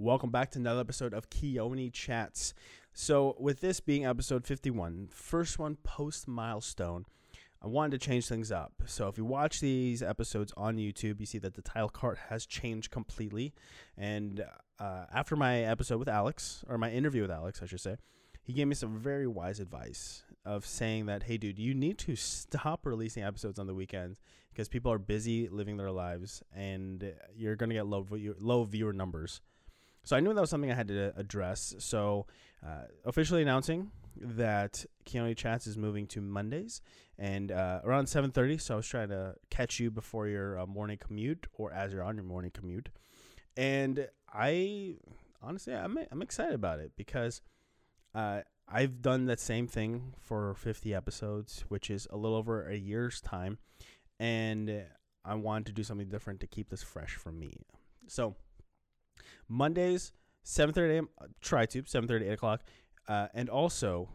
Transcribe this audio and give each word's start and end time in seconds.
Welcome 0.00 0.30
back 0.30 0.50
to 0.52 0.58
another 0.58 0.80
episode 0.80 1.12
of 1.12 1.28
Keone 1.28 1.92
Chats. 1.92 2.54
So, 2.94 3.36
with 3.38 3.60
this 3.60 3.80
being 3.80 4.06
episode 4.06 4.46
51, 4.46 5.10
first 5.12 5.58
one 5.58 5.76
post 5.82 6.26
milestone, 6.26 7.04
I 7.62 7.66
wanted 7.66 8.00
to 8.00 8.06
change 8.06 8.26
things 8.26 8.50
up. 8.50 8.72
So, 8.86 9.08
if 9.08 9.18
you 9.18 9.26
watch 9.26 9.60
these 9.60 10.02
episodes 10.02 10.54
on 10.56 10.78
YouTube, 10.78 11.20
you 11.20 11.26
see 11.26 11.36
that 11.40 11.52
the 11.52 11.60
title 11.60 11.90
card 11.90 12.16
has 12.30 12.46
changed 12.46 12.90
completely. 12.90 13.52
And 13.98 14.42
uh, 14.78 15.04
after 15.12 15.36
my 15.36 15.64
episode 15.64 15.98
with 15.98 16.08
Alex, 16.08 16.64
or 16.66 16.78
my 16.78 16.90
interview 16.90 17.20
with 17.20 17.30
Alex, 17.30 17.60
I 17.62 17.66
should 17.66 17.82
say, 17.82 17.96
he 18.42 18.54
gave 18.54 18.68
me 18.68 18.76
some 18.76 18.96
very 18.96 19.26
wise 19.26 19.60
advice 19.60 20.22
of 20.46 20.64
saying 20.64 21.04
that, 21.06 21.24
hey, 21.24 21.36
dude, 21.36 21.58
you 21.58 21.74
need 21.74 21.98
to 21.98 22.16
stop 22.16 22.86
releasing 22.86 23.22
episodes 23.22 23.58
on 23.58 23.66
the 23.66 23.74
weekends 23.74 24.18
because 24.50 24.66
people 24.66 24.90
are 24.90 24.98
busy 24.98 25.46
living 25.48 25.76
their 25.76 25.90
lives 25.90 26.42
and 26.56 27.12
you're 27.36 27.54
going 27.54 27.68
to 27.68 27.76
get 27.76 27.86
low, 27.86 28.06
low 28.38 28.64
viewer 28.64 28.94
numbers. 28.94 29.42
So 30.04 30.16
I 30.16 30.20
knew 30.20 30.32
that 30.32 30.40
was 30.40 30.50
something 30.50 30.70
I 30.70 30.74
had 30.74 30.88
to 30.88 31.12
address. 31.16 31.74
So 31.78 32.26
uh, 32.66 32.84
officially 33.04 33.42
announcing 33.42 33.90
that 34.16 34.84
Keone 35.06 35.36
Chats 35.36 35.66
is 35.66 35.76
moving 35.76 36.06
to 36.08 36.20
Mondays 36.20 36.82
and 37.18 37.52
uh, 37.52 37.80
around 37.84 38.06
7:30. 38.06 38.60
So 38.60 38.74
I 38.74 38.76
was 38.78 38.86
trying 38.86 39.08
to 39.10 39.34
catch 39.50 39.78
you 39.78 39.90
before 39.90 40.26
your 40.26 40.58
uh, 40.58 40.66
morning 40.66 40.98
commute 40.98 41.46
or 41.54 41.72
as 41.72 41.92
you're 41.92 42.02
on 42.02 42.16
your 42.16 42.24
morning 42.24 42.50
commute. 42.52 42.88
And 43.56 44.08
I 44.32 44.96
honestly, 45.42 45.74
I'm 45.74 45.98
I'm 46.10 46.22
excited 46.22 46.54
about 46.54 46.80
it 46.80 46.92
because 46.96 47.42
uh, 48.14 48.40
I've 48.68 49.02
done 49.02 49.26
that 49.26 49.40
same 49.40 49.66
thing 49.66 50.14
for 50.18 50.54
50 50.54 50.94
episodes, 50.94 51.64
which 51.68 51.90
is 51.90 52.06
a 52.10 52.16
little 52.16 52.36
over 52.36 52.68
a 52.68 52.76
year's 52.76 53.20
time, 53.20 53.58
and 54.18 54.84
I 55.24 55.34
wanted 55.34 55.66
to 55.66 55.72
do 55.72 55.82
something 55.82 56.08
different 56.08 56.40
to 56.40 56.46
keep 56.46 56.70
this 56.70 56.82
fresh 56.82 57.16
for 57.16 57.32
me. 57.32 57.52
So 58.06 58.36
Mondays, 59.48 60.12
7:30 60.44 60.90
a.m. 60.90 61.08
Uh, 61.20 61.26
try 61.40 61.66
to 61.66 61.82
7:30 61.82 62.22
8 62.22 62.32
o'clock, 62.32 62.62
uh, 63.08 63.28
and 63.34 63.48
also 63.48 64.08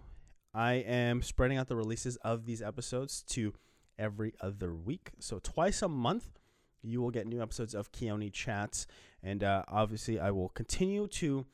I 0.53 0.73
am 0.73 1.21
spreading 1.21 1.57
out 1.57 1.67
the 1.67 1.75
releases 1.75 2.16
of 2.17 2.45
these 2.45 2.61
episodes 2.61 3.23
to 3.30 3.53
every 3.97 4.33
other 4.41 4.73
week. 4.73 5.11
So 5.19 5.39
twice 5.39 5.81
a 5.81 5.89
month, 5.89 6.39
you 6.81 7.02
will 7.02 7.11
get 7.11 7.27
new 7.27 7.41
episodes 7.41 7.73
of 7.73 7.91
Keone 7.91 8.31
Chats, 8.31 8.88
and 9.23 9.43
uh, 9.43 9.63
obviously 9.67 10.19
I 10.19 10.31
will 10.31 10.49
continue 10.49 11.08
to 11.08 11.45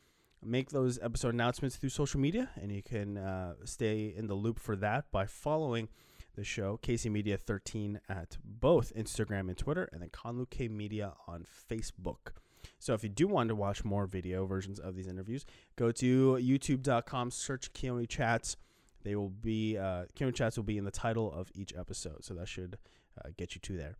make 0.43 0.69
those 0.69 0.99
episode 1.01 1.33
announcements 1.33 1.75
through 1.75 1.89
social 1.89 2.19
media, 2.19 2.49
and 2.59 2.71
you 2.71 2.81
can 2.81 3.17
uh, 3.17 3.53
stay 3.63 4.13
in 4.15 4.27
the 4.27 4.33
loop 4.33 4.59
for 4.59 4.75
that 4.75 5.11
by 5.11 5.25
following 5.25 5.89
the 6.35 6.43
show, 6.43 6.77
Casey 6.77 7.09
Media 7.09 7.37
13 7.37 7.99
at 8.09 8.37
both 8.43 8.93
Instagram 8.95 9.41
and 9.41 9.57
Twitter, 9.57 9.89
and 9.91 10.01
then 10.01 10.09
Conlu 10.09 10.49
K 10.49 10.67
Media 10.67 11.13
on 11.27 11.45
Facebook. 11.69 12.33
So 12.79 12.93
if 12.93 13.03
you 13.03 13.09
do 13.09 13.27
want 13.27 13.49
to 13.49 13.55
watch 13.55 13.83
more 13.83 14.05
video 14.05 14.45
versions 14.45 14.79
of 14.79 14.95
these 14.95 15.07
interviews, 15.07 15.45
go 15.75 15.91
to 15.91 16.37
youtube.com, 16.41 17.31
search 17.31 17.73
Keone 17.73 18.07
Chats. 18.07 18.57
They 19.03 19.15
will 19.15 19.29
be 19.29 19.77
uh, 19.77 20.05
Chats 20.33 20.57
will 20.57 20.63
be 20.63 20.77
in 20.77 20.85
the 20.85 20.91
title 20.91 21.31
of 21.33 21.51
each 21.55 21.73
episode, 21.75 22.23
so 22.23 22.33
that 22.35 22.47
should 22.47 22.77
uh, 23.17 23.29
get 23.37 23.55
you 23.55 23.61
to 23.61 23.77
there. 23.77 23.95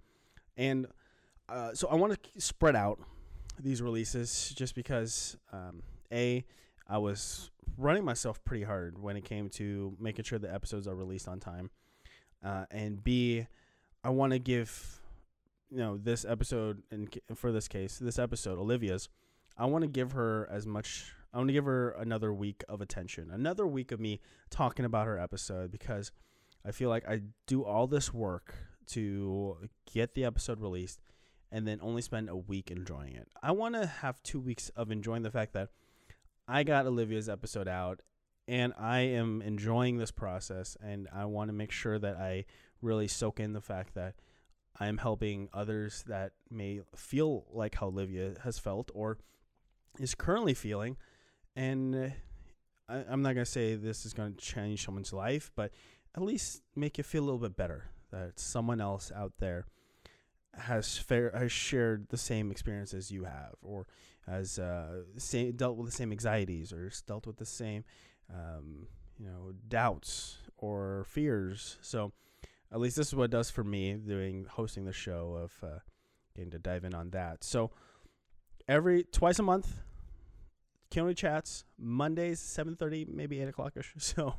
And 0.58 0.88
uh, 1.50 1.74
so 1.74 1.88
I 1.88 1.96
want 1.96 2.22
to 2.22 2.42
spread 2.42 2.76
out 2.76 3.00
these 3.60 3.82
releases 3.82 4.54
just 4.56 4.76
because 4.76 5.38
um, 5.52 5.84
a 6.12 6.46
I 6.88 6.98
was 6.98 7.50
running 7.78 8.06
myself 8.06 8.44
pretty 8.44 8.64
hard 8.64 9.02
when 9.02 9.18
it 9.18 9.24
came 9.24 9.50
to 9.50 9.96
making 10.00 10.26
sure 10.26 10.40
the 10.40 10.54
episodes 10.54 10.88
are 10.88 10.96
released 10.96 11.28
on 11.28 11.40
time, 11.40 11.70
uh, 12.44 12.66
and 12.70 13.04
b 13.04 13.48
I 14.04 14.10
want 14.10 14.34
to 14.34 14.40
give 14.40 15.01
you 15.72 15.78
know 15.78 15.98
this 15.98 16.26
episode 16.26 16.84
and 16.92 17.18
for 17.36 17.52
this 17.52 17.68
case 17.68 17.98
this 17.98 18.20
episode 18.20 18.60
olivia's 18.60 19.10
i 19.58 19.66
want 19.66 19.84
to 19.84 19.88
give 19.88 20.12
her 20.12 20.48
as 20.52 20.68
much 20.68 21.14
i 21.34 21.38
want 21.38 21.48
to 21.48 21.54
give 21.54 21.66
her 21.66 21.92
another 21.92 22.34
week 22.34 22.64
of 22.70 22.82
attention 22.82 23.32
another 23.32 23.66
week 23.66 23.92
of 23.92 24.00
me 24.00 24.20
talking 24.50 24.86
about 24.86 25.08
her 25.08 25.18
episode 25.18 25.72
because 25.72 26.12
i 26.66 26.72
feel 26.72 26.90
like 26.90 27.08
i 27.08 27.22
do 27.48 27.64
all 27.64 27.88
this 27.88 28.14
work 28.14 28.54
to 28.86 29.58
get 29.92 30.14
the 30.16 30.26
episode 30.26 30.60
released 30.60 31.00
and 31.52 31.68
then 31.68 31.80
only 31.82 32.02
spend 32.02 32.30
a 32.30 32.36
week 32.36 32.72
enjoying 32.72 33.14
it. 33.14 33.28
I 33.44 33.52
want 33.52 33.76
to 33.76 33.86
have 33.86 34.24
two 34.24 34.40
weeks 34.40 34.70
of 34.70 34.90
enjoying 34.90 35.24
the 35.24 35.32
fact 35.32 35.54
that 35.54 35.70
i 36.48 36.64
got 36.64 36.88
olivia's 36.88 37.30
episode 37.30 37.68
out 37.68 38.02
and 38.48 38.74
i 38.78 39.00
am 39.00 39.42
enjoying 39.44 39.98
this 39.98 40.10
process 40.12 40.76
and 40.84 41.08
i 41.14 41.24
want 41.24 41.50
to 41.50 41.54
make 41.54 41.72
sure 41.72 42.00
that 42.00 42.18
i 42.18 42.44
really 42.82 43.08
soak 43.08 43.40
in 43.40 43.54
the 43.54 43.62
fact 43.62 43.94
that 43.94 44.16
I 44.80 44.88
am 44.88 44.98
helping 44.98 45.50
others 45.54 46.04
that 46.08 46.32
may 46.50 46.82
feel 46.96 47.46
like 47.52 47.76
how 47.76 47.88
Olivia 47.88 48.36
has 48.44 48.58
felt 48.58 48.90
or 48.94 49.18
is 50.00 50.16
currently 50.16 50.54
feeling. 50.54 50.98
And 51.56 51.96
uh, 51.96 52.10
I, 52.90 53.04
I'm 53.10 53.22
not 53.22 53.34
going 53.34 53.46
to 53.46 53.52
say 53.52 53.76
this 53.76 54.06
is 54.06 54.14
going 54.14 54.34
to 54.34 54.40
change 54.40 54.86
someone's 54.86 55.14
life, 55.14 55.52
but 55.56 55.72
at 56.16 56.24
least 56.24 56.62
make 56.76 56.98
you 56.98 57.04
feel 57.04 57.24
a 57.24 57.26
little 57.26 57.40
bit 57.40 57.56
better 57.56 57.92
that 58.12 58.40
someone 58.40 58.82
else 58.82 59.12
out 59.16 59.34
there 59.40 59.66
has 60.54 60.98
fair, 60.98 61.32
has 61.38 61.52
shared 61.52 62.08
the 62.10 62.18
same 62.18 62.52
experience 62.52 62.94
as 62.94 63.12
you 63.12 63.24
have, 63.24 63.56
or 63.62 63.88
has 64.28 64.60
uh, 64.60 65.04
same, 65.18 65.54
dealt 65.54 65.78
with 65.78 65.86
the 65.86 65.96
same 65.96 66.12
anxieties, 66.12 66.74
or 66.74 66.92
dealt 67.08 67.26
with 67.26 67.38
the 67.38 67.46
same, 67.46 67.84
um, 68.30 68.88
you 69.18 69.26
know, 69.26 69.54
doubts 69.68 70.38
or 70.58 71.06
fears. 71.08 71.78
So 71.82 72.12
at 72.72 72.80
least 72.80 72.96
this 72.96 73.08
is 73.08 73.16
what 73.16 73.26
it 73.26 73.32
does 73.32 73.50
for 73.50 73.64
me 73.64 73.94
doing 73.94 74.46
hosting 74.50 74.86
the 74.86 74.94
show 74.94 75.38
of 75.42 75.54
uh, 75.64 75.80
getting 76.36 76.52
to 76.52 76.60
dive 76.60 76.84
in 76.84 76.94
on 76.94 77.10
that. 77.12 77.44
So 77.44 77.72
every 78.68 79.04
twice 79.04 79.40
a 79.40 79.44
month, 79.44 79.80
Keone 80.92 81.16
chats 81.16 81.66
Mondays 81.78 82.40
seven 82.40 82.76
thirty, 82.76 83.06
maybe 83.06 83.42
eight 83.42 83.48
o'clock 83.48 83.74
ish. 83.76 83.94
So 84.00 84.36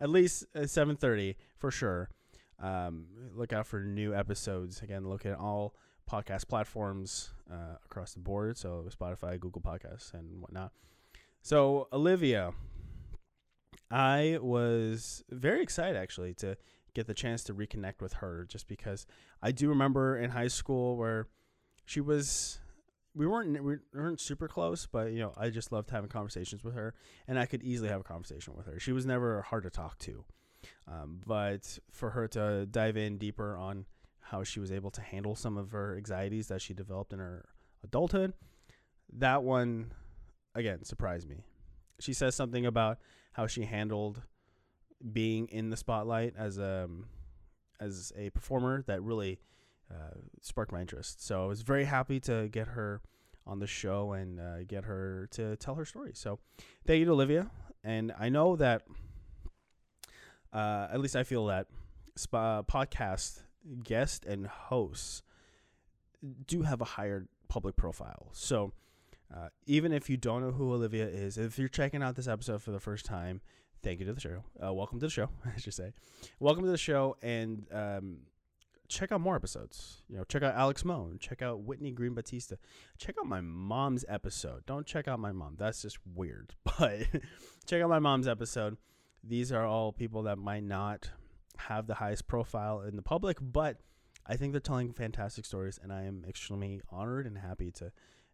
at 0.00 0.10
least 0.10 0.44
uh, 0.54 0.66
seven 0.66 0.96
thirty 0.96 1.36
for 1.56 1.70
sure. 1.70 2.10
Um, 2.58 3.06
look 3.34 3.52
out 3.52 3.66
for 3.66 3.80
new 3.80 4.14
episodes. 4.14 4.82
Again, 4.82 5.08
look 5.08 5.24
at 5.24 5.38
all 5.38 5.74
podcast 6.10 6.48
platforms 6.48 7.30
uh, 7.50 7.76
across 7.84 8.12
the 8.12 8.20
board. 8.20 8.58
So 8.58 8.86
Spotify, 8.90 9.40
Google 9.40 9.62
Podcasts, 9.62 10.12
and 10.12 10.40
whatnot. 10.40 10.72
So 11.42 11.88
Olivia, 11.92 12.52
I 13.90 14.38
was 14.42 15.24
very 15.30 15.62
excited 15.62 15.96
actually 15.96 16.34
to 16.34 16.56
get 16.94 17.06
the 17.06 17.14
chance 17.14 17.42
to 17.44 17.54
reconnect 17.54 18.00
with 18.00 18.14
her 18.14 18.44
just 18.48 18.68
because 18.68 19.06
I 19.42 19.52
do 19.52 19.68
remember 19.68 20.16
in 20.16 20.30
high 20.30 20.48
school 20.48 20.96
where 20.96 21.26
she 21.84 22.00
was 22.00 22.60
we 23.14 23.26
weren't 23.26 23.62
we 23.64 23.76
weren't 23.92 24.20
super 24.20 24.48
close, 24.48 24.86
but 24.86 25.12
you 25.12 25.18
know, 25.18 25.32
I 25.36 25.50
just 25.50 25.72
loved 25.72 25.90
having 25.90 26.10
conversations 26.10 26.62
with 26.62 26.74
her 26.74 26.94
and 27.26 27.38
I 27.38 27.46
could 27.46 27.62
easily 27.62 27.88
have 27.88 28.00
a 28.00 28.04
conversation 28.04 28.54
with 28.56 28.66
her. 28.66 28.78
She 28.78 28.92
was 28.92 29.06
never 29.06 29.42
hard 29.42 29.64
to 29.64 29.70
talk 29.70 29.98
to. 30.00 30.24
Um, 30.86 31.20
but 31.26 31.78
for 31.90 32.10
her 32.10 32.28
to 32.28 32.66
dive 32.66 32.96
in 32.96 33.18
deeper 33.18 33.56
on 33.56 33.86
how 34.20 34.44
she 34.44 34.60
was 34.60 34.70
able 34.70 34.90
to 34.92 35.00
handle 35.00 35.34
some 35.34 35.56
of 35.56 35.72
her 35.72 35.96
anxieties 35.96 36.48
that 36.48 36.62
she 36.62 36.74
developed 36.74 37.12
in 37.12 37.18
her 37.18 37.46
adulthood, 37.82 38.34
that 39.12 39.42
one 39.42 39.92
again 40.54 40.84
surprised 40.84 41.28
me. 41.28 41.44
She 41.98 42.12
says 42.12 42.34
something 42.34 42.64
about 42.64 42.98
how 43.32 43.46
she 43.46 43.64
handled 43.64 44.22
being 45.12 45.48
in 45.48 45.70
the 45.70 45.76
spotlight 45.76 46.34
as 46.36 46.58
a 46.58 46.84
um, 46.84 47.06
as 47.80 48.12
a 48.16 48.30
performer 48.30 48.82
that 48.86 49.02
really 49.02 49.40
uh, 49.90 50.18
sparked 50.42 50.72
my 50.72 50.80
interest. 50.80 51.24
So 51.26 51.42
I 51.42 51.46
was 51.46 51.62
very 51.62 51.84
happy 51.84 52.20
to 52.20 52.48
get 52.48 52.68
her 52.68 53.00
on 53.46 53.58
the 53.58 53.66
show 53.66 54.12
and 54.12 54.38
uh, 54.38 54.64
get 54.64 54.84
her 54.84 55.28
to 55.32 55.56
tell 55.56 55.74
her 55.76 55.84
story. 55.84 56.12
So 56.14 56.38
thank 56.86 56.98
you 57.00 57.06
to 57.06 57.12
Olivia, 57.12 57.50
and 57.82 58.12
I 58.18 58.28
know 58.28 58.56
that 58.56 58.82
uh, 60.52 60.88
at 60.92 61.00
least 61.00 61.16
I 61.16 61.24
feel 61.24 61.46
that 61.46 61.68
spa- 62.16 62.62
podcast 62.62 63.42
guest 63.82 64.26
and 64.26 64.46
hosts 64.46 65.22
do 66.46 66.62
have 66.62 66.80
a 66.80 66.84
higher 66.84 67.26
public 67.48 67.76
profile. 67.76 68.28
So. 68.32 68.72
Uh, 69.32 69.48
even 69.64 69.92
if 69.92 70.10
you 70.10 70.16
don't 70.16 70.42
know 70.42 70.50
who 70.50 70.72
Olivia 70.72 71.06
is, 71.06 71.38
if 71.38 71.56
you're 71.56 71.68
checking 71.68 72.02
out 72.02 72.16
this 72.16 72.26
episode 72.26 72.60
for 72.60 72.72
the 72.72 72.80
first 72.80 73.06
time, 73.06 73.40
thank 73.82 74.00
you 74.00 74.06
to 74.06 74.12
the 74.12 74.20
show. 74.20 74.42
Uh, 74.64 74.72
welcome 74.72 74.98
to 75.00 75.06
the 75.06 75.10
show, 75.10 75.28
I 75.44 75.58
should 75.58 75.74
say. 75.74 75.92
Welcome 76.38 76.64
to 76.64 76.70
the 76.70 76.78
show, 76.78 77.16
and 77.22 77.66
um, 77.72 78.18
check 78.88 79.12
out 79.12 79.20
more 79.20 79.36
episodes. 79.36 80.02
You 80.08 80.18
know, 80.18 80.24
check 80.24 80.42
out 80.42 80.54
Alex 80.54 80.84
Moan. 80.84 81.18
Check 81.18 81.42
out 81.42 81.60
Whitney 81.60 81.92
Green 81.92 82.14
Batista. 82.14 82.56
Check 82.98 83.16
out 83.18 83.26
my 83.26 83.40
mom's 83.40 84.04
episode. 84.08 84.66
Don't 84.66 84.86
check 84.86 85.08
out 85.08 85.18
my 85.18 85.32
mom. 85.32 85.56
That's 85.58 85.82
just 85.82 85.98
weird. 86.14 86.54
But 86.78 87.06
check 87.66 87.82
out 87.82 87.90
my 87.90 87.98
mom's 87.98 88.26
episode. 88.26 88.76
These 89.22 89.52
are 89.52 89.66
all 89.66 89.92
people 89.92 90.22
that 90.24 90.36
might 90.38 90.64
not 90.64 91.10
have 91.58 91.86
the 91.86 91.94
highest 91.94 92.26
profile 92.26 92.80
in 92.80 92.96
the 92.96 93.02
public, 93.02 93.36
but 93.40 93.76
I 94.26 94.36
think 94.36 94.52
they're 94.52 94.60
telling 94.60 94.92
fantastic 94.92 95.44
stories, 95.44 95.78
and 95.82 95.92
I 95.92 96.04
am 96.04 96.24
extremely 96.26 96.80
honored 96.90 97.26
and 97.26 97.36
happy 97.36 97.70
to 97.72 97.92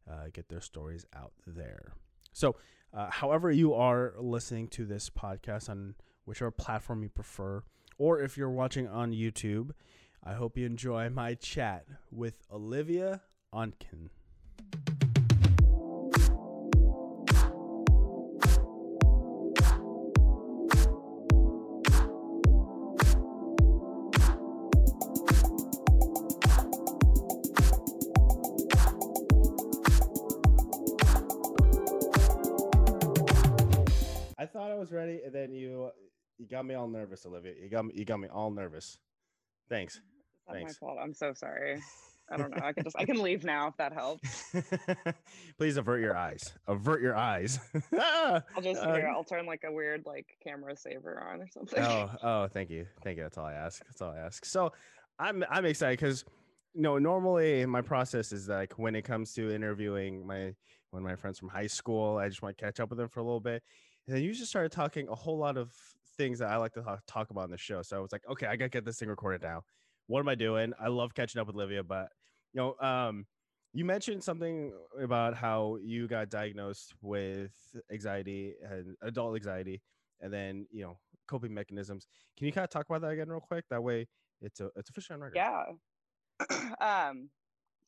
uh, 0.09 0.27
get 0.33 0.49
their 0.49 0.61
stories 0.61 1.07
out 1.15 1.33
there. 1.47 1.93
So 2.33 2.57
uh, 2.97 3.11
however, 3.11 3.51
you 3.51 3.75
are 3.75 4.15
listening 4.19 4.69
to 4.69 4.87
this 4.87 5.11
podcast 5.11 5.69
on 5.69 5.95
whichever 6.25 6.51
platform 6.51 7.03
you 7.03 7.11
prefer, 7.11 7.63
or 7.99 8.23
if 8.23 8.39
you're 8.39 8.51
watching 8.51 8.89
on 8.89 9.13
YouTube, 9.13 9.73
I 10.25 10.33
hope 10.33 10.57
you 10.57 10.65
enjoy 10.65 11.11
my 11.11 11.35
chat 11.35 11.85
with 12.11 12.39
Olivia 12.51 13.21
Ontken. 13.55 14.09
You 36.39 36.47
got 36.47 36.65
me 36.67 36.75
all 36.75 36.89
nervous, 36.89 37.25
Olivia. 37.27 37.55
You 37.61 37.69
got 37.69 37.87
me 37.87 37.93
you 37.95 38.05
got 38.05 38.21
me 38.21 38.29
all 38.29 38.51
nervous. 38.51 38.99
Thanks. 39.69 39.97
It's 39.97 40.03
not 40.49 40.63
my 40.63 40.73
fault. 40.73 40.99
I'm 41.03 41.15
so 41.15 41.33
sorry. 41.35 41.81
I 42.31 42.37
don't 42.37 42.51
know. 42.51 42.63
I 42.63 42.73
can 42.73 42.85
just 42.85 42.97
I 42.99 43.05
can 43.05 43.23
leave 43.23 43.45
now 43.45 43.69
if 43.69 43.77
that 43.77 43.93
helps. 43.93 44.45
Please 45.59 45.77
avert 45.77 46.01
your 46.01 46.17
eyes. 46.17 46.53
Avert 46.67 47.01
your 47.01 47.17
eyes. 47.17 47.59
I'll 47.93 48.43
just 48.63 48.81
Uh, 48.83 48.95
here, 48.95 49.09
I'll 49.09 49.25
turn 49.25 49.47
like 49.47 49.63
a 49.65 49.73
weird 49.73 50.05
like 50.07 50.27
camera 50.43 50.77
saver 50.77 51.23
on 51.31 51.43
or 51.43 51.49
something. 51.49 51.83
oh, 51.83 52.11
oh, 52.23 52.49
thank 52.49 52.71
you, 52.71 52.87
thank 53.03 53.17
you. 53.17 53.23
That's 53.23 53.39
all 53.39 53.47
I 53.47 53.55
ask. 53.55 53.85
That's 53.87 54.03
all 54.03 54.11
I 54.13 54.19
ask. 54.19 54.45
So, 54.45 54.73
I'm 55.19 55.45
I'm 55.49 55.65
excited 55.65 55.99
because, 55.99 56.25
you 56.75 56.83
know, 56.83 56.99
normally 56.99 57.65
my 57.65 57.81
process 57.81 58.33
is 58.33 58.49
like 58.49 58.79
when 58.79 58.95
it 58.95 59.03
comes 59.03 59.33
to 59.35 59.51
interviewing 59.55 60.27
my 60.27 60.53
one 60.91 61.03
of 61.03 61.09
my 61.09 61.17
friends 61.17 61.39
from 61.39 61.49
high 61.49 61.67
school, 61.69 62.19
I 62.19 62.29
just 62.29 62.43
want 62.43 62.57
to 62.59 62.65
catch 62.65 62.81
up 62.81 62.91
with 62.91 62.99
them 62.99 63.09
for 63.09 63.21
a 63.21 63.25
little 63.25 63.41
bit, 63.41 63.63
and 64.07 64.17
then 64.17 64.23
you 64.23 64.33
just 64.35 64.51
started 64.51 64.73
talking 64.73 65.09
a 65.09 65.15
whole 65.15 65.39
lot 65.39 65.57
of 65.57 65.73
things 66.17 66.39
that 66.39 66.51
I 66.51 66.57
like 66.57 66.73
to 66.75 66.99
talk, 67.07 67.31
about 67.31 67.45
on 67.45 67.51
the 67.51 67.59
show. 67.59 67.83
So 67.83 67.97
I 67.97 68.01
was 68.01 68.13
like, 68.13 68.23
okay, 68.31 68.47
I 68.47 68.57
gotta 68.57 68.69
get 68.69 68.85
this 68.85 68.99
thing 68.99 69.09
recorded 69.09 69.43
now. 69.43 69.63
What 70.07 70.21
am 70.21 70.29
I 70.29 70.35
doing? 70.35 70.73
I 70.81 70.89
love 70.89 71.15
catching 71.15 71.41
up 71.41 71.47
with 71.47 71.57
Olivia, 71.57 71.83
but 71.83 72.09
you 72.53 72.61
know, 72.61 72.87
um, 72.87 73.27
you 73.73 73.85
mentioned 73.85 74.23
something 74.23 74.73
about 75.01 75.35
how 75.35 75.77
you 75.83 76.09
got 76.09 76.31
diagnosed 76.31 76.95
with 77.03 77.53
anxiety 77.93 78.55
and 78.63 78.97
adult 79.03 79.35
anxiety, 79.35 79.83
and 80.21 80.33
then 80.33 80.67
you 80.71 80.83
know 80.83 80.99
coping 81.29 81.53
mechanisms. 81.53 82.07
Can 82.39 82.47
you 82.47 82.53
kind 82.53 82.65
of 82.65 82.71
talk 82.71 82.87
about 82.89 83.03
that 83.03 83.11
again, 83.11 83.29
real 83.29 83.41
quick? 83.41 83.65
That 83.71 83.83
way, 83.83 84.07
it's 84.41 84.61
a 84.61 84.71
it's 84.77 84.91
officially 84.91 85.15
on 85.17 85.21
record. 85.21 85.37
yeah. 85.37 85.65
um, 86.81 87.29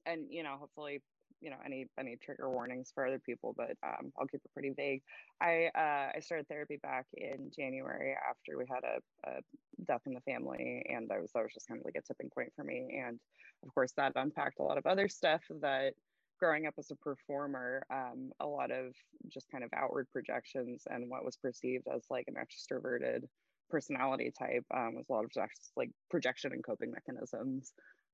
and 0.07 0.27
you 0.31 0.43
know, 0.43 0.57
hopefully, 0.59 1.03
you 1.40 1.50
know, 1.50 1.56
any 1.64 1.87
any 1.99 2.17
trigger 2.17 2.50
warnings 2.50 2.90
for 2.94 3.06
other 3.06 3.19
people, 3.19 3.55
but 3.56 3.76
um, 3.82 4.12
I'll 4.19 4.26
keep 4.26 4.40
it 4.44 4.52
pretty 4.52 4.70
vague. 4.70 5.02
I 5.40 5.70
uh, 5.75 6.17
I 6.17 6.20
started 6.20 6.49
therapy 6.49 6.79
back 6.82 7.06
in 7.17 7.50
January 7.55 8.14
after 8.29 8.58
we 8.58 8.64
had 8.69 8.85
a, 8.85 9.31
a 9.31 9.40
death 9.87 10.02
in 10.06 10.14
the 10.14 10.20
family, 10.20 10.85
and 10.88 11.11
I 11.12 11.20
was 11.20 11.31
that 11.32 11.43
was 11.43 11.52
just 11.55 11.69
kind 11.69 11.81
of 11.81 11.85
like 11.85 11.96
a 11.96 12.02
tipping 12.02 12.31
point 12.31 12.52
for 12.56 12.64
me. 12.64 13.00
And 13.05 13.19
of 13.64 13.75
course, 13.75 13.93
that 13.96 14.12
unpacked 14.17 14.58
a 14.61 14.62
lot 14.62 14.79
of 14.79 14.87
other 14.87 15.08
stuff 15.08 15.43
that 15.61 15.94
growing 16.38 16.67
up 16.67 16.75
as 16.79 16.90
a 16.90 16.96
performer, 16.96 17.85
um, 17.90 18.31
a 18.40 18.46
lot 18.46 18.70
of 18.70 18.94
just 19.29 19.50
kind 19.50 19.64
of 19.64 19.70
outward 19.75 20.06
projections 20.12 20.85
and 20.88 21.11
what 21.11 21.25
was 21.25 21.37
perceived 21.37 21.87
as 21.93 22.05
like 22.11 22.29
an 22.29 22.35
extroverted 22.35 23.25
personality 23.70 24.32
type 24.37 24.64
um, 24.75 24.94
was 24.94 25.06
a 25.11 25.12
lot 25.12 25.25
of 25.25 25.32
just 25.32 25.73
like 25.76 25.90
projection 26.11 26.52
and 26.52 26.64
coping 26.64 26.90
mechanisms 26.90 27.73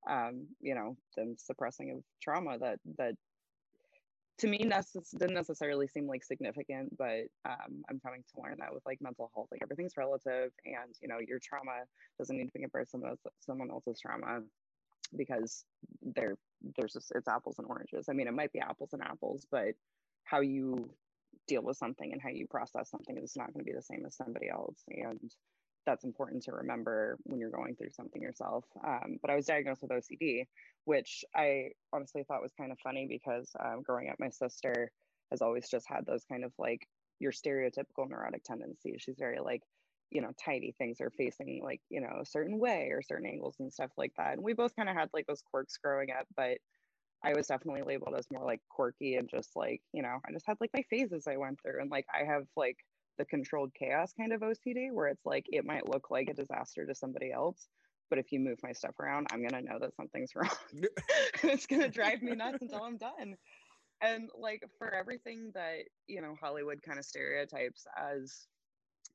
um, 0.08 0.46
you 0.60 0.74
know, 0.74 0.96
then 1.16 1.36
suppressing 1.38 1.90
of 1.90 2.02
trauma 2.22 2.58
that 2.58 2.78
that 2.98 3.14
to 4.38 4.48
me 4.48 4.58
necess- 4.58 5.16
didn't 5.16 5.34
necessarily 5.34 5.86
seem 5.86 6.06
like 6.06 6.24
significant, 6.24 6.96
but 6.98 7.26
um, 7.44 7.84
I'm 7.88 8.00
coming 8.00 8.24
to 8.34 8.42
learn 8.42 8.56
that 8.58 8.74
with 8.74 8.84
like 8.84 9.00
mental 9.00 9.30
health, 9.34 9.48
like 9.50 9.60
everything's 9.62 9.96
relative, 9.96 10.50
and 10.64 10.94
you 11.00 11.08
know, 11.08 11.18
your 11.20 11.38
trauma 11.38 11.84
doesn't 12.18 12.36
need 12.36 12.46
to 12.46 12.52
be 12.52 12.60
compared 12.60 12.86
to 12.86 12.90
someone 12.90 13.16
someone 13.40 13.70
else's 13.70 14.00
trauma 14.00 14.42
because 15.16 15.64
there 16.02 16.34
there's 16.76 16.92
just 16.92 17.12
it's 17.14 17.28
apples 17.28 17.58
and 17.58 17.68
oranges. 17.68 18.08
I 18.08 18.12
mean, 18.12 18.26
it 18.26 18.34
might 18.34 18.52
be 18.52 18.60
apples 18.60 18.90
and 18.92 19.02
apples, 19.02 19.46
but 19.50 19.74
how 20.24 20.40
you 20.40 20.90
deal 21.46 21.62
with 21.62 21.76
something 21.76 22.12
and 22.12 22.20
how 22.20 22.30
you 22.30 22.46
process 22.46 22.90
something 22.90 23.16
is 23.18 23.36
not 23.36 23.52
going 23.52 23.64
to 23.64 23.70
be 23.70 23.76
the 23.76 23.82
same 23.82 24.04
as 24.06 24.16
somebody 24.16 24.48
else, 24.48 24.82
and 24.88 25.30
that's 25.86 26.04
important 26.04 26.42
to 26.44 26.52
remember 26.52 27.18
when 27.24 27.38
you're 27.38 27.50
going 27.50 27.74
through 27.76 27.90
something 27.90 28.22
yourself. 28.22 28.64
Um, 28.86 29.18
but 29.22 29.30
I 29.30 29.36
was 29.36 29.46
diagnosed 29.46 29.82
with 29.82 29.90
OCD, 29.90 30.46
which 30.84 31.24
I 31.34 31.70
honestly 31.92 32.24
thought 32.24 32.42
was 32.42 32.52
kind 32.58 32.72
of 32.72 32.78
funny 32.78 33.06
because 33.08 33.50
um, 33.64 33.82
growing 33.82 34.08
up, 34.08 34.16
my 34.18 34.30
sister 34.30 34.90
has 35.30 35.42
always 35.42 35.68
just 35.68 35.86
had 35.88 36.06
those 36.06 36.24
kind 36.24 36.44
of 36.44 36.52
like 36.58 36.86
your 37.20 37.32
stereotypical 37.32 38.08
neurotic 38.08 38.44
tendencies. 38.44 39.00
She's 39.00 39.18
very 39.18 39.40
like, 39.40 39.62
you 40.10 40.20
know, 40.20 40.30
tidy 40.42 40.74
things 40.78 41.00
are 41.00 41.10
facing 41.10 41.60
like, 41.64 41.80
you 41.90 42.00
know, 42.00 42.20
a 42.20 42.26
certain 42.26 42.58
way 42.58 42.90
or 42.92 43.02
certain 43.02 43.26
angles 43.26 43.56
and 43.60 43.72
stuff 43.72 43.90
like 43.96 44.12
that. 44.16 44.34
And 44.34 44.42
we 44.42 44.52
both 44.52 44.76
kind 44.76 44.88
of 44.88 44.96
had 44.96 45.08
like 45.12 45.26
those 45.26 45.42
quirks 45.50 45.76
growing 45.76 46.10
up, 46.10 46.26
but 46.36 46.58
I 47.24 47.32
was 47.34 47.46
definitely 47.46 47.82
labeled 47.82 48.14
as 48.16 48.26
more 48.30 48.44
like 48.44 48.60
quirky 48.68 49.16
and 49.16 49.28
just 49.28 49.56
like, 49.56 49.80
you 49.92 50.02
know, 50.02 50.18
I 50.28 50.32
just 50.32 50.46
had 50.46 50.58
like 50.60 50.70
my 50.74 50.82
phases 50.90 51.26
I 51.26 51.38
went 51.38 51.58
through. 51.60 51.80
And 51.80 51.90
like 51.90 52.06
I 52.12 52.24
have 52.24 52.44
like 52.56 52.76
the 53.18 53.24
controlled 53.24 53.72
chaos 53.74 54.12
kind 54.18 54.32
of 54.32 54.40
OCD 54.40 54.92
where 54.92 55.08
it's 55.08 55.24
like 55.24 55.46
it 55.52 55.64
might 55.64 55.88
look 55.88 56.10
like 56.10 56.28
a 56.28 56.34
disaster 56.34 56.86
to 56.86 56.94
somebody 56.94 57.32
else, 57.32 57.68
but 58.10 58.18
if 58.18 58.32
you 58.32 58.40
move 58.40 58.58
my 58.62 58.72
stuff 58.72 58.98
around, 59.00 59.26
I'm 59.30 59.46
gonna 59.46 59.62
know 59.62 59.78
that 59.80 59.94
something's 59.96 60.32
wrong. 60.36 60.50
it's 61.42 61.66
gonna 61.66 61.88
drive 61.88 62.22
me 62.22 62.34
nuts 62.34 62.58
until 62.60 62.82
I'm 62.82 62.96
done. 62.98 63.36
And 64.00 64.28
like 64.38 64.62
for 64.78 64.92
everything 64.92 65.52
that 65.54 65.84
you 66.06 66.20
know 66.20 66.34
Hollywood 66.40 66.82
kind 66.82 66.98
of 66.98 67.04
stereotypes 67.04 67.86
as 67.96 68.46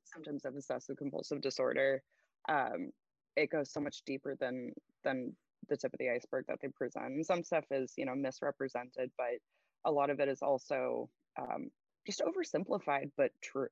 symptoms 0.04 0.44
of 0.44 0.54
obsessive 0.54 0.96
compulsive 0.96 1.40
disorder, 1.40 2.02
um, 2.48 2.90
it 3.36 3.50
goes 3.50 3.72
so 3.72 3.80
much 3.80 4.02
deeper 4.06 4.36
than 4.40 4.72
than 5.04 5.34
the 5.68 5.76
tip 5.76 5.92
of 5.92 5.98
the 5.98 6.10
iceberg 6.10 6.44
that 6.48 6.58
they 6.60 6.68
present. 6.68 7.06
And 7.06 7.24
some 7.24 7.44
stuff 7.44 7.64
is 7.70 7.92
you 7.96 8.06
know 8.06 8.14
misrepresented, 8.14 9.10
but 9.16 9.38
a 9.84 9.90
lot 9.90 10.10
of 10.10 10.20
it 10.20 10.28
is 10.28 10.42
also 10.42 11.08
um, 11.38 11.70
just 12.10 12.22
oversimplified 12.22 13.10
but 13.16 13.30
true 13.42 13.68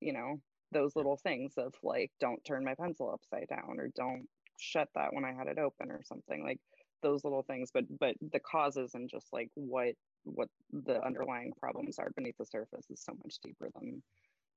you 0.00 0.12
know 0.12 0.40
those 0.72 0.96
little 0.96 1.16
things 1.16 1.52
of 1.56 1.72
like 1.82 2.10
don't 2.20 2.44
turn 2.44 2.64
my 2.64 2.74
pencil 2.74 3.10
upside 3.12 3.48
down 3.48 3.78
or 3.78 3.88
don't 3.94 4.26
shut 4.58 4.88
that 4.94 5.12
when 5.12 5.24
i 5.24 5.32
had 5.32 5.48
it 5.48 5.58
open 5.58 5.90
or 5.90 6.00
something 6.04 6.42
like 6.42 6.58
those 7.02 7.24
little 7.24 7.42
things 7.42 7.70
but 7.72 7.84
but 8.00 8.14
the 8.32 8.40
causes 8.40 8.94
and 8.94 9.08
just 9.10 9.26
like 9.32 9.50
what 9.54 9.94
what 10.24 10.48
the 10.72 11.04
underlying 11.04 11.52
problems 11.60 11.98
are 11.98 12.10
beneath 12.16 12.36
the 12.38 12.46
surface 12.46 12.86
is 12.90 13.02
so 13.02 13.12
much 13.22 13.36
deeper 13.42 13.68
than 13.74 14.02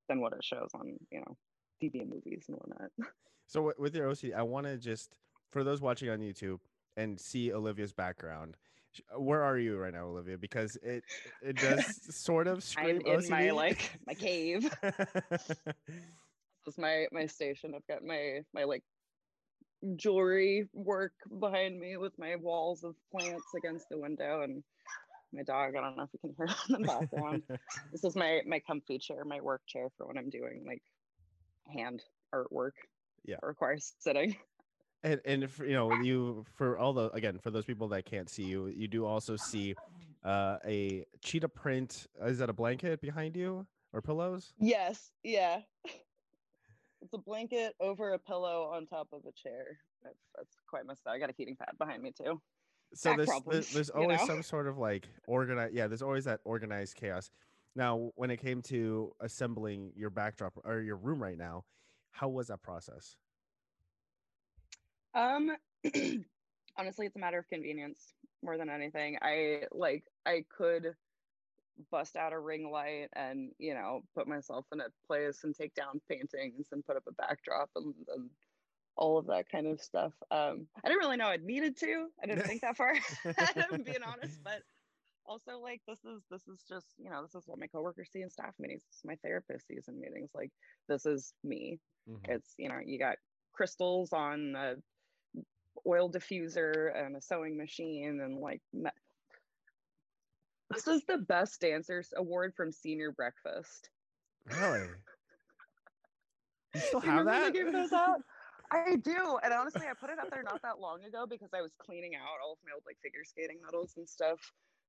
than 0.07 0.21
what 0.21 0.33
it 0.33 0.43
shows 0.43 0.69
on 0.73 0.97
you 1.11 1.19
know 1.19 1.37
tv 1.83 2.01
and 2.01 2.09
movies 2.09 2.45
and 2.47 2.57
whatnot 2.57 2.89
So 3.49 3.73
with 3.79 3.95
your 3.95 4.07
OCD, 4.07 4.35
I 4.35 4.43
want 4.43 4.67
to 4.67 4.77
just 4.77 5.17
for 5.49 5.63
those 5.63 5.81
watching 5.81 6.07
on 6.09 6.19
YouTube 6.19 6.59
and 6.95 7.19
see 7.19 7.51
Olivia's 7.51 7.91
background. 7.91 8.57
Sh- 8.93 9.01
uh, 9.15 9.19
Where 9.19 9.41
are 9.43 9.57
you 9.57 9.77
right 9.77 9.93
now, 9.93 10.05
Olivia? 10.07 10.37
Because 10.37 10.75
it 10.77 11.03
it 11.41 11.59
does 11.59 11.85
sort 12.15 12.47
of 12.47 12.63
i'm 12.77 12.85
scream 12.85 13.01
in 13.01 13.19
OCD. 13.19 13.29
my 13.29 13.51
like 13.51 13.91
my 14.07 14.13
cave 14.13 14.69
this 14.81 15.61
is 16.67 16.77
my 16.77 17.07
my 17.11 17.25
station 17.25 17.73
i've 17.75 17.87
got 17.87 18.03
my 18.03 18.41
my 18.53 18.63
like 18.63 18.83
jewelry 19.95 20.67
work 20.73 21.13
behind 21.39 21.79
me 21.79 21.95
with 21.97 22.13
my 22.17 22.35
walls 22.35 22.83
of 22.83 22.95
plants 23.11 23.45
against 23.55 23.87
the 23.89 23.97
window 23.97 24.41
and 24.41 24.63
my 25.31 25.43
dog 25.43 25.75
i 25.75 25.81
don't 25.81 25.95
know 25.95 26.03
if 26.03 26.09
you 26.13 26.19
can 26.19 26.35
hear 26.37 26.45
it 26.69 26.75
in 26.75 26.81
the 26.81 26.87
background 26.87 27.43
this 27.91 28.03
is 28.03 28.15
my 28.15 28.41
my 28.45 28.59
comfy 28.59 28.97
chair 28.97 29.23
my 29.23 29.39
work 29.39 29.61
chair 29.67 29.87
for 29.97 30.07
when 30.07 30.17
i'm 30.17 30.29
doing 30.29 30.63
like 30.67 30.83
hand 31.73 32.03
artwork 32.33 32.71
Yeah. 33.25 33.37
requires 33.41 33.93
sitting 33.99 34.35
and 35.03 35.21
and 35.25 35.43
if, 35.43 35.59
you 35.59 35.73
know 35.73 35.93
you 35.93 36.45
for 36.55 36.77
all 36.77 36.93
the 36.93 37.09
again 37.11 37.39
for 37.39 37.51
those 37.51 37.65
people 37.65 37.87
that 37.89 38.05
can't 38.05 38.29
see 38.29 38.43
you, 38.43 38.67
you 38.67 38.87
do 38.87 39.05
also 39.05 39.35
see 39.35 39.75
uh, 40.23 40.57
a 40.65 41.05
cheetah 41.21 41.49
print. 41.49 42.07
Is 42.23 42.39
that 42.39 42.49
a 42.49 42.53
blanket 42.53 43.01
behind 43.01 43.35
you 43.35 43.65
or 43.93 44.01
pillows? 44.01 44.53
yes 44.59 45.11
yeah 45.23 45.61
it's 47.01 47.13
a 47.13 47.17
blanket 47.17 47.73
over 47.79 48.13
a 48.13 48.19
pillow 48.19 48.71
on 48.73 48.85
top 48.85 49.07
of 49.13 49.21
a 49.21 49.31
chair 49.31 49.77
that's, 50.03 50.19
that's 50.35 50.55
quite 50.67 50.85
messed 50.85 51.05
up 51.07 51.13
i 51.13 51.19
got 51.19 51.29
a 51.29 51.33
heating 51.37 51.55
pad 51.55 51.69
behind 51.77 52.01
me 52.01 52.11
too 52.11 52.39
so 52.93 53.15
there's, 53.15 53.29
there's 53.47 53.69
there's 53.71 53.91
you 53.95 54.01
always 54.01 54.19
know? 54.19 54.27
some 54.27 54.43
sort 54.43 54.67
of 54.67 54.77
like 54.77 55.07
organized 55.27 55.73
yeah 55.73 55.87
there's 55.87 56.01
always 56.01 56.25
that 56.25 56.39
organized 56.43 56.95
chaos 56.95 57.29
now 57.75 58.11
when 58.15 58.31
it 58.31 58.37
came 58.37 58.61
to 58.61 59.11
assembling 59.21 59.91
your 59.95 60.09
backdrop 60.09 60.53
or 60.63 60.81
your 60.81 60.97
room 60.97 61.21
right 61.21 61.37
now 61.37 61.63
how 62.11 62.27
was 62.27 62.47
that 62.47 62.61
process 62.61 63.15
Um, 65.13 65.55
honestly, 66.77 67.05
it's 67.07 67.15
a 67.15 67.19
matter 67.19 67.39
of 67.39 67.47
convenience 67.47 68.13
more 68.41 68.57
than 68.57 68.69
anything. 68.69 69.17
I 69.21 69.67
like 69.71 70.05
I 70.25 70.45
could 70.49 70.95
bust 71.91 72.15
out 72.17 72.33
a 72.33 72.39
ring 72.39 72.69
light 72.71 73.09
and 73.13 73.53
you 73.57 73.73
know 73.73 74.01
put 74.15 74.27
myself 74.27 74.65
in 74.71 74.81
a 74.81 74.89
place 75.07 75.43
and 75.43 75.55
take 75.55 75.73
down 75.73 76.01
paintings 76.09 76.67
and 76.71 76.85
put 76.85 76.97
up 76.97 77.07
a 77.07 77.13
backdrop 77.13 77.69
and, 77.75 77.95
and 78.09 78.31
all 78.97 79.17
of 79.17 79.27
that 79.27 79.49
kind 79.49 79.67
of 79.67 79.81
stuff. 79.81 80.13
Um, 80.31 80.67
I 80.83 80.87
didn't 80.89 80.99
really 80.99 81.17
know 81.17 81.27
I 81.27 81.37
needed 81.37 81.77
to. 81.77 82.09
I 82.21 82.27
didn't 82.27 82.45
think 82.45 82.61
that 82.61 82.77
far. 82.77 82.93
I'm 83.37 83.83
being 83.83 84.03
honest, 84.03 84.39
but 84.43 84.63
also 85.25 85.59
like 85.59 85.81
this 85.87 86.03
is 86.05 86.23
this 86.29 86.47
is 86.47 86.63
just 86.67 86.95
you 86.97 87.09
know 87.09 87.21
this 87.23 87.35
is 87.35 87.47
what 87.47 87.59
my 87.59 87.67
coworkers 87.67 88.11
see 88.11 88.21
in 88.21 88.29
staff 88.29 88.55
meetings. 88.59 88.85
This 88.85 88.97
is 88.97 89.05
my 89.05 89.17
therapist 89.23 89.67
sees 89.67 89.87
in 89.87 89.99
meetings. 89.99 90.31
Like 90.33 90.51
this 90.87 91.05
is 91.05 91.33
me 91.43 91.79
Mhm. 92.07 92.35
it's 92.35 92.55
you 92.57 92.69
know 92.69 92.79
you 92.83 92.99
got 92.99 93.17
crystals 93.53 94.13
on 94.13 94.55
a 94.55 94.75
oil 95.89 96.09
diffuser 96.09 96.95
and 96.95 97.15
a 97.15 97.21
sewing 97.21 97.57
machine 97.57 98.21
and 98.21 98.37
like 98.39 98.61
me- 98.73 98.89
this 100.71 100.87
is 100.87 101.03
the 101.05 101.17
best 101.17 101.59
dancers 101.61 102.13
award 102.15 102.53
from 102.55 102.71
senior 102.71 103.11
breakfast 103.11 103.89
really 104.45 104.87
you 106.73 106.81
still 106.81 106.99
Do 106.99 107.07
you 107.11 107.13
have 107.13 107.25
that 107.25 107.53
they 107.53 107.63
gave 107.63 107.73
those 107.73 107.91
out 107.93 108.21
i 108.71 108.95
do 108.95 109.39
and 109.43 109.51
honestly 109.51 109.87
i 109.89 109.93
put 109.99 110.11
it 110.11 110.19
up 110.19 110.29
there 110.29 110.43
not 110.43 110.61
that 110.61 110.79
long 110.79 111.03
ago 111.03 111.25
because 111.27 111.49
i 111.53 111.61
was 111.61 111.71
cleaning 111.79 112.15
out 112.15 112.37
all 112.43 112.53
of 112.53 112.59
my 112.63 112.71
old 112.73 112.83
like 112.85 112.97
figure 113.01 113.23
skating 113.25 113.57
medals 113.65 113.95
and 113.97 114.07
stuff 114.07 114.39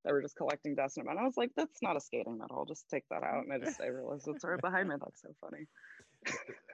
that 0.04 0.12
were 0.12 0.22
just 0.22 0.36
collecting 0.36 0.74
dust 0.74 0.96
in 0.96 1.04
them. 1.04 1.10
And 1.10 1.20
I 1.20 1.24
was 1.24 1.36
like, 1.36 1.50
that's 1.56 1.82
not 1.82 1.96
a 1.96 2.00
skating 2.00 2.38
medal. 2.38 2.58
I'll 2.58 2.64
Just 2.64 2.88
take 2.88 3.04
that 3.10 3.22
out. 3.22 3.44
And 3.44 3.52
I 3.52 3.58
just 3.58 3.80
I 3.80 3.88
realized 3.88 4.28
it's 4.28 4.44
right 4.44 4.60
behind 4.60 4.88
me. 4.88 4.96
That's 4.98 5.20
so 5.20 5.34
funny. 5.40 5.66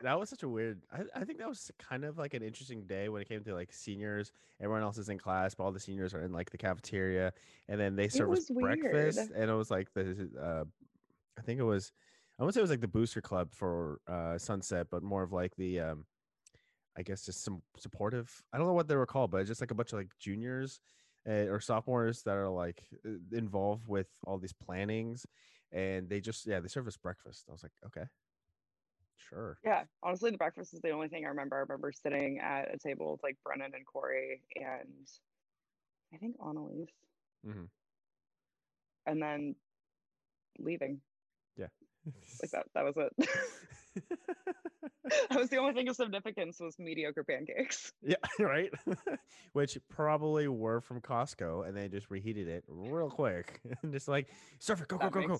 That 0.02 0.18
was 0.18 0.28
such 0.28 0.42
a 0.42 0.48
weird 0.48 0.80
I, 0.92 1.20
I 1.20 1.24
think 1.24 1.38
that 1.38 1.48
was 1.48 1.70
kind 1.78 2.04
of 2.04 2.18
like 2.18 2.34
an 2.34 2.42
interesting 2.42 2.82
day 2.82 3.08
when 3.08 3.22
it 3.22 3.28
came 3.28 3.42
to 3.44 3.54
like 3.54 3.72
seniors. 3.72 4.32
Everyone 4.60 4.82
else 4.82 4.98
is 4.98 5.08
in 5.08 5.18
class 5.18 5.54
but 5.54 5.64
all 5.64 5.72
the 5.72 5.80
seniors 5.80 6.14
are 6.14 6.22
in 6.22 6.32
like 6.32 6.50
the 6.50 6.58
cafeteria 6.58 7.32
and 7.68 7.80
then 7.80 7.96
they 7.96 8.08
serve 8.08 8.32
us 8.32 8.50
breakfast 8.50 9.18
weird. 9.18 9.30
and 9.40 9.50
it 9.50 9.54
was 9.54 9.70
like 9.70 9.92
the 9.94 10.28
uh 10.40 10.64
i 11.38 11.42
think 11.42 11.60
it 11.60 11.64
was 11.64 11.92
i 12.38 12.42
wouldn't 12.42 12.54
say 12.54 12.60
it 12.60 12.62
was 12.62 12.70
like 12.70 12.80
the 12.80 12.88
booster 12.88 13.20
club 13.20 13.52
for 13.52 14.00
uh 14.08 14.36
sunset 14.38 14.88
but 14.90 15.02
more 15.02 15.22
of 15.22 15.32
like 15.32 15.54
the 15.56 15.80
um 15.80 16.04
i 16.98 17.02
guess 17.02 17.24
just 17.24 17.44
some 17.44 17.62
supportive 17.78 18.42
i 18.52 18.58
don't 18.58 18.66
know 18.66 18.72
what 18.72 18.88
they 18.88 18.96
were 18.96 19.06
called 19.06 19.30
but 19.30 19.46
just 19.46 19.60
like 19.60 19.70
a 19.70 19.74
bunch 19.74 19.92
of 19.92 19.98
like 19.98 20.10
juniors 20.18 20.80
uh, 21.28 21.46
or 21.50 21.60
sophomores 21.60 22.22
that 22.22 22.36
are 22.36 22.48
like 22.48 22.82
involved 23.32 23.86
with 23.88 24.08
all 24.26 24.38
these 24.38 24.52
plannings 24.52 25.26
and 25.72 26.08
they 26.08 26.20
just 26.20 26.46
yeah 26.46 26.60
they 26.60 26.68
serve 26.68 26.86
us 26.86 26.96
breakfast. 26.96 27.44
I 27.48 27.52
was 27.52 27.62
like 27.62 27.72
okay 27.84 28.06
Sure. 29.16 29.58
Yeah, 29.64 29.84
honestly, 30.02 30.30
the 30.30 30.36
breakfast 30.36 30.74
is 30.74 30.80
the 30.80 30.90
only 30.90 31.08
thing 31.08 31.24
I 31.24 31.28
remember. 31.28 31.56
I 31.56 31.60
remember 31.60 31.92
sitting 31.92 32.38
at 32.38 32.72
a 32.72 32.78
table 32.78 33.12
with 33.12 33.22
like 33.22 33.36
Brennan 33.44 33.72
and 33.74 33.86
Corey 33.86 34.42
and 34.54 35.08
I 36.14 36.18
think 36.18 36.36
Annalise. 36.40 36.88
Mm-hmm. 37.46 37.64
And 39.06 39.22
then 39.22 39.54
leaving. 40.58 41.00
Yeah. 41.56 41.66
like 42.42 42.50
that. 42.52 42.66
That 42.74 42.84
was 42.84 42.94
it. 42.96 43.28
that 45.30 45.38
was 45.38 45.48
the 45.48 45.56
only 45.56 45.74
thing 45.74 45.88
of 45.88 45.96
significance 45.96 46.58
was 46.60 46.78
mediocre 46.78 47.24
pancakes. 47.24 47.92
Yeah, 48.02 48.16
right. 48.38 48.72
Which 49.52 49.78
probably 49.88 50.46
were 50.48 50.80
from 50.80 51.00
Costco, 51.00 51.66
and 51.66 51.76
they 51.76 51.88
just 51.88 52.10
reheated 52.10 52.46
it 52.46 52.64
real 52.68 53.10
quick, 53.10 53.60
and 53.82 53.92
just 53.92 54.06
like 54.06 54.28
surf 54.58 54.82
it, 54.82 54.88
go, 54.88 54.98
go, 54.98 55.10
go, 55.10 55.26
go. 55.26 55.38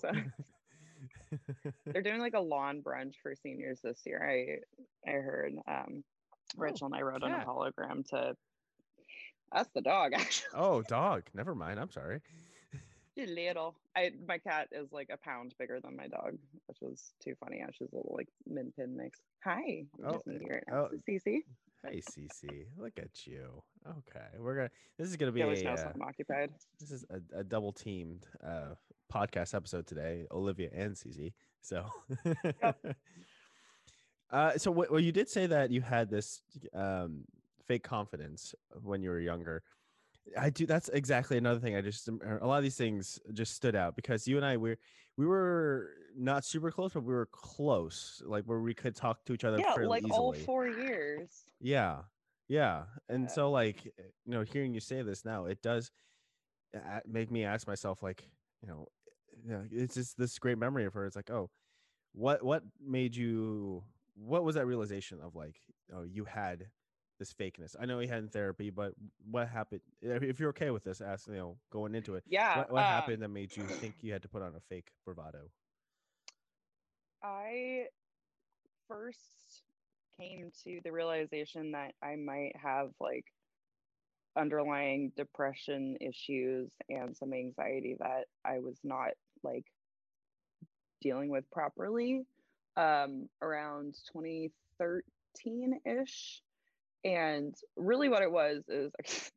They're 1.85 2.01
doing 2.01 2.19
like 2.19 2.35
a 2.35 2.39
lawn 2.39 2.81
brunch 2.81 3.15
for 3.21 3.35
seniors 3.35 3.79
this 3.83 4.01
year. 4.05 4.21
I 4.23 5.09
I 5.09 5.13
heard 5.13 5.53
um 5.67 6.03
oh, 6.03 6.57
Rachel 6.57 6.87
and 6.87 6.95
I 6.95 7.01
wrote 7.01 7.21
cat. 7.21 7.31
on 7.31 7.41
a 7.41 7.45
hologram 7.45 8.07
to 8.09 8.35
that's 9.53 9.69
the 9.73 9.81
dog 9.81 10.13
actually. 10.15 10.47
Oh, 10.55 10.81
dog. 10.83 11.23
Never 11.33 11.55
mind. 11.55 11.79
I'm 11.79 11.91
sorry. 11.91 12.21
little. 13.17 13.75
I 13.95 14.11
my 14.27 14.37
cat 14.37 14.67
is 14.71 14.91
like 14.91 15.09
a 15.11 15.17
pound 15.17 15.55
bigger 15.57 15.79
than 15.79 15.95
my 15.95 16.07
dog, 16.07 16.37
which 16.67 16.77
was 16.81 17.13
too 17.23 17.33
funny. 17.39 17.63
She's 17.71 17.91
a 17.91 17.95
little 17.95 18.13
like 18.15 18.27
min 18.45 18.71
pin 18.77 18.95
mix. 18.95 19.19
Hi. 19.43 19.85
Oh, 20.05 20.21
oh, 20.71 20.89
Cece. 21.07 21.43
Hey, 21.83 22.01
Cece. 22.01 22.65
Look 22.77 22.93
at 22.97 23.25
you. 23.25 23.61
Okay, 23.87 24.25
we're 24.39 24.55
gonna. 24.55 24.69
This 24.97 25.09
is 25.09 25.15
gonna 25.15 25.31
be 25.31 25.39
yeah, 25.39 25.45
a. 25.45 25.73
Uh, 25.73 25.93
occupied. 26.01 26.51
This 26.79 26.91
is 26.91 27.05
a, 27.09 27.39
a 27.39 27.43
double 27.43 27.71
teamed 27.71 28.27
uh, 28.45 28.75
podcast 29.11 29.53
episode 29.53 29.87
today, 29.87 30.25
Olivia 30.31 30.69
and 30.73 30.95
Cece. 30.95 31.33
So, 31.61 31.85
yep. 32.61 32.77
uh, 34.31 34.57
so 34.57 34.71
what, 34.71 34.91
well, 34.91 34.99
you 34.99 35.11
did 35.11 35.29
say 35.29 35.45
that 35.47 35.71
you 35.71 35.81
had 35.81 36.09
this 36.09 36.41
um, 36.73 37.23
fake 37.65 37.83
confidence 37.83 38.55
when 38.81 39.01
you 39.01 39.09
were 39.09 39.19
younger. 39.19 39.63
I 40.37 40.49
do. 40.49 40.65
That's 40.65 40.89
exactly 40.89 41.37
another 41.37 41.59
thing. 41.59 41.75
I 41.75 41.81
just 41.81 42.09
a 42.09 42.45
lot 42.45 42.57
of 42.57 42.63
these 42.63 42.75
things 42.75 43.19
just 43.33 43.55
stood 43.55 43.75
out 43.75 43.95
because 43.95 44.27
you 44.27 44.35
and 44.35 44.45
I 44.45 44.57
we 44.57 44.75
we 45.17 45.25
were 45.25 45.91
not 46.17 46.43
super 46.43 46.69
close, 46.69 46.93
but 46.93 47.03
we 47.03 47.13
were 47.13 47.29
close, 47.31 48.21
like 48.25 48.43
where 48.43 48.59
we 48.59 48.73
could 48.73 48.95
talk 48.95 49.23
to 49.25 49.33
each 49.33 49.45
other. 49.45 49.57
Yeah, 49.59 49.85
like 49.85 50.03
easily. 50.03 50.17
all 50.17 50.33
four 50.33 50.67
years. 50.67 51.29
Yeah, 51.61 51.99
yeah, 52.47 52.83
and 53.07 53.23
yeah. 53.23 53.29
so 53.29 53.51
like 53.51 53.85
you 53.85 53.93
know, 54.25 54.41
hearing 54.41 54.73
you 54.73 54.79
say 54.79 55.01
this 55.01 55.23
now, 55.23 55.45
it 55.45 55.61
does 55.61 55.91
make 57.07 57.31
me 57.31 57.43
ask 57.43 57.67
myself, 57.67 58.03
like 58.03 58.23
you 58.61 58.67
know, 58.67 58.87
yeah, 59.45 59.61
it's 59.71 59.95
just 59.95 60.17
this 60.17 60.37
great 60.39 60.57
memory 60.57 60.85
of 60.85 60.93
her. 60.93 61.05
It's 61.05 61.15
like, 61.15 61.29
oh, 61.29 61.49
what 62.13 62.43
what 62.43 62.63
made 62.83 63.15
you? 63.15 63.83
What 64.15 64.43
was 64.43 64.55
that 64.55 64.65
realization 64.65 65.19
of 65.23 65.35
like, 65.35 65.55
oh, 65.95 66.03
you 66.03 66.25
had 66.25 66.67
this 67.19 67.33
fakeness? 67.33 67.75
I 67.79 67.85
know 67.85 67.99
you 67.99 68.07
had 68.07 68.19
in 68.19 68.29
therapy, 68.29 68.69
but 68.69 68.93
what 69.29 69.47
happened? 69.47 69.81
If 70.01 70.39
you're 70.39 70.49
okay 70.49 70.71
with 70.71 70.83
this, 70.83 71.01
ask 71.01 71.27
you 71.27 71.35
know, 71.35 71.57
going 71.71 71.93
into 71.93 72.15
it. 72.15 72.23
Yeah. 72.27 72.59
What, 72.59 72.71
what 72.71 72.83
um, 72.83 72.89
happened 72.89 73.21
that 73.21 73.29
made 73.29 73.55
you 73.55 73.63
think 73.63 73.95
you 74.01 74.13
had 74.13 74.21
to 74.23 74.27
put 74.27 74.41
on 74.41 74.53
a 74.55 74.59
fake 74.69 74.89
bravado? 75.05 75.49
I 77.23 77.85
first 78.87 79.63
came 80.19 80.51
to 80.63 80.79
the 80.83 80.91
realization 80.91 81.71
that 81.73 81.93
I 82.01 82.15
might 82.15 82.53
have 82.55 82.89
like 82.99 83.25
underlying 84.37 85.11
depression 85.17 85.97
issues 85.99 86.69
and 86.89 87.15
some 87.15 87.33
anxiety 87.33 87.95
that 87.99 88.25
I 88.45 88.59
was 88.59 88.79
not 88.83 89.11
like 89.43 89.65
dealing 91.01 91.29
with 91.29 91.49
properly 91.51 92.25
um, 92.75 93.27
around 93.41 93.95
2013 94.13 95.79
ish. 95.85 96.41
And 97.03 97.55
really, 97.75 98.09
what 98.09 98.21
it 98.21 98.31
was 98.31 98.63
is 98.67 98.91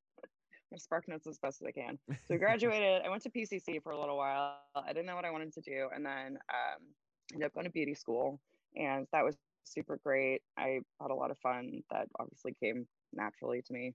I'm 0.73 0.79
spark 0.79 1.09
notes 1.09 1.27
as 1.27 1.39
best 1.39 1.63
as 1.63 1.67
I 1.67 1.73
can. 1.73 1.99
So 2.29 2.35
I 2.35 2.37
graduated. 2.37 3.03
I 3.05 3.09
went 3.09 3.23
to 3.23 3.31
PCC 3.31 3.83
for 3.83 3.93
a 3.93 3.99
little 3.99 4.17
while. 4.17 4.59
I 4.75 4.89
didn't 4.89 5.07
know 5.07 5.17
what 5.17 5.25
I 5.25 5.31
wanted 5.31 5.53
to 5.55 5.61
do, 5.61 5.89
and 5.95 6.05
then 6.05 6.39
um, 6.49 6.83
ended 7.33 7.47
up 7.47 7.55
going 7.55 7.65
to 7.65 7.73
beauty 7.73 7.95
school, 7.95 8.41
and 8.77 9.07
that 9.13 9.25
was 9.25 9.37
super 9.65 9.99
great. 10.03 10.43
I 10.57 10.81
had 11.01 11.11
a 11.11 11.15
lot 11.15 11.31
of 11.31 11.39
fun. 11.39 11.83
That 11.91 12.07
obviously 12.19 12.55
came 12.63 12.87
naturally 13.13 13.63
to 13.63 13.73
me. 13.73 13.95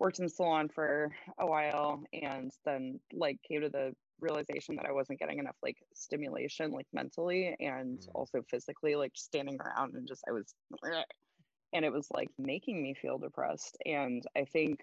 Worked 0.00 0.18
in 0.18 0.28
salon 0.28 0.68
for 0.68 1.12
a 1.38 1.46
while, 1.46 2.02
and 2.12 2.50
then 2.64 2.98
like 3.12 3.38
came 3.48 3.60
to 3.60 3.68
the 3.68 3.94
realization 4.20 4.76
that 4.76 4.86
I 4.86 4.92
wasn't 4.92 5.18
getting 5.18 5.38
enough 5.38 5.56
like 5.62 5.76
stimulation, 5.94 6.70
like 6.70 6.86
mentally 6.92 7.56
and 7.60 7.98
mm. 7.98 8.08
also 8.14 8.42
physically, 8.50 8.94
like 8.94 9.12
standing 9.14 9.58
around 9.60 9.94
and 9.94 10.06
just 10.06 10.22
I 10.28 10.32
was, 10.32 10.54
and 11.72 11.84
it 11.84 11.92
was 11.92 12.08
like 12.12 12.28
making 12.38 12.82
me 12.82 12.94
feel 12.94 13.18
depressed. 13.18 13.76
And 13.86 14.22
I 14.36 14.44
think 14.44 14.80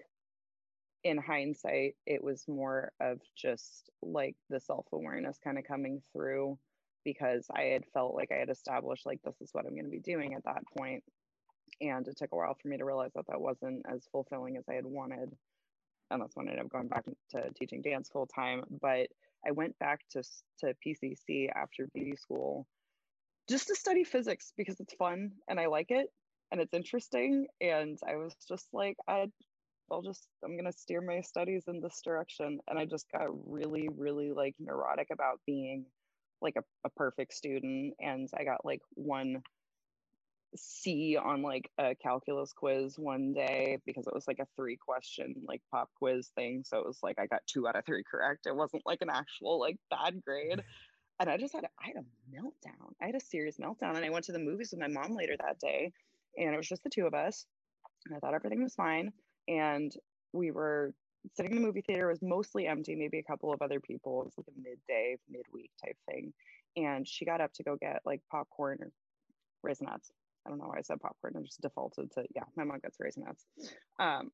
in 1.04 1.18
hindsight, 1.18 1.94
it 2.06 2.22
was 2.22 2.44
more 2.48 2.92
of 3.00 3.20
just 3.36 3.90
like 4.02 4.36
the 4.48 4.60
self 4.60 4.86
awareness 4.92 5.38
kind 5.42 5.58
of 5.58 5.64
coming 5.64 6.02
through 6.12 6.58
because 7.04 7.46
I 7.54 7.62
had 7.64 7.84
felt 7.94 8.14
like 8.14 8.30
I 8.30 8.38
had 8.38 8.50
established 8.50 9.06
like 9.06 9.20
this 9.24 9.40
is 9.40 9.50
what 9.52 9.64
I'm 9.66 9.74
going 9.74 9.84
to 9.84 9.90
be 9.90 10.00
doing 10.00 10.34
at 10.34 10.44
that 10.44 10.62
point. 10.76 11.02
And 11.80 12.06
it 12.06 12.16
took 12.18 12.32
a 12.32 12.36
while 12.36 12.56
for 12.60 12.68
me 12.68 12.76
to 12.76 12.84
realize 12.84 13.12
that 13.14 13.26
that 13.28 13.40
wasn't 13.40 13.82
as 13.90 14.06
fulfilling 14.12 14.56
as 14.56 14.64
I 14.68 14.74
had 14.74 14.84
wanted. 14.84 15.30
And 16.10 16.20
that's 16.20 16.36
when 16.36 16.48
I 16.48 16.52
ended 16.52 16.66
up 16.66 16.72
going 16.72 16.88
back 16.88 17.04
to 17.30 17.50
teaching 17.58 17.82
dance 17.82 18.08
full 18.08 18.26
time. 18.26 18.62
But 18.80 19.08
I 19.46 19.52
went 19.52 19.78
back 19.78 20.00
to, 20.12 20.22
to 20.60 20.74
PCC 20.86 21.48
after 21.54 21.88
beauty 21.94 22.16
school 22.16 22.66
just 23.48 23.68
to 23.68 23.74
study 23.74 24.04
physics 24.04 24.52
because 24.56 24.78
it's 24.80 24.94
fun 24.94 25.32
and 25.48 25.58
I 25.58 25.66
like 25.66 25.90
it 25.90 26.08
and 26.52 26.60
it's 26.60 26.74
interesting. 26.74 27.46
And 27.60 27.98
I 28.08 28.16
was 28.16 28.34
just 28.48 28.68
like, 28.72 28.96
I, 29.08 29.26
I'll 29.90 30.02
just, 30.02 30.28
I'm 30.44 30.52
going 30.52 30.70
to 30.70 30.78
steer 30.78 31.00
my 31.00 31.20
studies 31.20 31.64
in 31.66 31.80
this 31.80 32.00
direction. 32.04 32.58
And 32.68 32.78
I 32.78 32.84
just 32.84 33.06
got 33.12 33.26
really, 33.46 33.88
really 33.96 34.30
like 34.30 34.54
neurotic 34.58 35.08
about 35.12 35.40
being 35.46 35.86
like 36.40 36.56
a, 36.56 36.62
a 36.84 36.90
perfect 36.90 37.34
student. 37.34 37.94
And 38.00 38.28
I 38.38 38.44
got 38.44 38.64
like 38.64 38.80
one 38.94 39.42
C 40.56 41.16
on 41.16 41.42
like 41.42 41.70
a 41.78 41.94
calculus 41.94 42.52
quiz 42.52 42.98
one 42.98 43.32
day 43.32 43.78
because 43.86 44.06
it 44.06 44.14
was 44.14 44.26
like 44.26 44.38
a 44.40 44.46
three 44.56 44.76
question 44.76 45.34
like 45.46 45.62
pop 45.70 45.88
quiz 45.96 46.30
thing. 46.34 46.62
So 46.66 46.78
it 46.78 46.86
was 46.86 46.98
like 47.02 47.18
I 47.18 47.26
got 47.26 47.40
two 47.46 47.68
out 47.68 47.76
of 47.76 47.84
three 47.84 48.02
correct. 48.08 48.46
It 48.46 48.56
wasn't 48.56 48.82
like 48.86 49.02
an 49.02 49.10
actual 49.10 49.60
like 49.60 49.76
bad 49.90 50.22
grade. 50.24 50.62
And 51.20 51.28
I 51.28 51.36
just 51.36 51.52
had 51.52 51.64
a, 51.64 51.68
I 51.78 51.88
had 51.88 51.96
a 51.96 52.34
meltdown. 52.34 52.94
I 53.02 53.04
had 53.04 53.14
a 53.14 53.20
serious 53.20 53.58
meltdown. 53.58 53.94
And 53.94 54.06
I 54.06 54.08
went 54.08 54.24
to 54.24 54.32
the 54.32 54.38
movies 54.38 54.70
with 54.70 54.80
my 54.80 54.88
mom 54.88 55.14
later 55.14 55.36
that 55.38 55.60
day. 55.60 55.92
And 56.38 56.54
it 56.54 56.56
was 56.56 56.66
just 56.66 56.82
the 56.82 56.88
two 56.88 57.06
of 57.06 57.12
us. 57.12 57.44
And 58.06 58.16
I 58.16 58.20
thought 58.20 58.32
everything 58.32 58.62
was 58.62 58.74
fine. 58.74 59.12
And 59.46 59.92
we 60.32 60.50
were 60.50 60.94
sitting 61.36 61.52
in 61.52 61.58
the 61.58 61.66
movie 61.66 61.82
theater. 61.82 62.08
It 62.08 62.12
was 62.12 62.22
mostly 62.22 62.66
empty, 62.66 62.96
maybe 62.96 63.18
a 63.18 63.22
couple 63.22 63.52
of 63.52 63.60
other 63.60 63.80
people. 63.80 64.22
It 64.22 64.24
was 64.28 64.34
like 64.38 64.46
a 64.48 64.62
midday, 64.62 65.16
midweek 65.28 65.70
type 65.84 65.98
thing. 66.10 66.32
And 66.78 67.06
she 67.06 67.26
got 67.26 67.42
up 67.42 67.52
to 67.52 67.64
go 67.64 67.76
get 67.76 68.00
like 68.06 68.22
popcorn 68.30 68.78
or 68.80 68.90
raisinets 69.62 70.08
I 70.46 70.50
don't 70.50 70.58
know 70.58 70.66
why 70.66 70.78
I 70.78 70.82
said 70.82 71.00
popcorn. 71.00 71.34
I 71.36 71.42
just 71.42 71.60
defaulted 71.60 72.10
to 72.12 72.24
yeah. 72.34 72.44
My 72.56 72.64
mom 72.64 72.78
gets 72.80 72.98
raisinets, 72.98 73.44
um, 73.98 74.30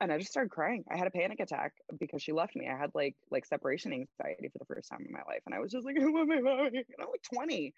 and 0.00 0.12
I 0.12 0.18
just 0.18 0.30
started 0.30 0.50
crying. 0.50 0.84
I 0.90 0.96
had 0.96 1.06
a 1.06 1.10
panic 1.10 1.40
attack 1.40 1.72
because 1.98 2.22
she 2.22 2.32
left 2.32 2.56
me. 2.56 2.68
I 2.68 2.76
had 2.76 2.90
like 2.94 3.16
like 3.30 3.46
separation 3.46 3.92
anxiety 3.92 4.48
for 4.48 4.58
the 4.58 4.64
first 4.64 4.88
time 4.88 5.04
in 5.06 5.12
my 5.12 5.22
life, 5.28 5.42
and 5.46 5.54
I 5.54 5.60
was 5.60 5.70
just 5.70 5.84
like, 5.84 5.96
I 6.00 6.04
want 6.06 6.28
my 6.28 6.40
mommy. 6.40 6.78
And 6.78 7.00
I'm 7.00 7.10
like 7.10 7.22
20, 7.32 7.72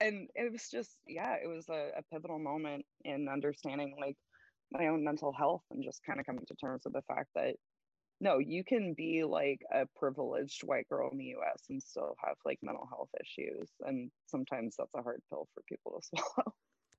and 0.00 0.28
it 0.34 0.52
was 0.52 0.68
just 0.70 0.96
yeah, 1.06 1.34
it 1.42 1.48
was 1.48 1.68
a, 1.68 1.90
a 1.98 2.02
pivotal 2.12 2.38
moment 2.38 2.84
in 3.04 3.28
understanding 3.28 3.94
like 4.00 4.16
my 4.70 4.86
own 4.86 5.04
mental 5.04 5.32
health 5.32 5.62
and 5.70 5.84
just 5.84 6.00
kind 6.06 6.20
of 6.20 6.26
coming 6.26 6.44
to 6.46 6.54
terms 6.54 6.82
with 6.84 6.94
the 6.94 7.02
fact 7.02 7.28
that 7.34 7.56
no, 8.20 8.38
you 8.38 8.62
can 8.62 8.94
be 8.94 9.24
like 9.24 9.60
a 9.74 9.84
privileged 9.96 10.62
white 10.62 10.88
girl 10.88 11.10
in 11.10 11.18
the 11.18 11.34
US 11.36 11.60
and 11.68 11.82
still 11.82 12.14
have 12.24 12.36
like 12.44 12.58
mental 12.62 12.86
health 12.88 13.08
issues. 13.20 13.68
And 13.80 14.12
sometimes 14.26 14.76
that's 14.78 14.94
a 14.94 15.02
hard 15.02 15.20
pill 15.28 15.48
for 15.52 15.62
people 15.68 16.00
to 16.00 16.06
swallow 16.16 16.54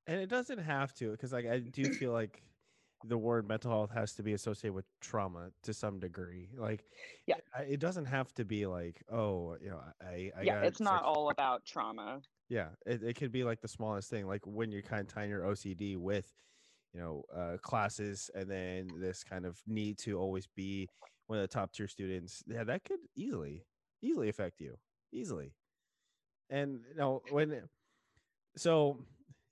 and 0.07 0.19
it 0.19 0.27
doesn't 0.27 0.59
have 0.59 0.93
to 0.93 1.11
because 1.11 1.31
like 1.31 1.45
i 1.45 1.59
do 1.59 1.85
feel 1.93 2.11
like 2.11 2.43
the 3.05 3.17
word 3.17 3.47
mental 3.47 3.71
health 3.71 3.91
has 3.91 4.13
to 4.13 4.23
be 4.23 4.33
associated 4.33 4.73
with 4.73 4.85
trauma 5.01 5.49
to 5.63 5.73
some 5.73 5.99
degree. 5.99 6.49
Like, 6.57 6.85
Yeah. 7.27 7.35
It 7.67 7.79
doesn't 7.79 8.05
have 8.05 8.33
to 8.35 8.45
be 8.45 8.65
like, 8.65 9.03
oh, 9.11 9.57
you 9.61 9.69
know, 9.69 9.81
I, 10.01 10.31
I 10.37 10.41
yeah, 10.43 10.61
it's 10.61 10.79
not 10.79 10.99
psych- 10.99 11.07
all 11.07 11.29
about 11.29 11.65
trauma. 11.65 12.21
Yeah, 12.49 12.69
it, 12.85 13.03
it 13.03 13.15
could 13.15 13.31
be 13.31 13.43
like 13.43 13.61
the 13.61 13.67
smallest 13.67 14.09
thing, 14.09 14.27
like 14.27 14.45
when 14.45 14.71
you're 14.71 14.81
kind 14.81 15.01
of 15.01 15.13
tying 15.13 15.29
your 15.29 15.41
OCD 15.41 15.97
with, 15.97 16.31
you 16.93 16.99
know, 16.99 17.23
uh, 17.35 17.57
classes, 17.61 18.29
and 18.35 18.49
then 18.49 18.89
this 18.99 19.23
kind 19.23 19.45
of 19.45 19.59
need 19.67 19.97
to 19.99 20.19
always 20.19 20.47
be 20.55 20.87
one 21.27 21.39
of 21.39 21.43
the 21.43 21.53
top 21.53 21.73
tier 21.73 21.87
students. 21.87 22.43
Yeah, 22.47 22.63
that 22.63 22.83
could 22.83 22.99
easily, 23.15 23.65
easily 24.01 24.29
affect 24.29 24.59
you, 24.59 24.77
easily. 25.11 25.53
And 26.49 26.81
you 26.91 26.95
know 26.97 27.21
when, 27.31 27.63
so, 28.55 28.99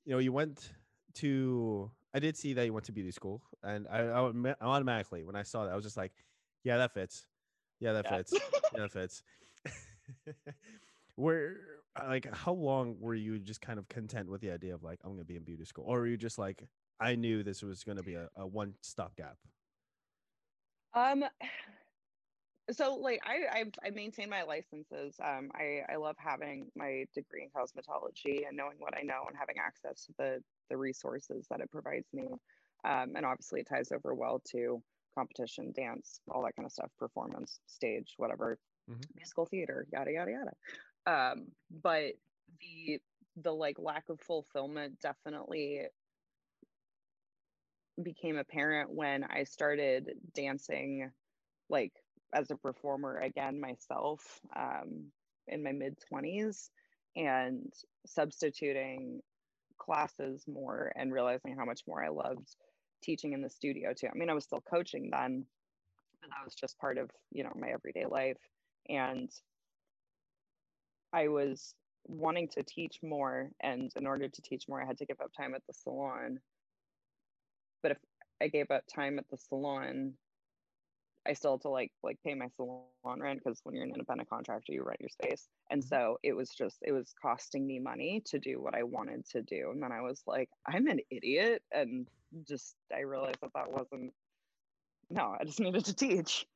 you 0.05 0.13
know, 0.13 0.19
you 0.19 0.31
went 0.31 0.71
to. 1.15 1.91
I 2.13 2.19
did 2.19 2.35
see 2.37 2.53
that 2.53 2.65
you 2.65 2.73
went 2.73 2.85
to 2.85 2.91
beauty 2.91 3.11
school, 3.11 3.41
and 3.63 3.87
I, 3.87 3.99
I 3.99 4.55
automatically 4.61 5.23
when 5.23 5.35
I 5.35 5.43
saw 5.43 5.65
that, 5.65 5.71
I 5.71 5.75
was 5.75 5.83
just 5.85 5.97
like, 5.97 6.11
yeah, 6.63 6.77
that 6.77 6.93
fits. 6.93 7.25
Yeah, 7.79 7.93
that 7.93 8.05
Yeah. 8.05 8.17
fits. 8.17 8.33
Yeah, 8.73 8.81
that 8.81 8.91
fits. 8.93 9.23
Where, 11.15 11.57
like, 12.07 12.33
how 12.33 12.53
long 12.53 12.97
were 12.99 13.15
you 13.15 13.39
just 13.39 13.61
kind 13.61 13.79
of 13.79 13.87
content 13.89 14.29
with 14.29 14.41
the 14.41 14.51
idea 14.51 14.73
of 14.73 14.83
like, 14.83 14.99
I'm 15.03 15.11
gonna 15.11 15.23
be 15.23 15.35
in 15.35 15.43
beauty 15.43 15.65
school, 15.65 15.85
or 15.87 15.99
were 15.99 16.07
you 16.07 16.17
just 16.17 16.37
like, 16.37 16.67
I 16.99 17.15
knew 17.15 17.43
this 17.43 17.61
was 17.61 17.83
gonna 17.83 18.03
be 18.03 18.15
a, 18.15 18.29
a 18.35 18.45
one 18.47 18.75
stop 18.81 19.15
gap? 19.15 19.37
Um, 20.93 21.23
so 22.69 22.95
like 22.95 23.19
I 23.25 23.47
I've, 23.51 23.73
I 23.83 23.89
maintain 23.89 24.29
my 24.29 24.43
licenses. 24.43 25.19
Um, 25.19 25.51
I 25.53 25.81
I 25.89 25.95
love 25.97 26.15
having 26.17 26.71
my 26.75 27.05
degree 27.13 27.43
in 27.43 27.49
cosmetology 27.51 28.47
and 28.47 28.55
knowing 28.55 28.79
what 28.79 28.95
I 28.97 29.01
know 29.01 29.25
and 29.27 29.35
having 29.37 29.57
access 29.59 30.05
to 30.05 30.13
the 30.17 30.43
the 30.69 30.77
resources 30.77 31.47
that 31.49 31.59
it 31.61 31.71
provides 31.71 32.13
me. 32.13 32.27
Um, 32.83 33.15
and 33.15 33.25
obviously 33.25 33.61
it 33.61 33.67
ties 33.67 33.91
over 33.91 34.13
well 34.15 34.39
to 34.51 34.83
competition, 35.13 35.71
dance, 35.73 36.21
all 36.29 36.43
that 36.43 36.55
kind 36.55 36.65
of 36.65 36.71
stuff, 36.71 36.91
performance, 36.97 37.59
stage, 37.65 38.13
whatever, 38.17 38.59
Mhm. 38.87 39.11
musical 39.15 39.45
theater, 39.45 39.87
yada 39.91 40.11
yada 40.11 40.31
yada. 40.31 40.53
Um, 41.05 41.55
but 41.69 42.15
the 42.59 43.01
the 43.35 43.53
like 43.53 43.79
lack 43.79 44.09
of 44.09 44.21
fulfillment 44.21 44.99
definitely 44.99 45.87
became 48.01 48.37
apparent 48.37 48.89
when 48.91 49.23
I 49.23 49.43
started 49.43 50.19
dancing 50.33 51.11
like 51.69 52.00
as 52.33 52.51
a 52.51 52.55
performer 52.55 53.17
again 53.17 53.59
myself 53.59 54.39
um, 54.55 55.05
in 55.47 55.63
my 55.63 55.71
mid 55.71 55.97
20s 56.11 56.69
and 57.15 57.71
substituting 58.05 59.21
classes 59.77 60.43
more 60.47 60.91
and 60.95 61.11
realizing 61.11 61.55
how 61.55 61.65
much 61.65 61.81
more 61.87 62.03
I 62.03 62.09
loved 62.09 62.55
teaching 63.01 63.33
in 63.33 63.41
the 63.41 63.49
studio 63.49 63.93
too. 63.93 64.07
I 64.07 64.17
mean, 64.17 64.29
I 64.29 64.33
was 64.33 64.43
still 64.43 64.61
coaching 64.61 65.09
then, 65.11 65.45
but 66.21 66.29
that 66.29 66.45
was 66.45 66.55
just 66.55 66.77
part 66.77 66.97
of, 66.97 67.09
you 67.31 67.43
know, 67.43 67.51
my 67.55 67.69
everyday 67.69 68.05
life. 68.05 68.37
And 68.87 69.29
I 71.11 71.27
was 71.27 71.73
wanting 72.05 72.47
to 72.49 72.63
teach 72.63 72.99
more. 73.03 73.49
And 73.61 73.91
in 73.95 74.07
order 74.07 74.27
to 74.27 74.41
teach 74.41 74.65
more, 74.69 74.81
I 74.81 74.85
had 74.85 74.99
to 74.99 75.05
give 75.05 75.19
up 75.19 75.31
time 75.35 75.55
at 75.55 75.65
the 75.67 75.73
salon. 75.73 76.39
But 77.81 77.91
if 77.91 77.97
I 78.41 78.47
gave 78.47 78.69
up 78.71 78.83
time 78.93 79.17
at 79.19 79.25
the 79.29 79.37
salon, 79.37 80.13
I 81.27 81.33
still 81.33 81.53
had 81.53 81.61
to 81.61 81.69
like 81.69 81.91
like 82.03 82.19
pay 82.23 82.33
my 82.35 82.49
salon 82.49 82.87
rent 82.89 83.41
because 83.43 83.59
when 83.63 83.75
you're 83.75 83.83
an 83.85 83.91
independent 83.91 84.29
contractor, 84.29 84.73
you 84.73 84.83
rent 84.83 85.01
your 85.01 85.09
space. 85.09 85.21
And 85.69 85.83
Mhm. 85.83 85.83
so 85.83 86.17
it 86.23 86.33
was 86.33 86.49
just 86.49 86.79
it 86.81 86.91
was 86.91 87.13
costing 87.21 87.65
me 87.67 87.79
money 87.79 88.21
to 88.27 88.39
do 88.39 88.61
what 88.61 88.75
I 88.75 88.83
wanted 88.83 89.25
to 89.27 89.41
do. 89.43 89.71
And 89.71 89.81
then 89.83 89.91
I 89.91 90.01
was 90.01 90.23
like, 90.27 90.49
I'm 90.65 90.87
an 90.87 91.01
idiot, 91.09 91.63
and 91.71 92.07
just 92.47 92.77
I 92.93 93.01
realized 93.01 93.41
that 93.41 93.51
that 93.55 93.71
wasn't. 93.71 94.13
No, 95.09 95.35
I 95.39 95.43
just 95.45 95.59
needed 95.59 95.85
to 95.85 95.93
teach. 95.95 96.47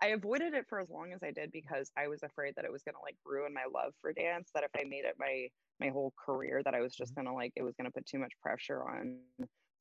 I 0.00 0.08
avoided 0.08 0.54
it 0.54 0.66
for 0.68 0.80
as 0.80 0.90
long 0.90 1.12
as 1.12 1.22
I 1.22 1.30
did 1.30 1.50
because 1.52 1.90
I 1.96 2.08
was 2.08 2.22
afraid 2.22 2.54
that 2.56 2.64
it 2.64 2.72
was 2.72 2.82
gonna 2.82 3.00
like 3.02 3.16
ruin 3.24 3.54
my 3.54 3.64
love 3.72 3.94
for 4.00 4.12
dance. 4.12 4.50
That 4.54 4.64
if 4.64 4.70
I 4.76 4.84
made 4.84 5.04
it 5.04 5.16
my 5.18 5.48
my 5.80 5.88
whole 5.90 6.12
career, 6.18 6.62
that 6.64 6.74
I 6.74 6.80
was 6.80 6.94
just 6.94 7.14
gonna 7.14 7.34
like 7.34 7.52
it 7.56 7.62
was 7.62 7.74
gonna 7.76 7.90
put 7.92 8.06
too 8.06 8.18
much 8.18 8.32
pressure 8.40 8.82
on 8.82 9.22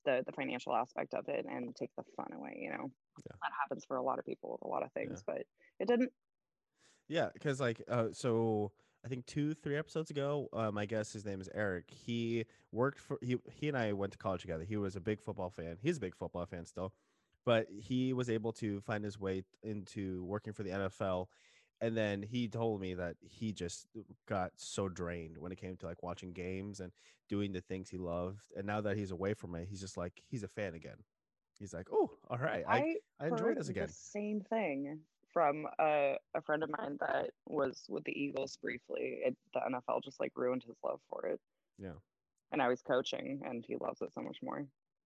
the 0.06 0.24
the 0.26 0.32
financial 0.34 0.76
aspect 0.76 1.14
of 1.14 1.28
it 1.30 1.46
and 1.46 1.76
take 1.76 1.92
the 1.98 2.04
fun 2.16 2.34
away. 2.34 2.58
You 2.62 2.72
know, 2.72 2.92
Yeah. 3.18 3.36
that 3.42 3.52
happens 3.60 3.86
for 3.86 3.98
a 3.98 4.04
lot 4.04 4.20
of 4.20 4.26
people 4.26 4.52
with 4.52 4.62
a 4.64 4.68
lot 4.68 4.84
of 4.84 4.92
things, 4.92 5.24
but 5.26 5.46
it 5.80 5.88
didn't. 5.88 6.12
Yeah, 7.08 7.30
because 7.34 7.60
like, 7.60 7.82
uh, 7.90 8.08
so 8.12 8.72
I 9.06 9.10
think 9.10 9.26
two, 9.26 9.54
three 9.54 9.78
episodes 9.78 10.10
ago, 10.10 10.48
um, 10.54 10.78
I 10.78 10.86
guess 10.86 11.12
his 11.12 11.26
name 11.26 11.42
is 11.42 11.50
Eric. 11.54 11.90
He 11.90 12.46
worked 12.72 13.00
for 13.00 13.18
he 13.22 13.38
he 13.52 13.68
and 13.68 13.78
I 13.78 13.94
went 13.94 14.14
to 14.14 14.18
college 14.18 14.42
together. 14.42 14.64
He 14.64 14.78
was 14.78 14.96
a 14.96 15.02
big 15.02 15.20
football 15.20 15.50
fan. 15.50 15.78
He's 15.82 15.98
a 15.98 16.02
big 16.02 16.16
football 16.16 16.46
fan 16.46 16.66
still, 16.66 16.94
but 17.46 17.68
he 17.70 18.14
was 18.14 18.30
able 18.30 18.54
to 18.54 18.80
find 18.82 19.04
his 19.04 19.20
way 19.20 19.44
into 19.62 20.24
working 20.24 20.54
for 20.54 20.64
the 20.64 20.70
NFL. 20.70 21.28
And 21.82 21.98
then 21.98 22.22
he 22.22 22.48
told 22.48 22.80
me 22.80 22.94
that 22.94 23.18
he 23.20 23.52
just 23.52 23.88
got 24.26 24.52
so 24.56 24.88
drained 24.88 25.38
when 25.38 25.52
it 25.52 25.58
came 25.58 25.76
to 25.78 25.86
like 25.86 26.02
watching 26.02 26.32
games 26.32 26.80
and 26.80 26.94
doing 27.28 27.52
the 27.52 27.60
things 27.60 27.90
he 27.90 27.98
loved. 27.98 28.46
And 28.56 28.66
now 28.66 28.80
that 28.80 28.96
he's 28.96 29.12
away 29.12 29.34
from 29.34 29.54
it, 29.56 29.68
he's 29.70 29.82
just 29.82 29.98
like 29.98 30.22
he's 30.30 30.44
a 30.44 30.48
fan 30.48 30.76
again. 30.76 31.04
He's 31.64 31.74
like, 31.74 31.88
oh, 31.94 32.12
all 32.30 32.38
right, 32.38 32.66
I 32.68 32.78
I 32.78 32.96
I 33.22 33.28
enjoy 33.30 33.54
this 33.54 33.70
again. 33.70 33.88
the 33.88 33.94
same 33.94 34.42
thing 34.42 35.00
from 35.32 35.66
a, 35.80 36.16
a 36.36 36.42
friend 36.42 36.62
of 36.62 36.70
mine 36.78 36.98
that 37.00 37.30
was 37.48 37.86
with 37.88 38.04
the 38.04 38.12
Eagles 38.12 38.58
briefly. 38.62 39.20
It, 39.26 39.38
the 39.54 39.62
NFL 39.62 40.04
just 40.04 40.20
like 40.20 40.34
ruined 40.36 40.64
his 40.68 40.76
love 40.84 41.00
for 41.10 41.26
it. 41.26 41.40
Yeah. 41.80 41.94
And 42.52 42.60
now 42.60 42.70
he's 42.70 42.82
coaching 42.82 43.42
and 43.46 43.64
he 43.66 43.78
loves 43.78 44.02
it 44.02 44.10
so 44.14 44.20
much 44.20 44.40
more. 44.44 44.66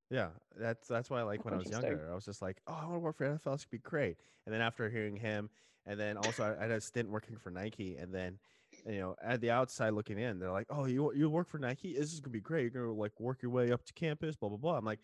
Yeah, 0.10 0.30
that's 0.60 0.88
that's 0.88 1.12
why 1.12 1.20
I 1.20 1.24
like 1.24 1.46
when 1.46 1.54
I 1.54 1.58
was 1.58 1.70
younger, 1.70 2.10
I 2.12 2.16
was 2.16 2.26
just 2.26 2.42
like, 2.42 2.58
oh, 2.66 2.74
I 2.74 2.86
want 2.86 2.96
to 2.96 3.00
work 3.00 3.18
for 3.18 3.28
NFL. 3.28 3.52
This 3.54 3.66
could 3.66 3.72
be 3.72 3.78
great. 3.78 4.18
And 4.46 4.54
then 4.54 4.62
after 4.62 4.90
hearing 4.90 5.16
him, 5.16 5.50
and 5.86 6.00
then 6.00 6.18
also 6.18 6.44
I, 6.44 6.58
I 6.58 6.62
had 6.64 6.72
a 6.72 6.82
stint 6.82 7.08
working 7.08 7.38
for 7.38 7.52
Nike, 7.52 7.98
and 7.98 8.12
then 8.12 8.40
you 8.86 9.00
know 9.00 9.16
at 9.24 9.42
the 9.42 9.52
outside 9.52 9.92
looking 9.92 10.18
in, 10.18 10.40
they're 10.40 10.52
like, 10.52 10.68
oh, 10.72 10.86
you 10.86 11.14
you 11.14 11.30
work 11.30 11.48
for 11.48 11.60
Nike? 11.60 11.94
This 11.94 12.14
is 12.14 12.20
gonna 12.20 12.32
be 12.32 12.42
great. 12.42 12.74
You're 12.74 12.86
gonna 12.86 12.98
like 12.98 13.20
work 13.20 13.42
your 13.42 13.52
way 13.52 13.72
up 13.72 13.86
to 13.86 13.94
campus, 13.94 14.36
blah 14.36 14.50
blah 14.50 14.58
blah. 14.58 14.78
I'm 14.78 14.86
like, 14.86 15.00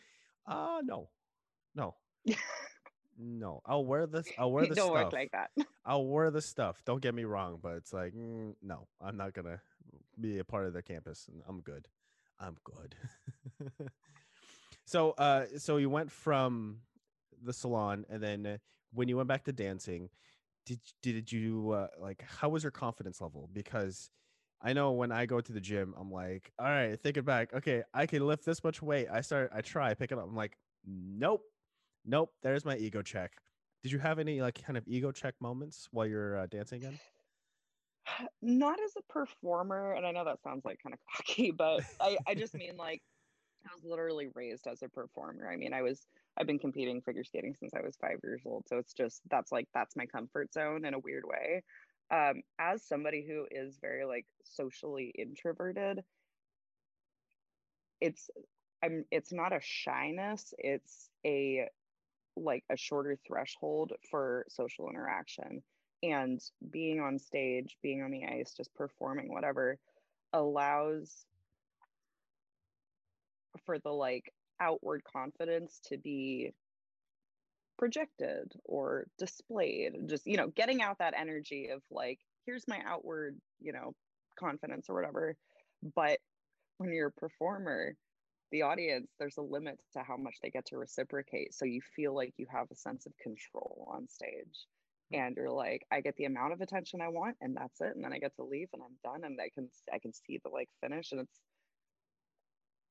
ah, 0.47 0.79
no, 0.83 1.09
no, 1.75 1.95
no. 3.17 3.61
I'll 3.65 3.85
wear 3.85 4.07
this. 4.07 4.27
I'll 4.37 4.51
wear 4.51 4.65
the 4.65 4.75
Don't 4.75 4.87
stuff. 4.91 5.05
work 5.05 5.13
like 5.13 5.31
that. 5.31 5.51
I'll 5.85 6.05
wear 6.05 6.31
the 6.31 6.41
stuff. 6.41 6.81
Don't 6.85 7.01
get 7.01 7.13
me 7.13 7.23
wrong, 7.23 7.59
but 7.61 7.73
it's 7.75 7.93
like, 7.93 8.13
mm, 8.13 8.55
no, 8.61 8.87
I'm 9.01 9.17
not 9.17 9.33
gonna 9.33 9.59
be 10.19 10.39
a 10.39 10.43
part 10.43 10.65
of 10.65 10.73
the 10.73 10.81
campus. 10.81 11.27
and 11.31 11.41
I'm 11.47 11.61
good. 11.61 11.87
I'm 12.39 12.57
good. 12.63 12.95
so, 14.85 15.11
uh, 15.11 15.45
so 15.57 15.77
you 15.77 15.89
went 15.89 16.11
from 16.11 16.79
the 17.41 17.53
salon, 17.53 18.05
and 18.09 18.21
then 18.21 18.59
when 18.93 19.07
you 19.07 19.17
went 19.17 19.27
back 19.27 19.43
to 19.45 19.51
dancing, 19.51 20.09
did 20.65 20.79
did 21.01 21.31
you 21.31 21.71
uh, 21.71 21.87
like? 21.99 22.23
How 22.39 22.49
was 22.49 22.63
your 22.63 22.71
confidence 22.71 23.21
level? 23.21 23.49
Because 23.51 24.09
I 24.61 24.71
know 24.73 24.93
when 24.93 25.11
I 25.11 25.25
go 25.25 25.41
to 25.41 25.51
the 25.51 25.59
gym, 25.59 25.93
I'm 25.99 26.09
like, 26.11 26.51
all 26.57 26.65
right, 26.65 26.97
think 26.99 27.17
it 27.17 27.25
back. 27.25 27.53
Okay, 27.53 27.83
I 27.93 28.05
can 28.05 28.25
lift 28.25 28.45
this 28.45 28.63
much 28.63 28.81
weight. 28.81 29.07
I 29.11 29.19
start, 29.19 29.51
I 29.53 29.59
try, 29.61 29.93
pick 29.93 30.11
it 30.13 30.17
up. 30.17 30.25
I'm 30.25 30.37
like, 30.37 30.57
nope, 30.87 31.41
nope. 32.05 32.31
There's 32.41 32.65
my 32.65 32.77
ego 32.77 33.01
check. 33.01 33.31
Did 33.81 33.91
you 33.91 33.99
have 33.99 34.19
any 34.19 34.41
like 34.41 34.63
kind 34.63 34.77
of 34.77 34.87
ego 34.87 35.11
check 35.11 35.35
moments 35.41 35.87
while 35.91 36.07
you're 36.07 36.37
uh, 36.37 36.47
dancing 36.47 36.81
again? 36.81 36.99
Not 38.41 38.79
as 38.83 38.93
a 38.97 39.13
performer, 39.13 39.93
and 39.93 40.05
I 40.05 40.11
know 40.11 40.25
that 40.25 40.41
sounds 40.41 40.63
like 40.65 40.79
kind 40.81 40.93
of 40.93 40.99
cocky, 41.15 41.51
but 41.51 41.81
I, 41.99 42.17
I 42.27 42.35
just 42.35 42.53
mean 42.53 42.77
like 42.77 43.01
I 43.65 43.73
was 43.75 43.83
literally 43.83 44.27
raised 44.35 44.67
as 44.67 44.81
a 44.81 44.89
performer. 44.89 45.49
I 45.49 45.57
mean, 45.57 45.73
I 45.73 45.81
was 45.81 46.05
I've 46.37 46.47
been 46.47 46.59
competing 46.59 47.01
figure 47.01 47.23
skating 47.23 47.55
since 47.59 47.73
I 47.73 47.81
was 47.81 47.95
five 47.99 48.19
years 48.23 48.41
old. 48.45 48.67
So 48.67 48.77
it's 48.77 48.93
just 48.93 49.21
that's 49.29 49.51
like 49.51 49.67
that's 49.73 49.95
my 49.95 50.05
comfort 50.05 50.53
zone 50.53 50.85
in 50.85 50.93
a 50.93 50.99
weird 50.99 51.23
way. 51.25 51.63
Um, 52.11 52.41
as 52.59 52.83
somebody 52.83 53.25
who 53.27 53.47
is 53.51 53.77
very 53.81 54.05
like 54.05 54.25
socially 54.43 55.13
introverted, 55.17 56.03
it's 58.01 58.29
I'm 58.83 59.05
it's 59.11 59.31
not 59.31 59.53
a 59.53 59.59
shyness, 59.61 60.53
it's 60.57 61.09
a 61.25 61.67
like 62.35 62.63
a 62.69 62.77
shorter 62.77 63.17
threshold 63.27 63.93
for 64.09 64.45
social 64.49 64.89
interaction. 64.89 65.61
And 66.01 66.41
being 66.71 66.99
on 66.99 67.17
stage, 67.17 67.77
being 67.81 68.01
on 68.01 68.11
the 68.11 68.25
ice, 68.25 68.53
just 68.55 68.73
performing, 68.75 69.31
whatever, 69.31 69.77
allows 70.33 71.25
for 73.65 73.79
the 73.79 73.91
like 73.91 74.33
outward 74.59 75.03
confidence 75.03 75.79
to 75.89 75.97
be 75.97 76.51
projected 77.77 78.51
or 78.65 79.05
displayed 79.17 79.93
just 80.07 80.27
you 80.27 80.37
know 80.37 80.47
getting 80.47 80.81
out 80.81 80.99
that 80.99 81.13
energy 81.17 81.69
of 81.69 81.81
like 81.89 82.19
here's 82.45 82.67
my 82.67 82.79
outward 82.85 83.37
you 83.59 83.73
know 83.73 83.93
confidence 84.39 84.89
or 84.89 84.95
whatever 84.95 85.35
but 85.95 86.19
when 86.77 86.93
you're 86.93 87.07
a 87.07 87.19
performer 87.19 87.95
the 88.53 88.63
audience 88.63 89.11
there's 89.19 89.37
a 89.39 89.43
limit 89.43 89.79
to 89.93 90.03
how 90.03 90.17
much 90.17 90.37
they 90.43 90.51
get 90.51 90.67
to 90.67 90.77
reciprocate. 90.79 91.55
So 91.55 91.65
you 91.65 91.81
feel 91.97 92.15
like 92.15 92.35
you 92.37 92.47
have 92.51 92.71
a 92.71 92.77
sense 92.77 93.07
of 93.07 93.17
control 93.19 93.89
on 93.91 94.09
stage. 94.09 94.67
And 95.13 95.37
you're 95.37 95.51
like 95.51 95.85
i 95.91 96.01
get 96.01 96.17
the 96.17 96.25
amount 96.25 96.53
of 96.53 96.61
attention 96.61 97.01
i 97.01 97.09
want 97.09 97.37
and 97.41 97.57
that's 97.57 97.81
it. 97.81 97.95
And 97.95 98.05
then 98.05 98.13
i 98.13 98.19
get 98.19 98.35
to 98.37 98.45
leave 98.45 98.69
and 98.73 98.83
i'm 98.83 98.97
done 99.03 99.25
and 99.25 99.39
i 99.41 99.49
can 99.55 99.69
i 99.93 99.99
can 99.99 100.13
see 100.13 100.39
the 100.43 100.49
like 100.51 100.69
finish. 100.81 101.13
And 101.13 101.21
it's 101.21 101.41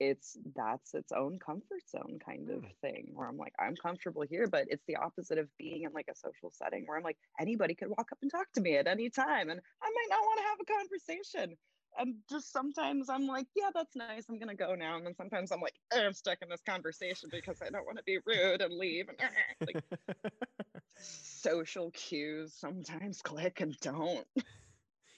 it's 0.01 0.39
that's 0.57 0.95
its 0.95 1.13
own 1.13 1.39
comfort 1.39 1.89
zone 1.89 2.19
kind 2.25 2.51
of 2.51 2.65
Mm. 2.65 2.77
thing 2.83 3.11
where 3.15 3.29
I'm 3.29 3.39
like, 3.39 3.55
I'm 3.59 3.77
comfortable 3.77 4.23
here, 4.29 4.49
but 4.49 4.67
it's 4.69 4.85
the 4.87 4.97
opposite 4.97 5.39
of 5.39 5.49
being 5.59 5.85
in 5.85 5.93
like 5.93 6.09
a 6.11 6.17
social 6.17 6.51
setting 6.53 6.87
where 6.87 6.99
I'm 6.99 7.05
like, 7.05 7.19
anybody 7.41 7.75
could 7.77 7.89
walk 7.89 8.13
up 8.13 8.19
and 8.23 8.31
talk 8.31 8.53
to 8.55 8.61
me 8.63 8.77
at 8.77 8.89
any 8.89 9.11
time 9.11 9.51
and 9.51 9.61
I 9.83 9.91
might 9.91 10.09
not 10.11 10.23
want 10.23 10.41
to 10.41 10.45
have 10.45 10.61
a 10.61 10.79
conversation. 10.79 11.59
And 11.99 12.17
just 12.29 12.53
sometimes 12.53 13.09
I'm 13.09 13.27
like, 13.27 13.47
yeah, 13.55 13.71
that's 13.75 13.95
nice. 13.95 14.25
I'm 14.29 14.39
gonna 14.39 14.55
go 14.55 14.75
now. 14.75 14.97
And 14.97 15.07
then 15.07 15.15
sometimes 15.15 15.53
I'm 15.53 15.61
like, 15.61 15.75
"Eh, 15.93 16.05
I'm 16.05 16.15
stuck 16.15 16.39
in 16.43 16.49
this 16.49 16.63
conversation 16.63 17.29
because 17.31 17.61
I 17.61 17.71
don't 17.71 17.85
want 17.85 17.99
to 17.99 18.05
be 18.05 18.19
rude 18.25 18.63
and 18.63 18.75
leave. 18.75 19.09
And 19.09 19.19
like 19.67 19.85
social 20.97 21.91
cues 21.93 22.55
sometimes 22.55 23.21
click 23.23 23.61
and 23.61 23.79
don't. 23.81 24.27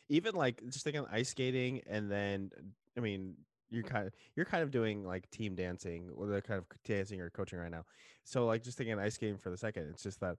Even 0.09 0.35
like 0.35 0.63
just 0.71 0.85
thinking 0.85 1.07
ice 1.11 1.31
skating, 1.31 1.81
and 1.87 2.11
then 2.11 2.51
I 2.97 3.01
mean, 3.01 3.35
you're 3.71 3.85
kind 3.85 4.07
of 4.07 4.13
you're 4.37 4.47
kind 4.47 4.63
of 4.63 4.71
doing 4.71 5.05
like 5.05 5.31
team 5.31 5.55
dancing, 5.55 6.11
or 6.15 6.27
they're 6.27 6.41
kind 6.41 6.59
of 6.59 6.67
dancing 6.85 7.21
or 7.21 7.31
coaching 7.31 7.59
right 7.59 7.71
now. 7.71 7.85
So 8.25 8.47
like 8.47 8.63
just 8.63 8.79
thinking 8.79 8.99
ice 8.99 9.15
skating 9.15 9.39
for 9.39 9.51
the 9.51 9.57
second, 9.57 9.89
it's 9.91 10.03
just 10.03 10.21
that 10.21 10.37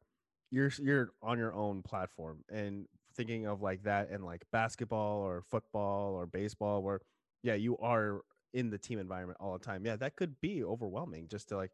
you're 0.52 0.72
you're 0.80 1.12
on 1.22 1.38
your 1.38 1.54
own 1.54 1.82
platform, 1.82 2.44
and 2.50 2.88
thinking 3.16 3.46
of 3.48 3.62
like 3.62 3.84
that 3.84 4.10
and 4.10 4.24
like 4.24 4.44
basketball 4.52 5.20
or 5.22 5.42
football 5.42 6.14
or 6.14 6.26
baseball, 6.26 6.84
where 6.84 7.02
yeah, 7.44 7.56
you 7.56 7.78
are 7.78 8.22
in 8.54 8.70
the 8.70 8.78
team 8.78 9.00
environment 9.00 9.38
all 9.42 9.54
the 9.54 9.64
time. 9.64 9.86
Yeah, 9.86 9.96
that 9.98 10.16
could 10.16 10.40
be 10.42 10.64
overwhelming. 10.64 11.28
Just 11.28 11.50
to 11.50 11.58
like, 11.58 11.72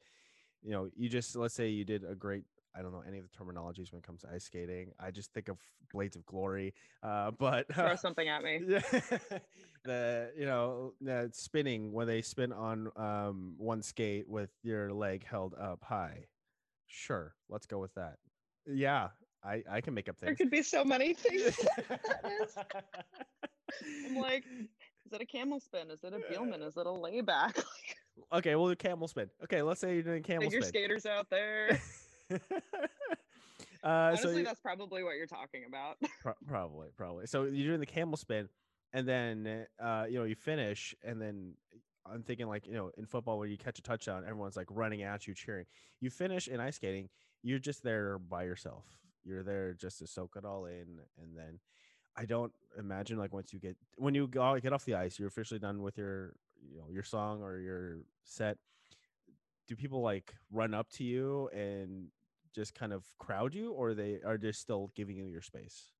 you 0.61 0.71
know, 0.71 0.89
you 0.95 1.09
just 1.09 1.35
let's 1.35 1.53
say 1.55 1.69
you 1.69 1.85
did 1.85 2.03
a 2.03 2.15
great. 2.15 2.43
I 2.75 2.81
don't 2.81 2.93
know 2.93 3.03
any 3.05 3.19
of 3.19 3.25
the 3.29 3.37
terminologies 3.37 3.91
when 3.91 3.99
it 3.99 4.03
comes 4.03 4.21
to 4.21 4.29
ice 4.33 4.45
skating. 4.45 4.91
I 4.97 5.11
just 5.11 5.33
think 5.33 5.49
of 5.49 5.57
Blades 5.91 6.15
of 6.15 6.25
Glory, 6.25 6.73
uh, 7.03 7.31
but 7.39 7.73
Throw 7.73 7.95
something 7.95 8.27
at 8.29 8.43
me. 8.43 8.61
yeah, 8.65 8.81
the 9.83 10.31
you 10.37 10.45
know 10.45 10.93
the 11.01 11.29
spinning 11.33 11.91
when 11.91 12.07
they 12.07 12.21
spin 12.21 12.51
on 12.53 12.89
um 12.95 13.55
one 13.57 13.81
skate 13.81 14.27
with 14.27 14.51
your 14.63 14.93
leg 14.93 15.25
held 15.25 15.53
up 15.59 15.83
high. 15.83 16.25
Sure, 16.87 17.35
let's 17.49 17.65
go 17.65 17.79
with 17.79 17.93
that. 17.95 18.17
Yeah, 18.65 19.09
I 19.43 19.63
I 19.69 19.81
can 19.81 19.93
make 19.93 20.07
up 20.09 20.17
things. 20.17 20.27
There 20.27 20.35
could 20.35 20.51
be 20.51 20.61
so 20.63 20.83
many 20.83 21.13
things. 21.13 21.57
that 21.89 22.31
is. 22.43 22.55
I'm 24.07 24.15
like, 24.15 24.43
is 25.05 25.13
it 25.13 25.21
a 25.21 25.25
camel 25.25 25.59
spin? 25.59 25.89
Is 25.89 26.03
it 26.03 26.13
a 26.13 26.17
Biellmann? 26.17 26.65
Is 26.65 26.77
it 26.77 26.85
a 26.85 26.91
layback? 26.91 27.57
okay, 28.33 28.55
we'll 28.55 28.69
do 28.69 28.75
camel 28.75 29.07
spin. 29.07 29.29
Okay, 29.43 29.61
let's 29.61 29.79
say 29.81 29.93
you're 29.93 30.03
doing 30.03 30.23
camel 30.23 30.43
Figure 30.43 30.61
spin. 30.61 30.69
skaters 30.69 31.05
out 31.05 31.27
there. 31.29 31.79
uh, 32.31 32.37
so 33.83 33.89
Honestly, 33.89 34.37
you- 34.39 34.43
that's 34.43 34.59
probably 34.59 35.03
what 35.03 35.15
you're 35.15 35.27
talking 35.27 35.63
about. 35.67 35.97
Pro- 36.21 36.33
probably, 36.45 36.89
probably. 36.95 37.27
So 37.27 37.43
you're 37.43 37.67
doing 37.67 37.79
the 37.79 37.85
camel 37.85 38.17
spin, 38.17 38.49
and 38.93 39.07
then 39.07 39.65
uh, 39.81 40.05
you 40.09 40.19
know 40.19 40.25
you 40.25 40.35
finish, 40.35 40.93
and 41.03 41.21
then 41.21 41.53
I'm 42.05 42.23
thinking 42.23 42.47
like 42.47 42.67
you 42.67 42.73
know 42.73 42.91
in 42.97 43.05
football 43.05 43.39
when 43.39 43.49
you 43.49 43.57
catch 43.57 43.79
a 43.79 43.81
touchdown, 43.81 44.23
everyone's 44.27 44.57
like 44.57 44.67
running 44.69 45.01
at 45.03 45.27
you, 45.27 45.33
cheering. 45.33 45.65
You 45.99 46.09
finish 46.09 46.47
in 46.47 46.59
ice 46.59 46.75
skating, 46.75 47.09
you're 47.41 47.59
just 47.59 47.83
there 47.83 48.19
by 48.19 48.43
yourself. 48.43 48.85
You're 49.23 49.43
there 49.43 49.73
just 49.73 49.99
to 49.99 50.07
soak 50.07 50.35
it 50.37 50.45
all 50.45 50.65
in, 50.65 50.99
and 51.21 51.35
then 51.35 51.59
I 52.15 52.25
don't 52.25 52.51
imagine 52.77 53.17
like 53.17 53.33
once 53.33 53.53
you 53.53 53.59
get 53.59 53.77
when 53.97 54.13
you 54.13 54.27
go 54.27 54.57
get 54.59 54.73
off 54.73 54.85
the 54.85 54.95
ice, 54.95 55.19
you're 55.19 55.27
officially 55.27 55.59
done 55.59 55.81
with 55.81 55.97
your 55.97 56.33
you 56.61 56.79
know 56.79 56.89
your 56.89 57.03
song 57.03 57.41
or 57.41 57.59
your 57.59 57.99
set. 58.23 58.57
Do 59.67 59.75
people 59.75 60.01
like 60.01 60.33
run 60.51 60.73
up 60.73 60.89
to 60.93 61.03
you 61.03 61.49
and 61.49 62.07
just 62.53 62.75
kind 62.75 62.93
of 62.93 63.05
crowd 63.17 63.53
you, 63.53 63.71
or 63.71 63.93
they 63.93 64.19
are 64.25 64.37
just 64.37 64.59
still 64.59 64.91
giving 64.95 65.15
you 65.15 65.25
your 65.25 65.41
space? 65.41 65.91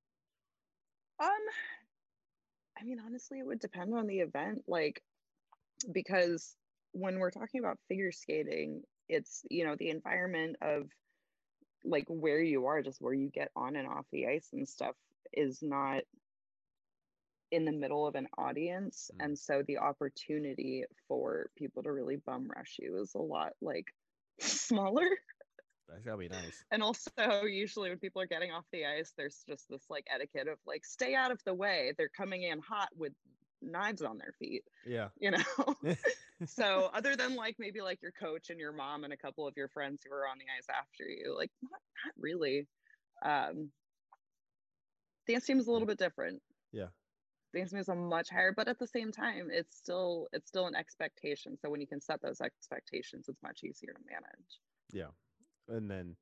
Um, 1.20 1.30
I 2.80 2.84
mean, 2.84 3.00
honestly, 3.06 3.40
it 3.40 3.46
would 3.46 3.60
depend 3.60 3.94
on 3.94 4.08
the 4.08 4.20
event. 4.20 4.64
Like, 4.68 5.04
because 5.92 6.56
when 6.94 7.20
we're 7.20 7.32
talking 7.32 7.60
about 7.60 7.78
figure 7.88 8.12
skating, 8.12 8.82
it's, 9.08 9.44
you 9.50 9.66
know, 9.66 9.76
the 9.78 9.90
environment 9.90 10.56
of 10.62 10.90
like 11.84 12.06
where 12.08 12.42
you 12.42 12.68
are, 12.68 12.82
just 12.82 13.02
where 13.02 13.14
you 13.14 13.30
get 13.30 13.52
on 13.56 13.76
and 13.76 13.88
off 13.88 14.06
the 14.12 14.28
ice 14.28 14.50
and 14.54 14.68
stuff 14.68 14.96
is 15.34 15.62
not 15.62 16.04
in 17.52 17.66
the 17.66 17.72
middle 17.72 18.08
of 18.08 18.16
an 18.16 18.28
audience. 18.38 19.12
Mm. 19.16 19.26
And 19.26 19.40
so 19.40 19.64
the 19.68 19.78
opportunity 19.78 20.86
for 21.08 21.50
people 21.56 21.84
to 21.84 21.92
really 21.92 22.18
bum 22.18 22.50
rush 22.56 22.78
you 22.80 23.00
is 23.02 23.14
a 23.16 23.20
lot 23.20 23.54
like 23.62 23.94
smaller. 24.40 25.08
That's 25.90 26.06
gotta 26.06 26.18
be 26.18 26.30
nice. 26.30 26.64
And 26.72 26.82
also, 26.82 27.12
usually 27.44 27.90
when 27.90 28.00
people 28.00 28.22
are 28.22 28.28
getting 28.28 28.52
off 28.52 28.64
the 28.72 28.86
ice, 28.86 29.14
there's 29.18 29.44
just 29.48 29.68
this 29.70 29.84
like 29.90 30.08
etiquette 30.14 30.48
of 30.48 30.58
like, 30.66 30.86
stay 30.86 31.16
out 31.16 31.32
of 31.32 31.44
the 31.44 31.54
way. 31.54 31.94
They're 31.98 32.10
coming 32.10 32.44
in 32.44 32.60
hot 32.60 32.90
with 32.96 33.12
knives 33.62 34.02
on 34.02 34.18
their 34.18 34.34
feet, 34.40 34.64
Yeah. 34.86 35.10
you 35.20 35.32
know? 35.32 35.44
so, 36.46 36.90
other 36.94 37.16
than 37.16 37.36
like 37.36 37.56
maybe 37.60 37.82
like 37.82 38.02
your 38.02 38.12
coach 38.12 38.50
and 38.50 38.60
your 38.60 38.72
mom 38.72 39.04
and 39.04 39.14
a 39.14 39.18
couple 39.18 39.48
of 39.48 39.56
your 39.58 39.68
friends 39.70 40.02
who 40.06 40.14
are 40.14 40.28
on 40.28 40.38
the 40.38 40.46
ice 40.58 40.68
after 40.70 41.04
you, 41.04 41.36
like, 41.38 41.52
not, 41.62 41.72
not 42.06 42.14
really. 42.18 42.68
Um, 43.24 43.70
dance 45.28 45.46
team 45.46 45.60
is 45.60 45.68
a 45.68 45.72
little 45.72 45.88
bit 45.88 45.98
different. 46.00 46.42
Yeah. 46.72 46.88
Dance 47.54 47.72
team 47.72 47.80
is 47.80 47.90
a 47.90 47.96
much 47.96 48.30
higher, 48.30 48.54
but 48.56 48.68
at 48.68 48.80
the 48.80 48.88
same 48.88 49.12
time, 49.12 49.50
it's 49.52 49.76
still 49.78 50.28
it's 50.34 50.48
still 50.48 50.68
an 50.68 50.76
expectation. 50.76 51.58
So 51.62 51.70
when 51.70 51.82
you 51.82 51.88
can 51.88 52.02
set 52.02 52.22
those 52.22 52.42
expectations, 52.42 53.26
it's 53.28 53.44
much 53.44 53.60
easier 53.64 53.94
to 53.94 54.00
manage. 54.10 54.60
yeah. 54.92 55.12
And 55.68 55.90
then, 55.90 56.16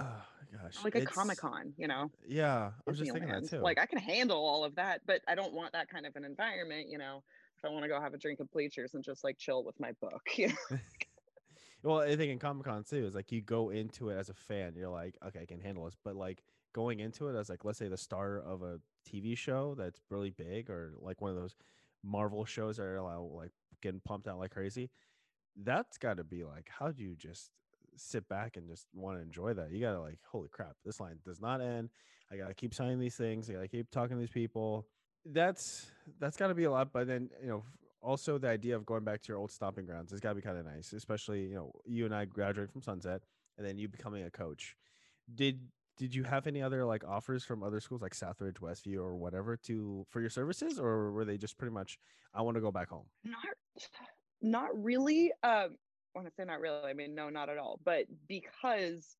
oh 0.00 0.22
gosh, 0.62 0.84
Like 0.84 0.94
a 0.94 1.04
Comic 1.04 1.38
Con, 1.38 1.72
you 1.76 1.88
know. 1.88 2.10
Yeah, 2.26 2.70
I 2.86 2.90
was 2.90 2.98
just 2.98 3.12
thinking 3.12 3.30
that 3.30 3.48
too. 3.48 3.58
Like 3.58 3.78
I 3.78 3.86
can 3.86 3.98
handle 3.98 4.38
all 4.38 4.64
of 4.64 4.74
that, 4.76 5.02
but 5.06 5.20
I 5.28 5.34
don't 5.34 5.52
want 5.52 5.72
that 5.72 5.88
kind 5.88 6.06
of 6.06 6.16
an 6.16 6.24
environment, 6.24 6.88
you 6.88 6.98
know. 6.98 7.22
If 7.58 7.64
I 7.64 7.68
want 7.68 7.84
to 7.84 7.88
go 7.88 8.00
have 8.00 8.12
a 8.12 8.18
drink 8.18 8.40
of 8.40 8.50
bleachers 8.50 8.94
and 8.94 9.02
just 9.02 9.24
like 9.24 9.38
chill 9.38 9.64
with 9.64 9.78
my 9.80 9.92
book, 10.00 10.22
you 10.36 10.48
know? 10.48 10.78
well, 11.82 11.98
I 12.00 12.16
think 12.16 12.32
in 12.32 12.38
Comic 12.38 12.66
Con 12.66 12.84
too 12.84 13.06
is 13.06 13.14
like 13.14 13.32
you 13.32 13.40
go 13.40 13.70
into 13.70 14.10
it 14.10 14.16
as 14.16 14.28
a 14.28 14.34
fan, 14.34 14.74
you're 14.76 14.90
like, 14.90 15.16
okay, 15.26 15.40
I 15.40 15.46
can 15.46 15.60
handle 15.60 15.84
this, 15.84 15.96
but 16.04 16.16
like 16.16 16.42
going 16.74 17.00
into 17.00 17.28
it 17.28 17.36
as 17.36 17.48
like 17.48 17.64
let's 17.64 17.78
say 17.78 17.88
the 17.88 17.96
star 17.96 18.38
of 18.38 18.62
a 18.62 18.78
TV 19.08 19.36
show 19.36 19.74
that's 19.76 20.00
really 20.10 20.30
big 20.30 20.68
or 20.68 20.94
like 21.00 21.20
one 21.20 21.30
of 21.30 21.36
those 21.36 21.56
Marvel 22.04 22.44
shows 22.44 22.76
that 22.76 22.84
are 22.84 23.00
like 23.00 23.52
getting 23.82 24.00
pumped 24.00 24.28
out 24.28 24.38
like 24.38 24.50
crazy, 24.50 24.90
that's 25.62 25.96
got 25.98 26.18
to 26.18 26.24
be 26.24 26.44
like, 26.44 26.68
how 26.78 26.90
do 26.90 27.02
you 27.02 27.16
just 27.16 27.50
sit 27.96 28.28
back 28.28 28.56
and 28.56 28.68
just 28.68 28.86
want 28.94 29.18
to 29.18 29.22
enjoy 29.22 29.54
that? 29.54 29.70
You 29.70 29.80
gotta 29.80 30.00
like, 30.00 30.18
holy 30.30 30.48
crap, 30.48 30.76
this 30.84 31.00
line 31.00 31.18
does 31.24 31.40
not 31.40 31.60
end. 31.60 31.90
I 32.30 32.36
gotta 32.36 32.54
keep 32.54 32.74
signing 32.74 32.98
these 32.98 33.16
things. 33.16 33.48
I 33.48 33.54
gotta 33.54 33.68
keep 33.68 33.90
talking 33.90 34.16
to 34.16 34.20
these 34.20 34.30
people. 34.30 34.86
That's 35.24 35.86
that's 36.20 36.36
got 36.36 36.48
to 36.48 36.54
be 36.54 36.64
a 36.64 36.70
lot. 36.70 36.92
But 36.92 37.06
then 37.06 37.30
you 37.42 37.48
know, 37.48 37.64
also 38.00 38.38
the 38.38 38.48
idea 38.48 38.76
of 38.76 38.86
going 38.86 39.04
back 39.04 39.22
to 39.22 39.28
your 39.28 39.38
old 39.38 39.50
stomping 39.50 39.86
grounds 39.86 40.10
has 40.12 40.20
got 40.20 40.30
to 40.30 40.34
be 40.36 40.42
kind 40.42 40.58
of 40.58 40.64
nice, 40.64 40.92
especially 40.92 41.42
you 41.42 41.54
know 41.54 41.72
you 41.84 42.04
and 42.04 42.14
I 42.14 42.24
graduated 42.24 42.70
from 42.70 42.82
Sunset, 42.82 43.22
and 43.58 43.66
then 43.66 43.78
you 43.78 43.88
becoming 43.88 44.24
a 44.24 44.30
coach. 44.30 44.76
Did 45.34 45.60
did 45.96 46.14
you 46.14 46.24
have 46.24 46.46
any 46.46 46.62
other 46.62 46.84
like 46.84 47.04
offers 47.04 47.44
from 47.44 47.62
other 47.62 47.80
schools 47.80 48.02
like 48.02 48.14
Southridge, 48.14 48.60
Westview, 48.60 48.98
or 48.98 49.16
whatever 49.16 49.56
to 49.64 50.06
for 50.10 50.20
your 50.20 50.30
services, 50.30 50.78
or 50.78 51.10
were 51.12 51.24
they 51.24 51.38
just 51.38 51.58
pretty 51.58 51.72
much 51.72 51.98
I 52.34 52.42
want 52.42 52.56
to 52.56 52.60
go 52.60 52.70
back 52.70 52.90
home? 52.90 53.06
not 53.24 53.40
not 54.42 54.82
really. 54.82 55.32
Um 55.42 55.76
when 56.16 56.26
I 56.26 56.30
say 56.30 56.44
not 56.44 56.60
really, 56.60 56.88
I 56.88 56.94
mean 56.94 57.14
no, 57.14 57.28
not 57.28 57.48
at 57.48 57.58
all. 57.58 57.80
But 57.84 58.06
because 58.28 59.16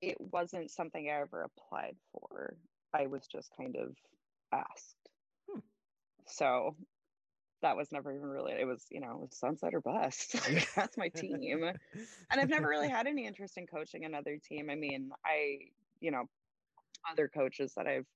it 0.00 0.16
wasn't 0.20 0.70
something 0.70 1.08
I 1.08 1.20
ever 1.20 1.42
applied 1.42 1.96
for, 2.12 2.56
I 2.92 3.06
was 3.06 3.26
just 3.26 3.50
kind 3.56 3.76
of 3.76 3.96
asked. 4.52 4.96
Hmm. 5.50 5.60
So 6.26 6.76
that 7.62 7.76
was 7.76 7.90
never 7.90 8.14
even 8.14 8.28
really 8.28 8.52
it 8.52 8.66
was, 8.66 8.84
you 8.90 9.00
know, 9.00 9.12
it 9.12 9.20
was 9.20 9.36
sunset 9.36 9.74
or 9.74 9.80
bust. 9.80 10.34
Like, 10.48 10.68
That's 10.74 10.98
my 10.98 11.08
team. 11.08 11.62
and 11.62 12.40
I've 12.40 12.48
never 12.50 12.68
really 12.68 12.88
had 12.90 13.06
any 13.06 13.26
interest 13.26 13.56
in 13.56 13.66
coaching 13.66 14.04
another 14.04 14.38
team. 14.38 14.68
I 14.70 14.74
mean, 14.74 15.10
I, 15.24 15.58
you 16.00 16.10
know, 16.10 16.28
other 17.10 17.28
coaches 17.28 17.72
that 17.76 17.86
I've 17.86 18.06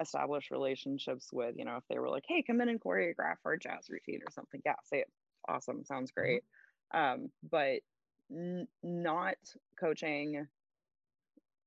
established 0.00 0.50
relationships 0.50 1.30
with, 1.32 1.56
you 1.56 1.64
know, 1.64 1.76
if 1.76 1.84
they 1.88 1.98
were 1.98 2.08
like, 2.10 2.24
hey, 2.28 2.42
come 2.46 2.60
in 2.60 2.68
and 2.68 2.80
choreograph 2.80 3.36
our 3.44 3.56
jazz 3.56 3.88
routine 3.90 4.20
or 4.22 4.30
something, 4.30 4.62
yeah, 4.64 4.76
say 4.84 5.00
it. 5.00 5.10
Awesome. 5.48 5.84
Sounds 5.84 6.12
great. 6.12 6.44
Um, 6.92 7.32
but 7.42 7.82
n- 8.30 8.68
not 8.82 9.38
coaching 9.78 10.48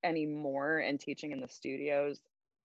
anymore 0.04 0.78
and 0.80 1.00
teaching 1.00 1.32
in 1.32 1.40
the 1.42 1.48
studios 1.48 2.20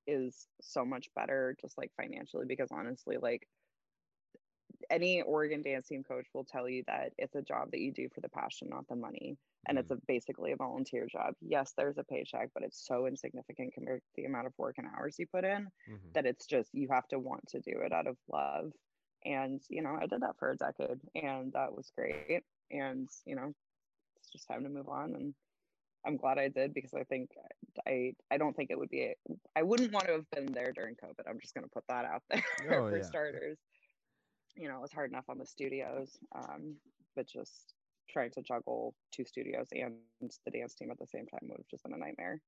is 0.06 0.48
so 0.60 0.84
much 0.84 1.08
better, 1.14 1.56
just 1.60 1.78
like 1.78 1.92
financially, 1.96 2.46
because 2.46 2.70
honestly, 2.72 3.16
like, 3.16 3.48
any 4.88 5.22
Oregon 5.22 5.62
dance 5.62 5.88
team 5.88 6.02
coach 6.02 6.26
will 6.34 6.44
tell 6.44 6.68
you 6.68 6.84
that 6.86 7.12
it's 7.18 7.34
a 7.34 7.42
job 7.42 7.70
that 7.72 7.80
you 7.80 7.92
do 7.92 8.08
for 8.14 8.20
the 8.20 8.28
passion, 8.28 8.68
not 8.70 8.86
the 8.88 8.96
money. 8.96 9.38
And 9.68 9.78
it's 9.78 9.90
a, 9.90 9.96
basically 10.08 10.52
a 10.52 10.56
volunteer 10.56 11.06
job. 11.06 11.34
Yes, 11.40 11.72
there's 11.76 11.98
a 11.98 12.04
paycheck, 12.04 12.50
but 12.54 12.62
it's 12.62 12.84
so 12.86 13.06
insignificant 13.06 13.74
compared 13.74 14.00
to 14.00 14.06
the 14.16 14.24
amount 14.24 14.46
of 14.46 14.54
work 14.56 14.78
and 14.78 14.86
hours 14.88 15.16
you 15.18 15.26
put 15.26 15.44
in 15.44 15.68
Mhm. 15.86 16.14
that 16.14 16.26
it's 16.26 16.46
just 16.46 16.70
you 16.72 16.88
have 16.90 17.06
to 17.08 17.18
want 17.18 17.46
to 17.48 17.60
do 17.60 17.80
it 17.84 17.92
out 17.92 18.06
of 18.06 18.16
love. 18.32 18.72
And 19.24 19.60
you 19.68 19.82
know, 19.82 19.96
I 20.00 20.06
did 20.06 20.22
that 20.22 20.38
for 20.38 20.50
a 20.50 20.56
decade, 20.56 21.00
and 21.14 21.52
that 21.52 21.74
was 21.74 21.92
great. 21.96 22.26
And 22.54 22.90
you 23.08 23.18
know, 23.18 23.36
it's 24.04 24.16
just 24.16 24.32
time 24.48 24.50
to 24.50 24.54
move 24.54 24.88
on. 24.88 25.14
And 25.14 25.34
I'm 26.06 26.16
glad 26.16 26.38
I 26.38 26.48
did 26.48 26.72
because 26.74 26.94
I 26.94 27.04
think 27.04 27.30
I 27.86 28.14
I 28.30 28.38
don't 28.38 28.54
think 28.54 28.70
it 28.70 28.78
would 28.78 28.90
be 28.90 29.14
I 29.56 29.62
wouldn't 29.62 29.92
want 29.92 30.06
to 30.06 30.12
have 30.14 30.30
been 30.30 30.52
there 30.52 30.72
during 30.72 30.96
COVID. 30.96 31.28
I'm 31.28 31.40
just 31.40 31.54
going 31.54 31.64
to 31.64 31.70
put 31.70 31.84
that 31.88 32.04
out 32.04 32.22
there 32.30 32.44
Oh, 32.70 32.88
for 32.88 33.00
yeah. 33.00 33.02
starters. 33.02 33.58
you 34.56 34.68
know, 34.68 34.78
it 34.78 34.82
was 34.82 34.92
hard 34.92 35.10
enough 35.10 35.28
on 35.28 35.38
the 35.38 35.46
studios, 35.46 36.18
um, 36.34 36.76
but 37.14 37.26
just 37.28 37.74
trying 38.10 38.30
to 38.32 38.42
juggle 38.42 38.94
two 39.12 39.24
studios 39.24 39.68
and 39.72 39.94
the 40.44 40.50
dance 40.50 40.74
team 40.74 40.90
at 40.90 40.98
the 40.98 41.06
same 41.06 41.26
time 41.26 41.40
would 41.48 41.58
have 41.58 41.68
just 41.68 41.84
been 41.84 41.94
a 41.94 41.98
nightmare. 41.98 42.42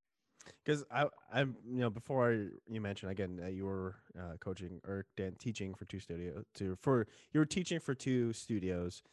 Because 0.63 0.83
I, 0.91 1.05
I'm, 1.31 1.55
you 1.67 1.79
know, 1.79 1.89
before 1.89 2.31
I, 2.31 2.47
you 2.67 2.81
mentioned 2.81 3.11
again 3.11 3.37
that 3.37 3.53
you 3.53 3.65
were 3.65 3.95
uh, 4.17 4.37
coaching 4.39 4.81
or 4.85 5.05
dan- 5.15 5.35
teaching 5.39 5.73
for 5.73 5.85
two 5.85 5.99
studios, 5.99 6.43
to 6.55 6.77
for 6.81 7.07
you 7.31 7.39
were 7.39 7.45
teaching 7.45 7.79
for 7.79 7.93
two 7.93 8.33
studios 8.33 9.03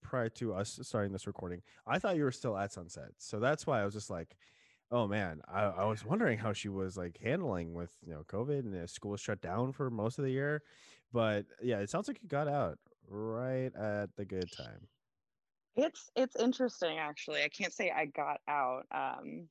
prior 0.00 0.28
to 0.28 0.54
us 0.54 0.78
starting 0.82 1.12
this 1.12 1.26
recording. 1.26 1.62
I 1.86 1.98
thought 1.98 2.16
you 2.16 2.24
were 2.24 2.32
still 2.32 2.56
at 2.56 2.72
Sunset, 2.72 3.12
so 3.18 3.40
that's 3.40 3.66
why 3.66 3.80
I 3.80 3.84
was 3.84 3.94
just 3.94 4.10
like, 4.10 4.36
oh 4.90 5.06
man, 5.06 5.40
I, 5.48 5.62
I 5.62 5.84
was 5.84 6.04
wondering 6.04 6.38
how 6.38 6.52
she 6.52 6.68
was 6.68 6.96
like 6.96 7.18
handling 7.22 7.74
with 7.74 7.90
you 8.06 8.12
know 8.12 8.24
COVID 8.26 8.60
and 8.60 8.74
the 8.74 8.88
school 8.88 9.16
shut 9.16 9.40
down 9.40 9.72
for 9.72 9.90
most 9.90 10.18
of 10.18 10.24
the 10.24 10.30
year, 10.30 10.62
but 11.12 11.46
yeah, 11.62 11.78
it 11.78 11.90
sounds 11.90 12.08
like 12.08 12.20
you 12.22 12.28
got 12.28 12.48
out 12.48 12.78
right 13.08 13.74
at 13.74 14.14
the 14.16 14.24
good 14.24 14.50
time. 14.52 14.88
It's 15.76 16.10
it's 16.16 16.36
interesting 16.36 16.98
actually. 16.98 17.42
I 17.42 17.48
can't 17.48 17.72
say 17.72 17.90
I 17.90 18.06
got 18.06 18.40
out. 18.48 18.86
Um, 18.90 19.48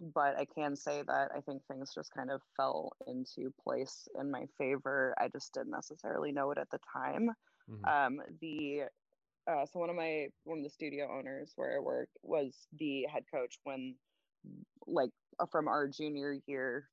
but 0.00 0.36
I 0.36 0.44
can 0.44 0.76
say 0.76 1.02
that 1.06 1.30
I 1.34 1.40
think 1.40 1.62
things 1.66 1.94
just 1.94 2.12
kind 2.14 2.30
of 2.30 2.42
fell 2.56 2.92
into 3.06 3.50
place 3.62 4.06
in 4.18 4.30
my 4.30 4.46
favor. 4.58 5.14
I 5.18 5.28
just 5.28 5.54
didn't 5.54 5.70
necessarily 5.70 6.32
know 6.32 6.50
it 6.50 6.58
at 6.58 6.68
the 6.70 6.80
time. 6.92 7.30
Mm-hmm. 7.70 7.84
Um, 7.84 8.20
the 8.40 8.82
uh, 9.46 9.66
so 9.66 9.78
one 9.78 9.90
of 9.90 9.96
my 9.96 10.28
one 10.44 10.58
of 10.58 10.64
the 10.64 10.70
studio 10.70 11.08
owners 11.16 11.52
where 11.56 11.76
I 11.76 11.80
worked 11.80 12.16
was 12.22 12.66
the 12.78 13.06
head 13.12 13.24
coach 13.32 13.58
when 13.64 13.94
like 14.86 15.10
uh, 15.38 15.46
from 15.46 15.68
our 15.68 15.86
junior 15.88 16.36
year 16.46 16.88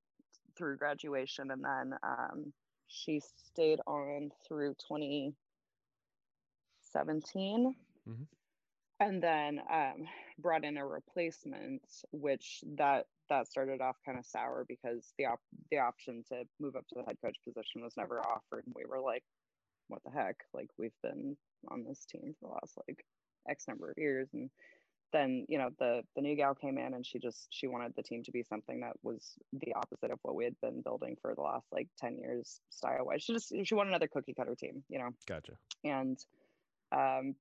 through 0.57 0.77
graduation, 0.77 1.51
and 1.51 1.63
then 1.63 1.93
um, 2.03 2.51
she 2.87 3.21
stayed 3.47 3.79
on 3.87 4.31
through 4.47 4.73
2017. 4.87 7.75
Mm-hmm 8.07 8.23
and 9.01 9.21
then 9.21 9.59
um, 9.73 10.07
brought 10.37 10.63
in 10.63 10.77
a 10.77 10.85
replacement, 10.85 11.81
which 12.11 12.63
that 12.77 13.07
that 13.29 13.47
started 13.47 13.81
off 13.81 13.97
kind 14.05 14.19
of 14.19 14.25
sour 14.25 14.63
because 14.67 15.13
the 15.17 15.25
op- 15.25 15.39
the 15.71 15.79
option 15.79 16.23
to 16.29 16.43
move 16.59 16.75
up 16.75 16.87
to 16.87 16.95
the 16.95 17.03
head 17.03 17.17
coach 17.23 17.37
position 17.43 17.81
was 17.81 17.97
never 17.97 18.19
offered, 18.19 18.63
and 18.65 18.75
we 18.75 18.85
were 18.87 19.01
like, 19.01 19.23
"What 19.87 20.03
the 20.05 20.11
heck?" 20.11 20.35
Like 20.53 20.69
we've 20.77 20.91
been 21.01 21.35
on 21.69 21.83
this 21.83 22.05
team 22.05 22.35
for 22.39 22.49
the 22.49 22.53
last 22.53 22.77
like 22.87 23.03
X 23.49 23.67
number 23.67 23.89
of 23.89 23.97
years, 23.97 24.29
and 24.33 24.51
then 25.11 25.45
you 25.49 25.57
know 25.57 25.69
the 25.79 26.03
the 26.15 26.21
new 26.21 26.35
gal 26.35 26.53
came 26.53 26.77
in 26.77 26.93
and 26.93 27.05
she 27.05 27.17
just 27.17 27.47
she 27.49 27.65
wanted 27.67 27.93
the 27.95 28.03
team 28.03 28.23
to 28.23 28.31
be 28.31 28.43
something 28.43 28.81
that 28.81 28.93
was 29.01 29.33
the 29.53 29.73
opposite 29.73 30.11
of 30.11 30.19
what 30.21 30.35
we 30.35 30.43
had 30.43 30.55
been 30.61 30.81
building 30.81 31.17
for 31.21 31.33
the 31.35 31.41
last 31.41 31.65
like 31.71 31.87
10 31.99 32.17
years 32.17 32.61
style 32.69 33.05
wise 33.05 33.21
she 33.21 33.33
just 33.33 33.53
she 33.63 33.75
wanted 33.75 33.89
another 33.89 34.07
cookie 34.07 34.33
cutter 34.33 34.55
team 34.55 34.83
you 34.87 34.99
know? 34.99 35.09
Gotcha. 35.27 35.53
And 35.83 36.17
um 36.93 37.35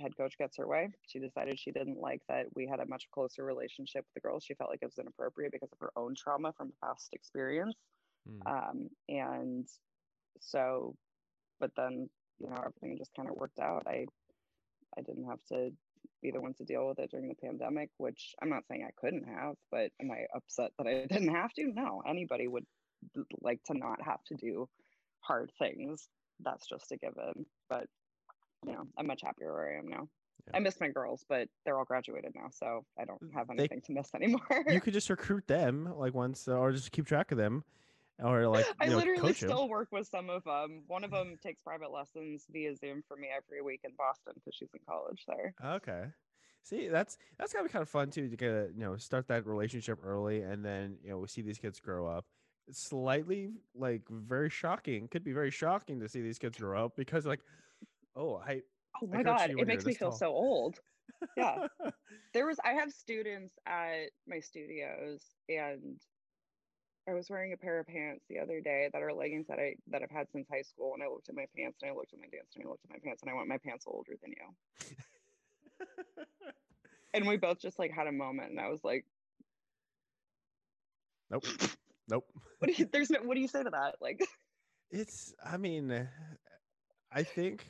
head 0.00 0.16
coach 0.16 0.36
gets 0.38 0.56
her 0.56 0.66
way. 0.66 0.88
She 1.06 1.18
decided 1.18 1.58
she 1.58 1.70
didn't 1.70 2.00
like 2.00 2.22
that 2.28 2.46
we 2.54 2.66
had 2.66 2.80
a 2.80 2.86
much 2.86 3.04
closer 3.12 3.44
relationship 3.44 4.04
with 4.04 4.14
the 4.14 4.20
girls. 4.20 4.44
She 4.44 4.54
felt 4.54 4.70
like 4.70 4.80
it 4.82 4.86
was 4.86 4.98
inappropriate 4.98 5.52
because 5.52 5.72
of 5.72 5.78
her 5.80 5.92
own 5.96 6.14
trauma 6.14 6.52
from 6.56 6.72
past 6.82 7.08
experience. 7.12 7.74
Mm. 8.28 8.50
Um, 8.50 8.88
and 9.08 9.66
so, 10.40 10.94
but 11.60 11.70
then, 11.76 12.08
you 12.38 12.48
know, 12.48 12.56
everything 12.56 12.98
just 12.98 13.14
kind 13.14 13.28
of 13.28 13.36
worked 13.36 13.58
out. 13.58 13.84
I, 13.86 14.06
I 14.98 15.02
didn't 15.02 15.26
have 15.26 15.42
to 15.52 15.70
be 16.22 16.30
the 16.30 16.40
one 16.40 16.54
to 16.54 16.64
deal 16.64 16.88
with 16.88 16.98
it 16.98 17.10
during 17.10 17.28
the 17.28 17.34
pandemic, 17.34 17.90
which 17.98 18.34
I'm 18.42 18.48
not 18.48 18.64
saying 18.68 18.86
I 18.86 19.00
couldn't 19.00 19.26
have, 19.28 19.54
but 19.70 19.90
am 20.00 20.10
I 20.10 20.26
upset 20.34 20.72
that 20.78 20.86
I 20.86 21.06
didn't 21.12 21.34
have 21.34 21.52
to? 21.54 21.72
No, 21.72 22.02
anybody 22.08 22.48
would 22.48 22.66
like 23.40 23.62
to 23.64 23.74
not 23.74 24.02
have 24.02 24.22
to 24.28 24.34
do 24.34 24.68
hard 25.20 25.52
things. 25.58 26.08
That's 26.40 26.66
just 26.66 26.92
a 26.92 26.96
given. 26.96 27.46
But 27.68 27.86
you 28.66 28.72
know, 28.72 28.86
I'm 28.98 29.06
much 29.06 29.22
happier 29.22 29.52
where 29.52 29.74
I 29.74 29.78
am 29.78 29.86
now. 29.86 30.08
Yeah. 30.46 30.56
I 30.56 30.60
miss 30.60 30.80
my 30.80 30.88
girls, 30.88 31.24
but 31.28 31.48
they're 31.64 31.78
all 31.78 31.84
graduated 31.84 32.32
now, 32.34 32.48
so 32.50 32.84
I 32.98 33.04
don't 33.04 33.22
mm, 33.22 33.34
have 33.34 33.48
anything 33.50 33.80
they, 33.80 33.86
to 33.86 33.92
miss 33.92 34.10
anymore. 34.14 34.64
you 34.68 34.80
could 34.82 34.92
just 34.92 35.10
recruit 35.10 35.46
them 35.46 35.92
like 35.96 36.14
once, 36.14 36.46
uh, 36.46 36.52
or 36.52 36.72
just 36.72 36.92
keep 36.92 37.06
track 37.06 37.32
of 37.32 37.38
them, 37.38 37.64
or 38.22 38.46
like 38.46 38.66
I 38.80 38.86
know, 38.86 38.96
literally 38.96 39.32
still 39.32 39.62
them. 39.62 39.68
work 39.70 39.88
with 39.92 40.06
some 40.06 40.30
of 40.30 40.44
them. 40.44 40.82
One 40.86 41.04
of 41.04 41.10
them 41.10 41.36
takes 41.42 41.60
private 41.62 41.90
lessons 41.90 42.44
via 42.50 42.76
Zoom 42.76 43.02
for 43.08 43.16
me 43.16 43.28
every 43.34 43.62
week 43.62 43.80
in 43.84 43.92
Boston 43.96 44.34
because 44.36 44.54
she's 44.54 44.68
in 44.74 44.80
college 44.86 45.24
there. 45.26 45.54
Okay. 45.64 46.04
See, 46.62 46.88
that's 46.88 47.16
that's 47.38 47.52
gotta 47.52 47.64
be 47.64 47.70
kind 47.70 47.82
of 47.82 47.88
fun 47.88 48.10
too 48.10 48.28
to 48.28 48.36
get 48.36 48.50
a, 48.50 48.68
you 48.74 48.84
know 48.84 48.96
start 48.96 49.28
that 49.28 49.46
relationship 49.46 49.98
early, 50.04 50.42
and 50.42 50.64
then 50.64 50.96
you 51.02 51.10
know 51.10 51.18
we 51.18 51.28
see 51.28 51.42
these 51.42 51.58
kids 51.58 51.80
grow 51.80 52.06
up. 52.06 52.24
It's 52.68 52.82
slightly 52.82 53.52
like 53.74 54.02
very 54.10 54.50
shocking. 54.50 55.06
Could 55.08 55.22
be 55.22 55.32
very 55.32 55.50
shocking 55.50 56.00
to 56.00 56.08
see 56.08 56.22
these 56.22 56.38
kids 56.38 56.58
grow 56.58 56.84
up 56.84 56.96
because 56.96 57.24
like 57.24 57.40
Oh, 58.16 58.40
I. 58.46 58.62
Oh 59.02 59.06
my 59.06 59.18
I 59.18 59.22
god, 59.22 59.50
it 59.50 59.66
makes 59.66 59.84
me 59.84 59.94
feel 59.94 60.10
tall. 60.10 60.18
so 60.18 60.26
old. 60.28 60.78
Yeah, 61.36 61.66
there 62.34 62.46
was. 62.46 62.58
I 62.64 62.72
have 62.72 62.90
students 62.90 63.54
at 63.66 64.10
my 64.26 64.40
studios, 64.40 65.22
and 65.48 66.00
I 67.08 67.14
was 67.14 67.28
wearing 67.28 67.52
a 67.52 67.56
pair 67.56 67.78
of 67.78 67.86
pants 67.86 68.24
the 68.28 68.38
other 68.38 68.60
day 68.60 68.88
that 68.92 69.02
are 69.02 69.12
leggings 69.12 69.46
that 69.48 69.58
I 69.58 69.74
that 69.88 70.02
I've 70.02 70.10
had 70.10 70.30
since 70.32 70.48
high 70.50 70.62
school, 70.62 70.94
and 70.94 71.02
I 71.02 71.08
looked 71.08 71.28
at 71.28 71.34
my 71.34 71.46
pants, 71.56 71.78
and 71.82 71.90
I 71.90 71.94
looked 71.94 72.12
at 72.14 72.18
my 72.18 72.26
dance, 72.32 72.48
and 72.54 72.64
I 72.64 72.68
looked 72.68 72.84
at 72.84 72.90
my 72.90 72.98
pants, 73.04 73.22
and 73.22 73.30
I 73.30 73.34
went, 73.34 73.48
my 73.48 73.58
pants 73.58 73.84
older 73.86 74.12
than 74.22 74.32
you. 74.32 76.24
and 77.14 77.26
we 77.26 77.36
both 77.36 77.60
just 77.60 77.78
like 77.78 77.92
had 77.92 78.06
a 78.06 78.12
moment, 78.12 78.50
and 78.50 78.60
I 78.60 78.68
was 78.68 78.82
like, 78.82 79.04
Nope, 81.30 81.44
nope. 82.08 82.24
What 82.58 82.68
do 82.68 82.72
you? 82.72 82.88
There's 82.90 83.10
no. 83.10 83.18
What 83.20 83.34
do 83.34 83.40
you 83.40 83.48
say 83.48 83.62
to 83.62 83.70
that? 83.70 83.96
Like, 84.00 84.20
it's. 84.90 85.34
I 85.44 85.58
mean, 85.58 86.08
I 87.12 87.22
think 87.22 87.66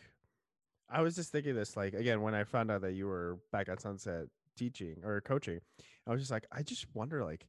I 0.88 1.02
was 1.02 1.16
just 1.16 1.32
thinking 1.32 1.54
this, 1.54 1.76
like 1.76 1.94
again, 1.94 2.20
when 2.22 2.34
I 2.34 2.44
found 2.44 2.70
out 2.70 2.82
that 2.82 2.92
you 2.92 3.06
were 3.06 3.38
back 3.52 3.68
at 3.68 3.80
Sunset 3.80 4.26
teaching 4.56 4.96
or 5.04 5.20
coaching, 5.20 5.60
I 6.06 6.12
was 6.12 6.20
just 6.20 6.30
like, 6.30 6.46
I 6.52 6.62
just 6.62 6.86
wonder, 6.94 7.24
like, 7.24 7.46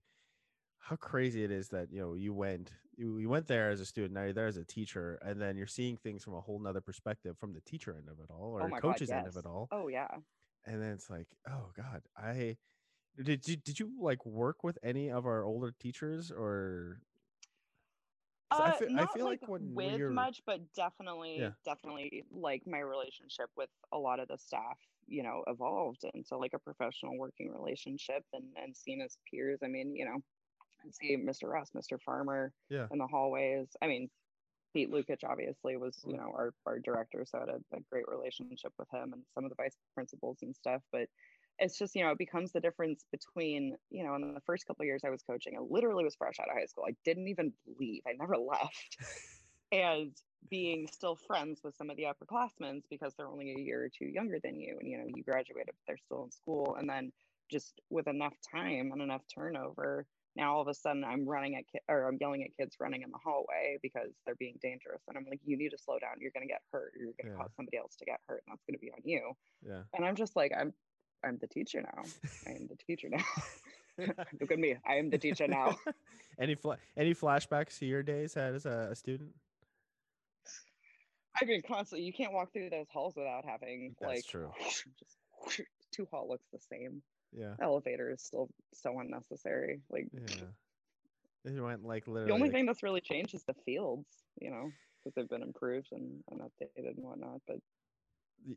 how 0.80 0.96
crazy 0.96 1.44
it 1.44 1.52
is 1.52 1.70
that 1.70 1.92
you 1.92 2.00
know 2.00 2.14
you 2.14 2.34
went 2.34 2.72
you, 2.98 3.20
you 3.20 3.30
went 3.30 3.48
there 3.48 3.70
as 3.70 3.80
a 3.80 3.86
student, 3.86 4.14
now 4.14 4.24
you're 4.24 4.34
there 4.34 4.48
as 4.48 4.58
a 4.58 4.66
teacher, 4.66 5.20
and 5.22 5.40
then 5.40 5.56
you're 5.56 5.68
seeing 5.68 5.98
things 5.98 6.24
from 6.24 6.34
a 6.34 6.42
whole 6.42 6.60
nother 6.60 6.82
perspective 6.82 7.38
from 7.38 7.54
the 7.54 7.62
teacher 7.62 7.96
end 7.96 8.08
of 8.10 8.20
it 8.20 8.32
all 8.32 8.58
oh 8.60 8.64
or 8.64 8.76
oh 8.76 8.80
coach's 8.80 9.10
God, 9.10 9.16
yes. 9.16 9.20
end 9.20 9.28
of 9.28 9.36
it 9.38 9.46
all. 9.46 9.68
Oh 9.72 9.88
yeah. 9.88 10.08
And 10.66 10.82
then 10.82 10.92
it's 10.92 11.10
like, 11.10 11.28
oh 11.50 11.72
God, 11.76 12.02
I 12.18 12.58
did 13.22 13.48
you 13.48 13.56
did 13.56 13.80
you 13.80 13.92
like 14.00 14.26
work 14.26 14.64
with 14.64 14.78
any 14.84 15.12
of 15.12 15.26
our 15.26 15.44
older 15.44 15.74
teachers 15.80 16.32
or 16.32 17.02
uh, 18.52 18.62
I 18.64 18.78
feel, 18.78 18.90
not 18.90 19.10
I 19.10 19.18
feel 19.18 19.26
like, 19.26 19.42
like 19.42 19.50
with 19.50 20.00
much, 20.12 20.42
but 20.46 20.62
definitely, 20.74 21.40
yeah. 21.40 21.50
definitely 21.66 22.24
like 22.32 22.64
my 22.66 22.80
relationship 22.80 23.50
with 23.58 23.70
a 23.92 23.98
lot 23.98 24.20
of 24.20 24.28
the 24.28 24.38
staff, 24.38 24.78
you 25.08 25.24
know, 25.24 25.44
evolved 25.48 26.04
into 26.14 26.38
like 26.38 26.54
a 26.54 26.60
professional 26.60 27.18
working 27.18 27.52
relationship 27.52 28.24
and, 28.34 28.46
and 28.62 28.76
seen 28.76 29.02
as 29.02 29.18
peers. 29.30 29.60
I 29.64 29.68
mean, 29.68 29.96
you 29.96 30.06
know, 30.06 30.22
I 30.86 30.90
see 30.92 31.18
Mr. 31.18 31.52
Ross, 31.52 31.72
Mr. 31.76 32.00
Farmer 32.02 32.54
yeah. 32.70 32.88
in 32.92 33.00
the 33.00 33.08
hallways. 33.08 33.68
I 33.82 33.88
mean, 33.88 34.10
Pete 34.74 34.92
Lukic 34.92 35.24
obviously 35.28 35.76
was, 35.76 35.98
you 36.06 36.18
know, 36.18 36.32
our, 36.34 36.54
our 36.66 36.80
director, 36.80 37.26
so 37.26 37.40
I 37.40 37.42
had 37.42 37.50
a, 37.50 37.78
a 37.78 37.80
great 37.92 38.08
relationship 38.08 38.72
with 38.78 38.88
him 38.94 39.12
and 39.14 39.24
some 39.34 39.44
of 39.44 39.50
the 39.50 39.56
vice 39.56 39.76
principals 39.94 40.38
and 40.42 40.56
stuff. 40.56 40.82
But 40.92 41.08
it's 41.60 41.78
just 41.78 41.96
you 41.96 42.04
know 42.04 42.12
it 42.12 42.18
becomes 42.18 42.52
the 42.52 42.60
difference 42.60 43.06
between 43.12 43.76
you 43.90 44.04
know 44.04 44.16
in 44.16 44.34
the 44.34 44.42
first 44.42 44.68
couple 44.68 44.86
years 44.86 45.02
i 45.06 45.10
was 45.10 45.24
coaching 45.24 45.54
i 45.58 45.62
literally 45.70 46.04
was 46.04 46.16
fresh 46.16 46.36
out 46.40 46.50
of 46.50 46.56
high 46.56 46.66
school 46.66 46.86
i 46.88 46.96
didn't 47.04 47.28
even 47.28 47.52
leave 47.80 48.02
i 48.08 48.14
never 48.20 48.38
left. 48.38 48.98
And 49.72 50.14
being 50.50 50.88
still 50.88 51.16
friends 51.16 51.60
with 51.64 51.76
some 51.76 51.90
of 51.90 51.98
the 51.98 52.04
upperclassmen 52.04 52.82
because 52.90 53.14
they're 53.16 53.28
only 53.28 53.54
a 53.54 53.60
year 53.60 53.84
or 53.84 53.90
two 53.90 54.06
younger 54.06 54.40
than 54.42 54.58
you 54.58 54.78
and 54.80 54.88
you 54.88 54.98
know 54.98 55.06
you 55.14 55.24
graduated 55.24 55.68
but 55.68 55.76
they're 55.88 55.98
still 55.98 56.24
in 56.24 56.32
school 56.32 56.78
and 56.80 56.90
then 56.90 57.12
just 57.52 57.82
with 57.90 58.08
enough 58.08 58.34
time 58.50 58.92
and 58.94 59.02
enough 59.02 59.24
turnover 59.34 60.06
now 60.38 60.56
all 60.56 60.62
of 60.62 60.68
a 60.70 60.74
sudden 60.74 61.04
i'm 61.04 61.28
running 61.28 61.56
at 61.56 61.64
ki- 61.70 61.80
or 61.90 62.08
i'm 62.08 62.18
yelling 62.22 62.44
at 62.44 62.56
kids 62.56 62.78
running 62.80 63.02
in 63.02 63.12
the 63.12 63.18
hallway 63.22 63.78
because 63.82 64.12
they're 64.26 64.36
being 64.36 64.58
dangerous 64.62 65.02
and 65.10 65.18
i'm 65.18 65.26
like 65.30 65.42
you 65.44 65.58
need 65.58 65.70
to 65.70 65.78
slow 65.78 66.00
down 66.00 66.12
you're 66.20 66.32
going 66.32 66.48
to 66.48 66.52
get 66.52 66.62
hurt 66.72 66.94
you're 66.96 67.08
going 67.22 67.26
to 67.26 67.32
yeah. 67.32 67.44
cause 67.44 67.52
somebody 67.58 67.78
else 67.78 67.96
to 67.96 68.06
get 68.06 68.20
hurt 68.28 68.44
and 68.48 68.54
that's 68.54 68.64
going 68.64 68.76
to 68.76 68.80
be 68.80 68.92
on 68.92 69.02
you. 69.04 69.32
Yeah. 69.68 69.82
And 69.96 70.06
i'm 70.06 70.16
just 70.16 70.36
like 70.36 70.54
i'm 70.58 70.72
I'm 71.28 71.38
the 71.40 71.48
teacher 71.48 71.82
now. 71.82 72.04
I 72.48 72.52
am 72.52 72.68
the 72.68 72.76
teacher 72.76 73.10
now. 73.10 73.24
Look 74.40 74.52
at 74.52 74.60
me. 74.60 74.76
I 74.88 74.96
am 74.96 75.10
the 75.10 75.18
teacher 75.18 75.48
now. 75.48 75.78
any 76.40 76.56
fl- 76.56 76.74
any 76.96 77.14
flashbacks 77.14 77.80
to 77.80 77.86
your 77.86 78.04
days 78.04 78.38
as 78.38 78.66
a, 78.66 78.90
a 78.92 78.96
student? 78.96 79.32
I 81.40 81.46
mean, 81.46 81.62
constantly. 81.68 82.06
You 82.06 82.14
can't 82.14 82.34
walk 82.34 82.54
through 82.54 82.70
those 82.70 82.88
halls 82.92 83.16
without 83.16 83.44
having 83.46 83.96
That's 84.00 84.10
like 84.10 84.26
true. 84.26 84.52
Just 85.48 85.68
two 85.92 86.08
hall 86.12 86.28
looks 86.30 86.48
the 86.52 86.60
same. 86.60 87.02
Yeah. 87.32 87.54
Elevator 87.62 88.12
is 88.12 88.22
still 88.22 88.50
so 88.74 89.00
unnecessary. 89.00 89.82
Like. 89.90 90.08
Yeah. 90.14 90.46
It 91.46 91.62
went 91.62 91.86
like 91.86 92.08
literally. 92.08 92.28
The 92.28 92.34
only 92.34 92.48
like... 92.48 92.54
thing 92.54 92.66
that's 92.66 92.84
really 92.84 93.02
changed 93.02 93.34
is 93.34 93.44
the 93.44 93.56
fields. 93.66 94.08
You 94.40 94.52
know, 94.52 94.72
because 95.04 95.16
they've 95.16 95.30
been 95.30 95.44
improved 95.44 95.88
and, 95.92 96.24
and 96.32 96.42
updated 96.42 96.96
and 96.96 97.06
whatnot. 97.06 97.42
But 97.48 97.58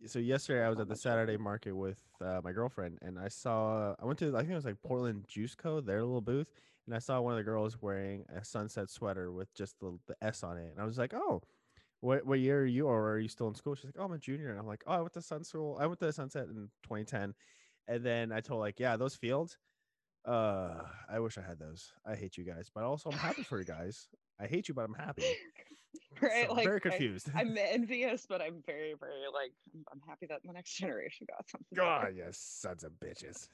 so 0.06 0.18
yesterday 0.18 0.64
I 0.64 0.68
was 0.68 0.80
at 0.80 0.88
the 0.88 0.96
Saturday 0.96 1.36
market 1.38 1.72
with 1.72 2.00
uh, 2.24 2.40
my 2.42 2.52
girlfriend, 2.52 2.98
and 3.02 3.18
I 3.18 3.28
saw 3.28 3.94
I 4.00 4.04
went 4.04 4.18
to 4.20 4.34
I 4.36 4.40
think 4.40 4.52
it 4.52 4.54
was 4.56 4.64
like 4.64 4.82
Portland 4.82 5.24
Juice 5.28 5.54
Co. 5.54 5.80
their 5.80 6.02
little 6.02 6.20
booth, 6.20 6.48
and 6.86 6.94
I 6.94 6.98
saw 6.98 7.20
one 7.20 7.32
of 7.32 7.38
the 7.38 7.44
girls 7.44 7.80
wearing 7.80 8.24
a 8.34 8.44
sunset 8.44 8.90
sweater 8.90 9.30
with 9.32 9.52
just 9.54 9.78
the, 9.80 9.98
the 10.06 10.16
S 10.22 10.42
on 10.42 10.58
it, 10.58 10.70
and 10.72 10.80
I 10.80 10.84
was 10.84 10.98
like, 10.98 11.14
oh, 11.14 11.42
what 12.00 12.24
what 12.26 12.38
year 12.40 12.62
are 12.62 12.66
you 12.66 12.86
or 12.86 13.10
are 13.10 13.18
you 13.18 13.28
still 13.28 13.48
in 13.48 13.54
school? 13.54 13.74
She's 13.74 13.86
like, 13.86 13.96
oh, 13.98 14.04
I'm 14.04 14.12
a 14.12 14.18
junior. 14.18 14.50
And 14.50 14.58
I'm 14.58 14.66
like, 14.66 14.82
oh, 14.86 14.92
I 14.92 15.00
went 15.00 15.12
to 15.14 15.22
Sun 15.22 15.44
School. 15.44 15.76
I 15.80 15.86
went 15.86 16.00
to 16.00 16.12
Sunset 16.12 16.44
in 16.44 16.70
2010. 16.82 17.34
And 17.88 18.04
then 18.04 18.32
I 18.32 18.40
told 18.40 18.60
like, 18.60 18.80
yeah, 18.80 18.96
those 18.96 19.14
fields. 19.14 19.58
Uh, 20.24 20.82
I 21.10 21.18
wish 21.18 21.38
I 21.38 21.42
had 21.42 21.58
those. 21.58 21.92
I 22.06 22.14
hate 22.14 22.36
you 22.36 22.44
guys, 22.44 22.70
but 22.74 22.84
also 22.84 23.10
I'm 23.10 23.18
happy 23.18 23.42
for 23.42 23.58
you 23.58 23.64
guys. 23.64 24.08
I 24.38 24.46
hate 24.46 24.68
you, 24.68 24.74
but 24.74 24.84
I'm 24.84 24.94
happy. 24.94 25.24
right? 26.20 26.46
So, 26.48 26.54
like 26.54 26.64
very 26.64 26.80
confused. 26.80 27.28
I, 27.34 27.42
am 27.42 27.56
envious, 27.58 28.26
but 28.28 28.40
I'm 28.40 28.62
very, 28.66 28.94
very 28.98 29.26
like 29.32 29.52
I'm, 29.92 30.00
happy 30.06 30.26
that 30.26 30.40
the 30.44 30.52
next 30.52 30.72
generation 30.76 31.26
got 31.28 31.48
something. 31.48 31.66
God, 31.74 32.02
better. 32.02 32.14
Ah, 32.14 32.24
yes, 32.26 32.38
sons 32.38 32.84
of 32.84 32.92
bitches. 33.00 33.48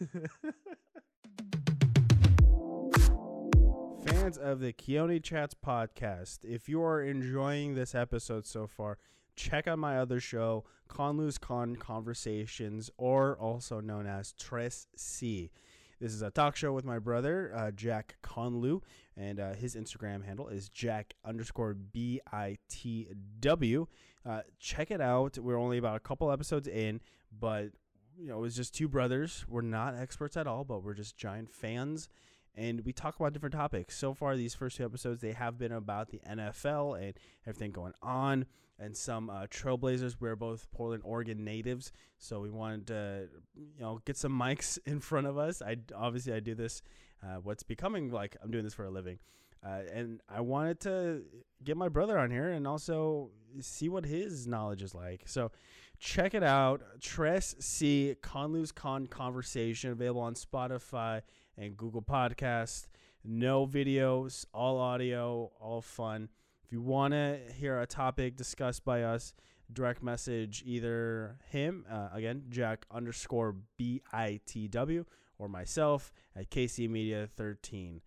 Fans 4.07 4.39
of 4.39 4.61
the 4.61 4.73
Keone 4.73 5.23
Chats 5.23 5.55
podcast, 5.55 6.39
if 6.45 6.69
you 6.69 6.83
are 6.83 7.03
enjoying 7.03 7.75
this 7.75 7.95
episode 7.95 8.47
so 8.47 8.67
far, 8.67 8.99
check 9.35 9.67
out 9.67 9.79
my 9.79 9.99
other 9.99 10.21
show, 10.21 10.65
Conlu's 10.89 11.39
Con 11.39 11.77
Conversations, 11.77 12.91
or 12.97 13.37
also 13.37 13.81
known 13.81 14.07
as 14.07 14.33
Tres 14.33 14.87
C. 14.97 15.51
This 15.99 16.13
is 16.13 16.21
a 16.21 16.31
talk 16.31 16.57
show 16.57 16.75
with 16.75 16.85
my 16.85 16.99
brother, 16.99 17.51
uh, 17.57 17.71
Jack 17.71 18.17
Conlu, 18.23 18.83
and 19.17 19.41
uh, 19.41 19.55
his 19.55 19.75
Instagram 19.75 20.27
handle 20.27 20.49
is 20.49 20.69
Jack 20.69 21.15
underscore 21.25 21.73
B 21.73 22.21
I 22.31 22.59
T 22.69 23.09
W. 23.41 23.87
Uh, 24.25 24.43
check 24.59 24.91
it 24.91 25.01
out. 25.01 25.39
We're 25.39 25.59
only 25.59 25.79
about 25.79 25.97
a 25.97 26.01
couple 26.01 26.31
episodes 26.31 26.69
in, 26.69 27.01
but 27.33 27.71
you 28.19 28.29
know, 28.29 28.37
it 28.37 28.43
was 28.43 28.57
just 28.57 28.75
two 28.75 28.89
brothers. 28.89 29.47
We're 29.49 29.63
not 29.63 29.97
experts 29.97 30.37
at 30.37 30.47
all, 30.47 30.65
but 30.65 30.83
we're 30.83 30.93
just 30.95 31.17
giant 31.17 31.51
fans. 31.51 32.11
And 32.57 32.81
we 32.85 32.93
talk 32.93 33.17
about 33.17 33.35
different 33.35 33.55
topics. 33.55 33.97
So 33.97 34.15
far, 34.15 34.37
these 34.37 34.55
first 34.55 34.79
two 34.79 34.85
episodes, 34.85 35.21
they 35.21 35.33
have 35.33 35.59
been 35.59 35.73
about 35.73 36.09
the 36.09 36.21
NFL 36.29 37.01
and 37.01 37.13
everything 37.47 37.71
going 37.71 37.93
on, 38.03 38.47
and 38.79 38.97
some 38.97 39.29
uh, 39.29 39.47
trailblazers. 39.47 40.17
We're 40.19 40.37
both 40.37 40.71
Portland, 40.71 41.03
Oregon 41.05 41.45
natives, 41.45 41.93
so 42.19 42.41
we 42.41 42.51
wanted 42.51 42.87
to, 42.89 43.29
you 43.55 43.81
know, 43.81 44.01
get 44.05 44.17
some 44.17 44.33
mics 44.33 44.79
in 44.87 45.01
front 45.01 45.27
of 45.27 45.37
us. 45.37 45.61
I 45.61 45.77
obviously 45.95 46.33
I 46.33 46.41
do 46.41 46.55
this, 46.55 46.83
uh, 47.23 47.37
what's 47.43 47.63
becoming 47.63 48.11
like 48.11 48.37
I'm 48.43 48.51
doing 48.51 48.65
this 48.65 48.75
for 48.75 48.85
a 48.85 48.91
living, 48.91 49.19
uh, 49.65 49.81
and 49.93 50.21
I 50.29 50.41
wanted 50.41 50.81
to 50.81 51.23
get 51.63 51.77
my 51.77 51.89
brother 51.89 52.19
on 52.19 52.31
here 52.31 52.51
and 52.51 52.67
also 52.67 53.31
see 53.61 53.89
what 53.89 54.05
his 54.05 54.47
knowledge 54.47 54.83
is 54.83 54.95
like. 54.95 55.23
So 55.27 55.51
check 55.99 56.35
it 56.35 56.43
out. 56.43 56.83
Tress 57.01 57.55
C 57.59 58.15
Conlu's 58.23 58.73
Con 58.73 59.07
Conversation 59.07 59.91
available 59.91 60.23
on 60.23 60.35
Spotify 60.35 61.23
and 61.59 61.77
Google 61.77 62.03
Podcast. 62.03 62.87
No 63.25 63.67
videos, 63.67 64.45
all 64.55 64.79
audio, 64.79 65.51
all 65.61 65.81
fun. 65.81 66.29
If 66.65 66.73
you 66.73 66.81
want 66.81 67.13
to 67.15 67.39
hear 67.59 67.81
a 67.81 67.87
topic 67.87 68.37
discussed 68.37 68.85
by 68.85 69.03
us, 69.03 69.35
direct 69.73 70.03
message 70.03 70.63
either 70.67 71.39
him, 71.51 71.85
uh, 71.91 72.09
again, 72.13 72.45
Jack 72.49 72.87
underscore 72.91 73.57
B 73.77 74.03
I 74.13 74.41
T 74.47 74.69
W, 74.69 75.05
or 75.39 75.49
myself 75.49 76.13
at 76.35 76.51
KC 76.51 76.89
Media 76.89 77.29
13. 77.37 78.01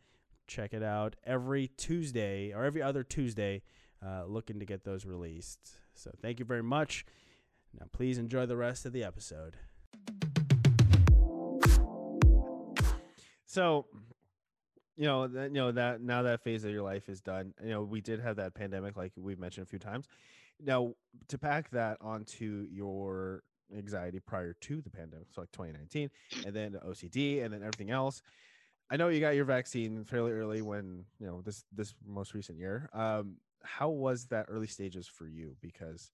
Check 0.48 0.74
it 0.74 0.84
out 0.84 1.16
every 1.26 1.68
Tuesday 1.68 2.54
or 2.54 2.64
every 2.64 2.82
other 2.82 3.04
Tuesday, 3.04 3.62
uh, 4.06 4.26
looking 4.26 4.60
to 4.60 4.66
get 4.66 4.84
those 4.84 5.06
released. 5.06 5.60
So 5.94 6.12
thank 6.22 6.40
you 6.40 6.46
very 6.46 6.64
much. 6.64 7.06
Now, 7.78 7.86
please 7.92 8.18
enjoy 8.18 8.46
the 8.46 8.58
rest 8.58 8.86
of 8.86 8.94
the 8.94 9.04
episode. 9.04 9.58
So, 13.50 13.88
you 14.96 15.06
know, 15.06 15.28
that, 15.28 15.46
you 15.46 15.56
know 15.56 15.72
that 15.72 16.02
now 16.02 16.22
that 16.22 16.44
phase 16.44 16.64
of 16.66 16.72
your 16.72 16.84
life 16.84 17.10
is 17.10 17.20
done. 17.20 17.56
You 17.64 17.70
know, 17.70 17.82
we 17.82 18.00
did 18.00 18.20
have 18.20 18.36
that 18.36 18.54
pandemic, 18.54 18.96
like 18.96 19.12
we've 19.18 19.40
mentioned 19.40 19.66
a 19.66 19.70
few 19.70 19.80
times. 19.80 20.08
Now, 20.64 20.94
to 21.30 21.38
pack 21.40 21.72
that 21.72 21.98
onto 22.00 22.68
your 22.70 23.42
anxiety 23.76 24.20
prior 24.20 24.54
to 24.54 24.82
the 24.82 24.92
pandemic, 24.92 25.30
so 25.34 25.42
like 25.42 25.52
2019, 25.52 26.12
and 26.46 26.56
then 26.56 26.78
OCD, 26.86 27.44
and 27.44 27.52
then 27.52 27.62
everything 27.62 27.90
else. 27.90 28.22
I 28.92 28.98
know 28.98 29.08
you 29.08 29.20
got 29.20 29.36
your 29.36 29.46
vaccine 29.46 30.04
fairly 30.04 30.32
early 30.32 30.62
when 30.62 31.06
you 31.20 31.26
know 31.26 31.42
this 31.42 31.66
this 31.72 31.96
most 32.06 32.36
recent 32.36 32.60
year. 32.60 32.88
Um, 32.94 33.38
how 33.64 33.90
was 33.90 34.28
that 34.28 34.46
early 34.48 34.68
stages 34.68 35.08
for 35.08 35.28
you? 35.28 35.56
Because 35.60 36.12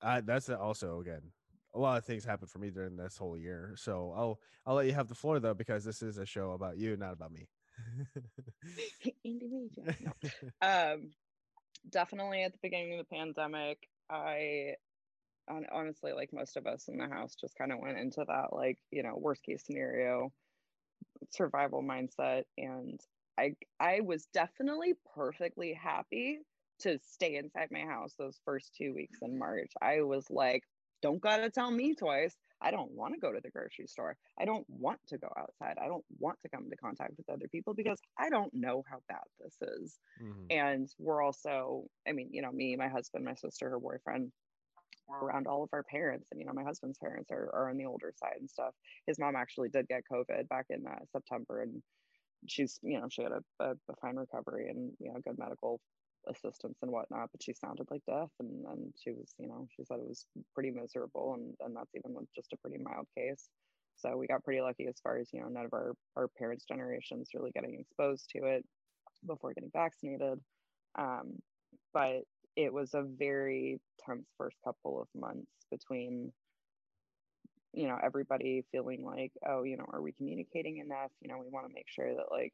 uh, 0.00 0.22
that's 0.24 0.48
also 0.48 1.00
again 1.00 1.32
a 1.74 1.78
lot 1.78 1.98
of 1.98 2.04
things 2.04 2.24
happened 2.24 2.50
for 2.50 2.58
me 2.58 2.70
during 2.70 2.96
this 2.96 3.16
whole 3.16 3.36
year. 3.36 3.74
So 3.76 4.12
I'll 4.16 4.40
I'll 4.66 4.74
let 4.74 4.86
you 4.86 4.92
have 4.92 5.08
the 5.08 5.14
floor 5.14 5.40
though 5.40 5.54
because 5.54 5.84
this 5.84 6.02
is 6.02 6.18
a 6.18 6.26
show 6.26 6.52
about 6.52 6.78
you, 6.78 6.96
not 6.96 7.12
about 7.12 7.32
me. 7.32 7.48
No. 9.24 10.12
um, 10.62 11.10
definitely 11.88 12.42
at 12.42 12.52
the 12.52 12.58
beginning 12.62 12.98
of 12.98 13.06
the 13.06 13.14
pandemic, 13.16 13.88
I 14.10 14.74
hon- 15.48 15.66
honestly, 15.72 16.12
like 16.12 16.32
most 16.32 16.56
of 16.56 16.66
us 16.66 16.88
in 16.88 16.98
the 16.98 17.08
house, 17.08 17.34
just 17.34 17.56
kind 17.56 17.72
of 17.72 17.78
went 17.80 17.98
into 17.98 18.24
that 18.26 18.52
like 18.52 18.78
you 18.90 19.02
know 19.02 19.16
worst 19.16 19.42
case 19.42 19.64
scenario 19.64 20.32
survival 21.30 21.82
mindset, 21.82 22.44
and 22.58 23.00
I 23.38 23.56
I 23.78 24.00
was 24.00 24.26
definitely 24.26 24.94
perfectly 25.14 25.72
happy 25.74 26.40
to 26.80 26.98
stay 27.02 27.36
inside 27.36 27.68
my 27.70 27.80
house 27.80 28.14
those 28.18 28.40
first 28.44 28.74
two 28.74 28.94
weeks 28.94 29.18
in 29.22 29.38
March. 29.38 29.72
I 29.80 30.02
was 30.02 30.30
like, 30.30 30.64
don't 31.02 31.20
gotta 31.20 31.50
tell 31.50 31.70
me 31.70 31.94
twice. 31.94 32.36
I 32.62 32.70
don't 32.70 32.92
want 32.92 33.14
to 33.14 33.20
go 33.20 33.32
to 33.32 33.40
the 33.42 33.50
grocery 33.50 33.86
store. 33.86 34.16
I 34.38 34.44
don't 34.44 34.68
want 34.68 35.00
to 35.08 35.18
go 35.18 35.28
outside. 35.36 35.78
I 35.82 35.86
don't 35.86 36.04
want 36.18 36.38
to 36.42 36.48
come 36.50 36.64
into 36.64 36.76
contact 36.76 37.14
with 37.16 37.28
other 37.30 37.48
people 37.48 37.72
because 37.74 38.00
I 38.18 38.28
don't 38.28 38.52
know 38.52 38.82
how 38.90 39.02
bad 39.08 39.24
this 39.38 39.56
is. 39.62 39.98
Mhm. 40.20 40.46
And 40.50 40.88
we're 40.98 41.22
also, 41.22 41.86
I 42.06 42.12
mean, 42.12 42.28
you 42.32 42.42
know, 42.42 42.52
me, 42.52 42.76
my 42.76 42.88
husband, 42.88 43.24
my 43.24 43.34
sister, 43.34 43.70
her 43.70 43.80
boyfriend, 43.80 44.32
we're 45.06 45.18
around 45.18 45.46
all 45.46 45.62
of 45.62 45.70
our 45.72 45.82
parents. 45.82 46.28
And, 46.30 46.40
you 46.40 46.46
know, 46.46 46.52
my 46.52 46.64
husband's 46.64 46.98
parents 46.98 47.30
are, 47.30 47.50
are 47.54 47.70
on 47.70 47.76
the 47.78 47.86
older 47.86 48.12
side 48.16 48.36
and 48.38 48.50
stuff. 48.50 48.74
His 49.06 49.18
mom 49.18 49.36
actually 49.36 49.70
did 49.70 49.88
get 49.88 50.04
COVID 50.12 50.48
back 50.48 50.66
in 50.70 50.86
uh, 50.86 51.04
September 51.12 51.62
and 51.62 51.82
she's, 52.46 52.78
you 52.82 53.00
know, 53.00 53.08
she 53.10 53.22
had 53.22 53.32
a, 53.32 53.42
a, 53.64 53.70
a 53.72 53.96
fine 54.00 54.16
recovery 54.16 54.68
and, 54.68 54.92
you 54.98 55.12
know, 55.12 55.20
good 55.20 55.38
medical 55.38 55.80
assistance 56.28 56.78
and 56.82 56.90
whatnot, 56.90 57.28
but 57.32 57.42
she 57.42 57.52
sounded 57.52 57.86
like 57.90 58.02
death. 58.06 58.30
And, 58.38 58.64
and 58.66 58.94
she 59.02 59.12
was, 59.12 59.34
you 59.38 59.48
know, 59.48 59.66
she 59.76 59.84
said 59.84 59.98
it 59.98 60.08
was 60.08 60.26
pretty 60.54 60.70
miserable. 60.70 61.34
And, 61.34 61.54
and 61.60 61.76
that's 61.76 61.94
even 61.94 62.14
with 62.14 62.26
just 62.34 62.52
a 62.52 62.56
pretty 62.58 62.82
mild 62.82 63.06
case. 63.16 63.48
So 63.96 64.16
we 64.16 64.26
got 64.26 64.44
pretty 64.44 64.60
lucky 64.60 64.86
as 64.86 64.96
far 65.02 65.18
as, 65.18 65.28
you 65.32 65.40
know, 65.40 65.48
none 65.48 65.66
of 65.66 65.74
our, 65.74 65.94
our 66.16 66.28
parents' 66.28 66.64
generations 66.64 67.30
really 67.34 67.50
getting 67.50 67.78
exposed 67.78 68.30
to 68.34 68.44
it 68.46 68.64
before 69.26 69.52
getting 69.52 69.70
vaccinated. 69.72 70.40
Um, 70.98 71.38
but 71.92 72.22
it 72.56 72.72
was 72.72 72.94
a 72.94 73.02
very 73.02 73.80
tense 74.04 74.26
first 74.36 74.56
couple 74.64 75.00
of 75.00 75.08
months 75.20 75.50
between 75.70 76.32
you 77.72 77.86
know 77.86 77.96
everybody 78.02 78.64
feeling 78.72 79.04
like 79.04 79.32
oh 79.48 79.62
you 79.62 79.76
know 79.76 79.86
are 79.92 80.02
we 80.02 80.12
communicating 80.12 80.78
enough 80.78 81.10
you 81.20 81.28
know 81.28 81.38
we 81.38 81.48
want 81.50 81.66
to 81.66 81.72
make 81.72 81.86
sure 81.88 82.12
that 82.14 82.24
like 82.30 82.52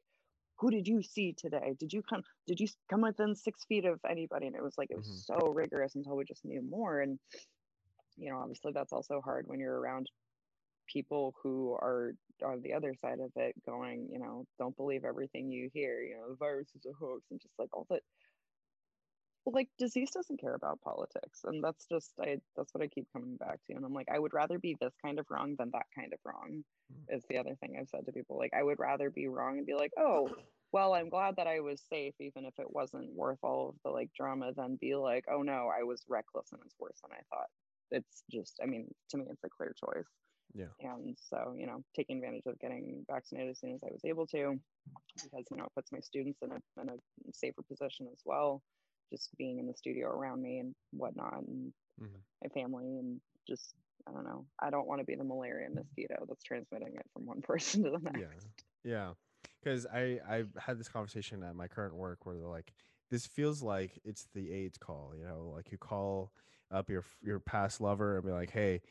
who 0.59 0.71
did 0.71 0.87
you 0.87 1.01
see 1.03 1.33
today? 1.33 1.75
Did 1.79 1.93
you 1.93 2.01
come 2.01 2.23
did 2.47 2.59
you 2.59 2.67
come 2.89 3.01
within 3.01 3.35
six 3.35 3.65
feet 3.65 3.85
of 3.85 3.99
anybody? 4.09 4.47
And 4.47 4.55
it 4.55 4.63
was 4.63 4.77
like 4.77 4.89
it 4.91 4.97
was 4.97 5.07
Mhm. 5.07 5.39
so 5.39 5.53
rigorous 5.53 5.95
until 5.95 6.15
we 6.15 6.25
just 6.25 6.45
knew 6.45 6.61
more. 6.61 7.01
And 7.01 7.19
you 8.17 8.31
know 8.31 8.39
obviously 8.39 8.71
that's 8.73 8.93
also 8.93 9.21
hard 9.21 9.47
when 9.47 9.59
you're 9.59 9.79
around 9.79 10.09
people 10.87 11.35
who 11.43 11.73
are 11.73 12.13
on 12.43 12.61
the 12.61 12.73
other 12.73 12.93
side 13.01 13.19
of 13.19 13.31
it 13.35 13.53
going 13.65 14.07
you 14.11 14.19
know 14.19 14.45
don't 14.57 14.75
believe 14.77 15.03
everything 15.05 15.51
you 15.51 15.69
hear. 15.73 16.01
You 16.01 16.17
know 16.17 16.29
the 16.29 16.35
virus 16.35 16.69
is 16.75 16.85
a 16.85 16.93
hoax 16.93 17.23
and 17.31 17.39
just 17.41 17.53
like 17.59 17.75
all 17.75 17.85
that 17.89 18.03
well, 19.47 19.53
like 19.61 19.69
disease 19.79 20.11
doesn't 20.11 20.41
care 20.41 20.55
about 20.55 20.81
politics 20.81 21.45
and 21.45 21.63
that's 21.63 21.85
just 21.85 22.11
i 22.21 22.37
that's 22.57 22.73
what 22.73 22.83
i 22.83 22.87
keep 22.87 23.07
coming 23.13 23.37
back 23.37 23.59
to 23.65 23.73
and 23.73 23.85
i'm 23.85 23.93
like 23.93 24.09
i 24.13 24.19
would 24.19 24.33
rather 24.33 24.59
be 24.59 24.75
this 24.81 24.93
kind 25.01 25.19
of 25.19 25.25
wrong 25.29 25.55
than 25.57 25.69
that 25.71 25.85
kind 25.97 26.11
of 26.13 26.19
wrong 26.25 26.63
Mm. 26.89 27.17
is 27.17 27.25
the 27.29 27.37
other 27.37 27.53
thing 27.59 27.75
i've 27.77 27.89
said 27.89 28.05
to 28.05 28.13
people 28.13 28.37
like 28.37 28.53
i 28.53 28.63
would 28.63 28.79
rather 28.79 29.09
be 29.09 29.27
wrong 29.27 29.57
and 29.57 29.65
be 29.67 29.73
like 29.73 29.91
oh 29.97 30.29
well 30.71 30.93
i'm 30.93 31.09
glad 31.09 31.35
that 31.35 31.47
i 31.47 31.59
was 31.59 31.81
safe 31.89 32.13
even 32.21 32.45
if 32.45 32.53
it 32.59 32.71
wasn't 32.71 33.13
worth 33.13 33.39
all 33.43 33.69
of 33.69 33.75
the 33.83 33.89
like 33.89 34.09
drama 34.15 34.53
than 34.55 34.77
be 34.79 34.95
like 34.95 35.25
oh 35.29 35.41
no 35.41 35.69
i 35.77 35.83
was 35.83 36.03
reckless 36.07 36.47
and 36.53 36.61
it's 36.65 36.75
worse 36.79 36.99
than 37.01 37.11
i 37.11 37.21
thought 37.29 37.47
it's 37.91 38.23
just 38.31 38.59
i 38.63 38.65
mean 38.65 38.87
to 39.09 39.17
me 39.17 39.25
it's 39.29 39.43
a 39.43 39.49
clear 39.49 39.73
choice 39.85 40.07
Yeah. 40.53 40.67
and 40.79 41.17
so 41.19 41.53
you 41.57 41.67
know 41.67 41.83
taking 41.93 42.17
advantage 42.19 42.45
of 42.45 42.57
getting 42.59 43.05
vaccinated 43.11 43.51
as 43.51 43.59
soon 43.59 43.73
as 43.75 43.83
i 43.83 43.91
was 43.91 44.05
able 44.05 44.27
to 44.27 44.57
because 45.23 45.45
you 45.51 45.57
know 45.57 45.65
it 45.65 45.73
puts 45.75 45.91
my 45.91 45.99
students 45.99 46.39
in 46.41 46.51
a, 46.51 46.81
in 46.81 46.89
a 46.89 46.95
safer 47.33 47.63
position 47.63 48.07
as 48.13 48.21
well 48.25 48.61
just 49.11 49.29
being 49.37 49.59
in 49.59 49.67
the 49.67 49.73
studio 49.73 50.07
around 50.07 50.41
me 50.41 50.59
and 50.59 50.75
whatnot 50.91 51.39
and 51.47 51.73
Mhm. 52.01 52.21
my 52.43 52.49
family 52.49 52.97
and 52.99 53.19
just 53.47 53.73
i 54.07 54.11
don't 54.11 54.23
know 54.25 54.45
i 54.59 54.69
don't 54.69 54.87
want 54.87 54.99
to 54.99 55.05
be 55.05 55.15
the 55.15 55.23
malaria 55.23 55.69
mosquito 55.69 56.25
that's 56.27 56.43
transmitting 56.43 56.93
it 56.95 57.05
from 57.13 57.25
one 57.25 57.41
person 57.51 57.83
to 57.83 57.89
the 57.91 57.99
next 57.99 58.19
Yeah. 58.19 58.27
Yeah. 58.83 59.13
Because 59.63 59.85
I 59.87 60.19
I 60.29 60.43
had 60.59 60.77
this 60.79 60.87
conversation 60.87 61.43
at 61.43 61.55
my 61.55 61.67
current 61.67 61.95
work 61.95 62.25
where 62.25 62.37
they're 62.37 62.47
like, 62.47 62.71
this 63.09 63.25
feels 63.25 63.61
like 63.63 63.99
it's 64.05 64.27
the 64.33 64.51
AIDS 64.51 64.77
call. 64.77 65.13
You 65.17 65.25
know, 65.25 65.51
like 65.55 65.71
you 65.71 65.77
call 65.77 66.31
up 66.71 66.89
your 66.89 67.03
your 67.21 67.39
past 67.39 67.81
lover 67.81 68.17
and 68.17 68.25
be 68.25 68.31
like, 68.31 68.51
hey. 68.51 68.81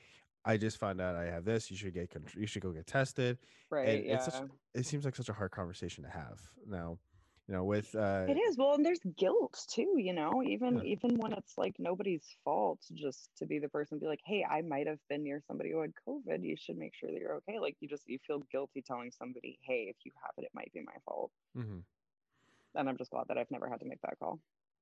I 0.49 0.57
just 0.59 0.79
found 0.79 1.01
out 1.01 1.17
I 1.17 1.25
have 1.25 1.45
this. 1.45 1.73
You 1.73 1.77
should 1.77 1.93
get 1.93 2.15
you 2.37 2.47
should 2.47 2.63
go 2.63 2.71
get 2.71 2.87
tested. 2.87 3.39
right 3.69 3.89
and 3.89 4.05
yeah 4.05 4.15
it's 4.15 4.27
such, 4.27 4.45
it 4.75 4.87
seems 4.87 5.05
like 5.05 5.17
such 5.17 5.29
a 5.29 5.33
hard 5.33 5.51
conversation 5.51 6.05
to 6.05 6.11
have 6.11 6.41
now 6.69 6.99
you 7.49 7.55
know 7.55 7.65
with 7.65 7.95
uh 7.95 8.27
It 8.29 8.37
is. 8.39 8.57
Well, 8.57 8.75
and 8.75 8.85
there's 8.85 9.01
guilt 9.17 9.65
too, 9.71 9.95
you 9.97 10.13
know, 10.13 10.43
even 10.43 10.79
Yeah. 10.79 10.83
even 10.85 11.17
when 11.17 11.33
it's 11.33 11.57
like 11.57 11.77
nobody's 11.79 12.25
fault, 12.45 12.81
just 12.95 13.31
to 13.39 13.47
be 13.47 13.59
the 13.59 13.69
person 13.69 13.99
be 13.99 14.07
like, 14.07 14.21
hey, 14.25 14.45
I 14.49 14.63
might 14.63 14.87
have 14.87 14.99
been 15.09 15.23
near 15.23 15.41
somebody 15.47 15.71
who 15.73 15.81
had 15.81 15.93
COVID. 16.09 16.43
You 16.43 16.57
should 16.57 16.77
make 16.79 16.95
sure 16.95 17.11
that 17.11 17.19
you're 17.21 17.35
okay. 17.37 17.59
Like 17.61 17.77
you 17.81 17.89
just 17.89 18.09
you 18.09 18.19
feel 18.27 18.43
guilty 18.51 18.83
telling 18.83 19.11
somebody, 19.13 19.59
hey, 19.63 19.87
if 19.89 19.97
you 20.05 20.13
have 20.23 20.33
it, 20.39 20.45
it 20.45 20.51
might 20.55 20.73
be 20.73 20.81
my 20.83 20.97
fault. 21.05 21.31
mm-hmm. 21.57 21.79
And 22.75 22.89
I'm 22.89 22.99
just 22.99 23.11
glad 23.11 23.25
that 23.29 23.39
I've 23.39 23.51
never 23.51 23.69
had 23.69 23.81
to 23.81 23.87
make 23.87 24.01
that 24.03 24.19
call. 24.19 24.39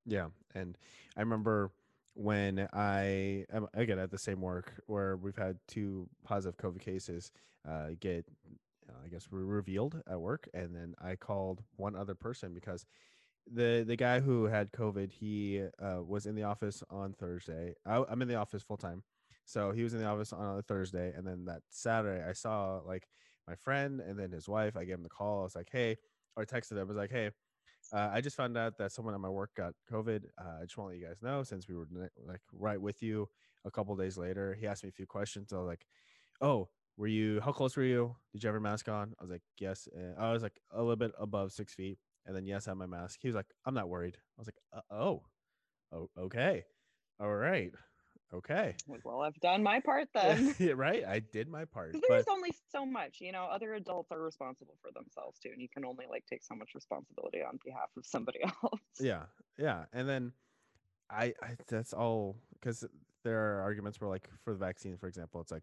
Yeah, 0.07 0.29
and 0.55 0.77
I 1.17 1.21
remember 1.21 1.71
when 2.15 2.69
I 2.73 3.45
am 3.53 3.67
again 3.75 3.99
at 3.99 4.11
the 4.11 4.19
same 4.19 4.41
work 4.41 4.73
where 4.87 5.17
we've 5.17 5.37
had 5.37 5.59
two 5.69 6.09
positive 6.25 6.57
COVID 6.57 6.81
cases 6.81 7.31
uh, 7.69 7.89
get, 8.01 8.27
uh, 8.89 9.05
I 9.05 9.09
guess, 9.09 9.29
re- 9.31 9.45
revealed 9.45 10.01
at 10.09 10.21
work, 10.21 10.49
and 10.55 10.75
then 10.75 10.95
I 11.01 11.17
called 11.17 11.63
one 11.77 11.97
other 11.97 12.15
person 12.15 12.55
because 12.55 12.87
the 13.53 13.85
the 13.87 13.97
guy 13.97 14.21
who 14.21 14.45
had 14.47 14.73
COVID, 14.73 15.11
he 15.13 15.63
uh, 15.83 16.03
was 16.03 16.27
in 16.27 16.35
the 16.35 16.45
office 16.45 16.83
on 16.91 17.13
Thursday. 17.15 17.75
I, 17.87 18.03
I'm 18.09 18.23
in 18.23 18.29
the 18.29 18.37
office 18.37 18.63
full 18.63 18.77
time, 18.77 19.03
so 19.45 19.73
he 19.73 19.83
was 19.83 19.95
in 19.95 20.01
the 20.01 20.07
office 20.07 20.33
on 20.33 20.59
a 20.59 20.63
Thursday, 20.63 21.13
and 21.15 21.27
then 21.27 21.45
that 21.47 21.63
Saturday 21.71 22.25
I 22.27 22.33
saw 22.33 22.81
like 22.85 23.09
my 23.47 23.55
friend 23.55 24.01
and 24.01 24.19
then 24.19 24.33
his 24.33 24.49
wife. 24.49 24.77
I 24.77 24.85
gave 24.85 24.97
him 24.97 25.03
the 25.03 25.09
call. 25.09 25.41
I 25.41 25.45
was 25.45 25.57
like, 25.57 25.69
hey, 25.71 25.97
or 26.37 26.43
I 26.43 26.47
texted 26.47 26.73
him. 26.73 26.79
I 26.79 26.85
was 26.85 26.97
like, 26.97 27.11
hey. 27.11 27.31
Uh, 27.93 28.09
I 28.11 28.23
just 28.23 28.35
found 28.37 28.57
out 28.57 28.79
that 28.79 28.93
someone 28.93 29.13
at 29.13 29.21
my 29.21 29.29
work 29.29 29.51
got 29.55 29.75
COVID. 29.93 30.25
Uh, 30.41 30.59
I 30.61 30.65
just 30.65 30.79
want 30.79 30.89
to 30.89 30.95
let 30.95 30.99
you 30.99 31.07
guys 31.07 31.21
know 31.21 31.43
since 31.43 31.69
we 31.69 31.75
were 31.75 31.87
like 32.27 32.41
right 32.51 32.81
with 32.81 33.03
you 33.03 33.29
a 33.67 33.71
couple 33.71 33.95
days 33.95 34.17
later. 34.17 34.55
He 34.59 34.67
asked 34.67 34.85
me 34.85 34.89
a 34.89 34.93
few 34.93 35.07
questions. 35.07 35.53
I 35.53 35.59
was 35.59 35.67
like, 35.67 35.87
"Oh, 36.41 36.71
were 36.97 37.07
you? 37.07 37.41
How 37.41 37.53
close 37.53 37.77
were 37.77 37.83
you? 37.85 38.17
Did 38.33 38.43
you 38.43 38.49
have 38.49 38.55
your 38.55 38.61
mask 38.61 38.89
on?" 38.89 39.15
I 39.19 39.23
was 39.23 39.31
like, 39.31 39.43
"Yes." 39.59 39.89
Uh, 39.97 40.21
I 40.21 40.33
was 40.33 40.43
like 40.43 40.61
a 40.71 40.81
little 40.81 40.97
bit 40.97 41.13
above 41.19 41.53
six 41.53 41.75
feet, 41.75 41.99
and 42.27 42.35
then 42.35 42.47
yes, 42.47 42.67
I 42.67 42.71
had 42.71 42.79
my 42.79 42.87
mask. 42.87 43.19
He 43.23 43.29
was 43.29 43.35
like, 43.35 43.47
"I'm 43.67 43.75
not 43.75 43.89
worried." 43.89 44.17
I 44.17 44.41
was 44.41 44.49
like, 44.49 44.59
uh, 44.73 44.95
"Oh, 44.95 45.23
oh, 45.93 46.11
okay, 46.19 46.65
all 47.21 47.35
right, 47.35 47.73
okay." 48.33 48.77
Well, 49.05 49.21
I've 49.23 49.39
done 49.41 49.63
my 49.63 49.81
part 49.81 50.09
then. 50.15 50.55
yeah, 50.59 50.73
right. 50.77 51.05
I 51.05 51.21
did 51.21 51.49
my 51.49 51.65
part, 51.65 51.93
but 51.93 52.03
There's 52.09 52.29
only 52.29 52.53
so 52.71 52.85
much, 52.87 53.19
you 53.21 53.33
know. 53.33 53.45
Other 53.45 53.75
adults 53.75 54.11
are 54.13 54.21
responsible 54.23 54.77
for 54.83 54.91
themselves 54.93 55.39
too, 55.41 55.51
and 55.53 55.61
you 55.61 55.69
can 55.69 55.85
only 55.85 56.07
like 56.09 56.25
take 56.27 56.45
so 56.45 56.55
much 56.55 56.71
responsibility 56.75 57.39
on 57.43 57.59
behalf 57.65 57.91
of 57.97 58.05
somebody 58.07 58.41
else. 58.63 58.81
yeah 59.01 59.23
yeah 59.59 59.85
and 59.93 60.09
then 60.09 60.33
i, 61.11 61.33
I 61.43 61.57
that's 61.69 61.93
all 61.93 62.37
because 62.55 62.85
there 63.25 63.39
are 63.39 63.63
arguments 63.63 64.01
where 64.01 64.11
like 64.11 64.29
for 64.45 64.53
the 64.53 64.59
vaccine 64.59 64.97
for 64.97 65.07
example 65.09 65.41
it's 65.41 65.53
like 65.53 65.63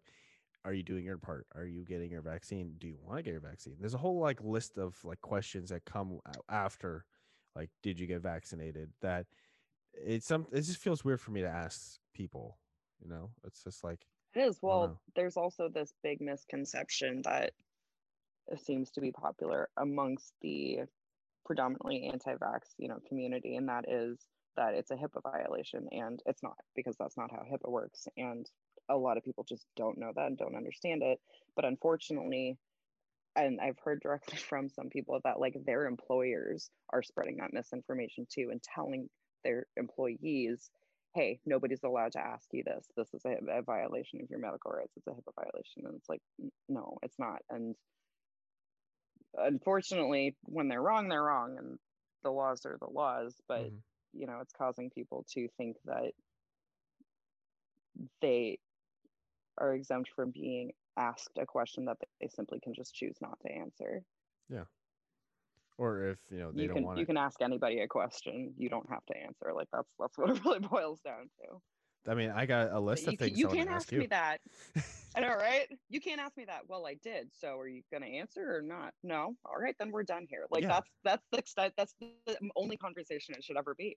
are 0.64 0.72
you 0.72 0.82
doing 0.82 1.04
your 1.04 1.18
part? 1.18 1.46
Are 1.54 1.64
you 1.64 1.84
getting 1.84 2.10
your 2.10 2.22
vaccine? 2.22 2.74
Do 2.78 2.86
you 2.86 2.96
want 3.02 3.18
to 3.18 3.22
get 3.22 3.32
your 3.32 3.40
vaccine? 3.40 3.76
There's 3.80 3.94
a 3.94 3.98
whole 3.98 4.20
like 4.20 4.42
list 4.42 4.78
of 4.78 4.96
like 5.04 5.20
questions 5.20 5.70
that 5.70 5.84
come 5.84 6.20
after 6.48 7.04
like 7.56 7.70
did 7.82 7.98
you 8.00 8.06
get 8.06 8.22
vaccinated? 8.22 8.90
That 9.00 9.26
it's 9.94 10.26
some 10.26 10.46
it 10.52 10.62
just 10.62 10.78
feels 10.78 11.04
weird 11.04 11.20
for 11.20 11.32
me 11.32 11.42
to 11.42 11.48
ask 11.48 11.98
people 12.14 12.58
you 13.02 13.10
know? 13.10 13.30
It's 13.44 13.62
just 13.62 13.84
like 13.84 14.00
It 14.34 14.40
is. 14.40 14.58
Well, 14.62 15.00
there's 15.16 15.36
also 15.36 15.68
this 15.68 15.92
big 16.02 16.20
misconception 16.20 17.22
that 17.24 17.52
seems 18.56 18.90
to 18.92 19.00
be 19.00 19.12
popular 19.12 19.68
amongst 19.76 20.32
the 20.42 20.80
predominantly 21.44 22.08
anti-vax, 22.12 22.60
you 22.78 22.88
know, 22.88 22.98
community, 23.08 23.56
and 23.56 23.68
that 23.68 23.84
is 23.88 24.18
that 24.56 24.74
it's 24.74 24.90
a 24.90 24.96
HIPAA 24.96 25.22
violation, 25.22 25.88
and 25.90 26.22
it's 26.26 26.42
not 26.42 26.56
because 26.76 26.96
that's 26.98 27.16
not 27.16 27.30
how 27.30 27.42
HIPAA 27.50 27.70
works, 27.70 28.06
and 28.16 28.48
a 28.88 28.96
lot 28.96 29.16
of 29.16 29.24
people 29.24 29.44
just 29.48 29.66
don't 29.76 29.98
know 29.98 30.12
that 30.14 30.26
and 30.26 30.38
don't 30.38 30.56
understand 30.56 31.02
it. 31.02 31.18
But 31.56 31.64
unfortunately, 31.64 32.56
and 33.36 33.60
I've 33.60 33.78
heard 33.84 34.00
directly 34.00 34.36
from 34.48 34.68
some 34.68 34.88
people 34.88 35.18
that 35.24 35.40
like 35.40 35.56
their 35.64 35.86
employers 35.86 36.70
are 36.92 37.02
spreading 37.02 37.38
that 37.38 37.52
misinformation 37.52 38.26
too 38.30 38.48
and 38.50 38.62
telling 38.62 39.08
their 39.44 39.66
employees 39.76 40.70
hey, 41.14 41.38
nobody's 41.44 41.82
allowed 41.84 42.12
to 42.12 42.20
ask 42.20 42.46
you 42.52 42.62
this. 42.64 42.86
This 42.96 43.12
is 43.12 43.22
a, 43.26 43.58
a 43.58 43.62
violation 43.62 44.20
of 44.22 44.30
your 44.30 44.38
medical 44.38 44.70
rights. 44.70 44.92
It's 44.96 45.06
a 45.06 45.10
HIPAA 45.10 45.34
violation. 45.36 45.84
And 45.84 45.96
it's 45.96 46.08
like, 46.08 46.22
no, 46.68 46.96
it's 47.02 47.18
not. 47.18 47.40
And 47.50 47.74
unfortunately, 49.36 50.36
when 50.44 50.68
they're 50.68 50.80
wrong, 50.80 51.08
they're 51.08 51.22
wrong. 51.22 51.56
And 51.58 51.78
the 52.24 52.30
laws 52.30 52.64
are 52.64 52.78
the 52.80 52.90
laws. 52.90 53.34
But, 53.46 53.64
mhm. 53.64 53.78
you 54.14 54.26
know, 54.26 54.38
it's 54.40 54.54
causing 54.56 54.90
people 54.90 55.26
to 55.34 55.48
think 55.58 55.76
that 55.84 56.12
they 58.22 58.58
are 59.58 59.74
exempt 59.74 60.10
from 60.14 60.30
being 60.30 60.72
asked 60.96 61.38
a 61.38 61.46
question 61.46 61.84
that 61.86 61.98
they 62.20 62.28
simply 62.28 62.60
can 62.60 62.74
just 62.74 62.94
choose 62.94 63.16
not 63.20 63.38
to 63.40 63.52
answer. 63.52 64.02
Yeah. 64.48 64.64
Or 65.78 66.08
if 66.10 66.18
you 66.30 66.38
know 66.38 66.52
they 66.52 66.62
you 66.62 66.68
don't 66.68 66.76
can 66.76 66.84
want 66.84 66.98
you 66.98 67.04
to 67.04 67.06
can 67.06 67.16
ask 67.16 67.40
anybody 67.42 67.80
a 67.80 67.88
question. 67.88 68.54
You 68.56 68.68
don't 68.68 68.88
have 68.90 69.04
to 69.06 69.16
answer. 69.16 69.52
Like 69.54 69.68
that's 69.72 69.88
that's 69.98 70.18
what 70.18 70.30
it 70.30 70.44
really 70.44 70.58
boils 70.70 71.00
down 71.00 71.30
to. 71.40 71.60
i 72.10 72.14
mean 72.14 72.30
i 72.30 72.46
got 72.46 72.68
a 72.72 72.80
But 72.80 72.82
list 72.82 73.06
of 73.06 73.12
you, 73.12 73.18
things 73.18 73.38
you 73.38 73.48
can't 73.48 73.70
ask, 73.70 73.90
you 73.92 73.98
me 74.00 74.06
that. 74.08 74.40
I 75.16 75.20
know, 75.20 75.34
right? 75.34 75.68
You 75.88 76.00
can't 76.00 76.20
ask 76.20 76.36
me 76.36 76.44
that. 76.46 76.62
Well, 76.68 76.86
I 76.86 76.94
did. 76.94 77.28
So 77.34 77.58
are 77.58 77.68
you 77.68 77.82
gonna 77.92 78.06
answer 78.06 78.56
or 78.56 78.62
not? 78.62 78.94
No. 79.02 79.36
All 79.44 79.58
right, 79.58 79.74
then 79.78 79.90
we're 79.90 80.04
done 80.04 80.26
here. 80.28 80.46
Like 80.50 80.64
Yeah. 80.64 80.68
that's 80.68 80.90
that's 81.04 81.24
the 81.32 81.38
extent. 81.38 81.74
That's 81.76 81.94
the 82.00 82.14
only 82.56 82.76
conversation 82.76 83.34
it 83.34 83.44
should 83.44 83.56
ever 83.56 83.74
be. 83.74 83.96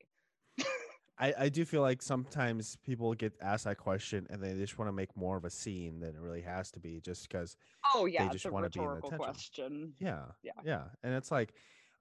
I, 1.18 1.34
I 1.40 1.50
do 1.50 1.64
feel 1.64 1.82
like 1.82 2.02
sometimes 2.02 2.78
people 2.86 3.14
get 3.14 3.34
asked 3.42 3.64
that 3.64 3.78
question 3.78 4.28
and 4.30 4.44
they 4.44 4.54
just 4.54 4.78
want 4.78 4.90
to 4.90 4.94
make 4.94 5.16
more 5.16 5.38
of 5.38 5.46
a 5.46 5.50
scene 5.50 6.00
than 6.00 6.10
it 6.16 6.20
really 6.20 6.42
has 6.42 6.72
to 6.72 6.80
be 6.80 7.00
just 7.00 7.28
because 7.28 7.56
Oh 7.94 8.06
yeah, 8.06 8.28
they 8.28 8.34
just 8.34 8.52
wanna 8.52 8.70
be 8.70 8.80
in 8.80 8.86
the 8.86 8.98
attention. 8.98 9.18
question. 9.18 9.94
yeah 10.00 10.26
Yeah. 10.44 10.52
yeah 10.64 10.84
and 11.04 11.14
it's 11.14 11.32
like 11.32 11.54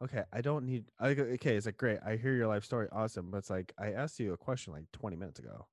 okay 0.02 0.24
i 0.32 0.40
don't 0.40 0.66
need 0.66 0.84
I, 0.98 1.10
okay 1.10 1.56
it's 1.56 1.66
like 1.66 1.76
great 1.76 1.98
i 2.04 2.16
hear 2.16 2.34
your 2.34 2.48
life 2.48 2.64
story 2.64 2.88
awesome 2.90 3.30
but 3.30 3.38
it's 3.38 3.50
like 3.50 3.72
i 3.78 3.92
asked 3.92 4.18
you 4.18 4.32
a 4.32 4.36
question 4.36 4.72
like 4.72 4.90
20 4.92 5.16
minutes 5.16 5.38
ago 5.38 5.66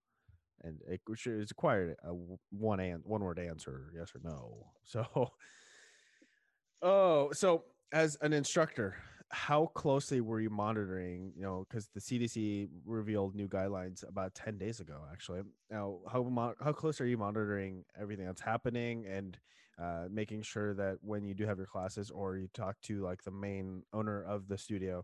and 0.64 0.80
it 0.88 1.02
is 1.26 1.50
required 1.50 1.96
a 2.04 2.14
one 2.52 2.80
and 2.80 3.02
one 3.04 3.24
word 3.24 3.40
answer 3.40 3.92
yes 3.96 4.14
or 4.14 4.22
no 4.24 4.68
so 4.84 5.32
oh 6.82 7.32
so 7.32 7.64
as 7.92 8.18
an 8.22 8.34
instructor 8.34 8.96
how 9.32 9.68
closely 9.68 10.20
were 10.20 10.42
you 10.42 10.50
monitoring 10.50 11.32
you 11.36 11.42
know 11.42 11.66
because 11.70 11.88
the 11.94 12.00
cdc 12.02 12.68
revealed 12.86 13.34
new 13.34 13.48
guidelines 13.48 14.08
about 14.08 14.34
10 14.36 14.58
days 14.58 14.80
ago 14.80 15.02
actually. 15.12 15.42
Now 15.70 16.00
how 16.12 16.24
mo- 16.24 16.56
how 16.62 16.74
close 16.74 17.00
are 17.00 17.06
you 17.06 17.18
monitoring 17.18 17.86
everything 18.00 18.26
that's 18.26 18.42
happening 18.42 19.06
and 19.06 19.38
uh, 19.82 20.08
making 20.12 20.42
sure 20.42 20.74
that 20.74 20.98
when 21.02 21.24
you 21.24 21.34
do 21.34 21.46
have 21.46 21.58
your 21.58 21.66
classes 21.66 22.12
or 22.12 22.38
you 22.38 22.48
talk 22.54 22.76
to 22.84 23.02
like 23.02 23.24
the 23.24 23.32
main 23.32 23.84
owner 23.94 24.24
of 24.24 24.48
the 24.48 24.58
studio 24.58 25.04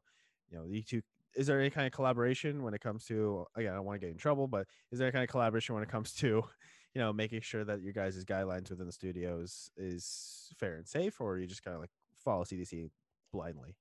you 0.49 0.57
know 0.57 0.65
you 0.65 0.83
two 0.83 1.01
is 1.35 1.47
there 1.47 1.59
any 1.59 1.69
kind 1.69 1.87
of 1.87 1.93
collaboration 1.93 2.63
when 2.63 2.73
it 2.73 2.81
comes 2.81 3.05
to 3.05 3.45
again 3.55 3.71
i 3.71 3.75
don't 3.75 3.85
want 3.85 3.99
to 3.99 4.05
get 4.05 4.11
in 4.11 4.17
trouble 4.17 4.47
but 4.47 4.67
is 4.91 4.99
there 4.99 5.07
any 5.07 5.13
kind 5.13 5.23
of 5.23 5.29
collaboration 5.29 5.73
when 5.73 5.83
it 5.83 5.89
comes 5.89 6.13
to 6.13 6.43
you 6.93 7.01
know 7.01 7.11
making 7.11 7.41
sure 7.41 7.63
that 7.63 7.81
your 7.81 7.93
guys' 7.93 8.23
guidelines 8.25 8.69
within 8.69 8.85
the 8.85 8.91
studios 8.91 9.69
is 9.77 10.51
fair 10.57 10.75
and 10.75 10.87
safe 10.87 11.19
or 11.21 11.37
you 11.37 11.47
just 11.47 11.63
kind 11.63 11.75
of 11.75 11.81
like 11.81 11.91
follow 12.23 12.43
cdc 12.43 12.89
blindly 13.31 13.75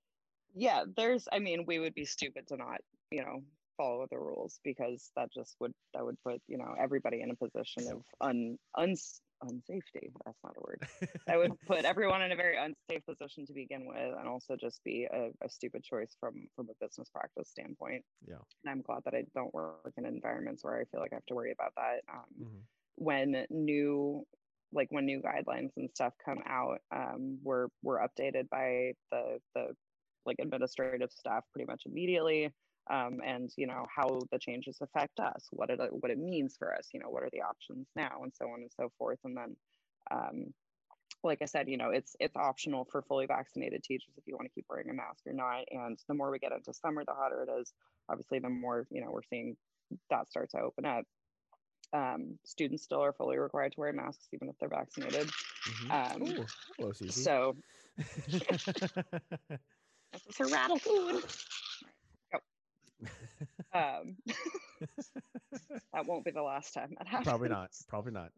yeah 0.56 0.84
there's 0.96 1.28
i 1.32 1.38
mean 1.38 1.64
we 1.66 1.78
would 1.78 1.94
be 1.94 2.04
stupid 2.04 2.48
to 2.48 2.56
not 2.56 2.80
you 3.12 3.22
know 3.22 3.40
follow 3.76 4.06
the 4.10 4.18
rules 4.18 4.58
because 4.64 5.12
that 5.16 5.30
just 5.32 5.56
would 5.60 5.72
that 5.94 6.04
would 6.04 6.16
put 6.22 6.40
you 6.48 6.58
know 6.58 6.74
everybody 6.80 7.20
in 7.20 7.30
a 7.30 7.36
position 7.36 7.86
of 7.92 8.02
un 8.20 8.58
uns 8.76 9.20
unsafety. 9.44 10.10
That's 10.24 10.38
not 10.42 10.54
a 10.56 10.60
word. 10.60 10.80
That 11.26 11.38
would 11.38 11.52
put 11.66 11.84
everyone 11.84 12.22
in 12.22 12.32
a 12.32 12.36
very 12.36 12.56
unsafe 12.56 13.04
position 13.04 13.44
to 13.46 13.52
begin 13.52 13.86
with 13.86 14.14
and 14.18 14.26
also 14.26 14.56
just 14.56 14.82
be 14.82 15.06
a, 15.12 15.28
a 15.44 15.48
stupid 15.50 15.84
choice 15.84 16.16
from 16.20 16.48
from 16.56 16.68
a 16.70 16.84
business 16.84 17.10
practice 17.10 17.50
standpoint. 17.50 18.04
Yeah. 18.26 18.36
And 18.64 18.70
i'm 18.72 18.82
glad 18.82 19.02
that 19.04 19.14
i 19.14 19.24
don't 19.34 19.52
work 19.52 19.92
in 19.98 20.06
environments 20.06 20.64
where 20.64 20.80
i 20.80 20.84
feel 20.84 21.00
like 21.00 21.12
i 21.12 21.16
have 21.16 21.26
to 21.26 21.34
worry 21.34 21.52
about 21.52 21.74
that. 21.76 22.00
Um, 22.12 22.24
Mhm. 22.40 22.62
when 22.96 23.46
new 23.50 24.24
like 24.72 24.88
when 24.90 25.04
new 25.06 25.20
guidelines 25.20 25.76
and 25.76 25.90
stuff 25.90 26.14
come 26.24 26.42
out 26.46 26.80
um, 26.90 27.38
we're 27.42 27.68
we're 27.82 27.98
updated 28.06 28.48
by 28.48 28.92
the 29.10 29.38
the 29.54 29.76
like 30.26 30.36
administrative 30.40 31.10
staff 31.12 31.44
pretty 31.52 31.66
much 31.66 31.82
immediately 31.86 32.52
um, 32.90 33.20
and 33.24 33.50
you 33.56 33.66
know 33.66 33.86
how 33.94 34.20
the 34.30 34.38
changes 34.38 34.78
affect 34.80 35.18
us 35.18 35.48
what 35.50 35.70
it 35.70 35.80
what 35.90 36.10
it 36.10 36.18
means 36.18 36.56
for 36.56 36.74
us 36.74 36.88
you 36.92 37.00
know 37.00 37.10
what 37.10 37.22
are 37.22 37.30
the 37.32 37.42
options 37.42 37.88
now 37.96 38.20
and 38.22 38.32
so 38.34 38.46
on 38.46 38.60
and 38.60 38.70
so 38.78 38.92
forth. 38.98 39.18
And 39.24 39.36
then 39.36 39.56
um, 40.10 40.54
like 41.24 41.38
i 41.42 41.46
said 41.46 41.68
you 41.68 41.76
know 41.76 41.90
it's 41.90 42.14
it's 42.20 42.36
optional 42.36 42.86
for 42.90 43.02
fully 43.02 43.26
vaccinated 43.26 43.82
teachers 43.82 44.14
if 44.16 44.26
you 44.26 44.36
want 44.36 44.46
to 44.46 44.54
keep 44.54 44.66
wearing 44.68 44.90
a 44.90 44.92
mask 44.92 45.26
or 45.26 45.32
not. 45.32 45.64
And 45.70 45.98
the 46.06 46.14
more 46.14 46.30
we 46.30 46.38
get 46.38 46.52
into 46.52 46.72
summer 46.72 47.04
the 47.04 47.14
hotter 47.14 47.44
it 47.48 47.60
is. 47.60 47.72
Obviously 48.08 48.38
the 48.38 48.48
more 48.48 48.86
you 48.90 49.00
know 49.00 49.10
we're 49.10 49.22
seeing 49.28 49.56
that 50.10 50.30
start 50.30 50.50
to 50.50 50.60
open 50.60 50.84
up. 50.84 51.04
Um, 51.92 52.38
students 52.44 52.82
still 52.82 53.00
are 53.00 53.12
fully 53.12 53.38
required 53.38 53.72
to 53.72 53.80
wear 53.80 53.92
masks 53.92 54.28
even 54.32 54.48
if 54.48 54.56
they're 54.58 54.68
vaccinated. 54.68 55.32
Mhm. 55.68 55.90
um, 55.92 56.22
Ooh, 56.22 56.46
hello, 56.78 56.92
so 56.92 57.56
this 60.12 60.26
is 60.26 60.38
her 60.38 60.46
rattle 60.46 60.78
food. 60.78 61.24
Um, 63.74 64.16
that 65.92 66.06
won't 66.06 66.24
be 66.24 66.30
the 66.30 66.42
last 66.42 66.72
time 66.72 66.94
that 66.98 67.06
happens 67.06 67.26
probably 67.26 67.48
not. 67.48 67.70
Probably 67.88 68.12
not. 68.12 68.32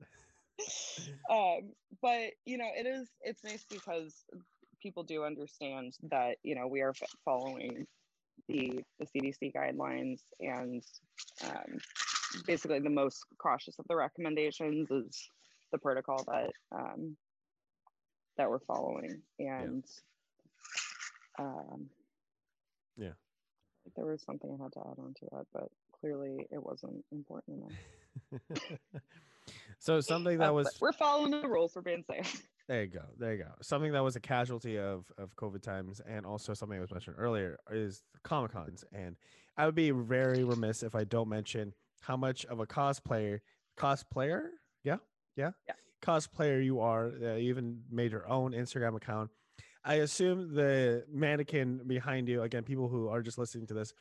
um, 1.30 1.72
but 2.02 2.30
you 2.44 2.58
know, 2.58 2.68
it 2.76 2.86
is 2.86 3.08
it's 3.22 3.44
nice 3.44 3.64
because 3.70 4.24
people 4.82 5.02
do 5.02 5.24
understand 5.24 5.94
that 6.10 6.36
you 6.42 6.54
know 6.54 6.66
we 6.66 6.80
are 6.80 6.94
following 7.24 7.86
the 8.48 8.80
the 8.98 9.06
CDC 9.06 9.52
guidelines 9.54 10.20
and 10.40 10.82
um, 11.44 11.78
basically 12.46 12.80
the 12.80 12.90
most 12.90 13.24
cautious 13.38 13.78
of 13.78 13.86
the 13.88 13.96
recommendations 13.96 14.90
is 14.90 15.30
the 15.72 15.78
protocol 15.78 16.24
that 16.26 16.50
um, 16.72 17.16
that 18.36 18.48
we're 18.48 18.58
following. 18.60 19.20
And 19.38 19.84
um, 21.38 21.88
Yeah. 22.96 23.12
there 23.96 24.06
was 24.06 24.22
something 24.22 24.50
I 24.58 24.62
had 24.62 24.72
to 24.72 24.80
add 24.80 24.98
on 24.98 25.14
to 25.14 25.26
that, 25.32 25.46
but 25.52 25.70
clearly 25.92 26.46
it 26.50 26.62
wasn't 26.62 27.04
important 27.12 27.58
enough. 27.62 28.40
so 29.78 30.00
something 30.00 30.38
that 30.38 30.50
Uh, 30.50 30.54
was 30.54 30.64
but 30.66 30.80
we're 30.80 30.92
following 30.92 31.30
the 31.30 31.48
rules. 31.48 31.74
We're 31.74 31.82
being 31.82 32.04
safe. 32.10 32.46
There 32.66 32.82
you 32.82 32.88
go. 32.88 33.04
There 33.16 33.32
you 33.34 33.42
go. 33.44 33.50
Something 33.62 33.92
that 33.92 34.02
was 34.04 34.16
a 34.16 34.20
casualty 34.20 34.78
of 34.78 35.10
of 35.16 35.34
COVID 35.36 35.62
times, 35.62 36.00
and 36.06 36.26
also 36.26 36.52
something 36.54 36.76
that 36.76 36.82
was 36.82 36.90
mentioned 36.92 37.16
earlier 37.18 37.58
is 37.70 38.02
Comic 38.24 38.52
Cons. 38.52 38.84
And 38.92 39.16
I 39.56 39.64
would 39.66 39.74
be 39.74 39.90
very 39.90 40.44
remiss 40.44 40.82
if 40.82 40.94
I 40.94 41.04
don't 41.04 41.28
mention 41.28 41.72
how 42.00 42.16
much 42.16 42.44
of 42.46 42.60
a 42.60 42.66
cosplayer, 42.66 43.40
cosplayer, 43.76 44.50
yeah, 44.84 44.98
yeah, 45.36 45.52
Yeah. 45.66 45.74
cosplayer 46.02 46.62
you 46.62 46.80
are. 46.80 47.06
Uh, 47.06 47.34
you 47.36 47.48
even 47.48 47.82
made 47.90 48.12
your 48.12 48.28
own 48.28 48.52
Instagram 48.52 48.96
account. 48.96 49.30
I 49.88 49.94
assume 49.94 50.54
the 50.54 51.04
mannequin 51.10 51.80
behind 51.86 52.28
you, 52.28 52.42
again, 52.42 52.62
people 52.62 52.88
who 52.88 53.08
are 53.08 53.22
just 53.22 53.38
listening 53.38 53.66
to 53.68 53.74
this, 53.74 53.94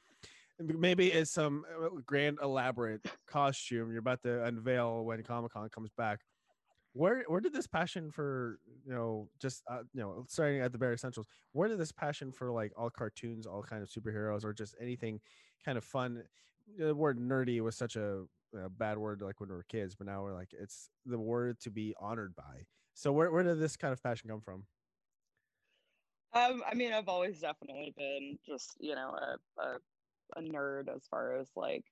maybe 0.59 1.07
it's 1.07 1.31
some 1.31 1.63
uh, 1.81 1.87
grand 2.05 2.39
elaborate 2.43 3.07
costume 3.25 3.91
you're 3.91 3.99
about 3.99 4.21
to 4.23 4.43
unveil 4.43 5.05
when 5.05 5.23
Comic 5.23 5.53
Con 5.53 5.69
comes 5.69 5.91
back. 5.97 6.19
Where 6.91 7.23
where 7.27 7.39
did 7.39 7.53
this 7.53 7.67
passion 7.67 8.11
for 8.11 8.59
you 8.85 8.91
know 8.91 9.29
just 9.39 9.63
uh, 9.69 9.83
you 9.93 10.01
know 10.01 10.25
starting 10.27 10.59
at 10.61 10.71
the 10.71 10.77
bare 10.77 10.93
essentials 10.93 11.27
where 11.51 11.69
did 11.69 11.77
this 11.77 11.91
passion 11.91 12.31
for 12.31 12.51
like 12.51 12.71
all 12.75 12.89
cartoons 12.89 13.45
all 13.45 13.61
kind 13.61 13.83
of 13.83 13.89
superheroes 13.89 14.43
or 14.43 14.51
just 14.51 14.73
anything 14.81 15.19
kind 15.63 15.77
of 15.77 15.83
fun 15.83 16.23
the 16.79 16.95
word 16.95 17.19
nerdy 17.19 17.61
was 17.61 17.75
such 17.75 17.97
a, 17.97 18.23
a 18.55 18.69
bad 18.69 18.97
word 18.97 19.21
like 19.21 19.39
when 19.39 19.49
we 19.49 19.55
were 19.55 19.65
kids 19.69 19.93
but 19.93 20.07
now 20.07 20.23
we're 20.23 20.33
like 20.33 20.49
it's 20.59 20.89
the 21.05 21.19
word 21.19 21.59
to 21.59 21.69
be 21.69 21.93
honored 21.99 22.35
by. 22.35 22.65
So 22.95 23.11
where, 23.11 23.31
where 23.31 23.43
did 23.43 23.59
this 23.59 23.77
kind 23.77 23.93
of 23.93 24.01
passion 24.01 24.31
come 24.31 24.41
from 24.41 24.63
Um, 26.33 26.63
I 26.65 26.73
mean, 26.75 26.93
I've 26.93 27.07
always 27.07 27.39
definitely 27.39 27.93
been 27.97 28.39
just, 28.45 28.77
you 28.79 28.95
know, 28.95 29.09
a, 29.15 29.61
a, 29.61 29.79
a 30.35 30.41
nerd 30.41 30.93
as 30.93 31.07
far 31.07 31.37
as 31.37 31.49
like 31.55 31.85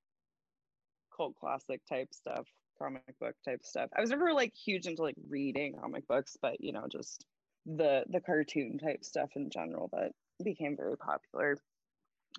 cult 1.15 1.35
classic 1.35 1.85
type 1.85 2.13
stuff, 2.13 2.47
comic 2.77 3.17
book 3.19 3.35
type 3.43 3.63
stuff. 3.63 3.89
I 3.95 4.01
was 4.01 4.09
never 4.09 4.33
like 4.33 4.53
huge 4.53 4.85
into 4.87 5.01
like 5.01 5.15
reading 5.27 5.77
comic 5.79 6.07
books, 6.07 6.37
but 6.41 6.61
you 6.61 6.71
know, 6.71 6.87
just 6.87 7.25
the 7.65 8.05
the 8.09 8.21
cartoon 8.21 8.77
type 8.77 9.03
stuff 9.03 9.31
in 9.35 9.49
general 9.49 9.89
that 9.93 10.11
became 10.43 10.75
very 10.77 10.97
popular 10.97 11.57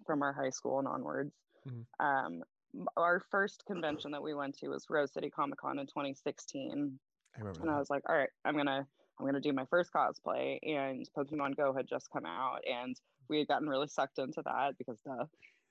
from 0.06 0.22
our 0.22 0.32
high 0.32 0.50
school 0.50 0.78
and 0.78 0.88
onwards. 0.88 1.34
Mhm. 1.64 1.86
Um, 2.00 2.44
our 2.96 3.20
first 3.20 3.64
convention 3.66 4.12
that 4.12 4.22
we 4.22 4.34
went 4.34 4.56
to 4.58 4.68
was 4.68 4.86
Rose 4.90 5.12
City 5.12 5.30
Comic 5.30 5.58
Con 5.60 5.78
in 5.78 5.86
2016 5.86 7.00
i 7.36 7.38
remember 7.40 7.60
and 7.60 7.70
I 7.70 7.78
was 7.78 7.90
like, 7.90 8.04
all 8.08 8.16
right, 8.16 8.30
I'm 8.44 8.56
gonna 8.56 8.88
I'm 9.18 9.26
gonna 9.26 9.40
do 9.40 9.52
my 9.52 9.64
first 9.66 9.92
cosplay. 9.92 10.58
And 10.62 11.08
Pokemon 11.16 11.56
Go 11.56 11.72
had 11.72 11.86
just 11.88 12.10
come 12.10 12.26
out, 12.26 12.60
and 12.66 12.96
we 13.28 13.38
had 13.38 13.48
gotten 13.48 13.68
really 13.68 13.88
sucked 13.88 14.18
into 14.18 14.42
that 14.44 14.76
because 14.78 14.98
duh. 15.04 15.24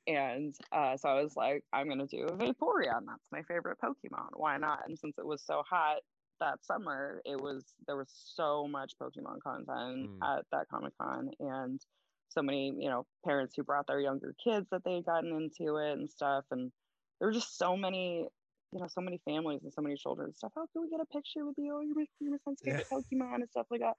And 0.07 0.53
uh, 0.71 0.97
so 0.97 1.09
I 1.09 1.21
was 1.23 1.35
like, 1.35 1.63
I'm 1.73 1.87
gonna 1.89 2.05
do 2.07 2.25
a 2.25 2.31
Vaporeon. 2.37 3.05
That's 3.07 3.31
my 3.31 3.41
favorite 3.43 3.77
Pokemon. 3.83 4.29
Why 4.33 4.57
not? 4.57 4.87
And 4.87 4.97
since 4.97 5.17
it 5.17 5.25
was 5.25 5.41
so 5.43 5.63
hot 5.67 5.97
that 6.39 6.63
summer, 6.63 7.21
it 7.25 7.39
was 7.39 7.63
there 7.87 7.95
was 7.97 8.09
so 8.11 8.67
much 8.67 8.93
Pokemon 9.01 9.41
content 9.41 10.09
Mm. 10.09 10.37
at 10.37 10.45
that 10.51 10.67
Comic 10.69 10.93
Con, 11.01 11.31
and 11.39 11.81
so 12.29 12.41
many 12.41 12.75
you 12.77 12.89
know 12.89 13.05
parents 13.23 13.55
who 13.55 13.63
brought 13.63 13.87
their 13.87 13.99
younger 14.01 14.35
kids 14.43 14.67
that 14.71 14.83
they 14.83 14.95
had 14.95 15.05
gotten 15.05 15.31
into 15.31 15.77
it 15.77 15.93
and 15.93 16.09
stuff. 16.09 16.45
And 16.51 16.71
there 17.19 17.27
were 17.29 17.33
just 17.33 17.57
so 17.57 17.77
many 17.77 18.27
you 18.75 18.81
know, 18.81 18.87
so 18.89 19.01
many 19.01 19.19
families 19.25 19.63
and 19.63 19.73
so 19.73 19.81
many 19.81 19.97
children 19.97 20.27
and 20.27 20.37
stuff. 20.37 20.53
How 20.55 20.67
can 20.73 20.83
we 20.83 20.91
get 20.91 21.01
a 21.01 21.07
picture 21.07 21.45
with 21.47 21.55
you? 21.57 21.75
Oh, 21.77 21.81
you're 21.81 21.95
my, 21.95 22.07
you're 22.19 22.31
my 22.33 22.39
son's 22.39 22.61
Yeah. 22.61 22.81
Pokemon 22.91 23.37
and 23.37 23.49
stuff 23.51 23.67
like 23.71 23.81
that. 23.81 23.95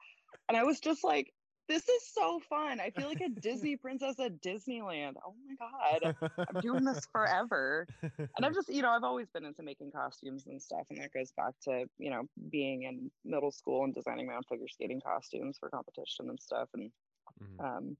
And 0.49 0.59
I 0.59 0.65
was 0.65 0.81
just 0.81 1.05
like, 1.05 1.33
this 1.69 1.89
is 1.89 2.09
so 2.15 2.41
fun. 2.41 2.81
I 2.81 2.91
feel 2.91 3.09
like 3.09 3.21
a 3.23 3.31
Disney 3.31 3.77
princess 3.79 4.21
at 4.21 4.41
Disneyland. 4.43 5.15
Oh 5.27 5.35
my 5.47 5.57
God. 5.57 6.13
I'm 6.51 6.61
doing 6.61 6.85
this 6.85 7.09
forever. 7.13 7.89
And 8.37 8.47
I've 8.47 8.55
just, 8.55 8.69
you 8.69 8.83
know, 8.83 8.91
I've 8.91 9.05
always 9.05 9.31
been 9.31 9.47
into 9.47 9.63
making 9.63 9.93
costumes 9.93 10.47
and 10.47 10.63
stuff. 10.63 10.87
And 10.91 11.01
that 11.01 11.13
goes 11.13 11.33
back 11.33 11.55
to, 11.65 11.87
you 11.99 12.11
know, 12.11 12.25
being 12.51 12.85
in 12.85 13.13
middle 13.25 13.53
school 13.53 13.85
and 13.85 13.95
designing 13.95 14.27
my 14.29 14.35
own 14.37 14.45
figure 14.49 14.69
skating 14.69 15.01
costumes 15.03 15.59
for 15.59 15.71
competition 15.71 16.31
and 16.31 16.41
stuff. 16.41 16.71
And 16.75 16.93
Mhm. 17.41 17.67
um, 17.67 17.99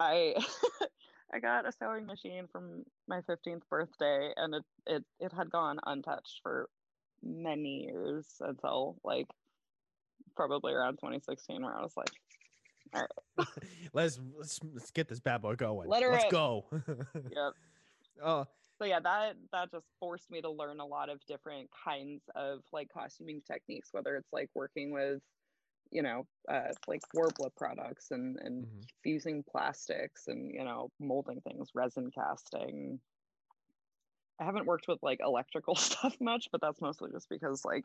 I 0.00 0.34
I 1.32 1.40
got 1.40 1.66
a 1.66 1.72
sewing 1.72 2.06
machine 2.06 2.46
from 2.50 2.84
my 3.08 3.20
15th 3.22 3.62
birthday, 3.68 4.32
and 4.36 4.54
it 4.54 4.64
it 4.86 5.04
it 5.20 5.32
had 5.32 5.50
gone 5.50 5.78
untouched 5.84 6.40
for 6.42 6.68
many 7.22 7.84
years 7.84 8.26
until 8.40 8.96
like 9.02 9.26
probably 10.34 10.72
around 10.72 10.94
2016, 10.94 11.62
where 11.62 11.74
I 11.76 11.82
was 11.82 11.96
like, 11.96 12.10
all 12.94 13.00
right. 13.00 13.46
let's, 13.92 14.20
let's 14.38 14.60
let's 14.72 14.90
get 14.90 15.08
this 15.08 15.20
bad 15.20 15.42
boy 15.42 15.54
going 15.56 15.88
Let 15.88 16.02
her 16.02 16.10
let's 16.10 16.24
rip. 16.24 16.32
go 16.32 16.64
yep. 17.14 17.52
oh 18.22 18.46
So 18.78 18.84
yeah, 18.84 19.00
that 19.00 19.36
that 19.52 19.70
just 19.70 19.86
forced 19.98 20.30
me 20.30 20.40
to 20.42 20.50
learn 20.50 20.80
a 20.80 20.86
lot 20.86 21.08
of 21.08 21.24
different 21.26 21.68
kinds 21.84 22.22
of 22.34 22.60
like 22.72 22.88
costuming 22.92 23.42
techniques, 23.46 23.88
whether 23.92 24.16
it's 24.16 24.32
like 24.32 24.50
working 24.54 24.92
with 24.92 25.20
you 25.90 26.02
know 26.02 26.26
uh, 26.48 26.74
like 26.86 27.02
Worbla 27.14 27.54
products 27.56 28.10
and 28.10 28.38
and 28.40 28.66
Mhm. 28.66 28.88
fusing 29.02 29.44
plastics 29.44 30.26
and 30.26 30.52
you 30.54 30.64
know 30.64 30.90
molding 30.98 31.40
things 31.42 31.70
resin 31.74 32.10
casting 32.10 33.00
i 34.40 34.44
haven't 34.44 34.66
worked 34.66 34.88
with 34.88 34.98
like 35.02 35.20
electrical 35.24 35.74
stuff 35.76 36.16
much 36.20 36.48
but 36.52 36.60
that's 36.60 36.80
mostly 36.80 37.10
just 37.12 37.28
because 37.28 37.64
like 37.64 37.84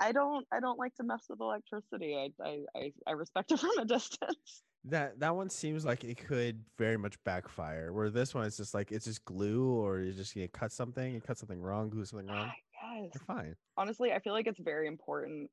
i 0.00 0.12
don't 0.12 0.46
i 0.52 0.60
don't 0.60 0.78
like 0.78 0.94
to 0.94 1.04
mess 1.04 1.26
with 1.28 1.40
electricity 1.40 2.16
i 2.16 2.30
i 2.44 2.60
i, 2.76 2.92
I 3.06 3.12
respect 3.12 3.52
it 3.52 3.58
from 3.60 3.78
a 3.78 3.84
distance 3.84 4.62
That 4.86 5.20
that 5.20 5.34
one 5.34 5.48
seems 5.48 5.84
like 5.86 6.04
it 6.04 6.18
could 6.18 6.66
very 6.76 6.98
much 6.98 7.22
backfire. 7.24 7.92
Where 7.92 8.10
this 8.10 8.34
one 8.34 8.44
is 8.44 8.56
just 8.58 8.74
like 8.74 8.92
it's 8.92 9.06
just 9.06 9.24
glue, 9.24 9.70
or 9.72 10.00
you 10.00 10.12
just 10.12 10.36
you 10.36 10.46
cut 10.48 10.72
something, 10.72 11.14
you 11.14 11.22
cut 11.22 11.38
something 11.38 11.60
wrong, 11.60 11.88
glue 11.88 12.04
something 12.04 12.28
wrong. 12.28 12.54
yes 12.82 13.10
You're 13.14 13.22
fine. 13.22 13.56
honestly 13.76 14.12
i 14.12 14.18
feel 14.20 14.32
like 14.32 14.46
it's 14.46 14.60
very 14.60 14.86
important 14.86 15.50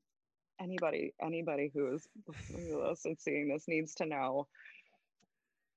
anybody 0.61 1.13
anybody 1.21 1.71
who 1.73 1.93
is 1.93 2.07
listening 2.27 2.69
to 2.69 2.87
this 2.89 3.05
and 3.05 3.19
seeing 3.19 3.49
this 3.49 3.67
needs 3.67 3.95
to 3.95 4.05
know 4.05 4.47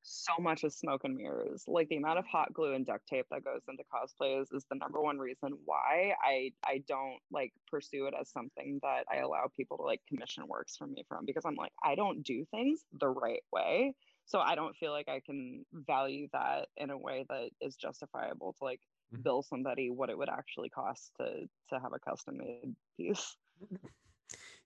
so 0.07 0.35
much 0.39 0.64
is 0.64 0.76
smoke 0.76 1.05
and 1.05 1.16
mirrors. 1.16 1.64
Like 1.66 1.89
the 1.89 1.97
amount 1.97 2.18
of 2.18 2.26
hot 2.26 2.53
glue 2.53 2.74
and 2.74 2.85
duct 2.85 3.07
tape 3.09 3.26
that 3.30 3.43
goes 3.45 3.62
into 3.68 3.85
cosplays 3.85 4.55
is 4.55 4.66
the 4.68 4.76
number 4.76 5.01
one 5.01 5.18
reason 5.18 5.53
why 5.64 6.14
i 6.22 6.53
i 6.66 6.78
don't 6.87 7.20
like 7.30 7.55
pursue 7.70 8.07
it 8.07 8.14
as 8.18 8.30
something 8.30 8.80
that 8.82 9.07
i 9.11 9.18
allow 9.18 9.51
people 9.57 9.78
to 9.78 9.82
like 9.82 10.03
commission 10.07 10.47
works 10.47 10.76
from 10.76 10.93
me 10.93 11.05
from 11.09 11.24
because 11.24 11.45
i'm 11.47 11.55
like 11.57 11.72
i 11.82 11.95
don't 11.95 12.22
do 12.22 12.45
things 12.51 12.85
the 12.93 13.09
right 13.09 13.43
way. 13.53 13.95
So 14.26 14.41
i 14.41 14.55
don't 14.55 14.76
feel 14.76 14.93
like 14.93 15.09
i 15.09 15.20
can 15.20 15.64
value 15.72 16.28
that 16.32 16.68
in 16.76 16.91
a 16.91 16.99
way 16.99 17.24
that 17.28 17.51
is 17.61 17.76
justifiable 17.76 18.55
to 18.59 18.64
like 18.64 18.80
Mhm. 19.12 19.22
bill 19.22 19.43
somebody 19.43 19.91
what 19.91 20.11
it 20.11 20.18
would 20.18 20.28
actually 20.28 20.68
cost 20.70 21.12
to 21.18 21.49
to 21.70 21.80
have 21.80 21.93
a 21.95 21.99
custom 21.99 22.37
made 22.39 22.76
piece 22.99 23.37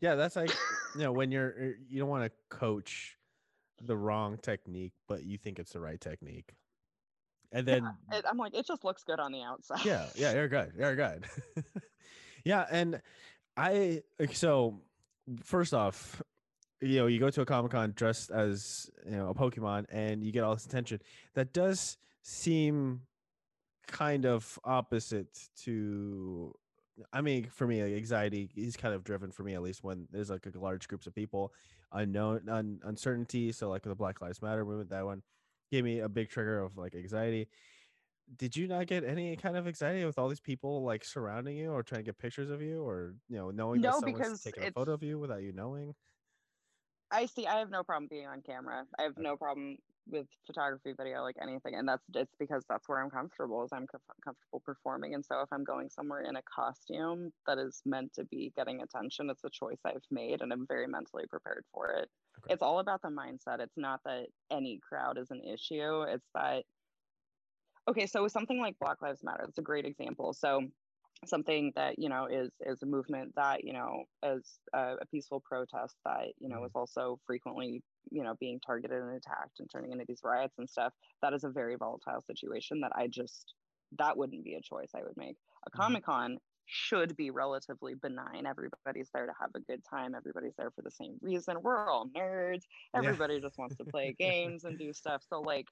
Yeah, 0.01 0.15
that's 0.15 0.37
like 0.37 0.55
you 0.95 1.03
know 1.03 1.13
when 1.13 1.31
you're 1.31 1.49
er, 1.49 1.75
you 1.89 1.99
don't 1.99 2.09
want 2.09 2.25
to 2.25 2.57
coach 2.57 3.17
the 3.83 3.97
wrong 3.97 4.39
technique, 4.39 4.93
but 5.09 5.25
you 5.25 5.39
think 5.39 5.59
it's 5.59 5.73
the 5.73 5.81
right 5.81 6.01
technique, 6.01 6.55
and 7.53 7.67
then 7.67 7.89
it, 8.13 8.25
i'm 8.29 8.37
like 8.37 8.55
it 8.55 8.67
just 8.67 8.85
looks 8.85 9.03
good 9.03 9.21
on 9.21 9.33
the 9.33 9.43
outside 9.43 9.85
yeah, 9.85 10.07
yeah, 10.15 10.33
you're 10.33 10.49
good, 10.49 10.73
you're 10.77 10.97
good. 10.97 11.25
yeah, 12.45 12.67
and 12.71 13.01
I 13.57 14.03
like, 14.19 14.35
so 14.35 14.81
first 15.43 15.75
off, 15.75 16.23
you 16.81 16.99
know, 16.99 17.07
you 17.07 17.19
go 17.19 17.31
to 17.31 17.41
a 17.41 17.45
comic 17.45 17.73
con 17.73 17.93
dressed 17.97 18.31
as 18.31 18.89
you 19.05 19.17
know 19.17 19.31
a 19.31 19.35
Pokemon, 19.35 19.87
and 19.91 20.23
you 20.23 20.33
get 20.33 20.45
all 20.45 20.55
this 20.55 20.65
attention. 20.67 21.01
That 21.35 21.53
does 21.53 21.97
seem 22.23 23.03
kind 23.87 24.27
of 24.27 24.59
opposite 24.65 25.49
to. 25.65 26.55
I 27.13 27.21
mean, 27.21 27.49
for 27.51 27.67
me, 27.67 27.81
anxiety 27.83 28.51
is 28.57 28.77
kind 28.77 28.95
of 28.95 29.05
driven 29.05 29.31
for 29.31 29.43
me 29.45 29.55
at 29.55 29.63
least 29.63 29.85
when 29.85 30.09
there's 30.11 30.31
like 30.31 30.47
a 30.47 30.59
large 30.59 30.89
groups 30.89 31.07
of 31.07 31.15
people, 31.15 31.53
unknown, 31.93 32.49
un- 32.49 32.81
uncertainty. 32.85 33.53
So 33.53 33.69
like 33.69 33.83
the 33.83 33.95
Black 33.95 34.21
Lives 34.21 34.43
Matter 34.43 34.65
movement, 34.65 34.91
that 34.91 35.05
one 35.05 35.23
gave 35.71 35.85
me 35.85 36.01
a 36.01 36.09
big 36.09 36.31
trigger 36.31 36.61
of 36.61 36.77
like 36.77 36.95
anxiety 36.95 37.49
did 38.37 38.57
you 38.57 38.69
not 38.69 38.87
get 38.87 39.05
any 39.05 39.37
kind 39.37 39.57
of 39.57 39.67
anxiety 39.67 40.05
with 40.05 40.19
all 40.19 40.29
these 40.29 40.41
people 40.41 40.83
like 40.85 41.05
surrounding 41.05 41.57
you 41.57 41.71
or 41.71 41.83
trying 41.83 42.01
to 42.01 42.05
get 42.05 42.19
pictures 42.19 42.51
of 42.51 42.61
you 42.61 42.83
or 42.83 43.15
you 43.29 43.37
know 43.37 43.51
knowing 43.51 43.81
that 43.81 43.95
No, 43.95 44.01
someone's 44.01 44.33
because 44.33 44.43
taking 44.45 44.63
a 44.63 44.69
photo 44.69 44.93
of 44.93 45.03
you 45.03 45.19
without 45.19 45.43
you 45.43 45.53
knowing 45.53 45.95
I 47.11 47.27
see. 47.27 47.47
I 47.47 47.59
have 47.59 47.71
no 47.71 47.83
problem 47.85 48.09
being 48.09 48.27
on 48.27 48.43
camera. 48.43 48.87
I 48.99 49.03
have 49.03 49.17
Okay. 49.17 49.23
no 49.23 49.37
problem 49.37 49.79
with 50.11 50.27
photography, 50.47 50.93
video, 50.97 51.23
like 51.23 51.37
anything, 51.41 51.75
and 51.75 51.89
that's 51.89 52.05
it's 52.15 52.35
because 52.39 52.65
that's 52.69 52.89
where 52.89 53.03
I'm 53.03 53.11
comfortable. 53.11 53.65
Is 53.65 53.71
I'm 53.73 53.87
comfortable 54.25 54.63
performing, 54.65 55.15
and 55.15 55.25
so 55.25 55.41
if 55.41 55.49
I'm 55.53 55.65
going 55.65 55.89
somewhere 55.91 56.23
in 56.23 56.37
a 56.37 56.43
costume 56.43 57.31
that 57.47 57.59
is 57.59 57.83
meant 57.85 58.13
to 58.15 58.25
be 58.25 58.53
getting 58.57 58.83
attention, 58.83 59.31
it's 59.31 59.45
a 59.45 59.51
choice 59.51 59.79
I've 59.85 60.05
made, 60.11 60.41
and 60.43 60.53
I'm 60.53 60.67
very 60.67 60.87
mentally 60.87 61.25
prepared 61.29 61.65
for 61.73 61.91
it. 61.91 62.09
Okay. 62.45 62.55
It's 62.55 62.63
all 62.63 62.79
about 62.79 63.03
the 63.03 63.09
mindset. 63.09 63.61
It's 63.61 63.77
not 63.77 64.01
that 64.05 64.27
any 64.51 64.81
crowd 64.87 65.19
is 65.19 65.31
an 65.31 65.43
issue. 65.43 66.03
It's 66.03 66.29
that 66.35 66.65
okay. 67.89 68.07
So 68.07 68.29
something 68.29 68.61
like 68.61 68.79
Black 68.81 69.03
Lives 69.03 69.23
Matter. 69.23 69.45
That's 69.47 69.59
a 69.59 69.63
great 69.63 69.85
example. 69.85 70.33
So 70.33 70.63
something 71.27 71.73
that 71.75 71.99
you 71.99 72.09
know 72.09 72.27
is 72.27 72.51
is 72.65 72.83
a 72.83 72.87
movement 72.87 73.33
that 73.37 73.65
you 73.65 73.73
know 73.73 74.05
as 74.23 74.59
a, 74.73 74.95
a 75.01 75.07
peaceful 75.11 75.41
protest 75.41 75.97
that 76.05 76.27
you 76.39 76.49
know 76.49 76.57
mm-hmm. 76.57 76.67
is 76.67 76.73
also 76.75 77.19
frequently 77.27 77.83
you 78.11 78.23
know 78.23 78.35
being 78.41 78.61
targeted 78.65 79.03
and 79.03 79.17
attacked 79.17 79.59
and 79.59 79.69
turning 79.71 79.93
into 79.93 80.05
these 80.07 80.21
riots 80.25 80.55
and 80.59 80.69
stuff. 80.69 80.93
That 81.23 81.33
is 81.33 81.45
a 81.45 81.49
very 81.49 81.77
volatile 81.77 82.23
situation 82.27 82.81
that 82.81 82.93
i 82.95 83.07
just 83.07 83.55
that 83.99 84.17
wouldn't 84.17 84.45
be 84.45 84.55
a 84.55 84.61
choice 84.61 84.91
i 84.95 85.03
would 85.03 85.17
make. 85.17 85.37
A 85.67 85.71
mm-hmm. 85.71 85.81
comic 85.81 86.05
con 86.05 86.39
should 86.71 87.17
be 87.17 87.31
relatively 87.31 87.95
benign. 87.95 88.47
Everybody's 88.47 89.09
there 89.15 89.27
to 89.27 89.33
have 89.41 89.51
a 89.55 89.61
good 89.61 89.83
time. 89.89 90.15
Everybody's 90.15 90.55
there 90.59 90.71
for 90.71 90.83
the 90.83 90.91
same 90.91 91.17
reason. 91.23 91.57
We're 91.63 91.91
all 91.91 92.09
nerds. 92.15 92.65
Everybody 92.95 93.35
yeah. 93.35 93.41
just 93.41 93.59
wants 93.59 93.77
to 93.77 93.85
play 93.85 94.15
games 94.19 94.65
and 94.65 94.79
do 94.79 94.93
stuff. 94.93 95.23
So 95.31 95.41
like 95.41 95.67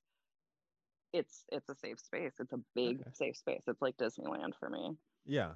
it's 1.13 1.45
it's 1.51 1.69
a 1.69 1.75
safe 1.75 1.99
space 1.99 2.33
it's 2.39 2.53
a 2.53 2.61
big 2.75 3.01
okay. 3.01 3.11
safe 3.13 3.37
space 3.37 3.63
it's 3.67 3.83
like 3.83 3.97
disneyland 3.97 4.53
for 4.59 4.69
me 4.69 4.97
yeah. 5.27 5.51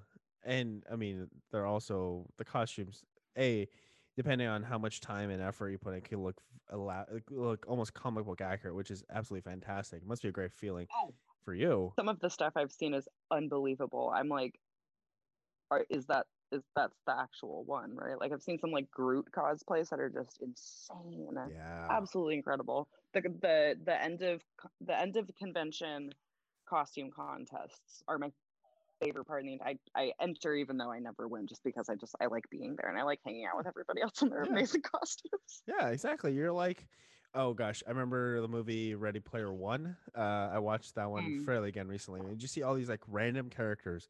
And 0.45 0.83
I 0.91 0.97
mean, 0.97 1.29
they're 1.53 1.67
also 1.67 2.27
the 2.37 2.45
costumes. 2.45 3.05
A, 3.39 3.69
depending 4.17 4.49
on 4.49 4.63
how 4.63 4.79
much 4.79 5.01
time 5.01 5.31
and 5.31 5.41
effort 5.41 5.71
you 5.71 5.79
put 5.79 5.95
in, 5.95 6.01
can 6.01 6.23
look 6.23 6.41
a 6.71 6.77
lot, 6.77 7.09
look 7.31 7.65
almost 7.69 7.95
comic 7.95 8.25
book 8.25 8.41
accurate, 8.41 8.75
which 8.75 8.91
is 8.91 9.05
absolutely 9.13 9.49
fantastic. 9.51 10.03
It 10.03 10.09
must 10.09 10.23
be 10.23 10.29
a 10.29 10.33
great 10.33 10.53
feeling 10.53 10.87
oh, 11.03 11.13
for 11.45 11.55
you. 11.55 11.93
Some 11.97 12.09
of 12.09 12.19
the 12.21 12.29
stuff 12.29 12.55
I've 12.57 12.73
seen 12.73 12.95
is 12.95 13.09
unbelievable. 13.31 14.13
I'm 14.15 14.29
like, 14.29 14.59
are, 15.71 15.85
is 15.89 16.07
that 16.07 16.27
is 16.53 16.63
that's 16.75 16.97
the 17.07 17.19
actual 17.19 17.65
one, 17.65 17.95
right? 17.95 18.19
Like 18.19 18.33
I've 18.33 18.43
seen 18.43 18.59
some 18.59 18.71
like 18.71 18.91
Groot 18.91 19.27
cosplays 19.33 19.91
that 19.91 20.01
are 20.01 20.11
just 20.11 20.43
insane. 20.43 21.37
Yeah. 21.53 21.87
Absolutely 21.91 22.37
incredible. 22.37 22.89
The 23.15 23.23
the 23.23 23.75
the 23.85 24.03
end 24.03 24.23
of 24.23 24.43
the 24.81 24.99
end 24.99 25.17
of 25.17 25.27
the 25.27 25.33
convention 25.33 26.11
costume 26.69 27.11
contests 27.15 28.03
are 28.09 28.19
my 28.19 28.31
favorite 29.03 29.27
part. 29.27 29.45
And 29.45 29.61
I 29.65 29.77
I 29.95 30.13
enter 30.21 30.55
even 30.55 30.77
though 30.77 30.91
I 30.91 30.99
never 30.99 31.29
win, 31.29 31.47
just 31.47 31.65
because 31.65 31.89
I 31.89 31.95
just 31.95 32.15
I 32.21 32.27
like 32.27 32.45
being 32.51 32.77
there 32.81 32.91
and 32.91 32.99
I 32.99 33.03
like 33.03 33.21
hanging 33.25 33.47
out 33.47 33.57
with 33.57 33.67
everybody 33.67 34.03
else 34.03 34.23
in 34.23 34.29
their 34.29 34.45
yeah. 34.45 34.53
amazing 34.53 34.83
costumes. 34.95 35.63
Yeah, 35.67 35.89
exactly. 35.89 36.33
You're 36.33 36.53
like, 36.53 36.87
oh 37.35 37.55
gosh, 37.55 37.83
I 37.87 37.91
remember 37.91 38.41
the 38.41 38.49
movie 38.49 38.95
Ready 38.95 39.21
Player 39.21 39.53
One. 39.53 39.97
Uh, 40.17 40.51
I 40.53 40.59
watched 40.59 40.95
that 40.95 41.11
one 41.11 41.25
mm. 41.25 41.45
fairly 41.45 41.69
again 41.69 41.89
recently. 41.89 42.21
And 42.21 42.41
you 42.41 42.49
see 42.49 42.63
all 42.63 42.75
these 42.75 42.89
like 42.89 43.03
random 43.09 43.51
characters? 43.51 44.09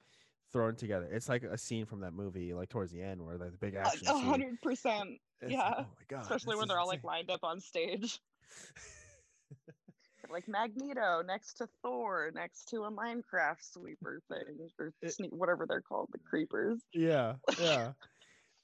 Thrown 0.52 0.76
together. 0.76 1.08
It's 1.10 1.28
like 1.28 1.42
a 1.42 1.58
scene 1.58 1.86
from 1.86 2.00
that 2.00 2.12
movie, 2.12 2.54
like 2.54 2.68
towards 2.68 2.92
the 2.92 3.02
end, 3.02 3.24
where 3.24 3.36
like, 3.36 3.52
the 3.52 3.58
big 3.58 3.74
action. 3.74 4.08
A 4.08 4.18
hundred 4.18 4.60
percent. 4.62 5.10
Yeah. 5.48 5.72
oh 5.78 5.86
my 5.98 6.04
god. 6.06 6.20
Especially 6.20 6.54
when 6.56 6.68
they're 6.68 6.78
all 6.78 6.86
like 6.86 7.02
lined 7.02 7.30
up 7.30 7.44
on 7.44 7.60
stage. 7.60 8.20
like 10.30 10.46
Magneto 10.46 11.22
next 11.26 11.54
to 11.54 11.68
Thor, 11.82 12.30
next 12.34 12.68
to 12.68 12.82
a 12.82 12.90
Minecraft 12.90 13.62
sweeper 13.62 14.20
thing, 14.28 14.68
or 14.78 14.92
sneak, 15.08 15.30
whatever 15.32 15.64
they're 15.66 15.80
called, 15.80 16.10
the 16.12 16.18
creepers. 16.18 16.82
Yeah, 16.92 17.36
yeah. 17.58 17.92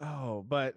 oh, 0.02 0.44
but 0.46 0.74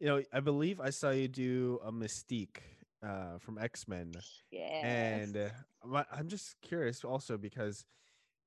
you 0.00 0.06
know, 0.06 0.22
I 0.32 0.40
believe 0.40 0.80
I 0.80 0.88
saw 0.88 1.10
you 1.10 1.28
do 1.28 1.78
a 1.84 1.92
Mystique 1.92 2.60
uh, 3.06 3.36
from 3.38 3.58
X 3.58 3.86
Men. 3.86 4.12
Yeah. 4.50 4.86
And 4.86 5.36
uh, 5.36 6.04
I'm 6.10 6.28
just 6.28 6.56
curious 6.62 7.04
also 7.04 7.36
because 7.36 7.84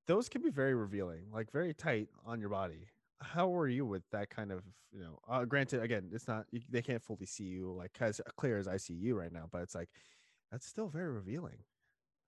those 0.08 0.30
can 0.30 0.41
be 0.41 0.49
very 0.49 0.74
revealing, 0.74 1.26
like 1.32 1.51
very 1.51 1.74
tight 1.74 2.08
on 2.26 2.39
your 2.39 2.49
body. 2.49 2.88
How 3.22 3.47
were 3.47 3.68
you 3.68 3.86
with 3.86 4.03
that 4.12 4.30
kind 4.30 4.51
of, 4.51 4.64
you 4.91 5.01
know? 5.01 5.20
Uh, 5.28 5.45
granted, 5.45 5.82
again, 5.82 6.10
it's 6.14 6.28
not 6.28 6.45
they 6.70 6.82
can't 6.82 7.03
fully 7.03 7.26
see 7.26 7.43
you 7.43 7.74
like 7.74 7.91
as 7.99 8.22
clear 8.38 8.58
as 8.58 8.68
I 8.68 8.78
see 8.78 8.93
you 8.93 9.16
right 9.16 9.32
now, 9.32 9.47
but 9.51 9.62
it's 9.62 9.76
like 9.76 9.89
that's 10.51 10.66
still 10.66 10.88
very 10.88 11.12
revealing. 11.12 11.58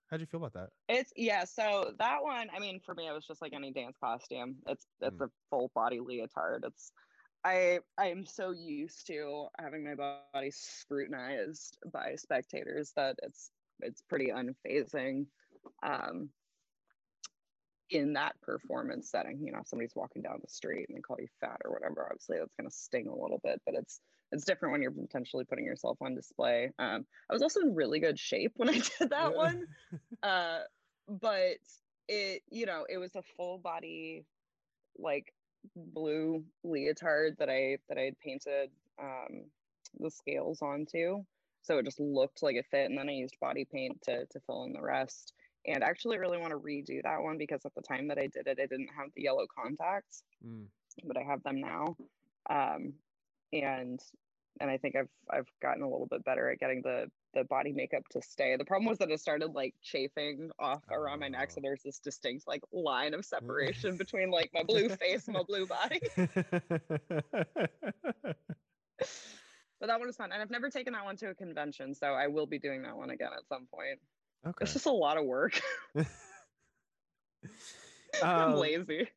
How'd 0.09 0.19
you 0.19 0.25
feel 0.25 0.43
about 0.43 0.53
that? 0.53 0.69
It's 0.87 1.13
yeah. 1.15 1.45
So 1.45 1.93
that 1.99 2.23
one, 2.23 2.47
I 2.55 2.59
mean, 2.59 2.79
for 2.83 2.95
me, 2.95 3.07
it 3.07 3.13
was 3.13 3.25
just 3.25 3.41
like 3.41 3.53
any 3.53 3.71
dance 3.71 3.95
costume. 4.03 4.55
It's 4.67 4.85
it's 5.01 5.17
mm. 5.17 5.25
a 5.25 5.29
full 5.49 5.71
body 5.75 5.99
leotard. 5.99 6.63
It's 6.65 6.91
I 7.45 7.79
I 7.97 8.07
am 8.07 8.25
so 8.25 8.51
used 8.51 9.05
to 9.07 9.47
having 9.59 9.83
my 9.83 10.17
body 10.33 10.51
scrutinized 10.51 11.77
by 11.93 12.15
spectators 12.15 12.91
that 12.95 13.17
it's 13.23 13.51
it's 13.81 14.01
pretty 14.01 14.31
unfazing. 14.31 15.27
Um, 15.83 16.29
in 17.89 18.13
that 18.13 18.39
performance 18.41 19.09
setting, 19.09 19.39
you 19.43 19.51
know, 19.51 19.59
if 19.59 19.67
somebody's 19.67 19.95
walking 19.95 20.21
down 20.21 20.39
the 20.41 20.49
street 20.49 20.85
and 20.87 20.97
they 20.97 21.01
call 21.01 21.17
you 21.19 21.27
fat 21.39 21.57
or 21.65 21.71
whatever, 21.71 22.05
obviously 22.05 22.37
that's 22.37 22.53
going 22.55 22.69
to 22.69 22.75
sting 22.75 23.07
a 23.07 23.15
little 23.15 23.39
bit, 23.43 23.61
but 23.65 23.75
it's 23.75 23.99
it's 24.31 24.45
different 24.45 24.71
when 24.71 24.81
you're 24.81 24.91
potentially 24.91 25.43
putting 25.43 25.65
yourself 25.65 25.97
on 26.01 26.13
display. 26.13 26.71
Um, 26.77 27.05
I 27.29 27.33
was 27.33 27.41
also 27.41 27.61
in 27.61 27.73
really 27.73 27.99
good 27.99 28.19
shape 28.19 28.53
when 28.57 28.69
I 28.69 28.73
did 28.99 29.09
that 29.09 29.31
yeah. 29.31 29.37
one, 29.37 29.65
uh, 30.23 30.59
but 31.07 31.57
it, 32.07 32.43
you 32.51 32.65
know, 32.65 32.85
it 32.87 32.97
was 32.97 33.15
a 33.15 33.23
full 33.35 33.57
body, 33.57 34.25
like 34.97 35.33
blue 35.75 36.43
leotard 36.63 37.37
that 37.39 37.49
I 37.49 37.77
that 37.87 37.97
I 37.97 38.01
had 38.01 38.19
painted 38.19 38.69
um, 39.01 39.45
the 39.99 40.11
scales 40.11 40.61
onto, 40.61 41.23
so 41.61 41.79
it 41.79 41.85
just 41.85 41.99
looked 41.99 42.43
like 42.43 42.55
it 42.55 42.65
fit. 42.69 42.89
And 42.89 42.97
then 42.97 43.09
I 43.09 43.13
used 43.13 43.39
body 43.41 43.65
paint 43.65 44.01
to 44.03 44.25
to 44.27 44.39
fill 44.45 44.65
in 44.65 44.73
the 44.73 44.81
rest. 44.81 45.33
And 45.69 45.83
I 45.83 45.87
actually 45.87 46.17
really 46.17 46.37
want 46.37 46.51
to 46.51 46.59
redo 46.59 47.01
that 47.03 47.21
one 47.21 47.37
because 47.37 47.61
at 47.65 47.75
the 47.75 47.81
time 47.81 48.07
that 48.07 48.17
I 48.17 48.27
did 48.27 48.47
it, 48.47 48.59
I 48.61 48.65
didn't 48.65 48.89
have 48.97 49.09
the 49.15 49.23
yellow 49.23 49.45
contacts, 49.47 50.23
mm. 50.45 50.65
but 51.05 51.17
I 51.17 51.21
have 51.21 51.43
them 51.43 51.61
now. 51.61 51.95
Um, 52.49 52.93
and 53.53 53.99
and 54.59 54.69
I 54.69 54.77
think 54.77 54.95
I've 54.95 55.09
I've 55.29 55.47
gotten 55.61 55.83
a 55.83 55.89
little 55.89 56.07
bit 56.07 56.23
better 56.25 56.49
at 56.49 56.59
getting 56.59 56.81
the 56.81 57.09
the 57.33 57.43
body 57.43 57.71
makeup 57.71 58.03
to 58.11 58.21
stay. 58.21 58.55
The 58.57 58.65
problem 58.65 58.89
was 58.89 58.97
that 58.97 59.11
it 59.11 59.19
started 59.19 59.53
like 59.53 59.75
chafing 59.83 60.49
off 60.59 60.83
around 60.89 61.19
my 61.19 61.27
neck, 61.27 61.51
so 61.51 61.59
oh. 61.59 61.61
there's 61.63 61.83
this 61.83 61.99
distinct 61.99 62.47
like 62.47 62.63
line 62.71 63.13
of 63.13 63.23
separation 63.23 63.97
between 64.03 64.31
like 64.31 64.49
my 64.53 64.63
blue 64.63 64.89
face 64.89 65.27
and 65.27 65.35
my 65.35 65.43
blue 65.43 65.67
body. 65.67 65.99
but 66.15 66.37
that 69.81 69.99
one 69.99 70.07
was 70.07 70.17
fun, 70.17 70.31
and 70.31 70.41
I've 70.41 70.49
never 70.49 70.69
taken 70.69 70.93
that 70.93 71.05
one 71.05 71.17
to 71.17 71.29
a 71.29 71.35
convention, 71.35 71.93
so 71.93 72.07
I 72.07 72.27
will 72.27 72.47
be 72.47 72.59
doing 72.59 72.81
that 72.83 72.97
one 72.97 73.11
again 73.11 73.29
at 73.37 73.47
some 73.47 73.67
point. 73.73 73.99
Okay. 74.45 74.63
It's 74.63 74.73
just 74.73 74.85
a 74.85 74.91
lot 74.91 75.17
of 75.17 75.25
work. 75.25 75.61
I'm 78.23 78.53
um, 78.53 78.57
lazy. 78.57 79.07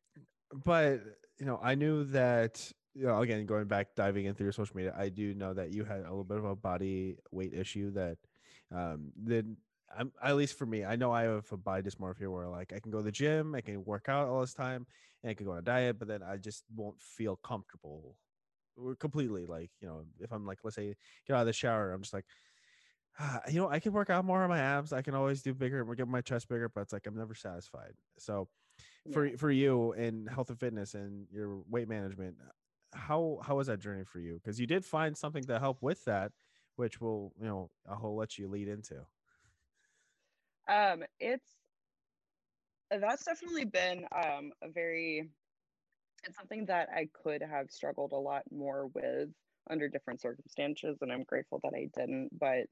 But 0.65 1.01
you 1.39 1.45
know, 1.45 1.59
I 1.61 1.75
knew 1.75 2.03
that 2.05 2.71
you 2.95 3.05
know, 3.05 3.21
again, 3.21 3.45
going 3.45 3.65
back, 3.65 3.95
diving 3.95 4.25
into 4.25 4.43
your 4.43 4.51
social 4.51 4.75
media, 4.75 4.93
I 4.97 5.09
do 5.09 5.33
know 5.33 5.53
that 5.53 5.73
you 5.73 5.83
had 5.83 5.99
a 5.99 6.03
little 6.03 6.23
bit 6.23 6.37
of 6.37 6.45
a 6.45 6.55
body 6.55 7.17
weight 7.31 7.53
issue 7.53 7.91
that, 7.91 8.17
um, 8.73 9.11
then 9.15 9.57
I'm 9.97 10.11
at 10.23 10.35
least 10.35 10.57
for 10.57 10.65
me, 10.65 10.85
I 10.85 10.95
know 10.95 11.11
I 11.11 11.23
have 11.23 11.51
a 11.51 11.57
body 11.57 11.89
dysmorphia 11.89 12.31
where 12.31 12.47
like 12.47 12.71
I 12.73 12.79
can 12.79 12.91
go 12.91 12.99
to 12.99 13.03
the 13.03 13.11
gym, 13.11 13.55
I 13.55 13.61
can 13.61 13.83
work 13.85 14.09
out 14.09 14.27
all 14.27 14.41
this 14.41 14.53
time, 14.53 14.85
and 15.23 15.29
I 15.29 15.33
can 15.33 15.45
go 15.45 15.53
on 15.53 15.59
a 15.59 15.63
diet, 15.63 15.99
but 15.99 16.07
then 16.07 16.21
I 16.21 16.37
just 16.37 16.63
won't 16.75 16.99
feel 17.01 17.35
comfortable 17.37 18.15
completely. 18.99 19.45
Like, 19.45 19.71
you 19.81 19.87
know, 19.87 20.03
if 20.19 20.31
I'm 20.31 20.45
like, 20.45 20.59
let's 20.63 20.75
say, 20.75 20.95
get 21.27 21.35
out 21.35 21.41
of 21.41 21.47
the 21.47 21.53
shower, 21.53 21.93
I'm 21.93 22.01
just 22.01 22.13
like, 22.13 22.25
you 23.49 23.59
know, 23.59 23.69
I 23.69 23.79
can 23.79 23.93
work 23.93 24.09
out 24.09 24.25
more 24.25 24.43
on 24.43 24.49
my 24.49 24.59
abs. 24.59 24.93
I 24.93 25.01
can 25.01 25.15
always 25.15 25.41
do 25.41 25.53
bigger, 25.53 25.83
get 25.95 26.07
my 26.07 26.21
chest 26.21 26.47
bigger, 26.47 26.69
but 26.69 26.81
it's 26.81 26.93
like 26.93 27.05
I'm 27.05 27.15
never 27.15 27.35
satisfied. 27.35 27.93
So, 28.17 28.47
for 29.11 29.27
yeah. 29.27 29.35
for 29.37 29.51
you 29.51 29.93
in 29.93 30.27
health 30.27 30.49
and 30.49 30.59
fitness 30.59 30.93
and 30.93 31.27
your 31.31 31.61
weight 31.69 31.87
management, 31.87 32.37
how 32.93 33.39
how 33.45 33.57
was 33.57 33.67
that 33.67 33.79
journey 33.79 34.03
for 34.03 34.19
you? 34.19 34.35
Because 34.35 34.59
you 34.59 34.67
did 34.67 34.85
find 34.85 35.15
something 35.15 35.43
to 35.45 35.59
help 35.59 35.81
with 35.81 36.03
that, 36.05 36.31
which 36.75 37.01
will 37.01 37.33
you 37.39 37.47
know 37.47 37.69
I'll 37.87 38.15
let 38.15 38.37
you 38.37 38.47
lead 38.47 38.67
into. 38.67 38.95
Um, 40.67 41.03
it's 41.19 41.49
that's 42.89 43.25
definitely 43.25 43.65
been 43.65 44.05
um 44.15 44.51
a 44.61 44.69
very 44.69 45.29
it's 46.25 46.37
something 46.37 46.65
that 46.67 46.89
I 46.95 47.09
could 47.23 47.41
have 47.41 47.69
struggled 47.69 48.13
a 48.13 48.17
lot 48.17 48.43
more 48.51 48.87
with 48.93 49.29
under 49.69 49.87
different 49.87 50.21
circumstances, 50.21 50.97
and 51.01 51.11
I'm 51.11 51.23
grateful 51.23 51.59
that 51.63 51.73
I 51.75 51.89
didn't. 51.97 52.29
But 52.39 52.67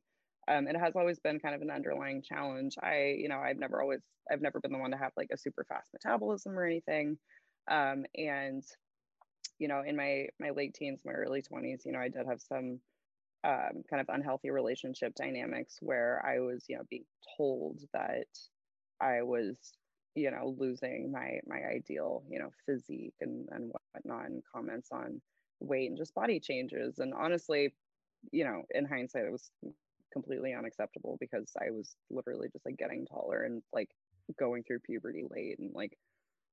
um, 0.47 0.67
it 0.67 0.75
has 0.77 0.95
always 0.95 1.19
been 1.19 1.39
kind 1.39 1.55
of 1.55 1.61
an 1.61 1.69
underlying 1.69 2.21
challenge. 2.21 2.75
I, 2.81 3.15
you 3.17 3.29
know, 3.29 3.39
I've 3.39 3.57
never 3.57 3.81
always, 3.81 4.01
I've 4.31 4.41
never 4.41 4.59
been 4.59 4.71
the 4.71 4.79
one 4.79 4.91
to 4.91 4.97
have 4.97 5.11
like 5.17 5.29
a 5.31 5.37
super 5.37 5.65
fast 5.67 5.89
metabolism 5.93 6.57
or 6.57 6.65
anything. 6.65 7.17
Um, 7.69 8.05
and 8.15 8.63
you 9.59 9.67
know, 9.67 9.83
in 9.85 9.95
my 9.95 10.27
my 10.39 10.49
late 10.49 10.73
teens, 10.73 11.01
my 11.05 11.11
early 11.13 11.43
20s, 11.43 11.85
you 11.85 11.91
know, 11.91 11.99
I 11.99 12.09
did 12.09 12.25
have 12.27 12.41
some 12.41 12.79
um, 13.43 13.83
kind 13.89 14.01
of 14.01 14.07
unhealthy 14.09 14.49
relationship 14.49 15.13
dynamics 15.15 15.77
where 15.81 16.23
I 16.25 16.39
was, 16.39 16.65
you 16.67 16.77
know, 16.77 16.83
being 16.89 17.05
told 17.37 17.79
that 17.93 18.27
I 18.99 19.21
was, 19.21 19.55
you 20.15 20.31
know, 20.31 20.55
losing 20.57 21.11
my 21.11 21.39
my 21.45 21.61
ideal, 21.63 22.23
you 22.29 22.39
know, 22.39 22.49
physique 22.65 23.13
and 23.21 23.47
and 23.51 23.71
whatnot, 23.93 24.29
and 24.31 24.43
comments 24.53 24.89
on 24.91 25.21
weight 25.59 25.89
and 25.89 25.97
just 25.97 26.15
body 26.15 26.39
changes. 26.39 26.97
And 26.97 27.13
honestly, 27.13 27.73
you 28.31 28.43
know, 28.43 28.63
in 28.71 28.85
hindsight, 28.85 29.25
it 29.25 29.31
was 29.31 29.51
completely 30.11 30.53
unacceptable 30.53 31.17
because 31.19 31.51
I 31.59 31.71
was 31.71 31.95
literally 32.09 32.49
just 32.51 32.65
like 32.65 32.77
getting 32.77 33.05
taller 33.05 33.43
and 33.43 33.61
like 33.73 33.89
going 34.39 34.63
through 34.63 34.79
puberty 34.79 35.25
late 35.29 35.59
and 35.59 35.71
like 35.73 35.97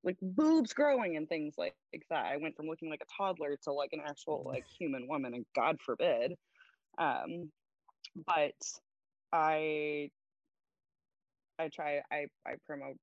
like 0.05 0.17
boobs 0.23 0.73
growing 0.73 1.17
and 1.17 1.29
things 1.29 1.55
like, 1.59 1.75
like 1.93 2.05
that. 2.11 2.27
I 2.27 2.37
went 2.37 2.57
from 2.57 2.67
looking 2.67 2.89
like 2.89 3.03
a 3.03 3.23
toddler 3.23 3.57
to 3.65 3.73
like 3.73 3.91
an 3.93 4.01
actual 4.07 4.45
like 4.47 4.65
human 4.79 5.09
woman 5.09 5.35
and 5.35 5.45
God 5.55 5.77
forbid. 5.85 6.35
Um 6.99 7.51
but 8.27 8.55
I 9.33 10.11
I 11.59 11.69
try 11.69 12.01
I 12.11 12.27
I 12.47 12.55
promote 12.67 12.97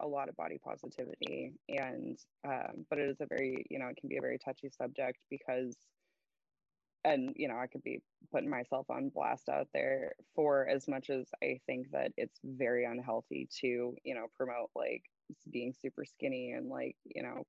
a 0.00 0.06
lot 0.06 0.28
of 0.28 0.36
body 0.36 0.58
positivity 0.64 1.52
and 1.68 2.18
um, 2.46 2.86
but 2.88 2.98
it 2.98 3.10
is 3.10 3.20
a 3.20 3.26
very 3.26 3.64
you 3.70 3.78
know 3.78 3.88
it 3.88 3.96
can 4.00 4.08
be 4.08 4.16
a 4.16 4.22
very 4.22 4.38
touchy 4.38 4.70
subject 4.70 5.18
because 5.30 5.76
and 7.04 7.32
you 7.36 7.48
know 7.48 7.56
i 7.58 7.66
could 7.66 7.82
be 7.82 8.00
putting 8.32 8.50
myself 8.50 8.86
on 8.90 9.10
blast 9.10 9.48
out 9.48 9.68
there 9.72 10.12
for 10.34 10.68
as 10.68 10.86
much 10.88 11.10
as 11.10 11.28
i 11.42 11.58
think 11.66 11.90
that 11.90 12.12
it's 12.16 12.38
very 12.44 12.84
unhealthy 12.84 13.48
to 13.50 13.94
you 14.04 14.14
know 14.14 14.26
promote 14.36 14.70
like 14.74 15.02
being 15.50 15.72
super 15.72 16.04
skinny 16.04 16.52
and 16.52 16.68
like 16.68 16.96
you 17.04 17.22
know 17.22 17.44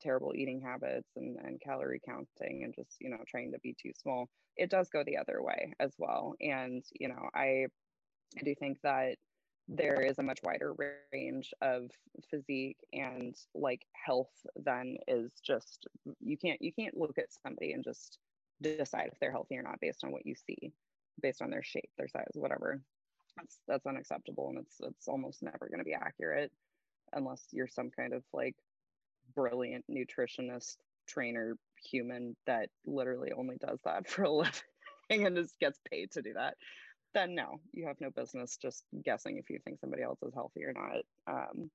terrible 0.00 0.32
eating 0.34 0.60
habits 0.60 1.08
and, 1.16 1.36
and 1.44 1.60
calorie 1.60 2.00
counting 2.04 2.62
and 2.64 2.74
just 2.74 2.96
you 3.00 3.10
know 3.10 3.18
trying 3.26 3.52
to 3.52 3.58
be 3.60 3.74
too 3.80 3.92
small. 4.00 4.28
It 4.56 4.70
does 4.70 4.88
go 4.88 5.02
the 5.04 5.16
other 5.18 5.42
way 5.42 5.74
as 5.80 5.92
well. 5.98 6.34
And 6.40 6.82
you 6.98 7.08
know 7.08 7.28
i 7.34 7.66
i 8.38 8.42
do 8.44 8.54
think 8.54 8.78
that 8.82 9.16
there 9.68 10.00
is 10.00 10.18
a 10.18 10.22
much 10.22 10.38
wider 10.44 10.74
range 11.12 11.52
of 11.60 11.90
physique 12.30 12.78
and 12.92 13.36
like 13.54 13.84
health 13.92 14.46
than 14.56 14.96
is 15.08 15.32
just 15.44 15.88
you 16.20 16.36
can't 16.36 16.62
you 16.62 16.72
can't 16.72 16.96
look 16.96 17.18
at 17.18 17.32
somebody 17.42 17.72
and 17.72 17.82
just 17.82 18.18
decide 18.62 19.10
if 19.12 19.18
they're 19.18 19.32
healthy 19.32 19.56
or 19.56 19.62
not 19.62 19.80
based 19.80 20.04
on 20.04 20.12
what 20.12 20.24
you 20.24 20.34
see 20.34 20.72
based 21.20 21.42
on 21.42 21.50
their 21.50 21.62
shape 21.62 21.90
their 21.98 22.08
size 22.08 22.30
whatever. 22.34 22.80
That's 23.36 23.58
that's 23.66 23.86
unacceptable 23.86 24.48
and 24.50 24.58
it's 24.58 24.76
it's 24.80 25.08
almost 25.08 25.42
never 25.42 25.68
going 25.68 25.78
to 25.78 25.84
be 25.84 25.94
accurate 25.94 26.52
unless 27.12 27.44
you're 27.50 27.68
some 27.68 27.90
kind 27.90 28.12
of 28.12 28.22
like 28.32 28.54
brilliant 29.34 29.84
nutritionist 29.90 30.76
trainer 31.06 31.56
human 31.82 32.36
that 32.46 32.70
literally 32.86 33.32
only 33.32 33.56
does 33.56 33.80
that 33.84 34.08
for 34.08 34.24
a 34.24 34.30
living 34.30 34.52
and 35.10 35.36
just 35.36 35.58
gets 35.58 35.80
paid 35.90 36.10
to 36.12 36.22
do 36.22 36.32
that 36.34 36.54
then 37.16 37.34
no, 37.34 37.60
you 37.72 37.86
have 37.86 38.00
no 38.00 38.10
business 38.10 38.58
just 38.60 38.84
guessing 39.02 39.38
if 39.38 39.48
you 39.48 39.58
think 39.64 39.80
somebody 39.80 40.02
else 40.02 40.18
is 40.22 40.34
healthy 40.34 40.64
or 40.64 40.74
not. 40.74 41.02
Um, 41.26 41.70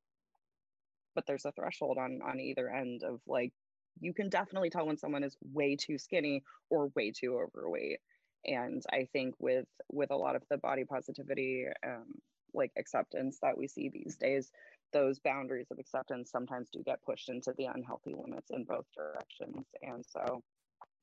but 1.16 1.26
there's 1.26 1.46
a 1.46 1.52
threshold 1.52 1.98
on 1.98 2.22
on 2.24 2.40
either 2.40 2.70
end 2.70 3.04
of 3.04 3.20
like 3.28 3.52
you 4.00 4.14
can 4.14 4.30
definitely 4.30 4.70
tell 4.70 4.86
when 4.86 4.98
someone 4.98 5.24
is 5.24 5.36
way 5.52 5.76
too 5.76 5.98
skinny 5.98 6.44
or 6.70 6.92
way 6.96 7.12
too 7.12 7.38
overweight. 7.38 8.00
And 8.46 8.84
I 8.94 9.08
think 9.12 9.36
with 9.40 9.66
with 9.92 10.12
a 10.12 10.16
lot 10.16 10.36
of 10.36 10.44
the 10.50 10.58
body 10.58 10.86
positivity 10.86 11.66
um, 11.86 12.06
like 12.54 12.72
acceptance 12.78 13.40
that 13.42 13.58
we 13.58 13.68
see 13.68 13.90
these 13.90 14.16
days, 14.18 14.52
those 14.94 15.20
boundaries 15.20 15.72
of 15.72 15.80
acceptance 15.80 16.30
sometimes 16.30 16.70
do 16.70 16.84
get 16.84 17.04
pushed 17.04 17.30
into 17.30 17.54
the 17.58 17.66
unhealthy 17.66 18.14
limits 18.14 18.52
in 18.52 18.64
both 18.64 18.86
directions. 18.96 19.66
And 19.82 20.06
so 20.06 20.44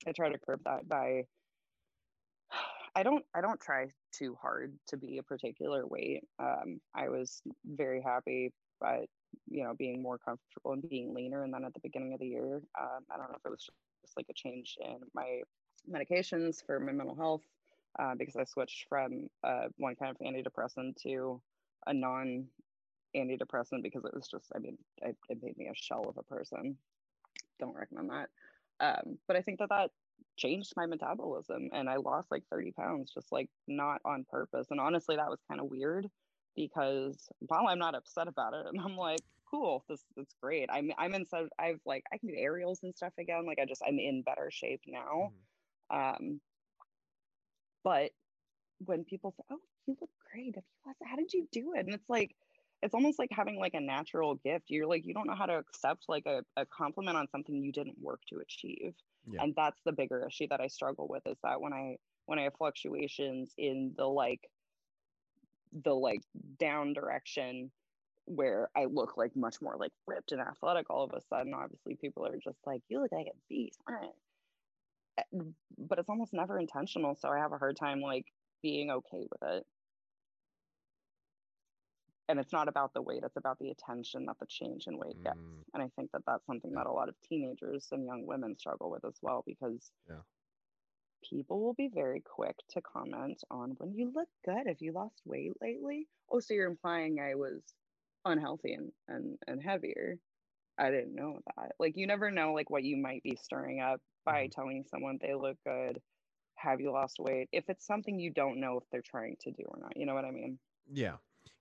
I 0.06 0.12
try 0.12 0.30
to 0.30 0.38
curb 0.38 0.60
that 0.64 0.88
by 0.88 1.24
I 2.98 3.04
don't 3.04 3.24
I 3.32 3.40
don't 3.40 3.60
try 3.60 3.86
too 4.10 4.36
hard 4.42 4.76
to 4.88 4.96
be 4.96 5.18
a 5.18 5.22
particular 5.22 5.86
weight. 5.86 6.24
Um, 6.40 6.80
I 6.96 7.08
was 7.08 7.42
very 7.64 8.02
happy, 8.02 8.52
but 8.80 9.06
you 9.48 9.62
know, 9.62 9.72
being 9.78 10.02
more 10.02 10.18
comfortable 10.18 10.72
and 10.72 10.88
being 10.88 11.14
leaner. 11.14 11.44
And 11.44 11.54
then 11.54 11.64
at 11.64 11.74
the 11.74 11.80
beginning 11.80 12.12
of 12.12 12.18
the 12.18 12.26
year, 12.26 12.56
um, 12.80 13.04
I 13.08 13.16
don't 13.16 13.28
know 13.30 13.36
if 13.36 13.46
it 13.46 13.50
was 13.50 13.68
just 14.02 14.16
like 14.16 14.26
a 14.28 14.34
change 14.34 14.76
in 14.84 14.96
my 15.14 15.42
medications 15.88 16.64
for 16.66 16.80
my 16.80 16.90
mental 16.90 17.14
health 17.14 17.42
uh, 18.00 18.16
because 18.16 18.34
I 18.34 18.42
switched 18.42 18.88
from 18.88 19.28
uh, 19.44 19.68
one 19.76 19.94
kind 19.94 20.10
of 20.10 20.18
antidepressant 20.18 20.96
to 21.02 21.40
a 21.86 21.94
non 21.94 22.46
antidepressant 23.14 23.84
because 23.84 24.04
it 24.06 24.14
was 24.14 24.26
just, 24.26 24.50
I 24.56 24.58
mean, 24.58 24.76
it, 25.02 25.16
it 25.28 25.38
made 25.40 25.56
me 25.56 25.68
a 25.68 25.74
shell 25.74 26.06
of 26.08 26.16
a 26.16 26.24
person. 26.24 26.76
Don't 27.60 27.76
recommend 27.76 28.10
that. 28.10 28.28
Um, 28.80 29.18
but 29.28 29.36
I 29.36 29.42
think 29.42 29.60
that 29.60 29.68
that 29.68 29.90
changed 30.36 30.72
my 30.76 30.86
metabolism 30.86 31.68
and 31.72 31.88
I 31.88 31.96
lost 31.96 32.30
like 32.30 32.44
30 32.50 32.72
pounds 32.72 33.10
just 33.12 33.32
like 33.32 33.48
not 33.66 34.00
on 34.04 34.24
purpose. 34.30 34.68
And 34.70 34.80
honestly, 34.80 35.16
that 35.16 35.28
was 35.28 35.40
kind 35.48 35.60
of 35.60 35.68
weird 35.70 36.06
because 36.56 37.28
while 37.40 37.66
I'm 37.68 37.78
not 37.78 37.94
upset 37.94 38.28
about 38.28 38.54
it, 38.54 38.66
and 38.72 38.80
I'm 38.80 38.96
like, 38.96 39.20
cool, 39.50 39.84
this 39.88 40.04
it's 40.16 40.34
great. 40.42 40.68
I'm 40.72 40.92
I'm 40.98 41.14
in 41.14 41.26
so 41.26 41.48
I've 41.58 41.80
like 41.86 42.04
I 42.12 42.18
can 42.18 42.28
do 42.28 42.34
aerials 42.36 42.80
and 42.82 42.94
stuff 42.94 43.12
again. 43.18 43.46
Like 43.46 43.58
I 43.60 43.64
just 43.64 43.82
I'm 43.86 43.98
in 43.98 44.22
better 44.22 44.50
shape 44.50 44.82
now. 44.86 45.32
Mm-hmm. 45.92 46.24
Um 46.24 46.40
but 47.84 48.10
when 48.84 49.04
people 49.04 49.32
say, 49.36 49.42
Oh, 49.50 49.58
you 49.86 49.96
look 50.00 50.10
great. 50.30 50.54
Have 50.54 50.64
you 50.64 50.86
lost 50.86 50.98
how 51.04 51.16
did 51.16 51.32
you 51.32 51.48
do 51.52 51.72
it? 51.74 51.86
And 51.86 51.94
it's 51.94 52.08
like 52.08 52.34
it's 52.82 52.94
almost 52.94 53.18
like 53.18 53.30
having 53.32 53.58
like 53.58 53.74
a 53.74 53.80
natural 53.80 54.36
gift. 54.36 54.66
You're 54.68 54.86
like 54.86 55.04
you 55.04 55.14
don't 55.14 55.26
know 55.26 55.34
how 55.34 55.46
to 55.46 55.58
accept 55.58 56.04
like 56.08 56.26
a, 56.26 56.42
a 56.56 56.66
compliment 56.66 57.16
on 57.16 57.28
something 57.28 57.62
you 57.62 57.72
didn't 57.72 57.98
work 58.00 58.20
to 58.28 58.38
achieve 58.38 58.94
yeah. 59.30 59.42
and 59.42 59.54
that's 59.56 59.80
the 59.84 59.92
bigger 59.92 60.26
issue 60.26 60.46
that 60.48 60.60
i 60.60 60.66
struggle 60.66 61.06
with 61.08 61.26
is 61.26 61.36
that 61.42 61.60
when 61.60 61.72
i 61.72 61.96
when 62.26 62.38
i 62.38 62.42
have 62.42 62.54
fluctuations 62.54 63.52
in 63.58 63.92
the 63.96 64.04
like 64.04 64.48
the 65.84 65.94
like 65.94 66.22
down 66.58 66.92
direction 66.92 67.70
where 68.24 68.68
i 68.76 68.84
look 68.84 69.16
like 69.16 69.34
much 69.36 69.56
more 69.60 69.76
like 69.78 69.92
ripped 70.06 70.32
and 70.32 70.40
athletic 70.40 70.88
all 70.90 71.04
of 71.04 71.12
a 71.12 71.20
sudden 71.28 71.54
obviously 71.54 71.94
people 71.94 72.26
are 72.26 72.36
just 72.42 72.58
like 72.66 72.82
you 72.88 73.00
look 73.00 73.12
like 73.12 73.26
a 73.26 73.36
beast 73.48 73.78
eh, 73.90 75.38
but 75.78 75.98
it's 75.98 76.08
almost 76.08 76.32
never 76.32 76.58
intentional 76.58 77.14
so 77.14 77.28
i 77.28 77.38
have 77.38 77.52
a 77.52 77.58
hard 77.58 77.76
time 77.76 78.00
like 78.00 78.26
being 78.62 78.90
okay 78.90 79.26
with 79.30 79.50
it 79.50 79.66
and 82.28 82.38
it's 82.38 82.52
not 82.52 82.68
about 82.68 82.92
the 82.94 83.02
weight 83.02 83.22
it's 83.24 83.36
about 83.36 83.58
the 83.58 83.70
attention 83.70 84.26
that 84.26 84.38
the 84.38 84.46
change 84.46 84.86
in 84.86 84.98
weight 84.98 85.22
gets. 85.22 85.38
Mm. 85.38 85.64
and 85.74 85.82
i 85.82 85.88
think 85.96 86.10
that 86.12 86.22
that's 86.26 86.46
something 86.46 86.72
that 86.72 86.86
a 86.86 86.92
lot 86.92 87.08
of 87.08 87.14
teenagers 87.28 87.88
and 87.92 88.04
young 88.04 88.26
women 88.26 88.56
struggle 88.58 88.90
with 88.90 89.04
as 89.04 89.16
well 89.22 89.42
because 89.46 89.90
yeah. 90.08 90.16
people 91.28 91.60
will 91.60 91.74
be 91.74 91.90
very 91.92 92.20
quick 92.20 92.56
to 92.70 92.80
comment 92.80 93.42
on 93.50 93.74
when 93.78 93.94
you 93.94 94.12
look 94.14 94.28
good 94.44 94.66
have 94.66 94.80
you 94.80 94.92
lost 94.92 95.20
weight 95.24 95.52
lately? 95.60 96.06
Oh 96.30 96.40
so 96.40 96.54
you're 96.54 96.70
implying 96.70 97.20
i 97.20 97.34
was 97.34 97.62
unhealthy 98.24 98.74
and 98.74 98.92
and, 99.08 99.38
and 99.46 99.62
heavier. 99.62 100.18
I 100.80 100.92
didn't 100.92 101.16
know 101.16 101.40
that. 101.56 101.72
Like 101.80 101.96
you 101.96 102.06
never 102.06 102.30
know 102.30 102.52
like 102.52 102.70
what 102.70 102.84
you 102.84 102.96
might 102.96 103.22
be 103.24 103.36
stirring 103.42 103.80
up 103.80 104.00
by 104.24 104.46
mm. 104.46 104.52
telling 104.52 104.84
someone 104.88 105.18
they 105.20 105.34
look 105.34 105.56
good 105.66 106.00
have 106.54 106.80
you 106.80 106.90
lost 106.90 107.18
weight? 107.20 107.48
If 107.52 107.68
it's 107.68 107.86
something 107.86 108.18
you 108.18 108.32
don't 108.32 108.58
know 108.58 108.78
if 108.78 108.84
they're 108.90 109.00
trying 109.00 109.36
to 109.42 109.52
do 109.52 109.62
or 109.68 109.78
not 109.80 109.96
you 109.96 110.06
know 110.06 110.14
what 110.14 110.24
i 110.24 110.30
mean? 110.30 110.58
Yeah 110.92 111.16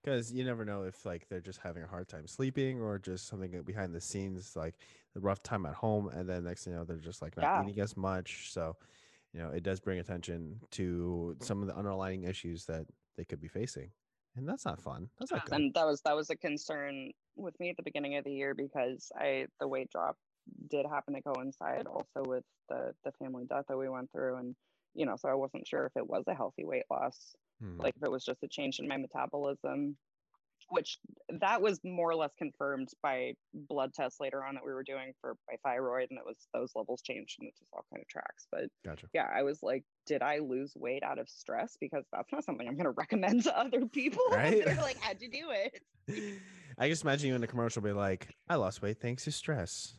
because 0.08 0.32
you 0.32 0.46
never 0.46 0.64
know 0.64 0.84
if 0.84 1.06
like 1.06 1.28
they're 1.28 1.42
just 1.42 1.60
having 1.60 1.84
a 1.84 1.88
hard 1.88 2.08
time 2.08 2.26
sleeping 2.28 2.80
or 2.80 2.98
just 2.98 3.28
something 3.28 3.58
uh, 3.58 3.62
behind 3.62 3.94
the 3.94 4.00
scenes 4.00 4.56
like 4.56 4.76
the 5.14 5.20
rough 5.20 5.44
time 5.44 5.66
at 5.66 5.74
home 5.74 6.08
and 6.08 6.30
then 6.30 6.46
next 6.46 6.64
thing 6.64 6.72
you 6.72 6.80
know 6.80 6.86
they're 6.86 6.96
just 6.96 7.22
like 7.22 7.36
not 7.36 7.44
yeah. 7.44 7.64
eating 7.64 7.82
as 7.82 7.98
much 7.98 8.50
so 8.52 8.74
you 9.34 9.40
know 9.42 9.50
it 9.50 9.64
does 9.64 9.82
bring 9.82 10.00
attention 10.00 10.62
to 10.72 11.36
some 11.42 11.62
of 11.62 11.68
the 11.68 11.76
underlying 11.76 12.24
issues 12.24 12.64
that 12.66 12.86
they 13.18 13.26
could 13.26 13.42
be 13.42 13.50
facing 13.50 13.92
and 14.38 14.48
that's 14.48 14.64
not 14.64 14.80
fun 14.80 15.10
that's 15.20 15.32
not 15.32 15.46
good. 15.46 15.56
and 15.56 15.74
that 15.74 15.86
was 15.86 16.02
that 16.02 16.16
was 16.16 16.30
a 16.30 16.38
concern 16.38 17.12
with 17.36 17.60
me 17.60 17.70
at 17.70 17.76
the 17.76 17.84
beginning 17.84 18.16
of 18.16 18.24
the 18.24 18.32
year 18.32 18.54
because 18.56 19.12
i 19.20 19.46
the 19.60 19.68
weight 19.68 19.90
drop 19.92 20.16
did 20.70 20.86
happen 20.86 21.14
to 21.14 21.22
coincide 21.22 21.86
also 21.86 22.24
with 22.26 22.46
the 22.70 22.94
the 23.04 23.12
family 23.22 23.44
death 23.50 23.66
that 23.68 23.78
we 23.78 23.90
went 23.90 24.10
through 24.14 24.38
and 24.38 24.56
you 24.94 25.06
know 25.06 25.18
so 25.18 25.28
i 25.28 25.34
wasn't 25.34 25.68
sure 25.68 25.86
if 25.86 25.92
it 25.98 26.08
was 26.08 26.24
a 26.28 26.34
healthy 26.34 26.64
weight 26.64 26.86
loss 26.90 27.36
hmm. 27.62 27.80
like 27.80 27.96
if 27.96 28.04
it 28.04 28.12
was 28.12 28.24
just 28.24 28.44
a 28.44 28.48
change 28.48 28.80
in 28.80 28.88
my 28.88 28.98
metabolism 28.98 29.96
which 30.70 30.98
that 31.40 31.62
was 31.62 31.80
more 31.84 32.10
or 32.10 32.16
less 32.16 32.32
confirmed 32.38 32.90
by 33.02 33.34
blood 33.54 33.94
tests 33.94 34.20
later 34.20 34.44
on 34.44 34.56
that 34.56 34.66
we 34.66 34.74
were 34.74 34.84
doing 34.84 35.14
for 35.22 35.36
my 35.50 35.56
thyroid 35.64 36.08
and 36.10 36.20
it 36.20 36.26
was 36.26 36.36
those 36.54 36.72
levels 36.76 37.02
changed 37.02 37.38
and 37.40 37.48
it 37.48 37.54
just 37.58 37.70
all 37.74 37.86
kind 37.92 38.02
of 38.02 38.08
tracks. 38.08 38.48
But 38.52 38.66
gotcha. 38.86 39.08
yeah 39.14 39.28
i 39.34 39.44
was 39.44 39.60
like 39.64 39.84
did 40.06 40.22
i 40.22 40.40
lose 40.40 40.74
weight 40.76 41.04
out 41.04 41.20
of 41.20 41.30
stress? 41.30 41.78
Because 41.80 42.04
that's 42.12 42.32
not 42.32 42.44
something 42.44 42.68
i'm 42.68 42.76
going 42.76 42.86
to 42.86 42.92
recommend 42.92 43.44
to 43.44 43.58
other 43.58 43.86
people. 43.86 44.24
Right? 44.32 44.64
They're 44.64 44.76
like 44.76 45.00
how'd 45.00 45.22
you 45.22 45.30
do 45.30 45.48
it. 45.52 46.40
I 46.78 46.90
just 46.90 47.04
imagine 47.04 47.30
you 47.30 47.36
in 47.36 47.44
a 47.44 47.48
commercial 47.48 47.82
be 47.82 47.92
like 47.92 48.36
i 48.50 48.56
lost 48.56 48.82
weight 48.82 49.00
thanks 49.02 49.24
to 49.24 49.32
stress 49.32 49.96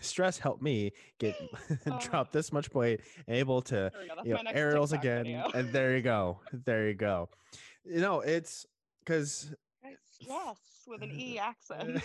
stress 0.00 0.38
helped 0.38 0.62
me 0.62 0.92
get 1.18 1.34
oh. 1.86 1.98
drop 2.00 2.32
this 2.32 2.52
much 2.52 2.72
weight, 2.74 3.00
able 3.28 3.62
to 3.62 3.90
you 4.24 4.34
know, 4.34 4.42
aerials 4.52 4.92
again, 4.92 5.24
video. 5.24 5.50
and 5.54 5.72
there 5.72 5.96
you 5.96 6.02
go, 6.02 6.40
there 6.52 6.88
you 6.88 6.94
go. 6.94 7.28
You 7.84 8.00
know, 8.00 8.20
it's 8.20 8.66
because 9.04 9.52
yes, 10.20 10.58
with 10.86 11.02
an 11.02 11.10
e 11.12 11.38
accent. 11.42 12.02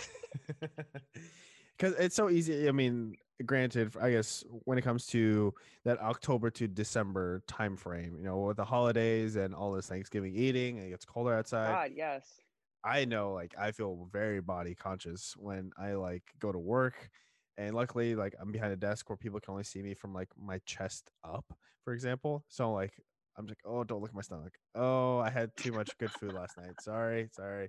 Because 1.76 1.94
it's 1.98 2.16
so 2.16 2.30
easy. 2.30 2.68
I 2.68 2.72
mean, 2.72 3.16
granted, 3.44 3.94
I 4.00 4.10
guess 4.10 4.44
when 4.64 4.78
it 4.78 4.82
comes 4.82 5.06
to 5.08 5.52
that 5.84 6.00
October 6.00 6.50
to 6.50 6.66
December 6.66 7.42
time 7.46 7.76
frame, 7.76 8.16
you 8.18 8.24
know, 8.24 8.38
with 8.38 8.56
the 8.56 8.64
holidays 8.64 9.36
and 9.36 9.54
all 9.54 9.72
this 9.72 9.88
Thanksgiving 9.88 10.34
eating, 10.34 10.78
and 10.78 10.86
it 10.86 10.90
gets 10.90 11.04
colder 11.04 11.34
outside. 11.34 11.72
God, 11.72 11.90
yes. 11.94 12.40
I 12.82 13.04
know, 13.04 13.32
like, 13.32 13.54
I 13.58 13.72
feel 13.72 14.08
very 14.12 14.40
body 14.40 14.74
conscious 14.74 15.34
when 15.36 15.72
I 15.76 15.94
like 15.94 16.22
go 16.38 16.52
to 16.52 16.58
work 16.58 17.10
and 17.58 17.74
luckily 17.74 18.14
like 18.14 18.34
i'm 18.40 18.52
behind 18.52 18.72
a 18.72 18.76
desk 18.76 19.08
where 19.08 19.16
people 19.16 19.40
can 19.40 19.52
only 19.52 19.64
see 19.64 19.82
me 19.82 19.94
from 19.94 20.12
like 20.12 20.28
my 20.38 20.58
chest 20.66 21.10
up 21.24 21.52
for 21.84 21.92
example 21.92 22.44
so 22.48 22.72
like 22.72 22.92
I'm 23.38 23.46
like, 23.46 23.58
oh, 23.66 23.84
don't 23.84 24.00
look 24.00 24.08
at 24.08 24.14
my 24.16 24.22
stomach. 24.22 24.54
Oh, 24.74 25.18
I 25.18 25.28
had 25.28 25.54
too 25.56 25.72
much 25.72 25.90
good 25.98 26.10
food 26.10 26.32
last 26.32 26.56
night. 26.56 26.80
Sorry, 26.80 27.28
sorry. 27.32 27.68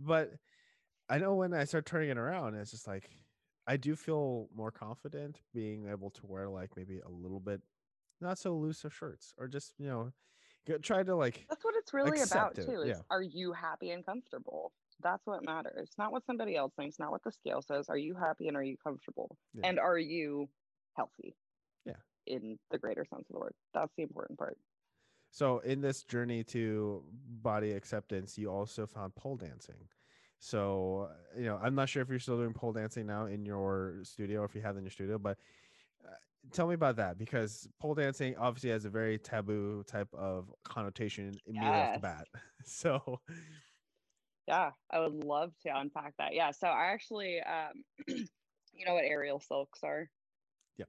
But 0.00 0.32
I 1.08 1.18
know 1.18 1.34
when 1.34 1.54
I 1.54 1.64
start 1.64 1.86
turning 1.86 2.10
it 2.10 2.18
around, 2.18 2.54
it's 2.54 2.70
just 2.70 2.86
like 2.86 3.08
I 3.66 3.76
do 3.76 3.94
feel 3.94 4.48
more 4.54 4.70
confident 4.70 5.40
being 5.54 5.88
able 5.90 6.10
to 6.10 6.26
wear 6.26 6.48
like 6.48 6.70
maybe 6.76 7.00
a 7.00 7.10
little 7.10 7.38
bit 7.38 7.60
not 8.20 8.38
so 8.38 8.56
loose 8.56 8.84
of 8.84 8.94
shirts 8.94 9.34
or 9.38 9.46
just 9.46 9.74
you 9.78 9.86
know 9.86 10.10
try 10.82 11.02
to 11.02 11.14
like 11.14 11.46
that's 11.48 11.64
what 11.64 11.74
it's 11.76 11.94
really 11.94 12.20
about 12.20 12.58
it, 12.58 12.66
too 12.66 12.82
is 12.82 12.88
yeah. 12.88 12.94
are 13.10 13.22
you 13.22 13.52
happy 13.52 13.90
and 13.90 14.04
comfortable 14.04 14.72
that's 15.02 15.26
what 15.26 15.44
matters 15.44 15.90
not 15.98 16.12
what 16.12 16.24
somebody 16.26 16.56
else 16.56 16.72
thinks 16.76 16.98
not 16.98 17.10
what 17.10 17.22
the 17.24 17.32
scale 17.32 17.62
says 17.62 17.88
are 17.88 17.96
you 17.98 18.14
happy 18.14 18.48
and 18.48 18.56
are 18.56 18.62
you 18.62 18.76
comfortable 18.76 19.36
Yeah. 19.54 19.68
and 19.68 19.78
are 19.78 19.98
you 19.98 20.48
healthy 20.96 21.36
Yeah. 21.84 21.94
in 22.26 22.58
the 22.70 22.78
greater 22.78 23.04
sense 23.04 23.26
of 23.28 23.34
the 23.34 23.38
word 23.40 23.54
that's 23.74 23.92
the 23.96 24.02
important 24.02 24.38
part 24.38 24.58
So 25.30 25.58
in 25.60 25.80
this 25.80 26.04
journey 26.04 26.42
to 26.44 27.04
body 27.12 27.72
acceptance, 27.72 28.38
you 28.38 28.50
also 28.50 28.86
found 28.86 29.14
pole 29.14 29.36
dancing. 29.36 29.88
So 30.40 31.10
you 31.36 31.44
know, 31.44 31.58
I'm 31.62 31.74
not 31.74 31.88
sure 31.88 32.02
if 32.02 32.08
you're 32.08 32.18
still 32.18 32.38
doing 32.38 32.54
pole 32.54 32.72
dancing 32.72 33.06
now 33.06 33.26
in 33.26 33.44
your 33.44 34.00
studio, 34.04 34.40
or 34.40 34.44
if 34.46 34.54
you 34.54 34.62
have 34.62 34.76
it 34.76 34.78
in 34.78 34.84
your 34.84 34.90
studio, 34.90 35.18
but 35.18 35.38
uh, 36.04 36.14
tell 36.52 36.66
me 36.66 36.74
about 36.74 36.96
that 36.96 37.18
because 37.18 37.68
pole 37.78 37.94
dancing 37.94 38.36
obviously 38.38 38.70
has 38.70 38.84
a 38.84 38.90
very 38.90 39.18
taboo 39.18 39.82
type 39.84 40.08
of 40.14 40.52
connotation 40.64 41.40
immediately 41.46 41.80
off 41.80 41.92
the 41.92 42.00
bat. 42.00 42.26
So 42.64 43.20
yeah 44.48 44.70
i 44.90 44.98
would 44.98 45.12
love 45.24 45.52
to 45.62 45.68
unpack 45.78 46.14
that 46.18 46.34
yeah 46.34 46.50
so 46.50 46.66
i 46.66 46.86
actually 46.86 47.40
um 47.40 47.84
you 48.08 48.86
know 48.86 48.94
what 48.94 49.04
aerial 49.04 49.38
silks 49.38 49.80
are 49.84 50.08
yeah, 50.78 50.86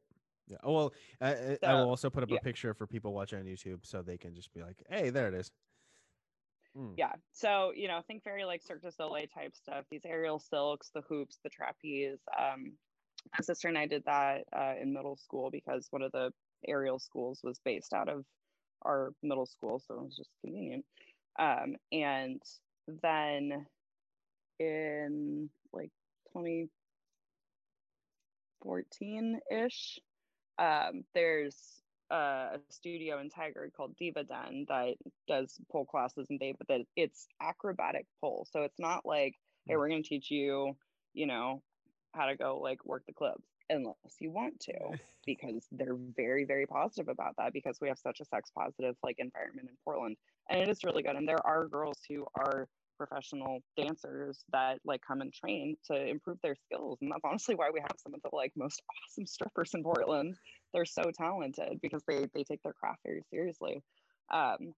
Yeah. 0.48 0.58
oh, 0.64 0.74
well, 0.74 0.94
I, 1.22 1.30
I- 1.34 1.58
I 1.64 1.74
will 1.76 1.90
also 1.90 2.10
put 2.10 2.24
up 2.24 2.30
yeah. 2.30 2.38
a 2.38 2.42
picture 2.42 2.74
for 2.74 2.88
people 2.88 3.14
watching 3.14 3.40
on 3.40 3.46
YouTube 3.46 3.86
so 3.86 4.02
they 4.02 4.18
can 4.18 4.34
just 4.36 4.54
be 4.54 4.62
like, 4.62 4.78
"Hey, 4.90 5.10
there 5.10 5.28
it 5.28 5.34
is." 5.34 5.52
Mm, 6.78 6.94
yeah 6.98 7.14
so 7.32 7.72
you 7.76 7.88
know 7.88 8.02
think 8.06 8.24
very 8.24 8.46
like 8.46 8.62
cirque 8.62 8.82
du 8.84 8.92
soleil 8.92 9.26
type 9.34 9.56
stuff 9.56 9.86
these 9.90 10.06
aerial 10.06 10.38
silks 10.40 10.92
the 10.94 11.02
hoops 11.10 11.40
the 11.44 11.50
trapeze 11.50 12.20
um 12.38 12.74
my 13.34 13.42
sister 13.42 13.68
and 13.68 13.78
i 13.78 13.88
did 13.88 14.04
that 14.06 14.44
uh, 14.56 14.74
in 14.80 14.94
middle 14.94 15.18
school 15.18 15.50
because 15.50 15.88
one 15.90 16.04
of 16.04 16.12
the 16.12 16.32
aerial 16.68 17.00
schools 17.00 17.40
was 17.44 17.60
based 17.66 17.92
out 17.92 18.08
of 18.08 18.24
our 18.84 19.12
middle 19.24 19.48
school 19.48 19.80
so 19.80 19.96
it 19.96 20.04
was 20.04 20.16
just 20.16 20.30
convenient 20.42 20.86
um 21.40 21.76
and 21.92 22.42
then 23.02 23.66
in 24.60 25.50
like 25.74 25.92
2014-ish 28.66 30.00
um 30.58 31.04
there's 31.14 31.82
a 32.12 32.60
studio 32.70 33.20
in 33.20 33.30
Tigard 33.30 33.74
called 33.74 33.96
Diva 33.96 34.24
Den 34.24 34.66
that 34.68 34.96
does 35.28 35.60
pole 35.72 35.86
classes 35.86 36.28
and 36.30 36.40
they 36.40 36.54
but 36.58 36.68
that 36.68 36.82
it's 36.96 37.28
acrobatic 37.42 38.06
pole. 38.22 38.48
So 38.52 38.64
it's 38.64 38.80
not 38.80 39.06
like, 39.06 39.36
hey, 39.68 39.76
Mm. 39.76 39.78
we're 39.78 39.90
gonna 39.90 40.04
teach 40.04 40.32
you, 40.32 40.76
you 41.14 41.28
know, 41.28 41.62
how 42.14 42.26
to 42.28 42.36
go 42.36 42.60
like 42.60 42.86
work 42.86 43.04
the 43.08 43.14
clubs 43.14 43.46
unless 43.70 43.96
you 44.20 44.32
want 44.32 44.60
to, 44.62 44.74
because 45.26 45.68
they're 45.72 45.96
very, 45.96 46.46
very 46.46 46.66
positive 46.66 47.08
about 47.10 47.36
that 47.38 47.54
because 47.54 47.80
we 47.82 47.88
have 47.88 48.00
such 48.00 48.20
a 48.20 48.26
sex 48.26 48.52
positive 48.52 48.96
like 49.04 49.18
environment 49.20 49.70
in 49.70 49.76
Portland. 49.86 50.18
And 50.50 50.62
it 50.62 50.70
is 50.70 50.84
really 50.84 51.04
good. 51.04 51.16
And 51.16 51.28
there 51.28 51.46
are 51.46 51.68
girls 51.68 52.00
who 52.10 52.26
are 52.36 52.68
professional 53.00 53.62
dancers 53.78 54.44
that 54.52 54.80
like 54.86 55.02
come 55.08 55.22
and 55.22 55.34
train 55.34 55.76
to 55.90 55.96
improve 55.96 56.38
their 56.44 56.56
skills. 56.66 57.00
And 57.02 57.12
that's 57.12 57.22
honestly 57.24 57.56
why 57.56 57.72
we 57.74 57.80
have 57.80 57.98
some 57.98 58.14
of 58.14 58.22
the 58.22 58.30
like 58.36 58.52
most 58.56 58.84
awesome 58.92 59.26
strippers 59.26 59.72
in 59.74 59.84
Portland 59.84 60.36
they're 60.74 60.86
so 60.86 61.12
talented 61.16 61.80
because 61.82 62.04
they 62.08 62.28
they 62.34 62.44
take 62.44 62.62
their 62.64 62.74
craft 62.74 63.00
very 63.06 63.24
seriously 63.30 63.82
um, 64.32 64.74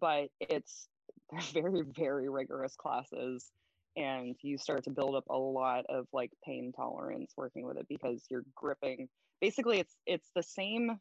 but 0.00 0.28
it's 0.40 0.88
they're 1.30 1.40
very 1.62 1.82
very 1.82 2.28
rigorous 2.28 2.74
classes 2.76 3.50
and 3.96 4.36
you 4.42 4.56
start 4.56 4.84
to 4.84 4.90
build 4.90 5.16
up 5.16 5.24
a 5.28 5.36
lot 5.36 5.84
of 5.88 6.06
like 6.12 6.30
pain 6.44 6.72
tolerance 6.74 7.32
working 7.36 7.66
with 7.66 7.76
it 7.76 7.86
because 7.88 8.24
you're 8.30 8.44
gripping 8.54 9.08
basically 9.40 9.80
it's 9.80 9.96
it's 10.06 10.30
the 10.34 10.42
same 10.42 10.98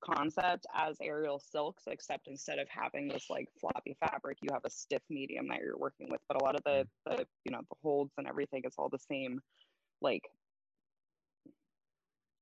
concept 0.00 0.66
as 0.74 0.96
aerial 1.02 1.38
silks 1.38 1.84
except 1.86 2.26
instead 2.28 2.58
of 2.58 2.68
having 2.68 3.08
this 3.08 3.26
like 3.28 3.48
floppy 3.60 3.96
fabric 4.00 4.38
you 4.40 4.48
have 4.52 4.64
a 4.64 4.70
stiff 4.70 5.02
medium 5.10 5.46
that 5.48 5.60
you're 5.60 5.76
working 5.76 6.08
with 6.10 6.20
but 6.28 6.40
a 6.40 6.44
lot 6.44 6.54
of 6.54 6.62
the 6.64 6.86
the 7.06 7.26
you 7.44 7.52
know 7.52 7.60
the 7.68 7.76
holds 7.82 8.12
and 8.18 8.26
everything 8.26 8.62
it's 8.64 8.76
all 8.78 8.88
the 8.88 8.98
same 8.98 9.40
like 10.00 10.22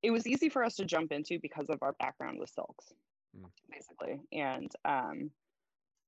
it 0.01 0.11
was 0.11 0.25
easy 0.25 0.47
for 0.47 0.63
us 0.63 0.75
to 0.75 0.85
jump 0.85 1.11
into 1.11 1.39
because 1.41 1.65
of 1.69 1.77
our 1.81 1.93
background 1.99 2.39
with 2.39 2.49
silks 2.49 2.93
Mm. 3.37 3.49
basically. 3.69 4.19
And 4.31 4.71
um, 4.85 5.31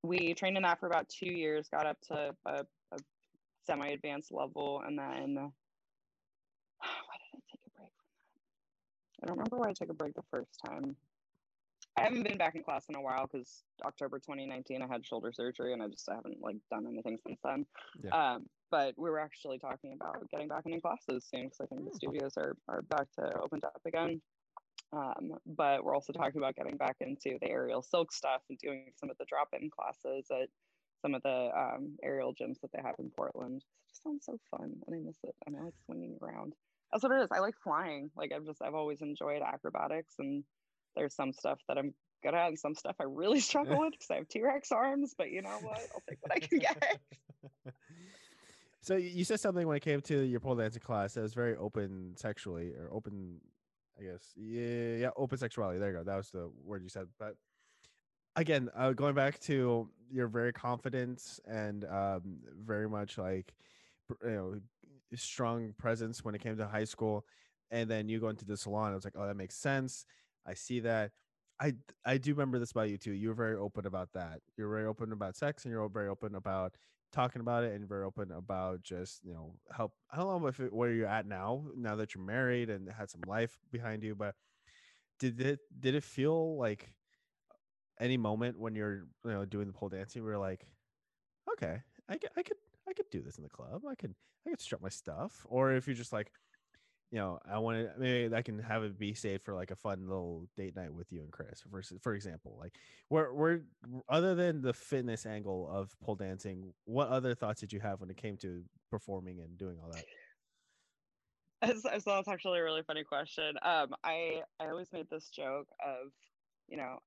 we 0.02 0.34
trained 0.34 0.56
in 0.56 0.62
that 0.64 0.80
for 0.80 0.86
about 0.86 1.08
two 1.08 1.30
years 1.30 1.68
got 1.68 1.86
up 1.86 2.00
to 2.08 2.34
a, 2.46 2.64
a 2.92 2.98
semi-advanced 3.64 4.32
level 4.32 4.82
and 4.86 4.98
then 4.98 5.34
why 6.78 7.16
did 7.18 7.34
i 7.34 7.40
take 7.50 7.60
a 7.66 7.70
break 7.78 7.92
from 7.96 8.14
that? 8.26 9.22
I 9.22 9.26
don't 9.26 9.36
remember 9.36 9.56
why 9.58 9.68
i 9.68 9.72
took 9.72 9.90
a 9.90 9.94
break 9.94 10.14
the 10.14 10.22
first 10.30 10.58
time 10.66 10.96
i 11.96 12.02
haven't 12.02 12.22
been 12.22 12.38
back 12.38 12.54
in 12.54 12.62
class 12.62 12.84
in 12.88 12.94
a 12.94 13.00
while 13.00 13.26
because 13.30 13.62
october 13.84 14.18
2019 14.18 14.82
i 14.82 14.86
had 14.86 15.04
shoulder 15.04 15.32
surgery 15.32 15.72
and 15.72 15.82
i 15.82 15.88
just 15.88 16.08
haven't 16.10 16.40
like 16.40 16.56
done 16.70 16.86
anything 16.86 17.18
since 17.26 17.38
then 17.44 17.66
Yeah. 18.02 18.34
um, 18.34 18.46
but 18.70 18.94
we 18.96 19.10
were 19.10 19.20
actually 19.20 19.58
talking 19.58 19.92
about 19.92 20.28
getting 20.30 20.48
back 20.48 20.62
into 20.66 20.80
classes 20.80 21.26
soon 21.30 21.44
because 21.44 21.60
i 21.60 21.66
think 21.66 21.84
the 21.90 21.96
studios 21.96 22.32
are, 22.36 22.56
are 22.68 22.82
back 22.82 23.06
to 23.18 23.38
opened 23.40 23.64
up 23.64 23.80
again 23.86 24.20
um, 24.92 25.32
but 25.46 25.82
we're 25.84 25.94
also 25.94 26.12
talking 26.12 26.38
about 26.38 26.54
getting 26.54 26.76
back 26.76 26.96
into 27.00 27.38
the 27.40 27.48
aerial 27.48 27.82
silk 27.82 28.12
stuff 28.12 28.42
and 28.50 28.58
doing 28.58 28.92
some 28.96 29.08
of 29.08 29.16
the 29.18 29.24
drop-in 29.24 29.70
classes 29.70 30.26
at 30.30 30.48
some 31.00 31.14
of 31.14 31.22
the 31.22 31.50
um, 31.56 31.96
aerial 32.02 32.34
gyms 32.34 32.60
that 32.60 32.70
they 32.72 32.82
have 32.84 32.94
in 32.98 33.10
Portland. 33.16 33.56
It 33.62 33.88
just 33.90 34.02
sounds 34.02 34.24
so 34.26 34.38
fun, 34.50 34.72
and 34.86 34.94
I 34.94 34.98
miss 34.98 35.16
it. 35.24 35.34
And 35.46 35.56
I 35.56 35.62
like 35.62 35.74
swinging 35.86 36.18
around. 36.22 36.52
That's 36.92 37.02
what 37.02 37.12
it 37.12 37.22
is. 37.22 37.28
I 37.32 37.38
like 37.40 37.54
flying. 37.64 38.10
Like 38.16 38.32
I've 38.32 38.44
just 38.44 38.60
I've 38.62 38.74
always 38.74 39.00
enjoyed 39.00 39.40
acrobatics, 39.42 40.14
and 40.18 40.44
there's 40.96 41.14
some 41.14 41.32
stuff 41.32 41.58
that 41.68 41.78
I'm 41.78 41.94
good 42.22 42.34
at, 42.34 42.48
and 42.48 42.58
some 42.58 42.74
stuff 42.74 42.96
I 43.00 43.04
really 43.04 43.40
struggle 43.48 43.78
with 43.78 43.92
because 43.92 44.10
I 44.10 44.16
have 44.16 44.28
T-Rex 44.28 44.72
arms. 44.72 45.14
But 45.16 45.30
you 45.30 45.42
know 45.42 45.58
what? 45.62 45.78
I'll 45.94 46.02
take 46.08 46.18
what 46.22 46.32
I 46.32 46.38
can 46.38 46.58
get. 46.58 46.98
so 48.80 48.96
you 48.96 49.24
said 49.24 49.40
something 49.40 49.66
when 49.66 49.76
it 49.76 49.82
came 49.82 50.00
to 50.02 50.20
your 50.20 50.40
pole 50.40 50.56
dancing 50.56 50.82
class 50.82 51.14
that 51.14 51.22
was 51.22 51.34
very 51.34 51.56
open 51.56 52.14
sexually 52.16 52.72
or 52.74 52.88
open 52.92 53.40
i 53.98 54.02
guess 54.02 54.32
yeah 54.36 54.96
yeah 54.96 55.10
open 55.16 55.38
sexuality 55.38 55.78
there 55.78 55.90
you 55.90 55.96
go 55.96 56.02
that 56.02 56.16
was 56.16 56.30
the 56.30 56.50
word 56.64 56.82
you 56.82 56.88
said 56.88 57.06
but 57.18 57.36
again 58.36 58.68
uh, 58.76 58.92
going 58.92 59.14
back 59.14 59.38
to 59.40 59.88
your 60.10 60.26
very 60.28 60.52
confident 60.52 61.40
and 61.46 61.84
um, 61.84 62.38
very 62.64 62.88
much 62.88 63.18
like 63.18 63.54
you 64.24 64.30
know 64.30 64.54
strong 65.14 65.74
presence 65.78 66.24
when 66.24 66.34
it 66.34 66.40
came 66.40 66.56
to 66.56 66.66
high 66.66 66.84
school 66.84 67.24
and 67.70 67.90
then 67.90 68.08
you 68.08 68.18
go 68.18 68.28
into 68.28 68.44
the 68.44 68.56
salon 68.56 68.92
i 68.92 68.94
was 68.94 69.04
like 69.04 69.14
oh 69.16 69.26
that 69.26 69.36
makes 69.36 69.54
sense 69.54 70.06
i 70.46 70.54
see 70.54 70.80
that. 70.80 71.12
I 71.60 71.74
i 72.04 72.18
do 72.18 72.32
remember 72.32 72.58
this 72.58 72.72
about 72.72 72.90
you 72.90 72.98
too. 72.98 73.12
You 73.12 73.28
were 73.28 73.34
very 73.34 73.56
open 73.56 73.86
about 73.86 74.12
that. 74.14 74.40
You're 74.56 74.70
very 74.70 74.86
open 74.86 75.12
about 75.12 75.36
sex 75.36 75.64
and 75.64 75.72
you're 75.72 75.88
very 75.88 76.08
open 76.08 76.34
about 76.34 76.76
talking 77.12 77.40
about 77.40 77.62
it 77.62 77.74
and 77.74 77.86
very 77.88 78.04
open 78.04 78.32
about 78.32 78.82
just 78.82 79.22
you 79.22 79.34
know 79.34 79.54
help 79.70 79.92
i 80.10 80.16
don't 80.16 80.40
know 80.40 80.46
if 80.48 80.58
it, 80.60 80.72
where 80.72 80.90
you're 80.92 81.06
at 81.06 81.26
now 81.26 81.62
now 81.76 81.94
that 81.94 82.14
you're 82.14 82.24
married 82.24 82.70
and 82.70 82.88
had 82.90 83.10
some 83.10 83.20
life 83.26 83.58
behind 83.70 84.02
you 84.02 84.14
but 84.14 84.34
did 85.20 85.40
it 85.40 85.60
did 85.80 85.94
it 85.94 86.04
feel 86.04 86.56
like 86.58 86.92
any 88.00 88.16
moment 88.16 88.58
when 88.58 88.74
you're 88.74 89.06
you 89.24 89.30
know 89.30 89.44
doing 89.44 89.66
the 89.66 89.72
pole 89.72 89.88
dancing 89.88 90.22
where 90.22 90.32
you're 90.32 90.40
like 90.40 90.66
okay 91.52 91.82
i 92.08 92.14
i 92.36 92.42
could 92.42 92.56
i 92.88 92.92
could 92.92 93.08
do 93.10 93.22
this 93.22 93.38
in 93.38 93.44
the 93.44 93.50
club. 93.50 93.82
I 93.88 93.94
could 93.94 94.14
i 94.46 94.50
could 94.50 94.60
strut 94.60 94.82
my 94.82 94.88
stuff 94.88 95.46
or 95.48 95.72
if 95.72 95.86
you're 95.86 95.96
just 95.96 96.12
like 96.12 96.32
you 97.12 97.18
know 97.18 97.38
i 97.48 97.58
want 97.58 97.76
to 97.76 97.90
maybe 97.98 98.34
i 98.34 98.42
can 98.42 98.58
have 98.58 98.82
it 98.82 98.98
be 98.98 99.14
saved 99.14 99.44
for 99.44 99.54
like 99.54 99.70
a 99.70 99.76
fun 99.76 100.08
little 100.08 100.48
date 100.56 100.74
night 100.74 100.92
with 100.92 101.12
you 101.12 101.20
and 101.20 101.30
chris 101.30 101.62
versus 101.70 101.98
for 102.02 102.14
example 102.14 102.56
like 102.58 102.74
where 103.08 103.32
where 103.32 103.60
other 104.08 104.34
than 104.34 104.62
the 104.62 104.72
fitness 104.72 105.26
angle 105.26 105.68
of 105.70 105.94
pole 106.00 106.16
dancing 106.16 106.72
what 106.86 107.08
other 107.08 107.34
thoughts 107.34 107.60
did 107.60 107.72
you 107.72 107.78
have 107.78 108.00
when 108.00 108.10
it 108.10 108.16
came 108.16 108.36
to 108.36 108.64
performing 108.90 109.40
and 109.40 109.56
doing 109.58 109.76
all 109.80 109.90
that 109.92 110.04
So 111.62 112.10
that's 112.10 112.28
actually 112.28 112.58
a 112.58 112.64
really 112.64 112.82
funny 112.82 113.04
question. 113.04 113.54
Um, 113.62 113.94
I 114.02 114.42
I 114.58 114.66
always 114.66 114.88
made 114.92 115.06
this 115.10 115.28
joke 115.28 115.68
of, 115.80 116.08
you 116.68 116.76
know, 116.76 116.98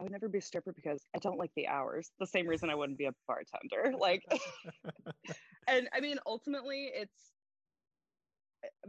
I 0.00 0.02
would 0.02 0.10
never 0.10 0.28
be 0.28 0.38
a 0.38 0.42
stripper 0.42 0.72
because 0.72 1.02
I 1.14 1.20
don't 1.20 1.38
like 1.38 1.52
the 1.56 1.68
hours. 1.68 2.10
The 2.18 2.26
same 2.26 2.48
reason 2.48 2.68
I 2.68 2.74
wouldn't 2.74 2.98
be 2.98 3.04
a 3.04 3.12
bartender. 3.28 3.96
Like, 3.96 4.24
and 5.68 5.88
I 5.94 6.00
mean, 6.00 6.18
ultimately, 6.26 6.90
it's 6.92 7.35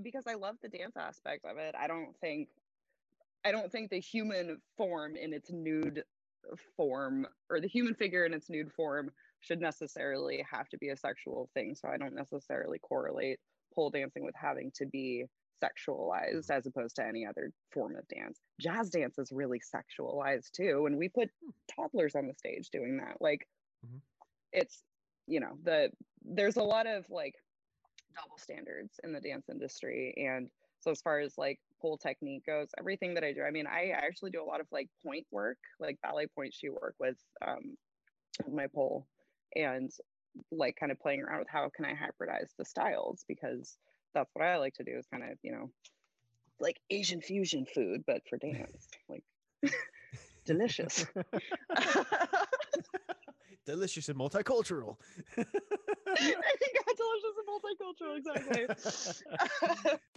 because 0.01 0.26
I 0.28 0.36
love 0.36 0.55
the 0.61 0.70
dance 0.70 0.95
aspect 0.97 1.45
of 1.45 1.57
it. 1.57 1.76
I 1.76 1.88
don't 1.88 2.15
think, 2.20 2.49
I 3.45 3.51
don't 3.51 3.72
think 3.72 3.89
the 3.89 3.99
human 3.99 4.61
form 4.78 5.15
in 5.15 5.34
its 5.34 5.51
nude 5.51 6.03
form 6.76 7.28
or 7.49 7.59
the 7.59 7.68
human 7.68 7.93
figure 7.93 8.26
in 8.26 8.34
its 8.34 8.49
nude 8.49 8.72
form 8.74 9.11
should 9.41 9.61
necessarily 9.61 10.45
have 10.49 10.68
to 10.70 10.78
be 10.78 10.89
a 10.89 10.97
sexual 10.97 11.49
thing. 11.53 11.76
So 11.76 11.88
I 11.88 11.97
don't 11.97 12.15
necessarily 12.15 12.80
correlate 12.80 13.39
pole 13.74 13.89
dancing 13.89 14.24
with 14.26 14.36
having 14.36 14.72
to 14.76 14.86
be 14.86 15.26
sexualized 15.63 16.49
as 16.49 16.65
opposed 16.65 16.95
to 16.95 17.05
any 17.05 17.26
other 17.26 17.51
form 17.72 17.95
of 17.95 18.07
dance. 18.07 18.39
Jazz 18.59 18.89
dance 18.89 19.18
is 19.18 19.32
really 19.32 19.59
sexualized 19.59 20.51
too. 20.51 20.86
And 20.86 20.97
we 20.97 21.09
put 21.09 21.30
Hmm. 21.43 21.49
toddlers 21.68 22.15
on 22.15 22.28
the 22.28 22.34
stage 22.34 22.70
doing 22.70 22.97
that. 22.97 23.22
Like 23.22 23.47
Mhm. 23.86 24.01
it's, 24.51 24.84
you 25.26 25.39
know, 25.39 25.57
the 25.63 25.91
there's 26.22 26.57
a 26.57 26.63
lot 26.63 26.88
of 26.88 27.09
like 27.09 27.36
double 28.22 28.38
standards 28.38 28.99
in 29.03 29.13
the 29.13 29.22
dance 29.22 29.47
industry. 29.49 30.13
And 30.18 30.49
so 30.80 30.91
as 30.91 31.01
far 31.01 31.20
as 31.20 31.38
like 31.38 31.59
pole 31.82 31.97
technique 31.97 32.45
goes, 32.45 32.70
everything 32.78 33.13
that 33.15 33.24
I 33.24 33.34
do, 33.34 33.43
I 33.43 33.51
mean, 33.51 33.68
I 33.68 33.89
actually 33.89 34.32
do 34.32 34.41
a 34.41 34.45
lot 34.45 34.59
of 34.59 34.68
like 34.72 34.89
pointe 35.05 35.28
work, 35.32 35.57
like 35.80 35.97
ballet 36.01 36.28
pointe 36.28 36.53
shoe 36.53 36.74
work 36.74 36.95
with 36.99 37.18
um 37.45 37.78
my 38.51 38.68
pole 38.68 39.07
and 39.55 39.91
like 40.51 40.76
kind 40.80 40.91
of 40.91 40.99
playing 40.99 41.22
around 41.22 41.39
with 41.39 41.47
how 41.49 41.70
can 41.76 41.86
I 41.86 41.93
hybridize 41.93 42.49
the 42.57 42.65
styles 42.65 43.24
because 43.28 43.76
that's 44.13 44.30
what 44.34 44.45
I 44.45 44.57
like 44.57 44.76
to 44.76 44.84
do 44.84 44.97
is 44.97 45.07
kind 45.11 45.24
of, 45.24 45.38
you 45.41 45.51
know, 45.51 45.72
like 46.59 46.78
Asian 46.89 47.22
fusion 47.22 47.65
food, 47.65 48.03
but 48.05 48.22
for 48.30 48.38
dance. 48.38 48.88
Like 49.09 49.24
delicious. 50.45 51.05
Delicious 53.65 54.07
and 54.07 54.18
multicultural. 54.18 54.95
I 55.38 55.43
think 55.43 56.76
multicultural, 57.47 58.17
exactly. 58.17 58.67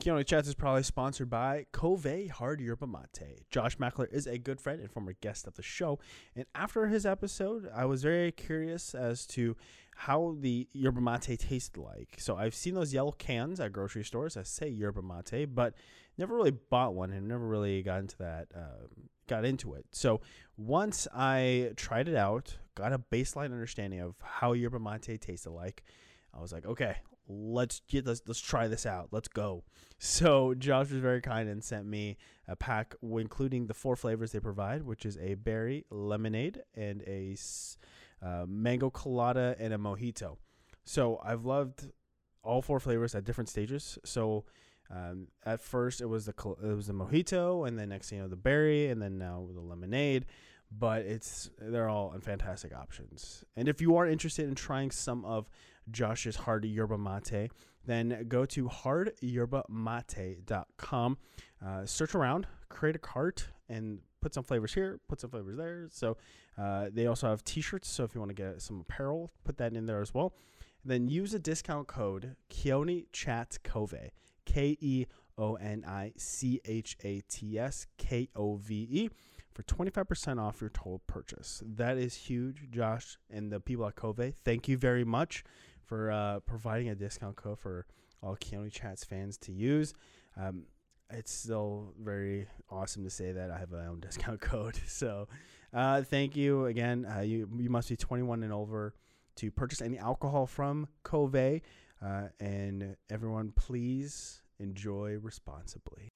Keoni 0.00 0.24
Chats 0.24 0.48
is 0.48 0.54
probably 0.54 0.82
sponsored 0.82 1.28
by 1.28 1.66
Kove 1.74 2.30
Hard 2.30 2.60
Yerba 2.60 2.86
Mate. 2.86 3.42
Josh 3.50 3.76
Mackler 3.76 4.10
is 4.10 4.26
a 4.26 4.38
good 4.38 4.58
friend 4.58 4.80
and 4.80 4.90
former 4.90 5.12
guest 5.20 5.46
of 5.46 5.56
the 5.56 5.62
show. 5.62 5.98
And 6.34 6.46
after 6.54 6.86
his 6.86 7.04
episode, 7.04 7.68
I 7.74 7.84
was 7.84 8.02
very 8.02 8.32
curious 8.32 8.94
as 8.94 9.26
to 9.28 9.56
how 9.96 10.36
the 10.40 10.66
yerba 10.72 11.02
mate 11.02 11.38
tasted 11.38 11.76
like. 11.76 12.16
So 12.16 12.34
I've 12.34 12.54
seen 12.54 12.74
those 12.74 12.94
yellow 12.94 13.12
cans 13.12 13.60
at 13.60 13.72
grocery 13.72 14.02
stores 14.02 14.34
that 14.34 14.46
say 14.46 14.70
yerba 14.70 15.02
mate, 15.02 15.54
but 15.54 15.74
never 16.16 16.34
really 16.34 16.52
bought 16.52 16.94
one 16.94 17.12
and 17.12 17.28
never 17.28 17.46
really 17.46 17.82
got 17.82 18.00
into 18.00 18.16
that, 18.18 18.48
um, 18.54 19.10
got 19.30 19.44
into 19.44 19.74
it. 19.74 19.86
So 19.92 20.20
once 20.56 21.06
I 21.14 21.70
tried 21.76 22.08
it 22.08 22.16
out, 22.16 22.58
got 22.74 22.92
a 22.92 22.98
baseline 22.98 23.52
understanding 23.52 24.00
of 24.00 24.16
how 24.20 24.52
yerba 24.52 24.80
mate 24.80 25.20
tasted 25.20 25.50
like, 25.50 25.84
I 26.34 26.40
was 26.40 26.52
like, 26.52 26.66
okay, 26.66 26.96
let's 27.28 27.80
get 27.88 28.06
let's, 28.06 28.22
let's 28.26 28.40
try 28.40 28.66
this 28.66 28.84
out. 28.84 29.08
Let's 29.12 29.28
go. 29.28 29.64
So 29.98 30.54
Josh 30.54 30.90
was 30.90 31.00
very 31.00 31.20
kind 31.20 31.48
and 31.48 31.62
sent 31.62 31.86
me 31.86 32.18
a 32.48 32.56
pack, 32.56 32.94
including 33.02 33.68
the 33.68 33.74
four 33.74 33.96
flavors 33.96 34.32
they 34.32 34.40
provide, 34.40 34.82
which 34.82 35.06
is 35.06 35.16
a 35.18 35.34
berry 35.34 35.86
lemonade 35.90 36.62
and 36.74 37.02
a 37.06 37.36
uh, 38.22 38.44
mango 38.48 38.90
colada 38.90 39.54
and 39.58 39.72
a 39.72 39.78
mojito. 39.78 40.38
So 40.84 41.20
I've 41.24 41.44
loved 41.44 41.88
all 42.42 42.62
four 42.62 42.80
flavors 42.80 43.14
at 43.14 43.24
different 43.24 43.48
stages. 43.48 43.98
So 44.04 44.44
um, 44.90 45.28
at 45.44 45.60
first 45.60 46.00
it 46.00 46.06
was 46.06 46.26
the 46.26 46.34
it 46.62 46.74
was 46.74 46.86
the 46.86 46.94
mojito, 46.94 47.66
and 47.66 47.78
then 47.78 47.90
next 47.90 48.10
thing 48.10 48.18
you 48.18 48.24
know 48.24 48.28
the 48.28 48.36
berry, 48.36 48.88
and 48.88 49.00
then 49.00 49.18
now 49.18 49.46
the 49.52 49.60
lemonade. 49.60 50.26
But 50.72 51.02
it's 51.02 51.50
they're 51.58 51.88
all 51.88 52.14
fantastic 52.20 52.74
options. 52.74 53.44
And 53.56 53.68
if 53.68 53.80
you 53.80 53.96
are 53.96 54.06
interested 54.06 54.48
in 54.48 54.54
trying 54.54 54.92
some 54.92 55.24
of 55.24 55.50
Josh's 55.90 56.36
hard 56.36 56.64
yerba 56.64 56.96
mate, 56.96 57.50
then 57.86 58.26
go 58.28 58.44
to 58.46 58.68
hardyerba-mate.com. 58.68 61.18
Uh, 61.64 61.84
search 61.84 62.14
around, 62.14 62.46
create 62.68 62.94
a 62.96 63.00
cart, 63.00 63.48
and 63.68 64.00
put 64.20 64.34
some 64.34 64.44
flavors 64.44 64.74
here, 64.74 65.00
put 65.08 65.20
some 65.20 65.30
flavors 65.30 65.56
there. 65.56 65.88
So 65.90 66.16
uh, 66.58 66.88
they 66.92 67.06
also 67.06 67.28
have 67.28 67.44
T-shirts. 67.44 67.88
So 67.88 68.04
if 68.04 68.14
you 68.14 68.20
want 68.20 68.30
to 68.30 68.34
get 68.34 68.62
some 68.62 68.80
apparel, 68.80 69.30
put 69.44 69.58
that 69.58 69.74
in 69.74 69.86
there 69.86 70.00
as 70.00 70.14
well. 70.14 70.32
And 70.82 70.92
Then 70.92 71.08
use 71.08 71.34
a 71.34 71.38
discount 71.38 71.86
code 71.88 72.36
Keoni 72.50 73.06
Chat 73.12 73.58
Kove, 73.64 74.10
K 74.44 74.76
E 74.80 75.06
O 75.38 75.54
N 75.54 75.84
I 75.86 76.12
C 76.16 76.60
H 76.64 76.96
A 77.04 77.20
T 77.28 77.58
S 77.58 77.86
K 77.98 78.28
O 78.36 78.56
V 78.56 78.88
E, 78.90 79.10
for 79.52 79.62
25% 79.62 80.40
off 80.40 80.60
your 80.60 80.70
total 80.70 81.00
purchase. 81.06 81.62
That 81.66 81.98
is 81.98 82.14
huge, 82.14 82.70
Josh, 82.70 83.18
and 83.30 83.50
the 83.50 83.60
people 83.60 83.86
at 83.86 83.96
Kove. 83.96 84.34
Thank 84.44 84.68
you 84.68 84.76
very 84.76 85.04
much 85.04 85.44
for 85.84 86.10
uh, 86.10 86.40
providing 86.40 86.88
a 86.88 86.94
discount 86.94 87.36
code 87.36 87.58
for 87.58 87.86
all 88.22 88.36
Keoni 88.36 88.70
Chats 88.70 89.04
fans 89.04 89.36
to 89.38 89.52
use. 89.52 89.94
Um, 90.36 90.64
it's 91.12 91.32
still 91.32 91.94
very 92.00 92.46
awesome 92.70 93.02
to 93.04 93.10
say 93.10 93.32
that 93.32 93.50
I 93.50 93.58
have 93.58 93.70
my 93.70 93.86
own 93.86 94.00
discount 94.00 94.40
code. 94.40 94.78
So, 94.86 95.28
uh, 95.72 96.02
thank 96.02 96.36
you 96.36 96.66
again. 96.66 97.06
Uh, 97.06 97.20
you 97.20 97.48
you 97.58 97.70
must 97.70 97.88
be 97.88 97.96
21 97.96 98.42
and 98.42 98.52
over 98.52 98.94
to 99.36 99.50
purchase 99.50 99.80
any 99.80 99.98
alcohol 99.98 100.46
from 100.46 100.88
Kove. 101.04 101.62
Uh, 102.04 102.28
and 102.40 102.96
everyone, 103.10 103.52
please 103.54 104.40
enjoy 104.58 105.18
responsibly. 105.20 106.12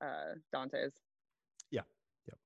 uh, 0.00 0.34
Dante's. 0.52 0.92
Yeah. 1.70 1.82
Yep. 2.26 2.38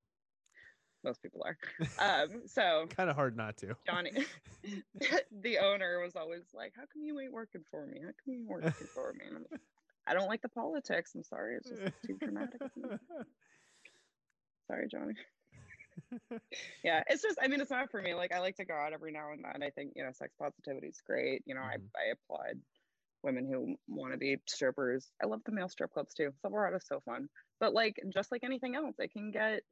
Most 1.05 1.23
people 1.23 1.43
are. 1.45 1.57
Um, 1.99 2.43
so 2.47 2.87
Kind 2.97 3.09
of 3.09 3.17
hard 3.17 3.37
not 3.37 3.57
to. 3.59 3.77
Johnny, 3.87 4.13
the 5.43 5.59
owner 5.59 6.01
was 6.01 6.17
always 6.17 6.43
like, 6.53 6.73
"How 6.77 6.83
come 6.83 7.03
you 7.03 7.19
ain't 7.21 7.33
working 7.33 7.63
for 7.71 7.87
me? 7.87 8.01
How 8.01 8.09
come 8.09 8.35
you 8.35 8.41
ain't 8.41 8.49
working 8.49 8.73
for 8.95 9.13
me?" 9.15 9.25
And 9.29 9.37
I'm 9.37 9.47
like, 9.51 9.61
I 10.07 10.13
don't 10.15 10.29
like 10.29 10.43
the 10.43 10.49
politics. 10.51 11.13
I'm 11.15 11.25
sorry. 11.25 11.57
It's 11.57 11.71
just 11.71 11.81
too 12.07 12.17
dramatic. 12.21 12.61
Sorry, 14.69 14.89
Johnny. 14.89 15.15
Yeah, 16.85 17.03
it's 17.09 17.23
just. 17.23 17.39
I 17.43 17.49
mean, 17.49 17.61
it's 17.61 17.71
not 17.71 17.91
for 17.91 18.01
me. 18.03 18.15
Like, 18.15 18.33
I 18.33 18.41
like 18.41 18.57
to 18.57 18.65
go 18.65 18.75
out 18.75 18.93
every 18.93 19.13
now 19.13 19.33
and 19.33 19.45
then. 19.45 19.63
I 19.63 19.71
think 19.71 19.93
you 19.97 20.05
know, 20.05 20.13
sex 20.13 20.35
positivity 20.39 20.89
is 20.89 21.01
great. 21.07 21.43
You 21.47 21.55
know, 21.55 21.63
Mhm. 21.63 21.91
I 21.97 21.99
I 21.99 22.05
applaud 22.13 22.63
women 23.23 23.47
who 23.47 23.77
want 23.89 24.13
to 24.13 24.19
be 24.19 24.39
strippers. 24.49 25.11
I 25.23 25.27
love 25.27 25.43
the 25.45 25.53
male 25.53 25.69
strip 25.69 25.93
clubs 25.93 26.15
too. 26.15 26.33
Silverado 26.43 26.77
is 26.77 26.87
so 26.87 27.01
fun. 27.01 27.29
But 27.61 27.75
like, 27.75 28.01
just 28.13 28.33
like 28.33 28.45
anything 28.45 28.77
else, 28.77 28.97
it 28.99 29.13
can 29.13 29.31
get. 29.31 29.63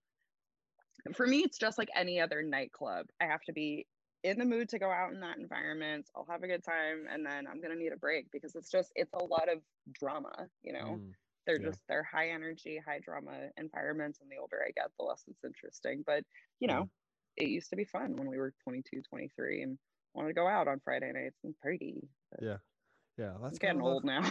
For 1.14 1.26
me, 1.26 1.40
it's 1.42 1.58
just 1.58 1.78
like 1.78 1.90
any 1.94 2.20
other 2.20 2.42
nightclub. 2.42 3.06
I 3.20 3.26
have 3.26 3.42
to 3.42 3.52
be 3.52 3.86
in 4.22 4.38
the 4.38 4.44
mood 4.44 4.70
to 4.70 4.78
go 4.78 4.90
out 4.90 5.12
in 5.12 5.20
that 5.20 5.38
environment. 5.38 6.08
I'll 6.16 6.26
have 6.30 6.42
a 6.42 6.46
good 6.48 6.64
time, 6.64 7.06
and 7.10 7.24
then 7.26 7.46
I'm 7.46 7.60
gonna 7.60 7.74
need 7.76 7.92
a 7.92 7.96
break 7.96 8.30
because 8.32 8.54
it's 8.54 8.70
just 8.70 8.92
it's 8.94 9.12
a 9.12 9.24
lot 9.24 9.48
of 9.52 9.62
drama. 9.92 10.48
You 10.62 10.72
know, 10.72 11.00
Mm, 11.00 11.14
they're 11.46 11.60
yeah. 11.60 11.68
just 11.68 11.80
they're 11.88 12.02
high 12.02 12.30
energy, 12.30 12.80
high 12.84 13.00
drama 13.00 13.32
environments, 13.56 14.20
and 14.20 14.30
the 14.30 14.40
older 14.40 14.60
I 14.66 14.70
get, 14.70 14.90
the 14.98 15.04
less 15.04 15.24
it's 15.28 15.44
interesting. 15.44 16.02
But 16.06 16.24
you 16.60 16.68
know, 16.68 16.88
it 17.36 17.48
used 17.48 17.70
to 17.70 17.76
be 17.76 17.84
fun 17.84 18.16
when 18.16 18.28
we 18.28 18.38
were 18.38 18.54
22, 18.64 19.02
23, 19.08 19.62
and 19.62 19.78
wanted 20.14 20.28
to 20.28 20.34
go 20.34 20.46
out 20.46 20.68
on 20.68 20.80
Friday 20.84 21.12
nights 21.12 21.38
and 21.44 21.54
party. 21.60 22.08
Yeah. 22.40 22.56
Yeah, 23.18 23.32
that's 23.42 23.58
getting 23.58 23.80
old 23.80 24.04
now. 24.04 24.28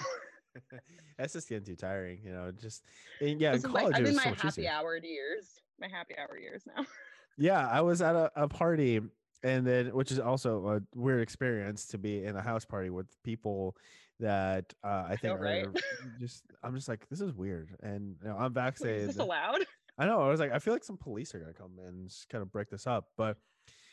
that's 1.18 1.34
just 1.34 1.48
getting 1.48 1.66
too 1.66 1.76
tiring, 1.76 2.20
you 2.24 2.32
know. 2.32 2.52
Just 2.52 2.84
and 3.22 3.40
yeah, 3.40 3.50
in 3.50 3.54
this 3.56 3.64
is 3.64 3.72
my, 3.72 3.80
college 3.82 3.96
I'm 3.96 4.06
in 4.06 4.16
my 4.16 4.24
so 4.24 4.30
happy 4.30 4.48
easier. 4.48 4.72
hour 4.72 4.98
years. 4.98 5.62
My 5.80 5.88
happy 5.88 6.16
hour 6.18 6.38
years 6.38 6.64
now. 6.66 6.86
Yeah, 7.36 7.68
I 7.68 7.82
was 7.82 8.00
at 8.04 8.16
a, 8.16 8.32
a 8.36 8.48
party, 8.48 9.02
and 9.44 9.66
then 9.66 9.88
which 9.88 10.12
is 10.12 10.20
also 10.20 10.68
a 10.68 10.82
weird 10.96 11.24
experience 11.24 11.88
to 11.88 11.98
be 11.98 12.24
in 12.24 12.36
a 12.36 12.44
house 12.44 12.64
party 12.64 12.92
with 12.92 13.08
people 13.24 13.76
that 14.24 14.74
uh, 14.84 15.06
I 15.08 15.16
think 15.18 15.36
know, 15.36 15.42
right? 15.42 15.64
are 15.66 15.74
just. 16.20 16.44
I'm 16.64 16.74
just 16.76 16.88
like, 16.88 17.08
this 17.10 17.22
is 17.22 17.34
weird, 17.34 17.70
and 17.84 18.16
you 18.22 18.30
know, 18.30 18.36
I'm 18.36 18.54
Wait, 18.54 18.56
vaccinated. 18.56 19.02
is 19.10 19.16
this 19.16 19.18
allowed? 19.24 19.60
I 19.98 20.06
know. 20.06 20.22
I 20.22 20.30
was 20.30 20.40
like, 20.40 20.52
I 20.52 20.60
feel 20.60 20.74
like 20.74 20.84
some 20.84 20.98
police 20.98 21.36
are 21.36 21.40
gonna 21.40 21.54
come 21.54 21.78
and 21.86 22.10
just 22.10 22.30
kind 22.30 22.42
of 22.42 22.52
break 22.52 22.70
this 22.70 22.88
up, 22.88 23.10
but 23.18 23.38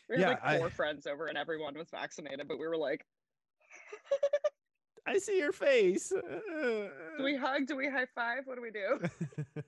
We 0.08 0.16
had 0.16 0.20
Yeah, 0.22 0.28
like 0.30 0.40
I- 0.44 0.58
four 0.58 0.70
friends 0.70 1.06
over, 1.06 1.26
and 1.26 1.36
everyone 1.36 1.76
was 1.76 1.90
vaccinated, 1.90 2.48
but 2.48 2.58
we 2.58 2.66
were 2.66 2.76
like, 2.76 3.04
I 5.06 5.18
see 5.18 5.38
your 5.38 5.52
face. 5.52 6.10
"Do 6.10 6.90
we 7.24 7.36
hug? 7.44 7.66
Do 7.66 7.76
we 7.76 7.88
high 7.88 8.06
five? 8.14 8.42
What 8.46 8.56
do 8.56 8.62
we 8.62 8.70
do?" 8.70 9.00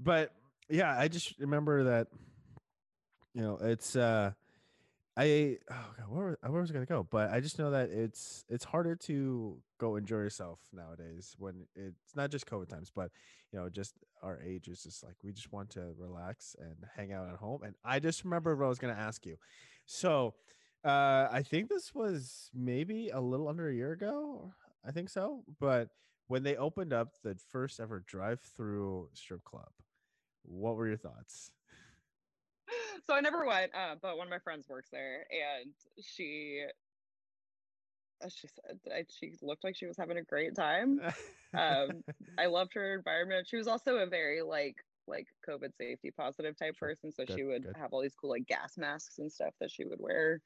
but 0.00 0.32
yeah, 0.68 0.96
I 0.98 1.08
just 1.08 1.38
remember 1.38 1.84
that 1.84 2.08
you 3.34 3.42
know 3.42 3.58
it's 3.60 3.96
uh 3.96 4.32
I 5.18 5.58
oh 5.70 5.86
god 5.98 6.06
where, 6.08 6.38
where 6.42 6.60
was 6.60 6.70
I 6.70 6.74
gonna 6.74 6.86
go? 6.86 7.06
But 7.10 7.30
I 7.32 7.40
just 7.40 7.58
know 7.58 7.72
that 7.72 7.90
it's 7.90 8.44
it's 8.48 8.64
harder 8.64 8.94
to 8.96 9.58
go 9.78 9.96
enjoy 9.96 10.18
yourself 10.18 10.60
nowadays 10.72 11.34
when 11.38 11.66
it's 11.74 12.14
not 12.14 12.30
just 12.30 12.46
COVID 12.46 12.68
times, 12.68 12.92
but 12.94 13.10
you 13.52 13.58
know 13.58 13.68
just 13.68 13.94
our 14.22 14.40
age 14.42 14.68
is 14.68 14.82
just 14.84 15.04
like 15.04 15.16
we 15.24 15.32
just 15.32 15.52
want 15.52 15.70
to 15.70 15.92
relax 15.98 16.54
and 16.60 16.76
hang 16.96 17.12
out 17.12 17.28
at 17.28 17.36
home. 17.36 17.62
And 17.64 17.74
I 17.84 17.98
just 17.98 18.24
remember 18.24 18.54
what 18.56 18.66
I 18.66 18.68
was 18.68 18.78
gonna 18.78 18.94
ask 18.94 19.26
you. 19.26 19.36
So 19.86 20.34
uh 20.84 21.28
I 21.32 21.42
think 21.44 21.68
this 21.68 21.94
was 21.94 22.50
maybe 22.54 23.10
a 23.10 23.20
little 23.20 23.48
under 23.48 23.68
a 23.68 23.74
year 23.74 23.92
ago. 23.92 24.52
I 24.86 24.92
think 24.92 25.08
so. 25.10 25.42
But 25.58 25.88
when 26.28 26.44
they 26.44 26.56
opened 26.56 26.92
up 26.92 27.14
the 27.24 27.36
first 27.50 27.80
ever 27.80 28.04
drive-through 28.06 29.08
strip 29.14 29.42
club, 29.44 29.70
what 30.44 30.76
were 30.76 30.88
your 30.88 30.96
thoughts? 30.98 31.50
so 33.06 33.14
I 33.14 33.20
never 33.20 33.44
went, 33.46 33.74
uh, 33.74 33.96
but 34.00 34.16
one 34.16 34.26
of 34.26 34.30
my 34.30 34.38
friends 34.38 34.68
works 34.68 34.88
there, 34.90 35.26
and 35.30 35.72
she, 36.00 36.64
she 38.28 38.48
said 38.48 38.80
I, 38.92 39.04
she 39.08 39.34
looked 39.42 39.64
like 39.64 39.76
she 39.76 39.86
was 39.86 39.96
having 39.96 40.18
a 40.18 40.24
great 40.24 40.54
time. 40.54 41.00
Um, 41.56 42.02
I 42.38 42.46
loved 42.46 42.74
her 42.74 42.94
environment. 42.94 43.48
She 43.48 43.56
was 43.56 43.68
also 43.68 43.96
a 43.96 44.06
very 44.06 44.42
like 44.42 44.76
like 45.06 45.26
COVID 45.48 45.74
safety 45.76 46.10
positive 46.10 46.56
type 46.56 46.76
person, 46.78 47.12
so 47.12 47.24
Good, 47.24 47.36
she 47.36 47.44
would 47.44 47.62
good. 47.62 47.76
have 47.76 47.92
all 47.92 48.02
these 48.02 48.14
cool 48.14 48.30
like 48.30 48.46
gas 48.46 48.76
masks 48.76 49.18
and 49.18 49.32
stuff 49.32 49.54
that 49.60 49.70
she 49.70 49.84
would 49.84 50.00
wear 50.00 50.40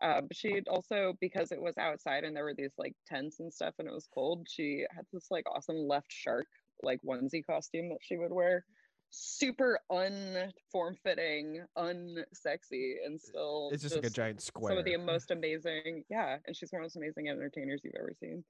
but 0.00 0.34
she 0.34 0.60
also, 0.68 1.14
because 1.20 1.52
it 1.52 1.60
was 1.60 1.76
outside 1.78 2.24
and 2.24 2.34
there 2.34 2.44
were 2.44 2.54
these 2.54 2.74
like 2.78 2.94
tents 3.06 3.40
and 3.40 3.52
stuff 3.52 3.74
and 3.78 3.88
it 3.88 3.94
was 3.94 4.08
cold, 4.12 4.46
she 4.48 4.84
had 4.90 5.04
this 5.12 5.30
like 5.30 5.44
awesome 5.50 5.76
left 5.76 6.10
shark 6.10 6.46
like 6.82 7.00
onesie 7.02 7.44
costume 7.44 7.90
that 7.90 7.98
she 8.00 8.16
would 8.16 8.32
wear. 8.32 8.64
Super 9.12 9.80
unform 9.90 10.96
fitting, 11.02 11.64
unsexy, 11.76 12.94
and 13.04 13.20
still 13.20 13.70
It's 13.72 13.82
just, 13.82 13.96
like 13.96 14.04
a 14.04 14.10
giant 14.10 14.40
square. 14.40 14.70
some 14.72 14.78
of 14.78 14.84
the 14.84 14.96
most 14.96 15.30
amazing 15.30 16.04
yeah 16.08 16.38
and 16.46 16.56
she's 16.56 16.70
one 16.72 16.80
of 16.82 16.82
the 16.82 16.86
most 16.86 16.96
amazing 16.96 17.28
entertainers 17.28 17.80
you've 17.84 17.94
ever 17.98 18.12
seen 18.20 18.44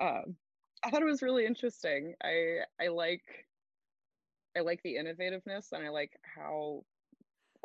um 0.00 0.36
i 0.84 0.90
thought 0.90 1.02
it 1.02 1.06
was 1.06 1.22
really 1.22 1.44
interesting 1.46 2.14
i 2.24 2.58
i 2.80 2.88
like 2.88 3.22
i 4.56 4.60
like 4.60 4.80
the 4.82 4.96
innovativeness 4.96 5.72
and 5.72 5.84
i 5.84 5.88
like 5.88 6.12
how 6.22 6.82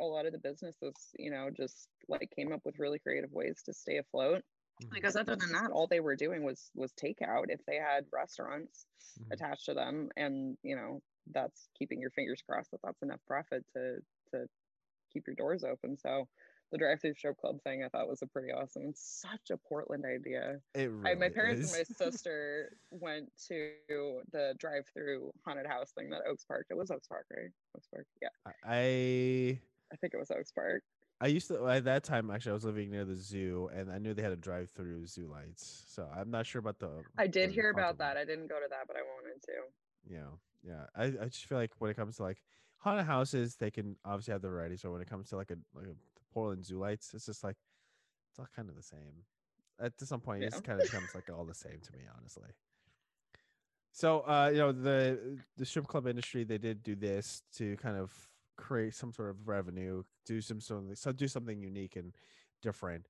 a 0.00 0.04
lot 0.04 0.26
of 0.26 0.32
the 0.32 0.38
businesses 0.38 0.94
you 1.18 1.30
know 1.30 1.50
just 1.56 1.88
like 2.08 2.30
came 2.34 2.52
up 2.52 2.60
with 2.64 2.78
really 2.78 2.98
creative 2.98 3.32
ways 3.32 3.62
to 3.64 3.72
stay 3.72 3.98
afloat 3.98 4.42
Mhm, 4.80 4.94
because 4.94 5.16
other 5.16 5.34
than 5.34 5.52
that 5.52 5.70
all 5.72 5.88
they 5.88 6.00
were 6.00 6.14
doing 6.16 6.44
was 6.44 6.70
was 6.74 6.92
takeout 6.92 7.46
if 7.48 7.60
they 7.66 7.76
had 7.76 8.06
restaurants 8.12 8.86
mhm. 9.20 9.32
attached 9.32 9.66
to 9.66 9.74
them 9.74 10.08
and 10.16 10.56
you 10.62 10.76
know 10.76 11.00
that's 11.32 11.68
keeping 11.78 12.00
your 12.00 12.10
fingers 12.10 12.42
crossed 12.48 12.70
that 12.70 12.80
that's 12.82 13.02
enough 13.02 13.20
profit 13.26 13.64
to 13.74 13.96
to 14.32 14.46
keep 15.12 15.26
your 15.26 15.36
doors 15.36 15.64
open. 15.64 15.96
So 15.96 16.28
the 16.70 16.78
drive 16.78 17.00
through 17.00 17.14
strip 17.14 17.38
club 17.38 17.56
thing 17.62 17.82
i 17.82 17.88
thought 17.88 18.06
was 18.06 18.20
a 18.20 18.26
pretty 18.26 18.52
awesome 18.52 18.82
and 18.82 18.94
such 18.96 19.50
a 19.50 19.56
portland 19.56 20.04
idea. 20.04 20.58
It 20.74 20.88
I, 20.88 20.88
my 20.88 21.10
really 21.12 21.30
parents 21.30 21.72
and 21.72 21.86
my 21.88 21.94
sister 22.10 22.72
went 22.90 23.30
to 23.48 23.70
the 24.32 24.54
drive 24.58 24.84
through 24.92 25.32
haunted 25.46 25.66
house 25.66 25.92
thing 25.96 26.10
that 26.10 26.20
oaks 26.28 26.44
park. 26.44 26.66
It 26.70 26.76
was 26.76 26.90
oaks 26.90 27.08
park 27.08 27.26
right? 27.34 27.50
Oaks 27.76 27.88
park 27.92 28.06
yeah. 28.20 28.28
I 28.66 29.58
i 29.92 29.96
think 29.96 30.12
it 30.14 30.18
was 30.18 30.30
oaks 30.30 30.52
park. 30.52 30.82
I 31.20 31.26
used 31.28 31.48
to 31.48 31.66
at 31.66 31.84
that 31.84 32.04
time 32.04 32.30
actually 32.30 32.50
I 32.50 32.54
was 32.54 32.64
living 32.64 32.90
near 32.90 33.04
the 33.06 33.16
zoo 33.16 33.70
and 33.74 33.90
I 33.90 33.98
knew 33.98 34.12
they 34.14 34.22
had 34.22 34.32
a 34.32 34.36
drive 34.36 34.70
through 34.70 35.06
zoo 35.06 35.26
lights. 35.26 35.84
So 35.88 36.06
I'm 36.14 36.30
not 36.30 36.44
sure 36.46 36.58
about 36.58 36.78
the 36.78 36.90
i 37.16 37.26
did 37.26 37.48
the 37.48 37.54
hear 37.54 37.70
about 37.70 37.98
one. 37.98 38.08
that. 38.08 38.16
i 38.18 38.24
didn't 38.26 38.48
go 38.48 38.56
to 38.56 38.66
that 38.68 38.86
but 38.86 38.96
i 38.96 39.00
wanted 39.00 39.42
to 39.42 39.52
Yeah. 40.08 40.30
Yeah. 40.62 40.86
I, 40.96 41.04
I 41.04 41.24
just 41.26 41.44
feel 41.46 41.58
like 41.58 41.72
when 41.78 41.90
it 41.90 41.96
comes 41.96 42.16
to 42.16 42.22
like 42.22 42.42
haunted 42.78 43.06
houses, 43.06 43.56
they 43.56 43.70
can 43.70 43.96
obviously 44.04 44.32
have 44.32 44.42
the 44.42 44.48
variety. 44.48 44.76
So 44.76 44.92
when 44.92 45.02
it 45.02 45.08
comes 45.08 45.28
to 45.30 45.36
like 45.36 45.50
a 45.50 45.56
like 45.74 45.86
a 45.86 45.96
Portland 46.32 46.64
zoo 46.64 46.78
lights, 46.78 47.12
it's 47.14 47.26
just 47.26 47.44
like 47.44 47.56
it's 48.30 48.38
all 48.38 48.48
kind 48.54 48.68
of 48.68 48.76
the 48.76 48.82
same. 48.82 49.24
At 49.80 49.98
some 50.00 50.20
point, 50.20 50.42
it 50.42 50.44
Yeah. 50.44 50.50
just 50.50 50.64
kind 50.64 50.80
of 50.80 50.86
becomes 50.86 51.14
like 51.14 51.30
all 51.30 51.44
the 51.44 51.54
same 51.54 51.80
to 51.80 51.92
me, 51.92 52.00
honestly. 52.16 52.50
So 53.92 54.20
uh, 54.20 54.50
you 54.52 54.58
know, 54.58 54.72
the 54.72 55.38
the 55.56 55.64
strip 55.64 55.86
club 55.86 56.06
industry, 56.06 56.44
they 56.44 56.58
did 56.58 56.82
do 56.82 56.94
this 56.94 57.42
to 57.56 57.76
kind 57.76 57.96
of 57.96 58.28
create 58.56 58.94
some 58.94 59.12
sort 59.12 59.30
of 59.30 59.48
revenue, 59.48 60.02
do 60.26 60.40
some 60.40 60.60
something 60.60 60.94
so 60.94 61.12
do 61.12 61.28
something 61.28 61.60
unique 61.62 61.96
and 61.96 62.14
different. 62.62 63.06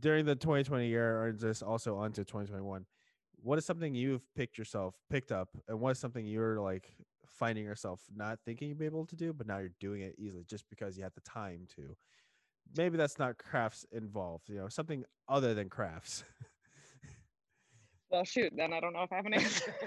During 0.00 0.24
the 0.24 0.34
2020 0.34 0.88
year, 0.88 1.22
or 1.22 1.32
just 1.32 1.62
also 1.62 1.96
onto 1.96 2.24
2021, 2.24 2.86
what 3.46 3.58
is 3.58 3.64
something 3.64 3.94
you've 3.94 4.34
picked 4.34 4.58
yourself 4.58 4.96
picked 5.08 5.30
up 5.30 5.48
and 5.68 5.78
what 5.78 5.90
is 5.90 6.00
something 6.00 6.26
you're 6.26 6.60
like 6.60 6.90
finding 7.24 7.64
yourself 7.64 8.00
not 8.14 8.40
thinking 8.44 8.68
you'd 8.68 8.78
be 8.78 8.86
able 8.86 9.06
to 9.06 9.14
do 9.14 9.32
but 9.32 9.46
now 9.46 9.58
you're 9.58 9.70
doing 9.78 10.02
it 10.02 10.16
easily 10.18 10.44
just 10.48 10.68
because 10.68 10.96
you 10.96 11.04
had 11.04 11.14
the 11.14 11.20
time 11.20 11.60
to 11.76 11.96
maybe 12.76 12.96
that's 12.96 13.20
not 13.20 13.38
crafts 13.38 13.86
involved 13.92 14.48
you 14.48 14.56
know 14.56 14.68
something 14.68 15.04
other 15.28 15.54
than 15.54 15.68
crafts 15.68 16.24
well 18.10 18.24
shoot 18.24 18.52
then 18.56 18.72
i 18.72 18.80
don't 18.80 18.92
know 18.92 19.02
if 19.02 19.12
i 19.12 19.16
have 19.16 19.26
an 19.26 19.34
answer 19.34 19.72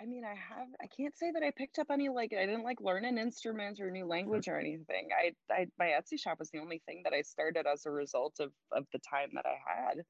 I 0.00 0.04
mean, 0.04 0.24
I 0.24 0.34
have. 0.34 0.66
I 0.82 0.88
can't 0.88 1.16
say 1.16 1.30
that 1.30 1.44
I 1.44 1.52
picked 1.56 1.78
up 1.78 1.86
any 1.88 2.08
like 2.08 2.32
I 2.32 2.44
didn't 2.44 2.64
like 2.64 2.80
learn 2.80 3.04
an 3.04 3.18
instrument 3.18 3.78
or 3.80 3.86
a 3.86 3.90
new 3.92 4.04
language 4.04 4.48
or 4.48 4.58
anything. 4.58 5.10
I, 5.16 5.32
I 5.52 5.66
my 5.78 5.90
Etsy 5.90 6.18
shop 6.18 6.40
was 6.40 6.50
the 6.50 6.58
only 6.58 6.82
thing 6.86 7.02
that 7.04 7.12
I 7.12 7.22
started 7.22 7.66
as 7.72 7.86
a 7.86 7.90
result 7.92 8.40
of 8.40 8.50
of 8.72 8.84
the 8.92 8.98
time 8.98 9.28
that 9.34 9.46
I 9.46 9.54
had. 9.64 10.02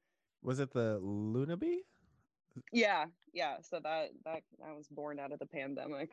Was 0.43 0.59
it 0.59 0.71
the 0.73 0.99
luna 1.01 1.57
bee 1.57 1.83
Yeah, 2.71 3.05
yeah. 3.33 3.57
So 3.61 3.79
that 3.83 4.09
that 4.25 4.43
I 4.67 4.73
was 4.73 4.87
born 4.87 5.19
out 5.19 5.31
of 5.31 5.39
the 5.39 5.47
pandemic. 5.47 6.11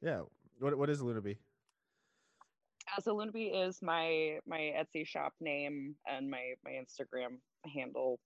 yeah 0.00 0.22
what, 0.58 0.76
what 0.78 0.90
is 0.90 1.02
luna 1.02 1.20
bee 1.20 1.38
Uh, 2.96 3.00
so 3.00 3.14
Lunaby 3.16 3.52
is 3.66 3.80
my 3.82 4.38
my 4.46 4.72
Etsy 4.80 5.06
shop 5.06 5.34
name 5.40 5.96
and 6.06 6.30
my 6.30 6.54
my 6.64 6.72
Instagram 6.72 7.38
handle 7.74 8.18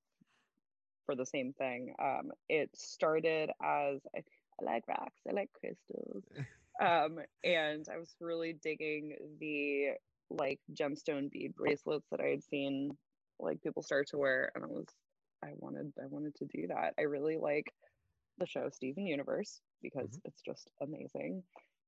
for 1.04 1.14
the 1.14 1.26
same 1.26 1.52
thing. 1.52 1.94
Um, 2.02 2.32
it 2.48 2.70
started 2.74 3.50
as 3.62 4.00
I, 4.14 4.20
I 4.60 4.64
like 4.64 4.88
rocks, 4.88 5.20
I 5.28 5.32
like 5.32 5.50
crystals, 5.52 6.24
um, 6.80 7.20
and 7.44 7.86
I 7.92 7.98
was 7.98 8.16
really 8.20 8.54
digging 8.54 9.16
the 9.40 9.90
like 10.30 10.60
gemstone 10.72 11.30
bead 11.30 11.54
bracelets 11.54 12.06
that 12.10 12.20
I 12.20 12.28
had 12.28 12.42
seen 12.42 12.96
like 13.38 13.62
people 13.62 13.82
start 13.82 14.08
to 14.08 14.18
wear, 14.18 14.50
and 14.54 14.64
I 14.64 14.68
was 14.68 14.86
I 15.44 15.50
wanted 15.56 15.92
I 16.00 16.06
wanted 16.06 16.34
to 16.36 16.46
do 16.46 16.68
that. 16.68 16.94
I 16.98 17.02
really 17.02 17.36
like 17.36 17.72
the 18.38 18.46
show 18.46 18.68
Steven 18.70 19.06
Universe 19.06 19.60
because 19.82 20.18
it's 20.24 20.42
just 20.42 20.70
amazing. 20.80 21.42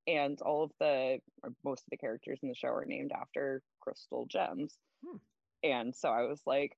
And 0.07 0.39
all 0.41 0.63
of 0.63 0.71
the 0.79 1.19
or 1.43 1.53
most 1.63 1.81
of 1.81 1.89
the 1.91 1.97
characters 1.97 2.39
in 2.41 2.49
the 2.49 2.55
show 2.55 2.69
are 2.69 2.85
named 2.85 3.11
after 3.11 3.61
crystal 3.79 4.25
gems. 4.25 4.77
Hmm. 5.05 5.17
And 5.63 5.95
so 5.95 6.09
I 6.09 6.23
was 6.23 6.41
like, 6.45 6.77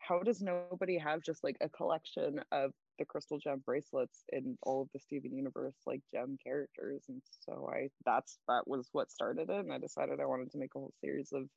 how 0.00 0.20
does 0.20 0.42
nobody 0.42 0.98
have 0.98 1.22
just 1.22 1.44
like 1.44 1.56
a 1.60 1.68
collection 1.68 2.40
of 2.50 2.72
the 2.98 3.04
crystal 3.04 3.38
gem 3.38 3.62
bracelets 3.64 4.24
in 4.30 4.58
all 4.62 4.82
of 4.82 4.88
the 4.92 4.98
Steven 4.98 5.34
Universe 5.34 5.76
like 5.86 6.02
gem 6.12 6.36
characters? 6.42 7.04
And 7.08 7.22
so 7.46 7.70
I 7.72 7.88
that's 8.04 8.38
that 8.48 8.66
was 8.66 8.88
what 8.92 9.10
started 9.10 9.48
it. 9.48 9.60
And 9.60 9.72
I 9.72 9.78
decided 9.78 10.20
I 10.20 10.26
wanted 10.26 10.50
to 10.52 10.58
make 10.58 10.74
a 10.74 10.78
whole 10.78 10.92
series 11.00 11.32
of 11.32 11.48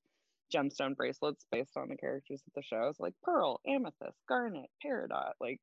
gemstone 0.54 0.96
bracelets 0.96 1.46
based 1.52 1.78
on 1.78 1.90
the 1.90 1.98
characters 1.98 2.42
of 2.48 2.54
the 2.56 2.64
shows, 2.64 2.96
like 3.00 3.14
pearl, 3.24 3.60
amethyst, 3.68 4.18
garnet, 4.28 4.70
peridot. 4.86 5.34
Like 5.40 5.60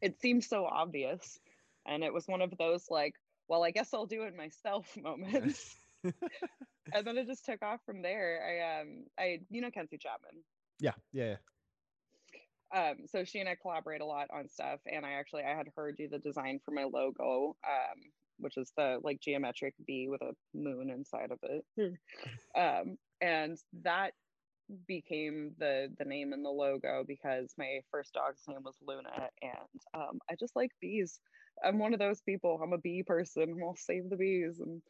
it 0.00 0.20
seems 0.20 0.48
so 0.48 0.64
obvious. 0.66 1.38
And 1.86 2.02
it 2.02 2.12
was 2.12 2.26
one 2.26 2.42
of 2.42 2.52
those 2.58 2.86
like, 2.90 3.14
well, 3.48 3.64
I 3.64 3.70
guess 3.70 3.94
I'll 3.94 4.06
do 4.06 4.22
it 4.22 4.36
myself 4.36 4.86
moments. 5.02 5.76
and 6.04 7.06
then 7.06 7.18
it 7.18 7.26
just 7.26 7.44
took 7.44 7.62
off 7.62 7.80
from 7.86 8.02
there. 8.02 8.40
I 8.42 8.80
um 8.80 9.04
I 9.18 9.40
you 9.50 9.60
know 9.60 9.70
Kenzie 9.70 9.98
Chapman. 9.98 10.42
yeah 10.80 10.92
yeah 11.12 11.36
yeah. 12.72 12.88
Um 12.90 13.06
so 13.06 13.24
she 13.24 13.38
and 13.38 13.48
I 13.48 13.56
collaborate 13.60 14.00
a 14.00 14.06
lot 14.06 14.28
on 14.32 14.48
stuff 14.48 14.80
and 14.90 15.06
I 15.06 15.12
actually 15.12 15.44
I 15.44 15.56
had 15.56 15.68
her 15.76 15.92
do 15.92 16.08
the 16.08 16.18
design 16.18 16.60
for 16.64 16.72
my 16.72 16.84
logo 16.84 17.56
um 17.66 18.00
which 18.38 18.56
is 18.58 18.70
the 18.76 18.98
like 19.02 19.20
geometric 19.20 19.74
bee 19.86 20.08
with 20.10 20.20
a 20.20 20.32
moon 20.54 20.90
inside 20.90 21.30
of 21.30 21.38
it. 21.42 21.64
um 22.56 22.98
and 23.20 23.58
that 23.82 24.12
became 24.86 25.54
the 25.58 25.88
the 25.98 26.04
name 26.04 26.32
and 26.32 26.44
the 26.44 26.50
logo 26.50 27.04
because 27.06 27.54
my 27.58 27.80
first 27.90 28.14
dog's 28.14 28.42
name 28.48 28.62
was 28.64 28.76
Luna 28.86 29.30
and 29.42 29.80
um 29.94 30.18
I 30.30 30.34
just 30.38 30.56
like 30.56 30.70
bees. 30.80 31.20
I'm 31.64 31.78
one 31.78 31.94
of 31.94 32.00
those 32.00 32.20
people. 32.22 32.60
I'm 32.62 32.72
a 32.72 32.78
bee 32.78 33.02
person. 33.02 33.60
I'll 33.62 33.76
save 33.76 34.10
the 34.10 34.16
bees 34.16 34.60
and 34.60 34.82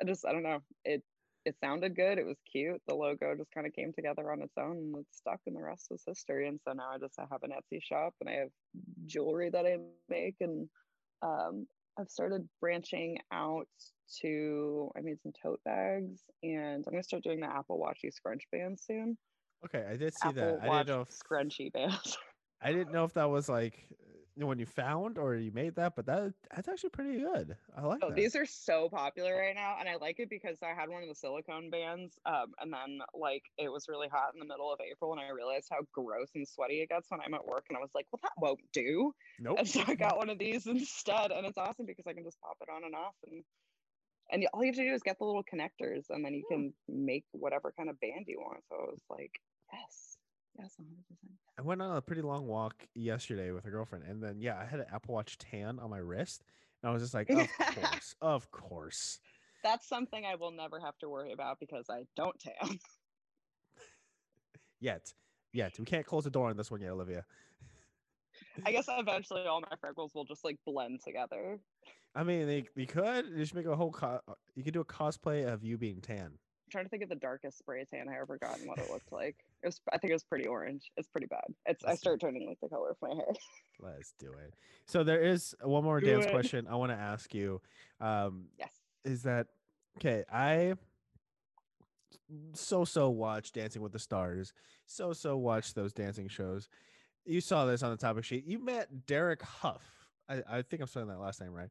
I 0.00 0.04
just 0.04 0.26
I 0.26 0.32
don't 0.32 0.42
know. 0.42 0.60
It 0.84 1.02
it 1.44 1.56
sounded 1.60 1.96
good. 1.96 2.18
It 2.18 2.26
was 2.26 2.38
cute. 2.50 2.80
The 2.86 2.94
logo 2.94 3.34
just 3.36 3.52
kind 3.52 3.66
of 3.66 3.72
came 3.72 3.92
together 3.92 4.30
on 4.30 4.42
its 4.42 4.56
own 4.58 4.76
and 4.76 4.96
it 4.98 5.06
stuck 5.10 5.40
and 5.46 5.56
the 5.56 5.62
rest 5.62 5.88
was 5.90 6.04
history. 6.06 6.46
And 6.46 6.60
so 6.62 6.72
now 6.72 6.90
I 6.94 6.98
just 6.98 7.18
have 7.18 7.42
an 7.42 7.50
Etsy 7.50 7.82
shop 7.82 8.14
and 8.20 8.28
I 8.30 8.34
have 8.34 8.50
jewelry 9.06 9.50
that 9.50 9.66
I 9.66 9.78
make 10.08 10.36
and 10.40 10.68
um 11.22 11.66
I've 11.98 12.08
started 12.08 12.48
branching 12.60 13.18
out 13.32 13.68
to 14.20 14.90
I 14.96 15.00
made 15.00 15.20
some 15.22 15.32
tote 15.42 15.60
bags 15.64 16.20
and 16.42 16.84
I'm 16.86 16.92
gonna 16.92 17.02
start 17.02 17.22
doing 17.22 17.40
the 17.40 17.46
Apple 17.46 17.78
Watchy 17.78 18.12
scrunch 18.12 18.42
band 18.52 18.78
soon. 18.80 19.16
okay 19.64 19.84
i 19.88 19.96
did 19.96 20.12
see 20.14 20.28
Apple 20.28 20.34
that 20.34 20.62
i 20.62 20.68
Watch 20.68 20.86
didn't 20.86 20.96
know 20.96 21.02
if 21.02 21.08
scrunchy 21.10 21.72
band. 21.72 21.92
i 22.62 22.72
didn't 22.72 22.92
know 22.92 23.04
if 23.04 23.14
that 23.14 23.30
was 23.30 23.48
like 23.48 23.86
when 24.36 24.58
you 24.58 24.66
found 24.66 25.18
or 25.18 25.34
you 25.36 25.52
made 25.52 25.74
that 25.76 25.94
but 25.96 26.06
that 26.06 26.34
that's 26.54 26.68
actually 26.68 26.90
pretty 26.90 27.18
good. 27.20 27.56
I 27.76 27.82
like 27.82 28.04
Oh, 28.04 28.08
that. 28.08 28.16
these 28.16 28.34
are 28.34 28.44
so 28.46 28.88
popular 28.88 29.36
right 29.36 29.54
now, 29.54 29.76
and 29.78 29.88
I 29.88 29.94
like 29.94 30.18
it 30.18 30.28
because 30.28 30.60
I 30.60 30.74
had 30.74 30.88
one 30.88 31.02
of 31.04 31.08
the 31.08 31.14
silicone 31.14 31.70
bands, 31.70 32.18
um, 32.26 32.52
and 32.58 32.72
then 32.72 33.00
like 33.14 33.44
it 33.56 33.70
was 33.70 33.86
really 33.88 34.08
hot 34.08 34.34
in 34.34 34.40
the 34.40 34.44
middle 34.46 34.72
of 34.72 34.80
April, 34.80 35.12
and 35.12 35.20
I 35.20 35.28
realized 35.28 35.68
how 35.70 35.82
gross 35.92 36.30
and 36.34 36.46
sweaty 36.48 36.80
it 36.80 36.88
gets 36.88 37.10
when 37.10 37.20
I'm 37.20 37.34
at 37.34 37.46
work, 37.46 37.66
and 37.68 37.78
I 37.78 37.80
was 37.80 37.92
like, 37.94 38.06
well, 38.10 38.18
that 38.24 38.32
won't 38.36 38.60
do. 38.72 39.14
nope. 39.38 39.58
And 39.58 39.68
so 39.68 39.84
I 39.86 39.94
got 39.94 40.16
one 40.16 40.30
of 40.30 40.38
these 40.38 40.66
instead, 40.66 41.30
and 41.30 41.46
it's 41.46 41.58
awesome 41.58 41.86
because 41.86 42.06
I 42.08 42.12
can 42.14 42.24
just 42.24 42.40
pop 42.40 42.56
it 42.60 42.68
on 42.68 42.84
and 42.84 42.94
off, 42.94 43.14
and 43.24 43.44
and 44.32 44.46
all 44.52 44.62
you 44.64 44.68
have 44.68 44.76
to 44.76 44.84
do 44.84 44.94
is 44.94 45.02
get 45.02 45.18
the 45.18 45.24
little 45.24 45.44
connectors, 45.44 46.10
and 46.10 46.24
then 46.24 46.34
you 46.34 46.44
can 46.48 46.74
make 46.88 47.24
whatever 47.32 47.72
kind 47.76 47.88
of 47.90 48.00
band 48.00 48.24
you 48.26 48.40
want. 48.40 48.64
So 48.68 48.76
I 48.76 48.90
was 48.90 49.02
like, 49.10 49.32
yes, 49.72 50.11
yes, 50.58 50.74
100. 50.76 51.06
percent 51.08 51.32
I 51.58 51.62
went 51.62 51.82
on 51.82 51.96
a 51.96 52.00
pretty 52.00 52.22
long 52.22 52.46
walk 52.46 52.86
yesterday 52.94 53.50
with 53.50 53.66
a 53.66 53.70
girlfriend, 53.70 54.04
and 54.04 54.22
then 54.22 54.40
yeah, 54.40 54.58
I 54.58 54.64
had 54.64 54.80
an 54.80 54.86
Apple 54.92 55.14
Watch 55.14 55.38
tan 55.38 55.78
on 55.78 55.90
my 55.90 55.98
wrist, 55.98 56.44
and 56.82 56.90
I 56.90 56.92
was 56.92 57.02
just 57.02 57.14
like, 57.14 57.28
of 57.30 57.48
course, 57.74 58.14
of 58.20 58.50
course. 58.50 59.20
That's 59.62 59.86
something 59.86 60.24
I 60.24 60.34
will 60.34 60.50
never 60.50 60.80
have 60.80 60.98
to 60.98 61.08
worry 61.08 61.32
about 61.32 61.60
because 61.60 61.86
I 61.90 62.04
don't 62.16 62.38
tan. 62.40 62.78
Yet, 64.80 65.14
yet 65.52 65.78
we 65.78 65.84
can't 65.84 66.04
close 66.04 66.24
the 66.24 66.30
door 66.30 66.48
on 66.50 66.56
this 66.56 66.68
one 66.68 66.80
yet, 66.80 66.90
Olivia. 66.90 67.24
I 68.66 68.72
guess 68.72 68.86
eventually 68.88 69.46
all 69.46 69.60
my 69.60 69.76
freckles 69.80 70.12
will 70.12 70.24
just 70.24 70.44
like 70.44 70.58
blend 70.66 71.00
together. 71.04 71.60
I 72.16 72.24
mean, 72.24 72.48
they, 72.48 72.64
you 72.74 72.86
could 72.86 73.26
you 73.28 73.44
should 73.44 73.54
make 73.54 73.66
a 73.66 73.76
whole 73.76 73.92
co- 73.92 74.20
you 74.56 74.64
could 74.64 74.74
do 74.74 74.80
a 74.80 74.84
cosplay 74.84 75.46
of 75.46 75.62
you 75.62 75.78
being 75.78 76.00
tan. 76.00 76.32
Trying 76.72 76.84
to 76.86 76.88
think 76.88 77.02
of 77.02 77.10
the 77.10 77.16
darkest 77.16 77.58
spray 77.58 77.84
tan 77.84 78.08
I 78.08 78.18
ever 78.18 78.38
got 78.38 78.58
and 78.58 78.66
what 78.66 78.78
it 78.78 78.88
looked 78.90 79.12
like. 79.12 79.36
It 79.62 79.66
was 79.66 79.78
I 79.92 79.98
think 79.98 80.10
it 80.10 80.14
was 80.14 80.24
pretty 80.24 80.46
orange. 80.46 80.90
It's 80.96 81.06
pretty 81.06 81.26
bad. 81.26 81.44
It's 81.66 81.84
I 81.84 81.88
Let's 81.90 82.00
do 82.00 82.04
start 82.04 82.20
turning 82.22 82.48
like 82.48 82.58
the 82.62 82.68
color 82.70 82.90
of 82.90 82.96
my 83.02 83.14
hair. 83.14 83.26
Let's 83.78 84.14
do 84.18 84.32
it. 84.32 84.54
So 84.86 85.04
there 85.04 85.20
is 85.20 85.54
one 85.62 85.84
more 85.84 86.00
Do 86.00 86.06
dance 86.06 86.24
it. 86.24 86.30
question 86.30 86.66
I 86.66 86.76
want 86.76 86.90
to 86.90 86.96
ask 86.96 87.34
you. 87.34 87.60
Um, 88.00 88.46
Yes. 88.58 88.70
is 89.04 89.22
that 89.24 89.48
okay? 89.98 90.24
I 90.32 90.74
so 92.54 92.86
so 92.86 93.10
watch 93.10 93.52
Dancing 93.52 93.82
with 93.82 93.92
the 93.92 93.98
Stars. 93.98 94.54
So 94.86 95.12
so 95.12 95.36
watch 95.36 95.74
those 95.74 95.92
dancing 95.92 96.28
shows. 96.28 96.70
You 97.26 97.42
saw 97.42 97.66
this 97.66 97.82
on 97.82 97.90
the 97.90 97.98
topic 97.98 98.24
sheet. 98.24 98.46
You 98.46 98.58
met 98.64 99.06
Derek 99.06 99.42
Hough. 99.42 100.08
I, 100.26 100.42
I 100.48 100.62
think 100.62 100.80
I'm 100.80 100.88
saying 100.88 101.08
that 101.08 101.20
last 101.20 101.38
name 101.42 101.52
right. 101.52 101.68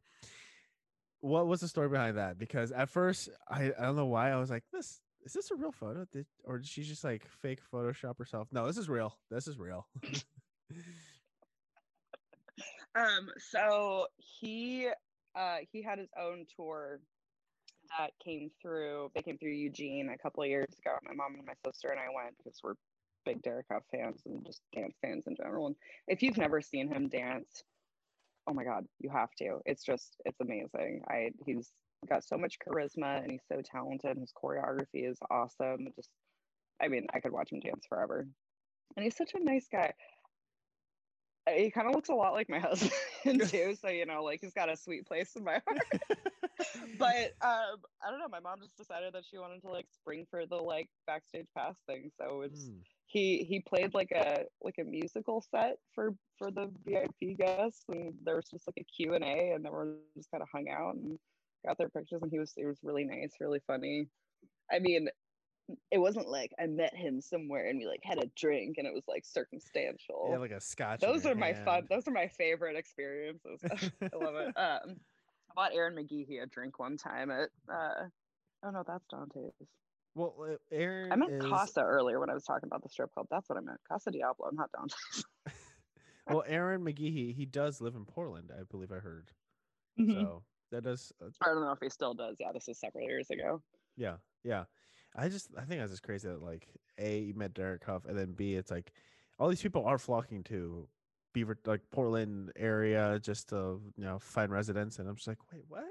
What 1.21 1.47
was 1.47 1.61
the 1.61 1.67
story 1.67 1.89
behind 1.89 2.17
that? 2.17 2.37
Because 2.37 2.71
at 2.71 2.89
first 2.89 3.29
I, 3.47 3.71
I 3.77 3.83
don't 3.83 3.95
know 3.95 4.05
why 4.05 4.31
I 4.31 4.37
was 4.37 4.49
like, 4.49 4.63
this 4.73 5.01
is 5.23 5.33
this 5.33 5.51
a 5.51 5.55
real 5.55 5.71
photo? 5.71 6.05
Did 6.11 6.25
or 6.43 6.57
did 6.57 6.67
she 6.67 6.83
just 6.83 7.03
like 7.03 7.27
fake 7.41 7.59
Photoshop 7.71 8.17
herself? 8.17 8.47
No, 8.51 8.65
this 8.67 8.77
is 8.77 8.89
real. 8.89 9.17
This 9.29 9.47
is 9.47 9.57
real. 9.57 9.87
Um, 12.93 13.29
so 13.37 14.07
he 14.17 14.89
uh 15.35 15.57
he 15.71 15.81
had 15.81 15.97
his 15.97 16.09
own 16.19 16.45
tour 16.55 16.99
that 17.97 18.11
came 18.23 18.51
through 18.61 19.11
they 19.15 19.21
came 19.21 19.37
through 19.37 19.51
Eugene 19.51 20.09
a 20.09 20.17
couple 20.17 20.43
of 20.43 20.49
years 20.49 20.67
ago. 20.79 20.95
My 21.03 21.13
mom 21.13 21.35
and 21.35 21.45
my 21.45 21.53
sister 21.65 21.89
and 21.89 21.99
I 21.99 22.07
went 22.13 22.35
because 22.37 22.59
we're 22.63 22.73
big 23.25 23.41
Derek 23.43 23.67
fans 23.91 24.21
and 24.25 24.45
just 24.45 24.61
dance 24.73 24.95
fans 25.01 25.23
in 25.27 25.35
general. 25.35 25.67
And 25.67 25.75
if 26.07 26.21
you've 26.21 26.37
never 26.37 26.59
seen 26.59 26.89
him 26.89 27.07
dance, 27.07 27.63
oh 28.47 28.53
my 28.53 28.63
god, 28.63 28.85
you 28.99 29.09
have 29.09 29.31
to. 29.39 29.59
It's 29.65 29.83
just 29.83 30.17
it's 30.25 30.39
amazing. 30.39 31.01
I 31.07 31.31
he's 31.45 31.71
got 32.09 32.23
so 32.23 32.37
much 32.37 32.57
charisma 32.59 33.21
and 33.21 33.31
he's 33.31 33.45
so 33.47 33.61
talented. 33.61 34.17
His 34.17 34.33
choreography 34.33 35.09
is 35.09 35.17
awesome. 35.29 35.87
Just 35.95 36.09
I 36.81 36.87
mean, 36.87 37.07
I 37.13 37.19
could 37.19 37.31
watch 37.31 37.51
him 37.51 37.59
dance 37.59 37.85
forever. 37.87 38.27
And 38.95 39.03
he's 39.03 39.15
such 39.15 39.33
a 39.35 39.43
nice 39.43 39.67
guy. 39.71 39.93
He 41.55 41.71
kind 41.71 41.87
of 41.87 41.95
looks 41.95 42.09
a 42.09 42.13
lot 42.15 42.33
like 42.33 42.49
my 42.49 42.59
husband 42.59 42.93
too, 43.47 43.75
so 43.79 43.89
you 43.89 44.05
know, 44.05 44.23
like 44.23 44.41
he's 44.41 44.53
got 44.53 44.69
a 44.69 44.75
sweet 44.77 45.05
place 45.07 45.35
in 45.35 45.43
my 45.43 45.61
heart. 45.67 46.01
but 46.97 47.33
um, 47.41 47.81
I 48.01 48.09
don't 48.09 48.19
know. 48.19 48.27
My 48.29 48.39
mom 48.39 48.61
just 48.61 48.77
decided 48.77 49.13
that 49.13 49.25
she 49.25 49.37
wanted 49.37 49.61
to 49.63 49.69
like 49.71 49.87
spring 49.89 50.25
for 50.29 50.45
the 50.45 50.55
like 50.57 50.89
backstage 51.07 51.47
pass 51.55 51.77
thing, 51.87 52.11
so 52.17 52.41
it's 52.41 52.71
Hmm. 52.71 52.83
he 53.05 53.43
he 53.43 53.61
played 53.61 53.93
like 53.93 54.11
a 54.11 54.45
like 54.61 54.75
a 54.79 54.83
musical 54.83 55.41
set 55.41 55.77
for 55.93 56.15
for 56.37 56.51
the 56.51 56.71
VIP 56.85 57.35
guests, 57.35 57.85
and 57.89 58.13
there 58.23 58.35
was 58.35 58.49
just 58.49 58.67
like 58.67 58.77
a 58.79 58.83
Q 58.85 59.13
and 59.15 59.23
A, 59.23 59.51
and 59.53 59.65
everyone 59.65 59.89
just 59.89 60.05
kind 60.05 60.15
of 60.15 60.21
hung 60.25 60.41
out 60.41 60.67
and 60.69 60.89
got 61.39 61.51
their 61.51 61.67
pictures, 61.89 62.03
and 62.03 62.13
he 62.13 62.19
was 62.19 62.37
he 62.39 62.65
was 62.65 62.79
really 62.83 63.03
nice, 63.05 63.33
really 63.39 63.59
funny. 63.65 64.07
I 64.71 64.79
mean, 64.79 65.07
it 65.91 65.97
wasn't 65.97 66.27
like 66.27 66.51
I 66.59 66.67
met 66.67 66.95
him 66.95 67.21
somewhere 67.21 67.67
and 67.67 67.79
we 67.79 67.85
like 67.87 68.01
had 68.03 68.21
a 68.21 68.27
drink, 68.35 68.75
and 68.77 68.87
it 68.87 68.93
was 68.93 69.03
like 69.07 69.23
circumstantial. 69.25 70.29
Yeah, 70.31 70.37
like 70.37 70.51
a 70.51 70.61
scotch. 70.61 70.99
those 70.99 71.25
are 71.25 71.35
my 71.35 71.53
fun 71.53 71.87
those 71.89 72.07
are 72.07 72.11
my 72.11 72.27
favorite 72.27 72.75
experiences. 72.75 73.61
I 73.63 74.15
love 74.15 74.35
it. 74.35 74.47
Um 74.57 74.97
i 75.49 75.53
bought 75.53 75.73
aaron 75.73 75.95
mcgeehee 75.95 76.41
a 76.41 76.45
drink 76.47 76.79
one 76.79 76.95
time 76.95 77.29
at 77.29 77.49
uh 77.71 78.05
oh 78.63 78.69
no 78.71 78.83
that's 78.87 79.05
dante's. 79.07 79.51
Well, 80.15 80.35
uh, 80.41 80.55
Aaron 80.71 81.11
i 81.11 81.15
meant 81.15 81.31
is, 81.31 81.43
casa 81.45 81.81
earlier 81.81 82.19
when 82.19 82.29
i 82.29 82.33
was 82.33 82.43
talking 82.43 82.67
about 82.67 82.83
the 82.83 82.89
strip 82.89 83.11
club. 83.13 83.27
That's 83.29 83.49
what 83.49 83.57
i 83.57 83.61
meant. 83.61 83.79
Casa 83.87 84.11
diablo 84.11 84.49
not 84.53 84.69
dante's. 84.77 85.25
Well, 86.29 86.43
Aaron 86.47 86.85
McGee, 86.85 87.35
he 87.35 87.45
does 87.45 87.81
live 87.81 87.95
in 87.95 88.05
Portland, 88.05 88.51
I 88.57 88.63
believe 88.69 88.91
I 88.91 88.99
heard. 88.99 89.31
Mhm. 89.99 90.13
So 90.13 90.43
that 90.71 90.83
does, 90.83 91.11
uh, 91.21 91.25
i 91.41 91.47
don't 91.47 91.61
know 91.61 91.71
if 91.71 91.79
he 91.81 91.89
still 91.89 92.13
does. 92.13 92.37
Yeah 92.39 92.51
this 92.53 92.69
is 92.69 92.79
several 92.79 93.03
years 93.05 93.29
ago. 93.29 93.61
Yeah, 93.97 94.17
yeah. 94.43 94.65
I 95.15 95.29
just, 95.29 95.49
I 95.57 95.61
think 95.63 95.79
that's 95.81 95.91
just 95.91 96.03
crazy 96.03 96.27
that 96.27 96.41
like 96.41 96.67
a 96.97 97.19
you 97.19 97.33
met 97.33 97.53
Derek 97.53 97.83
Hough, 97.83 98.05
and 98.05 98.17
then 98.17 98.33
b 98.33 98.55
it's 98.55 98.71
like 98.71 98.91
all 99.39 99.49
these 99.49 99.61
people 99.61 99.85
are 99.85 99.97
flocking 99.97 100.43
to 100.45 100.87
Beaver, 101.33 101.57
like 101.65 101.81
Portland 101.91 102.51
area, 102.55 103.19
just 103.21 103.49
to 103.49 103.81
you 103.97 104.03
know 104.03 104.19
find 104.19 104.51
residence, 104.51 104.99
and 104.99 105.09
I'm 105.09 105.15
just 105.15 105.27
like, 105.27 105.39
wait, 105.51 105.63
what? 105.67 105.83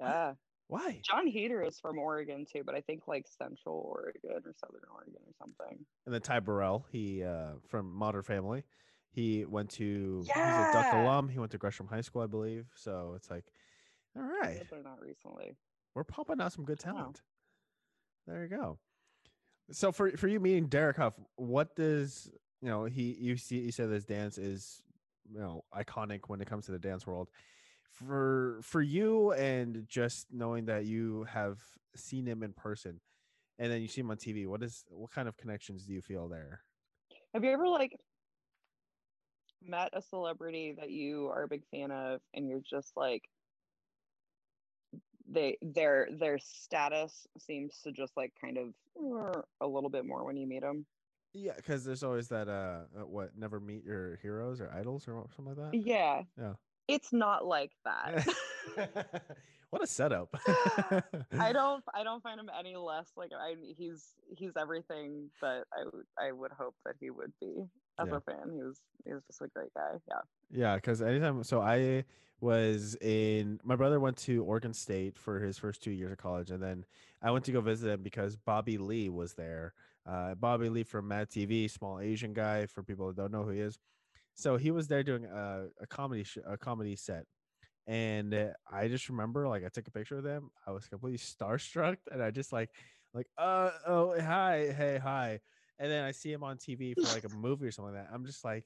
Yeah 0.00 0.34
Why? 0.68 1.00
Jon 1.02 1.26
Heder 1.26 1.62
is 1.62 1.78
from 1.80 1.98
oregon 1.98 2.46
too 2.50 2.62
but 2.64 2.74
i 2.74 2.80
think 2.80 3.06
like 3.06 3.26
central 3.26 3.84
oregon 3.94 4.42
or 4.44 4.54
southern 4.54 4.80
oregon 4.92 5.20
or 5.26 5.32
something 5.38 5.84
And 6.06 6.14
then 6.14 6.22
Ty 6.22 6.40
Burrell, 6.40 6.86
he 6.90 7.22
uh 7.22 7.52
from 7.68 7.92
Modern 7.92 8.22
Family, 8.22 8.64
he 9.10 9.44
went 9.44 9.70
to 9.72 10.22
he's 10.24 10.36
a 10.36 10.70
Duck 10.72 10.92
alum. 10.92 11.28
He 11.28 11.38
went 11.38 11.52
to 11.52 11.58
Gresham 11.58 11.88
High 11.88 12.00
School, 12.00 12.22
I 12.22 12.26
believe. 12.26 12.66
So 12.74 13.14
it's 13.16 13.30
like, 13.30 13.44
all 14.16 14.22
right, 14.22 14.62
I 14.72 14.76
not 14.82 15.00
recently 15.00 15.56
we're 15.94 16.04
pumping 16.04 16.40
out 16.40 16.52
some 16.52 16.64
good 16.64 16.78
talent. 16.78 17.20
There 18.30 18.42
you 18.42 18.48
go. 18.48 18.78
So 19.72 19.92
for 19.92 20.10
for 20.12 20.28
you 20.28 20.40
meeting 20.40 20.66
Derek 20.66 20.96
Hough, 20.96 21.14
what 21.36 21.74
does 21.74 22.30
you 22.60 22.68
know? 22.68 22.84
He 22.84 23.16
you 23.20 23.36
see 23.36 23.58
you 23.58 23.72
said 23.72 23.90
this 23.90 24.04
dance 24.04 24.38
is 24.38 24.82
you 25.28 25.40
know 25.40 25.64
iconic 25.74 26.20
when 26.28 26.40
it 26.40 26.48
comes 26.48 26.66
to 26.66 26.72
the 26.72 26.78
dance 26.78 27.06
world. 27.06 27.28
For 27.90 28.60
for 28.62 28.80
you 28.80 29.32
and 29.32 29.84
just 29.88 30.28
knowing 30.32 30.66
that 30.66 30.84
you 30.86 31.24
have 31.24 31.58
seen 31.96 32.24
him 32.24 32.42
in 32.42 32.52
person, 32.52 33.00
and 33.58 33.70
then 33.70 33.82
you 33.82 33.88
see 33.88 34.00
him 34.00 34.10
on 34.10 34.16
TV, 34.16 34.46
what 34.46 34.62
is 34.62 34.84
what 34.88 35.10
kind 35.10 35.28
of 35.28 35.36
connections 35.36 35.84
do 35.84 35.92
you 35.92 36.00
feel 36.00 36.28
there? 36.28 36.60
Have 37.34 37.44
you 37.44 37.50
ever 37.50 37.68
like 37.68 37.96
met 39.62 39.90
a 39.92 40.00
celebrity 40.00 40.74
that 40.78 40.90
you 40.90 41.28
are 41.28 41.42
a 41.42 41.48
big 41.48 41.62
fan 41.70 41.90
of 41.90 42.20
and 42.32 42.48
you're 42.48 42.62
just 42.68 42.92
like 42.96 43.24
they 45.32 45.56
their 45.62 46.08
their 46.18 46.38
status 46.38 47.26
seems 47.38 47.78
to 47.84 47.92
just 47.92 48.16
like 48.16 48.32
kind 48.40 48.58
of 48.58 48.74
uh, 49.00 49.40
a 49.60 49.66
little 49.66 49.90
bit 49.90 50.04
more 50.04 50.24
when 50.24 50.36
you 50.36 50.46
meet 50.46 50.62
them. 50.62 50.84
Yeah, 51.32 51.52
because 51.56 51.84
there's 51.84 52.02
always 52.02 52.28
that 52.28 52.48
uh, 52.48 52.82
uh, 53.00 53.06
what 53.06 53.36
never 53.36 53.60
meet 53.60 53.84
your 53.84 54.18
heroes 54.20 54.60
or 54.60 54.72
idols 54.74 55.06
or 55.06 55.24
something 55.36 55.54
like 55.56 55.72
that. 55.72 55.78
Yeah. 55.78 56.22
Yeah. 56.36 56.54
It's 56.88 57.12
not 57.12 57.46
like 57.46 57.70
that. 57.84 58.26
what 59.70 59.82
a 59.82 59.86
setup! 59.86 60.34
I 61.38 61.52
don't 61.52 61.84
I 61.94 62.02
don't 62.02 62.22
find 62.22 62.40
him 62.40 62.50
any 62.58 62.74
less 62.76 63.10
like 63.16 63.30
I 63.32 63.54
he's 63.76 64.06
he's 64.36 64.50
everything 64.58 65.30
that 65.40 65.64
I 65.72 65.84
would 65.84 66.04
I 66.18 66.32
would 66.32 66.50
hope 66.50 66.74
that 66.84 66.96
he 67.00 67.10
would 67.10 67.32
be 67.40 67.64
as 68.00 68.08
Yeah. 68.10 68.16
a 68.16 68.20
fan. 68.20 68.50
He 68.52 68.62
was 68.62 68.80
he 69.06 69.12
was 69.12 69.22
just 69.28 69.40
a 69.40 69.48
great 69.54 69.72
guy. 69.74 69.92
Yeah. 70.08 70.20
Yeah, 70.50 70.74
because 70.74 71.00
anytime, 71.00 71.44
so 71.44 71.60
I 71.60 72.04
was 72.40 72.96
in. 73.00 73.60
My 73.64 73.76
brother 73.76 74.00
went 74.00 74.16
to 74.18 74.42
Oregon 74.44 74.72
State 74.72 75.18
for 75.18 75.40
his 75.40 75.58
first 75.58 75.82
two 75.82 75.90
years 75.90 76.12
of 76.12 76.18
college, 76.18 76.50
and 76.50 76.62
then 76.62 76.84
I 77.22 77.30
went 77.30 77.44
to 77.46 77.52
go 77.52 77.60
visit 77.60 77.90
him 77.90 78.02
because 78.02 78.36
Bobby 78.36 78.78
Lee 78.78 79.08
was 79.08 79.34
there. 79.34 79.74
Uh, 80.06 80.34
Bobby 80.34 80.68
Lee 80.68 80.82
from 80.82 81.08
Mad 81.08 81.30
TV, 81.30 81.68
small 81.68 82.00
Asian 82.00 82.32
guy. 82.32 82.66
For 82.66 82.82
people 82.82 83.08
that 83.08 83.16
don't 83.16 83.32
know 83.32 83.44
who 83.44 83.50
he 83.50 83.60
is, 83.60 83.78
so 84.34 84.56
he 84.56 84.70
was 84.70 84.88
there 84.88 85.02
doing 85.02 85.26
a, 85.26 85.66
a 85.80 85.86
comedy 85.86 86.24
sh- 86.24 86.38
a 86.46 86.56
comedy 86.56 86.96
set, 86.96 87.26
and 87.86 88.34
uh, 88.34 88.48
I 88.70 88.88
just 88.88 89.08
remember 89.08 89.48
like 89.48 89.64
I 89.64 89.68
took 89.68 89.88
a 89.88 89.90
picture 89.90 90.18
of 90.18 90.24
them. 90.24 90.50
I 90.66 90.72
was 90.72 90.86
completely 90.86 91.18
starstruck, 91.18 91.98
and 92.10 92.22
I 92.22 92.30
just 92.30 92.52
like 92.52 92.70
like 93.14 93.26
uh 93.38 93.70
oh 93.86 94.14
hi 94.20 94.72
hey 94.76 94.98
hi, 95.02 95.40
and 95.78 95.90
then 95.90 96.04
I 96.04 96.12
see 96.12 96.32
him 96.32 96.44
on 96.44 96.58
TV 96.58 96.94
for 96.94 97.02
like 97.14 97.24
a 97.24 97.28
movie 97.28 97.66
or 97.66 97.70
something 97.72 97.94
like 97.94 98.04
that. 98.06 98.14
I'm 98.14 98.26
just 98.26 98.44
like. 98.44 98.64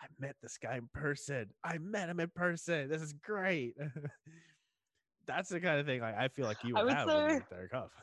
I 0.00 0.06
met 0.18 0.36
this 0.42 0.58
guy 0.58 0.76
in 0.76 0.88
person. 0.92 1.46
I 1.62 1.78
met 1.78 2.08
him 2.08 2.20
in 2.20 2.30
person. 2.34 2.88
This 2.88 3.02
is 3.02 3.12
great. 3.12 3.74
That's 5.26 5.48
the 5.48 5.60
kind 5.60 5.80
of 5.80 5.86
thing 5.86 6.00
like 6.00 6.16
I 6.16 6.28
feel 6.28 6.46
like 6.46 6.58
you 6.64 6.74
would, 6.74 6.84
would 6.84 6.92
have 6.92 7.08
say- 7.08 7.34
meet 7.34 7.42
Derek 7.50 7.72
Hough. 7.72 7.90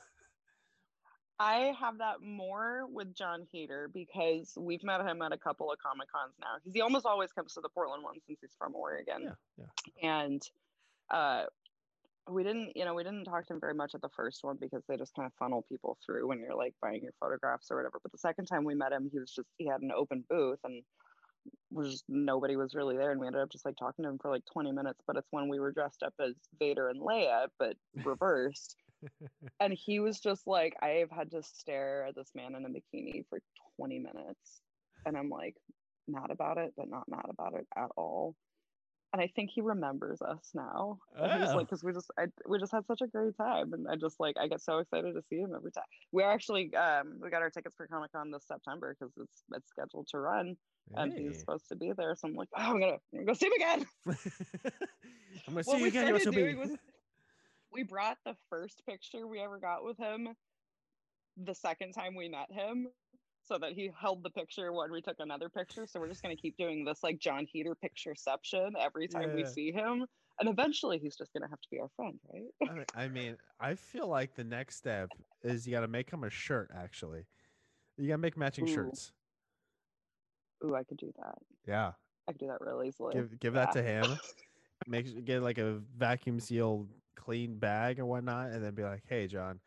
I 1.40 1.74
have 1.80 1.98
that 1.98 2.22
more 2.22 2.84
with 2.88 3.16
Jon 3.16 3.48
Heder 3.52 3.90
because 3.92 4.54
we've 4.56 4.84
met 4.84 5.02
him 5.02 5.24
at 5.24 5.32
a 5.32 5.38
couple 5.40 5.72
of 5.72 5.80
Comic 5.80 6.08
Cons 6.12 6.36
now. 6.40 6.58
Because 6.60 6.76
he 6.76 6.82
almost 6.82 7.08
always 7.08 7.32
comes 7.32 7.56
to 7.56 7.62
the 7.62 7.70
Portland 7.70 8.04
one 8.04 8.14
since 8.28 8.38
he's 8.42 8.52
from 8.60 8.76
Oregon. 8.76 9.34
Yeah, 9.58 9.66
yeah. 10.04 10.08
And 10.08 10.42
uh, 11.10 11.46
we 12.30 12.44
didn't, 12.44 12.74
you 12.76 12.86
know, 12.86 12.94
we 12.94 13.04
didn't 13.04 13.24
talk 13.24 13.48
to 13.48 13.54
him 13.54 13.60
very 13.60 13.74
much 13.74 13.96
at 13.96 14.02
the 14.02 14.10
first 14.16 14.44
one 14.44 14.58
because 14.62 14.84
they 14.88 14.98
just 14.98 15.16
kind 15.16 15.26
of 15.26 15.34
funnel 15.40 15.66
people 15.68 15.98
through 16.06 16.28
when 16.28 16.40
you're 16.40 16.56
like 16.56 16.76
buying 16.80 17.02
your 17.02 17.14
photographs 17.20 17.72
or 17.72 17.78
whatever. 17.78 18.00
But 18.04 18.12
the 18.12 18.20
second 18.20 18.46
time 18.46 18.64
we 18.64 18.76
met 18.76 18.92
him, 18.92 19.10
he 19.12 19.20
was 19.20 19.32
just 19.32 19.48
he 19.58 19.66
had 19.66 19.82
an 19.82 19.92
open 19.96 20.24
booth 20.30 20.60
and 20.64 20.84
was 21.72 21.92
just 21.92 22.06
nobody 22.08 22.56
was 22.56 22.76
really 22.76 22.98
there, 22.98 23.12
and 23.12 23.20
we 23.20 23.28
ended 23.28 23.42
up 23.42 23.50
just 23.50 23.66
like 23.66 23.76
talking 23.78 24.04
to 24.04 24.10
him 24.10 24.20
for 24.20 24.30
like 24.30 24.44
20 24.52 24.72
minutes. 24.72 25.00
But 25.08 25.18
it's 25.18 25.28
when 25.32 25.48
we 25.48 25.60
were 25.60 25.72
dressed 25.72 26.04
up 26.04 26.14
as 26.20 26.34
Vader 26.60 26.90
and 26.90 27.02
Leia, 27.02 27.48
but 27.58 27.76
reversed 28.04 28.76
and 29.60 29.74
he 29.74 30.00
was 30.00 30.20
just 30.20 30.48
like 30.48 30.76
i 30.82 30.90
have 30.90 31.12
had 31.12 31.32
to 31.32 31.42
stare 31.42 32.06
at 32.08 32.16
this 32.16 32.32
man 32.36 32.56
in 32.56 32.66
a 32.66 32.70
bikini 32.70 33.26
for 33.30 33.40
20 33.78 34.00
minutes 34.00 34.62
and 35.06 35.18
i'm 35.18 35.30
like 35.30 35.56
mad 36.08 36.30
about 36.30 36.58
it 36.58 36.74
but 36.78 36.90
not 36.90 37.08
mad 37.10 37.26
about 37.30 37.54
it 37.54 37.66
at 37.76 37.90
all 37.96 38.36
and 39.14 39.22
i 39.22 39.28
think 39.36 39.50
he 39.50 39.62
remembers 39.62 40.22
us 40.22 40.52
now 40.54 40.98
and 41.18 41.42
he's 41.42 41.52
Oh. 41.52 41.56
like 41.58 41.68
because 41.68 41.84
we 41.84 41.92
just 41.94 42.12
I, 42.18 42.26
we 42.48 42.60
just 42.60 42.72
had 42.72 42.86
such 42.86 43.02
a 43.02 43.08
great 43.08 43.36
time 43.38 43.74
and 43.74 43.88
i 43.90 43.96
just 43.96 44.20
like 44.20 44.36
i 44.40 44.48
get 44.48 44.62
so 44.62 44.78
excited 44.80 45.14
to 45.14 45.22
see 45.30 45.38
him 45.38 45.54
every 45.56 45.72
time 45.72 45.84
we're 46.12 46.30
actually 46.30 46.74
um 46.76 47.20
we 47.22 47.30
got 47.30 47.42
our 47.42 47.50
tickets 47.50 47.76
for 47.76 47.88
comic-con 47.88 48.32
this 48.32 48.46
september 48.48 48.96
because 49.00 49.14
it's 49.18 49.44
it's 49.54 49.70
scheduled 49.70 50.08
to 50.08 50.20
run 50.20 50.56
and 50.96 51.14
he's 51.14 51.40
supposed 51.40 51.68
to 51.70 51.76
be 51.76 51.92
there 51.96 52.16
so 52.16 52.28
i'm 52.28 52.36
like 52.36 52.50
oh 52.58 52.62
i'm 52.62 52.80
gonna, 52.80 52.94
I'm 52.94 53.00
gonna 53.14 53.26
go 53.26 53.34
see 53.34 53.48
him 53.48 53.54
again 53.54 53.86
I'm 55.48 55.54
gonna 55.54 55.64
see 55.64 55.80
you 55.80 55.86
again. 55.88 56.08
started 56.08 56.28
Yoshimi. 56.28 56.34
doing 56.34 56.60
was 56.60 56.72
we 57.72 57.84
brought 57.84 58.18
the 58.26 58.36
first 58.50 58.84
picture 58.88 59.28
we 59.28 59.40
ever 59.40 59.60
got 59.60 59.84
with 59.84 59.98
him 59.98 60.30
the 61.42 61.56
second 61.56 61.94
time 61.94 62.16
we 62.16 62.28
met 62.28 62.52
him 62.52 62.88
so 63.52 63.58
that 63.58 63.74
he 63.74 63.92
held 64.00 64.24
the 64.24 64.30
picture 64.30 64.72
when 64.72 64.92
we 64.92 65.02
took 65.02 65.18
another 65.20 65.50
picture. 65.50 65.86
So 65.86 66.00
we're 66.00 66.08
just 66.08 66.24
gonna 66.24 66.38
keep 66.38 66.56
doing 66.58 66.86
this 66.86 67.04
like 67.04 67.20
Jon 67.20 67.46
Heder 67.52 67.76
pictureception 67.76 68.72
every 68.80 69.10
time 69.10 69.34
we 69.34 69.44
see 69.44 69.74
him. 69.74 70.06
And 70.40 70.48
eventually 70.48 71.00
he's 71.00 71.18
just 71.18 71.34
gonna 71.34 71.50
have 71.50 71.60
to 71.60 71.68
be 71.70 71.80
our 71.80 71.90
friend, 71.98 72.18
right? 72.32 72.88
I 72.96 73.10
mean, 73.10 73.36
I 73.60 73.76
feel 73.76 74.08
like 74.08 74.36
the 74.36 74.46
next 74.46 74.78
step 74.78 75.10
is 75.44 75.68
you 75.68 75.74
got 75.74 75.82
to 75.82 75.88
make 75.88 76.10
him 76.10 76.24
a 76.24 76.30
shirt. 76.30 76.72
Actually, 76.76 77.26
you 77.98 78.08
got 78.08 78.14
to 78.14 78.18
make 78.20 78.38
matching 78.38 78.66
Ooh. 78.66 78.74
shirts. 78.74 79.12
Ooh, 80.64 80.76
I 80.76 80.84
could 80.84 80.98
do 80.98 81.12
that. 81.18 81.36
Yeah, 81.68 81.92
I 82.28 82.32
could 82.32 82.40
do 82.40 82.48
that 82.48 82.62
real 82.62 82.84
easily. 82.84 83.14
give 83.14 83.40
give 83.40 83.54
that 83.54 83.74
to 83.74 83.84
him. 83.84 84.18
Make 84.88 85.26
get 85.26 85.44
like 85.44 85.60
a 85.60 85.80
vacuum 85.96 86.40
sealed 86.40 86.90
clean 87.16 87.60
bag 87.60 88.00
or 88.00 88.06
whatnot, 88.06 88.50
and 88.50 88.64
then 88.64 88.74
be 88.74 88.82
like, 88.82 89.04
"Hey, 89.08 89.28
John, 89.28 89.60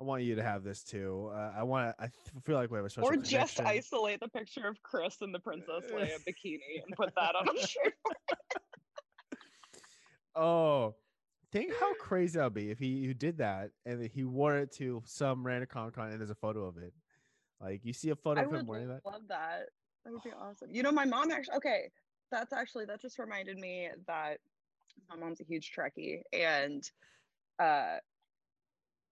I 0.00 0.04
want 0.04 0.22
you 0.24 0.34
to 0.34 0.42
have 0.42 0.62
this 0.62 0.82
too. 0.82 1.30
Uh, 1.32 1.52
I 1.56 1.62
want. 1.62 1.94
I 1.98 2.08
feel 2.44 2.56
like 2.56 2.70
we 2.70 2.76
have 2.76 2.84
a 2.84 2.90
special 2.90 3.08
Or 3.08 3.16
just 3.16 3.56
connection." 3.56 3.66
isolate 3.66 4.20
the 4.20 4.28
picture 4.28 4.68
of 4.68 4.82
Chris 4.82 5.16
in 5.22 5.32
the 5.32 5.38
Princess 5.40 5.84
Leia 5.90 6.18
bikini 6.28 6.82
and 6.86 6.94
put 6.96 7.14
that 7.16 7.34
on 7.34 7.48
a 7.48 7.66
shirt. 7.66 7.94
Oh, 10.38 10.94
think 11.50 11.72
how 11.80 11.94
crazy 11.94 12.36
that'd 12.36 12.52
be 12.52 12.70
if 12.70 12.78
he, 12.78 13.06
he 13.06 13.14
did 13.14 13.38
that 13.38 13.70
and 13.86 14.06
he 14.12 14.24
wore 14.24 14.58
it 14.58 14.70
to 14.72 15.02
some 15.06 15.46
random 15.46 15.66
Comic 15.72 15.94
Con 15.94 16.10
and 16.10 16.20
there's 16.20 16.28
a 16.28 16.34
photo 16.34 16.66
of 16.66 16.76
it. 16.76 16.92
Like 17.58 17.80
you 17.84 17.94
see 17.94 18.10
a 18.10 18.16
photo 18.16 18.42
I 18.42 18.44
of 18.44 18.52
him 18.52 18.66
wearing 18.66 18.88
that. 18.88 19.00
I 19.06 19.10
love 19.12 19.22
that. 19.28 19.70
That 20.04 20.12
would 20.12 20.22
be 20.22 20.30
awesome. 20.38 20.68
You 20.70 20.82
know, 20.82 20.92
my 20.92 21.06
mom 21.06 21.30
actually. 21.30 21.56
Okay, 21.56 21.90
that's 22.30 22.52
actually 22.52 22.84
that 22.84 23.00
just 23.00 23.18
reminded 23.18 23.56
me 23.56 23.88
that 24.06 24.40
my 25.08 25.16
mom's 25.16 25.40
a 25.40 25.44
huge 25.44 25.72
Trekkie, 25.74 26.20
and 26.34 26.88
uh, 27.58 27.96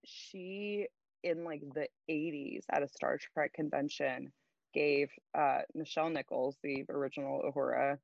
she 0.04 0.88
in 1.22 1.44
like 1.44 1.62
the 1.74 1.88
'80s 2.10 2.64
at 2.70 2.82
a 2.82 2.88
Star 2.88 3.18
Trek 3.18 3.52
convention 3.54 4.32
gave 4.72 5.10
uh 5.36 5.60
Nichelle 5.76 6.12
Nichols, 6.12 6.56
the 6.62 6.84
original 6.88 7.42
Uhura, 7.54 7.98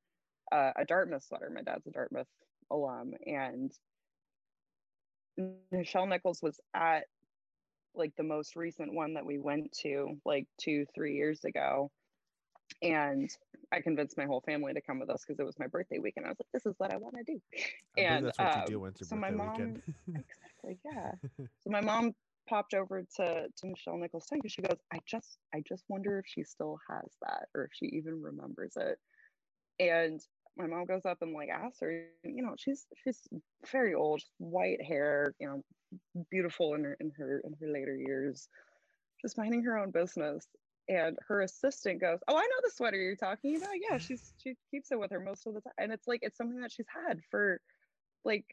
uh, 0.51 0.71
a 0.75 0.85
Dartmouth 0.85 1.23
sweater. 1.23 1.49
My 1.53 1.61
dad's 1.61 1.87
a 1.87 1.91
Dartmouth 1.91 2.27
alum, 2.71 3.13
and 3.25 3.71
Nichelle 5.73 6.07
Nichols 6.07 6.41
was 6.41 6.59
at 6.73 7.05
like 7.93 8.13
the 8.15 8.23
most 8.23 8.55
recent 8.55 8.93
one 8.93 9.15
that 9.15 9.25
we 9.25 9.37
went 9.37 9.71
to 9.83 10.17
like 10.25 10.47
two 10.57 10.85
three 10.95 11.15
years 11.15 11.43
ago 11.43 11.91
and 12.81 13.29
i 13.71 13.79
convinced 13.81 14.17
my 14.17 14.25
whole 14.25 14.41
family 14.41 14.73
to 14.73 14.81
come 14.81 14.99
with 14.99 15.09
us 15.09 15.23
because 15.25 15.39
it 15.39 15.45
was 15.45 15.57
my 15.59 15.67
birthday 15.67 15.99
weekend. 15.99 16.25
I 16.25 16.29
was 16.29 16.37
like 16.39 16.51
this 16.53 16.65
is 16.65 16.75
what 16.77 16.93
i 16.93 16.97
want 16.97 17.15
to 17.15 17.23
do. 17.23 17.39
I 17.97 18.01
and, 18.01 18.25
that's 18.25 18.39
what 18.39 18.55
um, 18.55 18.61
you 18.61 18.67
do 18.67 18.79
once 18.79 18.99
your 18.99 19.07
so 19.07 19.15
my 19.15 19.31
mom- 19.31 19.51
weekend. 19.51 19.81
exactly 20.07 20.77
yeah. 20.85 21.11
So 21.63 21.69
my 21.69 21.81
mom 21.81 22.13
popped 22.49 22.73
over 22.73 23.03
to 23.17 23.47
to 23.55 23.65
Nichelle 23.65 23.99
Nichols 23.99 24.25
thing 24.27 24.39
because 24.41 24.51
she 24.53 24.61
goes 24.61 24.77
i 24.93 24.99
just 25.05 25.37
i 25.53 25.61
just 25.67 25.83
wonder 25.89 26.19
if 26.19 26.25
she 26.27 26.43
still 26.43 26.77
has 26.89 27.09
that 27.21 27.47
or 27.55 27.65
if 27.65 27.71
she 27.73 27.85
even 27.87 28.21
remembers 28.21 28.73
it. 28.77 28.97
And 29.79 30.19
my 30.57 30.67
mom 30.67 30.85
goes 30.85 31.05
up 31.05 31.19
and 31.21 31.33
like 31.33 31.49
asks 31.49 31.79
her 31.81 32.05
you 32.23 32.43
know 32.43 32.55
she's 32.57 32.85
she's 33.03 33.19
very 33.71 33.93
old 33.93 34.21
white 34.37 34.81
hair 34.83 35.33
you 35.39 35.47
know 35.47 35.63
beautiful 36.29 36.73
in 36.73 36.83
her 36.83 36.97
in 36.99 37.11
her 37.17 37.41
in 37.43 37.53
her 37.59 37.71
later 37.71 37.95
years 37.95 38.47
just 39.21 39.37
minding 39.37 39.63
her 39.63 39.77
own 39.77 39.91
business 39.91 40.47
and 40.89 41.17
her 41.27 41.41
assistant 41.41 42.01
goes 42.01 42.19
oh 42.27 42.35
i 42.35 42.41
know 42.41 42.61
the 42.63 42.71
sweater 42.71 42.97
you're 42.97 43.15
talking 43.15 43.55
about 43.55 43.69
yeah 43.89 43.97
she's 43.99 44.33
she 44.41 44.55
keeps 44.69 44.91
it 44.91 44.99
with 44.99 45.11
her 45.11 45.19
most 45.19 45.45
of 45.47 45.53
the 45.53 45.61
time 45.61 45.73
and 45.77 45.91
it's 45.91 46.07
like 46.07 46.19
it's 46.23 46.37
something 46.37 46.59
that 46.61 46.71
she's 46.71 46.87
had 47.07 47.19
for 47.29 47.59
like 48.25 48.45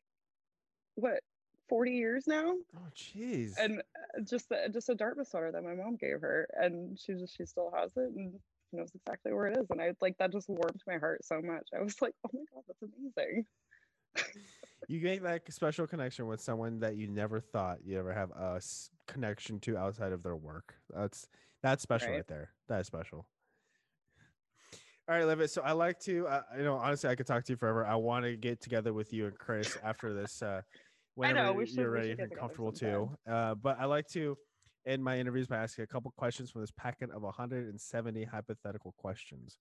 what 0.95 1.21
40 1.69 1.93
years 1.93 2.27
now 2.27 2.55
oh 2.77 2.89
jeez. 2.97 3.55
and 3.59 3.81
uh, 3.81 4.21
just 4.23 4.51
a, 4.51 4.69
just 4.69 4.89
a 4.89 4.95
Dartmouth 4.95 5.29
sweater 5.29 5.53
that 5.53 5.63
my 5.63 5.75
mom 5.75 5.97
gave 5.97 6.21
her, 6.21 6.49
and 6.55 6.99
she 6.99 7.13
just 7.15 7.37
she 7.37 7.45
still 7.45 7.73
has 7.77 7.91
it 7.97 8.11
and 8.17 8.33
knows 8.73 8.91
exactly 8.95 9.33
where 9.33 9.47
it 9.47 9.59
is, 9.59 9.67
and 9.71 9.81
I 9.81 9.93
like 10.01 10.17
that 10.19 10.33
just 10.33 10.49
warmed 10.49 10.83
my 10.87 10.97
heart 10.97 11.25
so 11.25 11.41
much. 11.43 11.69
I 11.77 11.83
was 11.83 12.01
like, 12.01 12.15
oh 12.27 12.31
my 12.33 12.41
god, 12.55 12.65
that's 12.67 12.83
amazing. 12.83 13.45
you 14.89 15.01
make 15.03 15.23
that 15.23 15.43
special 15.53 15.87
connection 15.87 16.27
with 16.27 16.41
someone 16.41 16.81
that 16.81 16.97
you 16.97 17.07
never 17.07 17.41
thought 17.41 17.79
you 17.85 17.99
ever 17.99 18.13
have 18.13 18.31
a 18.31 18.61
connection 19.19 19.59
to 19.61 19.77
outside 19.77 20.13
of 20.13 20.23
their 20.23 20.37
work. 20.37 20.75
That's 20.95 21.27
that's 21.63 21.83
special 21.83 22.09
right, 22.11 22.17
Right. 22.19 22.27
there. 22.29 22.53
That 22.69 22.81
is 22.81 22.87
special. 22.87 23.27
All 25.09 25.15
right, 25.17 25.25
Levitt. 25.25 25.51
So 25.51 25.63
I 25.63 25.73
like 25.73 25.99
to, 26.01 26.27
uh, 26.29 26.43
you 26.57 26.63
know, 26.65 26.75
honestly, 26.77 27.09
I 27.09 27.15
could 27.17 27.27
talk 27.27 27.43
to 27.45 27.53
you 27.53 27.57
forever. 27.57 27.85
I 27.87 27.95
want 27.97 28.25
to 28.27 28.37
get 28.37 28.61
together 28.61 28.93
with 28.93 29.13
you 29.13 29.27
and 29.27 29.39
Chris 29.39 29.77
after 29.83 30.13
this. 30.13 30.43
Uh, 30.43 30.61
whenever 31.15 31.55
know, 31.55 31.65
should- 31.65 31.75
you're 31.77 31.91
ready 31.91 32.11
and 32.11 32.31
comfortable 32.37 32.73
sometime. 32.75 33.09
too. 33.27 33.33
Uh, 33.33 33.55
but 33.55 33.79
I 33.81 33.87
like 33.87 34.07
to 34.09 34.37
end 34.87 35.03
my 35.03 35.19
interviews 35.19 35.47
by 35.49 35.57
asking 35.57 35.85
a 35.85 35.87
couple 35.87 36.13
questions 36.17 36.51
from 36.51 36.61
this 36.61 36.71
packet 36.71 37.11
of 37.11 37.23
170 37.23 38.25
hypothetical 38.25 38.95
questions. 38.99 39.59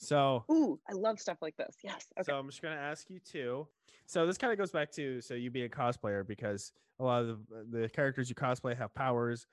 So 0.00 0.44
Ooh, 0.50 0.80
I 0.88 0.94
love 0.94 1.20
stuff 1.20 1.38
like 1.42 1.56
this. 1.56 1.76
Yes. 1.84 2.06
Okay. 2.18 2.26
so 2.26 2.34
I'm 2.34 2.48
just 2.48 2.62
gonna 2.62 2.74
ask 2.74 3.10
you 3.10 3.20
too. 3.20 3.68
So 4.06 4.26
this 4.26 4.38
kind 4.38 4.52
of 4.52 4.58
goes 4.58 4.72
back 4.72 4.90
to 4.92 5.20
so 5.20 5.34
you 5.34 5.50
being 5.50 5.66
a 5.66 5.68
cosplayer 5.68 6.26
because 6.26 6.72
a 6.98 7.04
lot 7.04 7.22
of 7.22 7.40
the, 7.48 7.80
the 7.80 7.88
characters 7.88 8.28
you 8.28 8.34
cosplay 8.34 8.76
have 8.76 8.94
powers. 8.94 9.46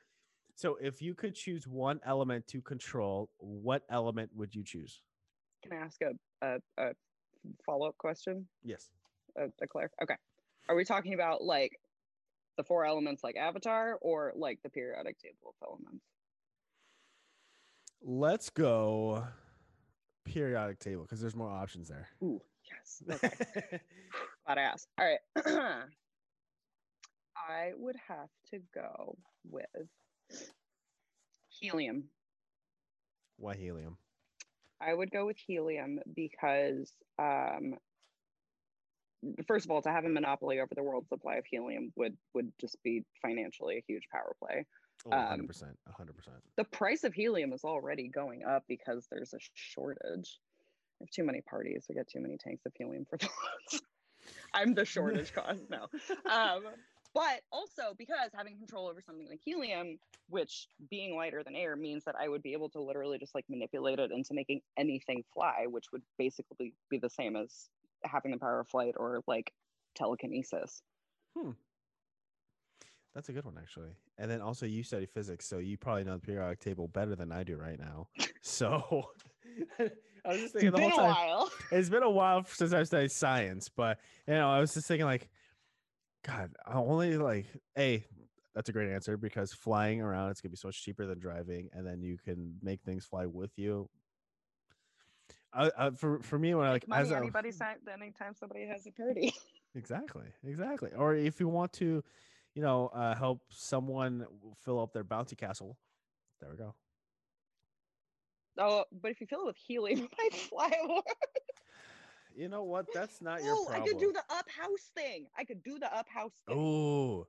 So 0.56 0.78
if 0.82 1.02
you 1.02 1.14
could 1.14 1.36
choose 1.36 1.68
one 1.68 1.99
element 2.06 2.48
to 2.48 2.61
control, 2.61 3.30
what 3.38 3.84
element 3.90 4.32
would 4.36 4.56
you 4.56 4.64
choose? 4.64 5.02
Can 5.64 5.74
I 5.74 5.86
ask 5.86 6.02
a 6.02 6.11
a, 6.45 6.60
a 6.78 6.91
follow 7.65 7.90
up 7.90 7.98
question? 7.98 8.48
Yes. 8.64 8.90
A, 9.38 9.48
a 9.61 9.68
clar- 9.68 9.91
Okay. 10.02 10.15
Are 10.69 10.76
we 10.76 10.86
talking 10.86 11.14
about 11.14 11.44
like 11.44 11.78
the 12.57 12.64
four 12.64 12.86
elements 12.86 13.24
like 13.24 13.36
Avatar, 13.36 13.98
or 14.02 14.34
like 14.36 14.60
the 14.64 14.69
periodic 14.69 15.19
table 15.19 15.53
of 15.61 15.68
elements? 15.68 16.03
Let's 18.02 18.49
go 18.49 19.28
periodic 20.28 20.80
table 20.80 21.04
because 21.04 21.22
there's 21.22 21.36
more 21.36 21.49
options 21.49 21.88
there. 21.88 22.08
Ooh, 22.24 22.41
yes. 22.70 23.04
Okay. 23.12 23.80
Glad 24.45 24.58
I 24.58 24.62
asked. 24.62 24.88
All 24.99 25.06
right. 25.06 25.20
I 27.38 27.72
would 27.78 27.95
have 28.08 28.30
to 28.52 28.60
go 28.74 29.18
with 29.49 29.66
helium. 31.49 32.06
Why 33.38 33.56
helium? 33.56 33.98
I 34.82 34.94
would 34.94 35.12
go 35.12 35.26
with 35.26 35.38
helium 35.38 35.99
because, 36.16 36.91
um, 37.20 37.76
first 39.48 39.66
of 39.66 39.72
all, 39.72 39.82
to 39.82 39.91
have 39.91 40.06
a 40.06 40.10
monopoly 40.10 40.60
over 40.60 40.74
the 40.76 40.84
world 40.84 41.08
supply 41.08 41.36
of 41.36 41.45
helium 41.45 41.91
would 41.95 42.18
would 42.34 42.52
just 42.60 42.78
be 42.84 43.04
financially 43.22 43.78
a 43.78 43.84
huge 43.88 44.04
power 44.12 44.34
play. 44.44 44.66
Oh, 45.12 45.18
Um, 45.18 45.48
100%. 45.48 45.48
100%. 45.48 45.74
The 46.58 46.64
price 46.64 47.04
of 47.04 47.14
helium 47.14 47.54
is 47.54 47.64
already 47.64 48.08
going 48.08 48.44
up 48.44 48.64
because 48.68 49.08
there's 49.12 49.34
a 49.34 49.40
shortage. 49.54 50.40
We 51.00 51.06
have 51.06 51.12
too 51.12 51.24
many 51.24 51.42
parties. 51.42 51.86
We 51.88 51.96
got 51.96 52.08
too 52.08 52.20
many 52.20 52.38
tanks 52.38 52.66
of 52.66 52.74
helium 52.76 53.06
for 53.10 53.18
the 53.18 53.30
I'm 54.54 54.74
the 54.74 54.86
shortage 54.86 55.34
cause 55.36 55.60
now. 55.70 55.88
Um, 56.30 56.64
but 57.14 57.42
also 57.52 57.94
because 57.98 58.32
having 58.34 58.58
control 58.58 58.88
over 58.88 59.02
something 59.02 59.28
like 59.28 59.40
helium, 59.44 59.98
which 60.30 60.68
being 60.90 61.16
lighter 61.16 61.44
than 61.44 61.56
air 61.56 61.76
means 61.76 62.04
that 62.06 62.16
I 62.20 62.28
would 62.28 62.44
be 62.44 62.54
able 62.54 62.70
to 62.70 62.82
literally 62.82 63.18
just 63.18 63.34
like 63.34 63.46
manipulate 63.50 64.00
it 64.00 64.12
into 64.12 64.34
making 64.34 64.62
anything 64.78 65.24
fly, 65.34 65.66
which 65.70 65.86
would 65.92 66.04
basically 66.18 66.74
be 66.90 66.98
the 66.98 67.10
same 67.10 67.36
as 67.36 67.70
having 68.04 68.32
the 68.32 68.38
power 68.38 68.60
of 68.60 68.68
flight 68.68 68.94
or 68.98 69.22
like 69.28 69.52
telekinesis. 69.96 70.82
That's 73.18 73.30
a 73.30 73.34
good 73.34 73.45
one, 73.45 73.57
actually. 73.57 73.89
And 74.19 74.30
then 74.30 74.41
also, 74.41 74.68
you 74.68 74.84
study 74.84 75.07
physics, 75.07 75.48
so 75.48 75.57
you 75.57 75.76
probably 75.76 76.03
know 76.03 76.14
the 76.14 76.19
periodic 76.19 76.60
table 76.60 76.88
better 76.88 77.15
than 77.15 77.31
I 77.31 77.44
do 77.44 77.57
right 77.57 77.80
now. 77.80 78.10
So 78.44 79.10
I 79.80 79.89
was 80.27 80.39
just 80.39 80.53
It's 80.53 80.53
thinking 80.53 80.69
the 80.72 80.77
been 80.77 80.89
whole 80.91 80.99
a 80.99 81.02
time. 81.02 81.15
while. 81.15 81.52
It's 81.72 81.89
been 81.89 82.03
a 82.03 82.10
while 82.10 82.44
since 82.45 82.72
I've 82.73 82.85
studied 82.85 83.11
science, 83.11 83.69
but 83.69 83.99
you 84.27 84.35
know, 84.35 84.48
I 84.48 84.60
was 84.60 84.76
just 84.76 84.88
thinking 84.88 85.07
like, 85.07 85.30
God, 86.23 86.52
I 86.64 86.76
only 86.76 87.18
like, 87.18 87.48
a. 87.76 88.06
That's 88.53 88.69
a 88.69 88.72
great 88.72 88.89
answer 88.91 89.18
because 89.18 89.52
flying 89.52 89.99
around 89.99 90.30
it's 90.30 90.39
gonna 90.39 90.52
be 90.52 90.57
so 90.57 90.68
much 90.68 90.84
cheaper 90.84 91.07
than 91.07 91.18
driving, 91.18 91.69
and 91.73 91.85
then 91.85 92.03
you 92.03 92.19
can 92.23 92.60
make 92.61 92.84
things 92.84 93.03
fly 93.03 93.26
with 93.26 93.52
you. 93.57 93.89
I, 95.52 95.72
I, 95.77 95.89
for 95.89 96.22
for 96.22 96.38
me, 96.38 96.53
when 96.53 96.68
I 96.68 96.69
like 96.72 96.88
Money 96.88 97.02
as 97.02 97.11
anybody 97.11 97.52
anytime 97.91 98.35
somebody 98.35 98.68
has 98.68 98.85
a 98.85 98.91
party. 98.91 99.34
Exactly, 99.76 100.26
exactly. 100.45 100.91
Or 100.95 101.15
if 101.15 101.39
you 101.39 101.48
want 101.48 101.73
to, 101.73 102.03
you 102.58 102.64
know, 102.64 102.88
uh, 102.88 103.14
help 103.14 103.40
someone 103.50 104.26
fill 104.66 104.82
up 104.82 104.92
their 104.92 105.04
bounty 105.04 105.36
castle, 105.36 105.78
there 106.42 106.50
we 106.50 106.58
go. 106.58 106.74
Oh, 108.58 108.84
but 109.00 109.12
if 109.12 109.22
you 109.22 109.28
fill 109.28 109.42
it 109.42 109.46
with 109.46 109.58
helium, 109.58 110.00
it 110.04 110.10
might 110.18 110.34
fly 110.34 110.72
away. 110.84 111.02
You 112.36 112.50
know 112.50 112.64
what? 112.64 112.88
That's 112.96 113.22
not 113.22 113.44
your 113.44 113.54
Oh, 113.56 113.68
I 113.72 113.82
could 113.82 114.00
do 114.00 114.12
the 114.12 114.24
up 114.34 114.50
house 114.50 114.90
thing. 114.96 115.28
I 115.38 115.44
could 115.44 115.62
do 115.62 115.78
the 115.78 115.96
up 115.96 116.10
house 116.10 116.34
thing. 116.48 116.58
Oh, 116.58 117.28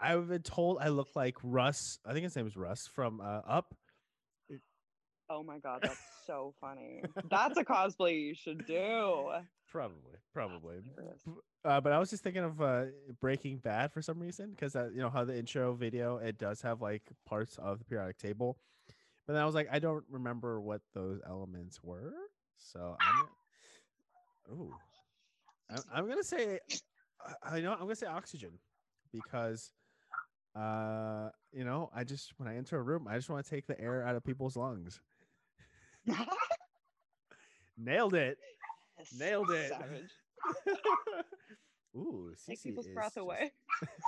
I've 0.00 0.28
been 0.28 0.40
told 0.40 0.78
I 0.80 0.88
look 0.88 1.08
like 1.14 1.36
Russ. 1.42 1.98
I 2.06 2.14
think 2.14 2.24
his 2.24 2.34
name 2.34 2.46
is 2.46 2.56
Russ 2.56 2.86
from 2.86 3.20
uh, 3.20 3.42
Up. 3.46 3.74
Oh 5.30 5.42
my 5.42 5.58
god, 5.58 5.80
that's 5.82 5.98
so 6.26 6.54
funny. 6.60 7.02
That's 7.30 7.56
a 7.58 7.64
cosplay 7.64 8.20
you 8.20 8.34
should 8.34 8.66
do. 8.66 9.30
Probably, 9.70 10.16
probably. 10.32 10.82
Uh, 11.64 11.80
but 11.80 11.92
I 11.92 11.98
was 11.98 12.10
just 12.10 12.22
thinking 12.22 12.44
of 12.44 12.60
uh, 12.60 12.84
Breaking 13.20 13.56
Bad 13.58 13.92
for 13.92 14.02
some 14.02 14.20
reason 14.20 14.50
because 14.50 14.76
uh, 14.76 14.90
you 14.92 15.00
know 15.00 15.08
how 15.10 15.24
the 15.24 15.36
intro 15.36 15.72
video 15.74 16.18
it 16.18 16.38
does 16.38 16.60
have 16.62 16.82
like 16.82 17.02
parts 17.26 17.56
of 17.58 17.78
the 17.78 17.84
periodic 17.84 18.18
table, 18.18 18.58
but 19.26 19.32
then 19.32 19.42
I 19.42 19.46
was 19.46 19.54
like 19.54 19.68
I 19.72 19.78
don't 19.78 20.04
remember 20.10 20.60
what 20.60 20.82
those 20.92 21.20
elements 21.26 21.82
were, 21.82 22.12
so 22.58 22.96
I'm 23.00 24.54
ooh, 24.54 24.74
I'm, 25.70 25.82
I'm 25.92 26.08
gonna 26.08 26.22
say 26.22 26.58
I- 27.26 27.56
I 27.56 27.60
know 27.60 27.72
I'm 27.72 27.80
gonna 27.80 27.96
say 27.96 28.06
oxygen 28.06 28.58
because 29.12 29.72
uh 30.54 31.30
you 31.52 31.64
know 31.64 31.90
I 31.94 32.04
just 32.04 32.32
when 32.36 32.48
I 32.48 32.56
enter 32.56 32.76
a 32.78 32.82
room 32.82 33.08
I 33.08 33.16
just 33.16 33.28
want 33.30 33.44
to 33.44 33.50
take 33.50 33.66
the 33.66 33.80
air 33.80 34.06
out 34.06 34.14
of 34.16 34.22
people's 34.24 34.56
lungs. 34.56 35.00
Nailed 37.78 38.14
it. 38.14 38.38
Nailed 39.18 39.50
it. 39.50 39.70
Savage. 39.70 40.10
Ooh, 41.96 42.32
Take 42.46 42.58
Cece 42.58 42.62
people's 42.64 42.86
is 42.86 42.92
breath 42.94 43.06
just- 43.14 43.16
away. 43.18 43.52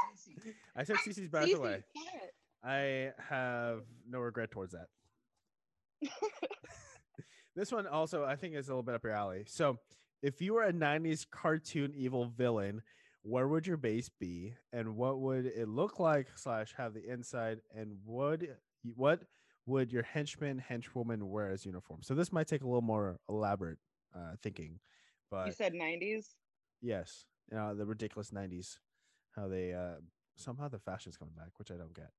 I 0.77 0.85
took 0.85 0.99
Cece's 0.99 1.29
breath 1.29 1.49
Cece, 1.49 1.55
away. 1.57 1.85
I 2.65 3.11
have 3.29 3.83
no 4.09 4.19
regret 4.19 4.51
towards 4.51 4.73
that. 4.73 4.89
this 7.55 7.73
one 7.73 7.87
also 7.87 8.25
I 8.25 8.37
think 8.37 8.55
is 8.55 8.69
a 8.69 8.73
little 8.73 8.83
bit 8.83 8.95
up 8.95 9.05
your 9.05 9.13
alley. 9.13 9.45
So, 9.47 9.79
if 10.23 10.41
you 10.41 10.55
were 10.55 10.65
a 10.65 10.73
'90s 10.73 11.27
cartoon 11.31 11.93
evil 11.97 12.27
villain, 12.37 12.83
where 13.23 13.47
would 13.49 13.67
your 13.67 13.77
base 13.77 14.09
be, 14.21 14.55
and 14.73 14.97
what 14.97 15.21
would 15.21 15.47
it 15.47 15.69
look 15.69 15.99
like 16.01 16.29
slash 16.37 16.75
have 16.77 16.93
the 16.95 17.09
inside, 17.09 17.59
and 17.75 17.97
would 18.05 18.57
what 18.97 19.23
would 19.67 19.93
your 19.93 20.03
henchman 20.03 20.63
henchwoman 20.71 21.23
wear 21.25 21.51
as 21.51 21.67
uniform? 21.67 22.01
So 22.03 22.15
this 22.15 22.33
might 22.33 22.47
take 22.47 22.63
a 22.63 22.67
little 22.67 22.83
more 22.83 23.19
elaborate 23.29 23.79
uh, 24.15 24.37
thinking, 24.43 24.79
but 25.31 25.47
You 25.47 25.53
said 25.53 25.75
90s? 25.75 26.35
yes, 26.81 27.27
you 27.51 27.57
know, 27.57 27.75
the 27.75 27.85
ridiculous 27.85 28.31
'90s, 28.31 28.79
how 29.35 29.49
they 29.49 29.73
uh, 29.73 29.97
somehow 30.37 30.69
the 30.69 30.79
fashion's 30.79 31.17
coming 31.17 31.35
back, 31.37 31.51
which 31.59 31.71
I 31.71 31.75
don't 31.75 31.95
get. 31.95 32.11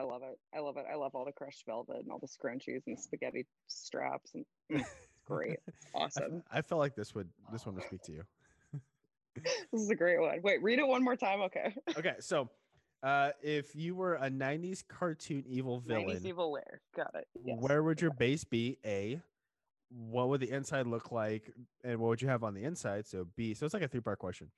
Oh, 0.00 0.04
I 0.04 0.12
love 0.12 0.22
it. 0.22 0.38
I 0.54 0.60
love 0.60 0.76
it. 0.76 0.84
I 0.90 0.96
love 0.96 1.14
all 1.14 1.24
the 1.24 1.32
crushed 1.32 1.64
velvet 1.66 1.98
and 1.98 2.10
all 2.10 2.18
the 2.18 2.26
scrunchies 2.26 2.82
and 2.86 2.98
spaghetti 2.98 3.46
straps 3.66 4.32
and 4.34 4.44
mm, 4.72 4.84
great. 5.24 5.58
I 5.94 5.98
Awesome. 6.04 6.42
I 6.50 6.62
felt 6.62 6.78
like 6.80 6.94
this 6.94 7.14
would 7.14 7.28
this 7.52 7.64
one 7.66 7.74
would 7.74 7.84
speak 7.84 8.02
to 8.02 8.12
you. 8.12 8.22
This 9.70 9.82
is 9.82 9.90
a 9.90 9.94
great 9.94 10.18
one. 10.18 10.40
Wait, 10.42 10.62
read 10.62 10.78
it 10.78 10.86
one 10.86 11.04
more 11.04 11.14
time. 11.14 11.42
Okay. 11.42 11.74
Okay, 11.98 12.14
so 12.20 12.48
uh, 13.02 13.30
if 13.42 13.74
you 13.74 13.94
were 13.94 14.14
a 14.14 14.30
'90s 14.30 14.82
cartoon 14.86 15.44
evil 15.46 15.80
villain, 15.80 16.04
90s 16.04 16.06
villain, 16.06 16.26
evil 16.26 16.52
wear. 16.52 16.80
Got 16.96 17.14
it. 17.14 17.26
Yes. 17.44 17.56
where 17.60 17.82
would 17.82 18.00
your 18.00 18.12
base 18.12 18.44
be? 18.44 18.78
A, 18.84 19.20
what 19.90 20.28
would 20.28 20.40
the 20.40 20.50
inside 20.50 20.86
look 20.86 21.12
like, 21.12 21.52
and 21.84 21.98
what 21.98 22.08
would 22.08 22.22
you 22.22 22.28
have 22.28 22.44
on 22.44 22.54
the 22.54 22.64
inside? 22.64 23.06
So 23.06 23.26
B. 23.36 23.54
So 23.54 23.64
it's 23.64 23.74
like 23.74 23.82
a 23.82 23.88
three 23.88 24.00
part 24.00 24.18
question. 24.18 24.50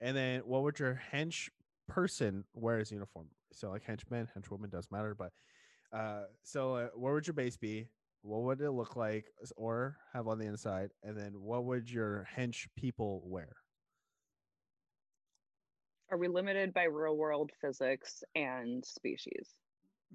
And 0.00 0.16
then 0.16 0.40
what 0.40 0.62
would 0.62 0.78
your 0.78 1.00
hench 1.12 1.48
person 1.88 2.44
wear 2.54 2.78
as 2.78 2.92
uniform? 2.92 3.28
So 3.52 3.70
like 3.70 3.82
henchman, 3.82 4.28
henchwoman 4.36 4.70
does 4.70 4.88
matter, 4.90 5.14
but 5.14 5.32
uh, 5.92 6.24
so 6.42 6.74
uh, 6.76 6.88
where 6.94 7.14
would 7.14 7.26
your 7.26 7.34
base 7.34 7.56
be? 7.56 7.88
What 8.22 8.42
would 8.42 8.60
it 8.60 8.70
look 8.70 8.96
like 8.96 9.26
or 9.56 9.96
have 10.12 10.28
on 10.28 10.38
the 10.38 10.46
inside? 10.46 10.90
And 11.02 11.16
then 11.16 11.32
what 11.40 11.64
would 11.64 11.90
your 11.90 12.28
hench 12.36 12.66
people 12.76 13.22
wear? 13.24 13.56
Are 16.10 16.16
we 16.16 16.28
limited 16.28 16.72
by 16.72 16.84
real 16.84 17.16
world 17.16 17.50
physics 17.60 18.22
and 18.34 18.84
species? 18.84 19.48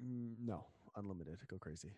Mm, 0.03 0.33
no, 0.43 0.65
unlimited. 0.95 1.37
Go 1.47 1.57
crazy. 1.57 1.93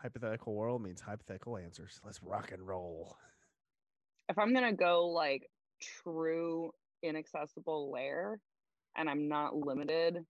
Hypothetical 0.00 0.54
world 0.54 0.82
means 0.82 1.00
hypothetical 1.00 1.56
answers. 1.56 2.00
Let's 2.04 2.22
rock 2.22 2.52
and 2.52 2.66
roll. 2.66 3.16
If 4.28 4.38
I'm 4.38 4.54
gonna 4.54 4.72
go 4.72 5.08
like 5.08 5.48
true 5.80 6.72
inaccessible 7.02 7.90
layer, 7.90 8.38
and 8.96 9.10
I'm 9.10 9.28
not 9.28 9.56
limited 9.56 10.24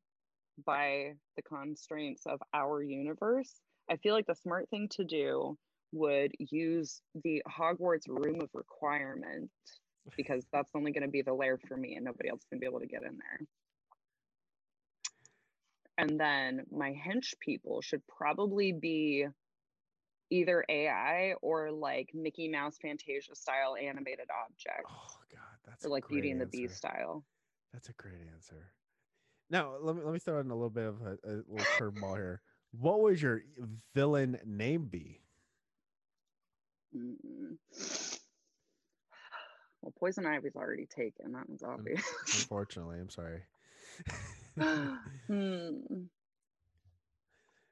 by 0.64 1.12
the 1.36 1.42
constraints 1.42 2.24
of 2.26 2.40
our 2.54 2.82
universe, 2.82 3.60
I 3.90 3.96
feel 3.96 4.14
like 4.14 4.26
the 4.26 4.34
smart 4.34 4.68
thing 4.70 4.88
to 4.92 5.04
do 5.04 5.56
would 5.92 6.32
use 6.38 7.00
the 7.24 7.42
Hogwarts 7.48 8.08
room 8.08 8.40
of 8.40 8.48
requirement 8.54 9.50
because 10.16 10.46
that's 10.52 10.70
only 10.74 10.92
going 10.92 11.02
to 11.02 11.08
be 11.08 11.22
the 11.22 11.34
layer 11.34 11.58
for 11.68 11.76
me 11.76 11.94
and 11.96 12.04
nobody 12.04 12.28
else 12.28 12.42
can 12.48 12.58
be 12.58 12.66
able 12.66 12.80
to 12.80 12.86
get 12.86 13.02
in 13.02 13.18
there. 13.18 13.46
And 15.98 16.20
then 16.20 16.66
my 16.70 16.90
hench 16.92 17.38
people 17.40 17.80
should 17.80 18.06
probably 18.06 18.72
be 18.72 19.26
either 20.30 20.64
AI 20.68 21.34
or 21.42 21.70
like 21.70 22.10
Mickey 22.12 22.48
Mouse 22.48 22.76
Fantasia 22.80 23.34
style 23.34 23.76
animated 23.76 24.28
objects. 24.30 24.92
Oh 24.92 25.18
God, 25.32 25.40
that's 25.64 25.84
or 25.84 25.90
like 25.90 26.08
Beauty 26.08 26.30
and 26.30 26.40
the 26.40 26.44
answer. 26.44 26.58
Beast 26.58 26.76
style. 26.76 27.24
That's 27.72 27.88
a 27.88 27.92
great 27.94 28.14
answer. 28.32 28.72
Now 29.50 29.76
let 29.80 29.96
me 29.96 30.02
let 30.02 30.12
me 30.12 30.18
throw 30.18 30.40
in 30.40 30.50
a 30.50 30.54
little 30.54 30.70
bit 30.70 30.86
of 30.86 31.02
a, 31.02 31.18
a 31.24 31.34
little 31.48 31.68
curveball 31.78 32.16
here. 32.16 32.42
What 32.72 33.00
would 33.00 33.20
your 33.20 33.42
villain 33.94 34.38
name 34.44 34.86
be? 34.86 35.20
Mm. 36.96 37.56
Well, 39.86 39.94
Poison 40.00 40.26
Ivy's 40.26 40.56
already 40.56 40.86
taken. 40.86 41.30
That 41.30 41.48
one's 41.48 41.62
obvious. 41.62 42.02
Unfortunately, 42.26 42.98
I'm 42.98 43.08
sorry. 43.08 43.42
hmm. 45.28 46.02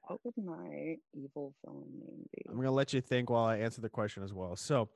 What 0.02 0.20
would 0.22 0.34
my 0.44 0.96
evil 1.12 1.54
villain 1.64 1.88
name 1.98 2.28
be? 2.32 2.42
I'm 2.48 2.54
gonna 2.54 2.70
let 2.70 2.92
you 2.92 3.00
think 3.00 3.30
while 3.30 3.46
I 3.46 3.56
answer 3.58 3.80
the 3.80 3.88
question 3.88 4.22
as 4.22 4.32
well. 4.32 4.54
So, 4.54 4.90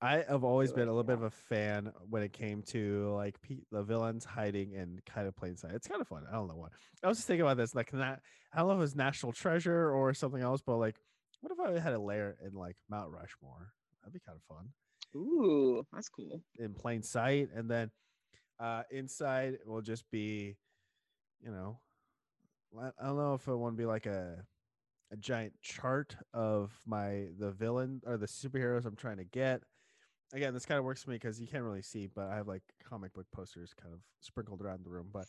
I 0.00 0.24
have 0.26 0.44
always 0.44 0.72
been 0.72 0.88
a 0.88 0.92
little 0.92 1.04
bit 1.04 1.16
of 1.16 1.24
a 1.24 1.30
fan 1.30 1.92
when 2.08 2.22
it 2.22 2.32
came 2.32 2.62
to 2.68 3.12
like 3.16 3.38
pe- 3.42 3.66
the 3.70 3.82
villains 3.82 4.24
hiding 4.24 4.72
in 4.72 4.98
kind 5.04 5.28
of 5.28 5.36
plain 5.36 5.58
sight. 5.58 5.72
It's 5.74 5.86
kind 5.86 6.00
of 6.00 6.08
fun. 6.08 6.24
I 6.26 6.36
don't 6.36 6.48
know 6.48 6.56
why. 6.56 6.68
I 7.04 7.08
was 7.08 7.18
just 7.18 7.28
thinking 7.28 7.42
about 7.42 7.58
this, 7.58 7.74
like 7.74 7.92
not. 7.92 8.20
I 8.54 8.60
don't 8.60 8.68
know 8.68 8.74
if 8.74 8.78
it 8.78 8.80
was 8.80 8.96
National 8.96 9.32
Treasure 9.32 9.90
or 9.90 10.14
something 10.14 10.40
else, 10.40 10.62
but 10.64 10.78
like, 10.78 10.96
what 11.42 11.52
if 11.52 11.60
I 11.60 11.78
had 11.78 11.92
a 11.92 12.00
lair 12.00 12.36
in 12.42 12.54
like 12.54 12.76
Mount 12.88 13.10
Rushmore? 13.10 13.74
That'd 14.00 14.14
be 14.14 14.20
kind 14.20 14.38
of 14.38 14.56
fun 14.56 14.70
Ooh, 15.14 15.84
that's 15.92 16.08
cool. 16.08 16.42
in 16.58 16.74
plain 16.74 17.02
sight, 17.02 17.48
and 17.54 17.70
then 17.70 17.90
uh 18.60 18.82
inside 18.90 19.58
will 19.66 19.82
just 19.82 20.10
be, 20.10 20.56
you 21.42 21.50
know, 21.50 21.78
I 23.00 23.06
don't 23.06 23.16
know 23.16 23.34
if 23.34 23.48
I 23.48 23.52
want 23.52 23.74
to 23.76 23.80
be 23.80 23.86
like 23.86 24.06
a 24.06 24.44
a 25.12 25.16
giant 25.16 25.52
chart 25.60 26.16
of 26.32 26.72
my 26.86 27.26
the 27.38 27.50
villain 27.52 28.00
or 28.06 28.16
the 28.16 28.26
superheroes 28.26 28.86
I'm 28.86 28.96
trying 28.96 29.18
to 29.18 29.24
get. 29.24 29.62
Again, 30.32 30.54
this 30.54 30.64
kind 30.64 30.78
of 30.78 30.84
works 30.84 31.02
for 31.02 31.10
me 31.10 31.16
because 31.16 31.38
you 31.40 31.46
can't 31.46 31.62
really 31.62 31.82
see, 31.82 32.06
but 32.06 32.28
I 32.28 32.36
have 32.36 32.48
like 32.48 32.62
comic 32.88 33.12
book 33.12 33.26
posters 33.32 33.74
kind 33.80 33.92
of 33.92 34.00
sprinkled 34.20 34.62
around 34.62 34.84
the 34.84 34.90
room. 34.90 35.08
But 35.12 35.26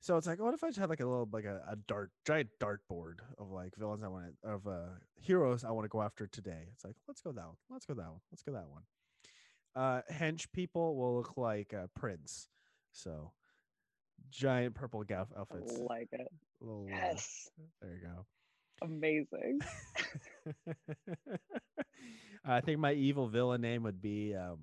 so 0.00 0.18
it's 0.18 0.26
like, 0.26 0.38
what 0.38 0.52
if 0.52 0.62
I 0.62 0.68
just 0.68 0.78
had 0.78 0.90
like 0.90 1.00
a 1.00 1.06
little 1.06 1.26
like 1.32 1.46
a, 1.46 1.62
a 1.66 1.76
dart 1.88 2.10
giant 2.26 2.50
dartboard 2.60 3.20
of 3.38 3.50
like 3.50 3.74
villains 3.76 4.02
I 4.02 4.08
want 4.08 4.26
to 4.42 4.48
of 4.50 4.66
uh 4.66 4.90
heroes 5.16 5.64
I 5.64 5.70
want 5.70 5.86
to 5.86 5.88
go 5.88 6.02
after 6.02 6.26
today. 6.26 6.68
It's 6.74 6.84
like 6.84 6.96
let's 7.08 7.22
go 7.22 7.32
that 7.32 7.46
one, 7.46 7.56
let's 7.70 7.86
go 7.86 7.94
that 7.94 8.10
one, 8.10 8.20
let's 8.30 8.42
go 8.42 8.52
that 8.52 8.68
one. 8.68 8.82
Uh, 9.76 10.00
hench 10.12 10.46
people 10.52 10.94
will 10.96 11.16
look 11.16 11.36
like 11.36 11.74
uh, 11.74 11.86
Prince, 11.94 12.48
so 12.92 13.32
giant 14.30 14.74
purple 14.74 15.02
gaff 15.02 15.28
I 15.36 15.40
outfits. 15.40 15.78
like 15.78 16.08
it. 16.12 16.28
Little, 16.60 16.86
uh, 16.86 16.96
Yes. 16.96 17.48
there 17.82 17.90
you 17.94 18.00
go. 18.02 18.26
Amazing. 18.82 19.60
I 22.44 22.60
think 22.60 22.78
my 22.78 22.92
evil 22.92 23.26
villain 23.28 23.60
name 23.62 23.82
would 23.84 24.00
be 24.02 24.34
um 24.34 24.58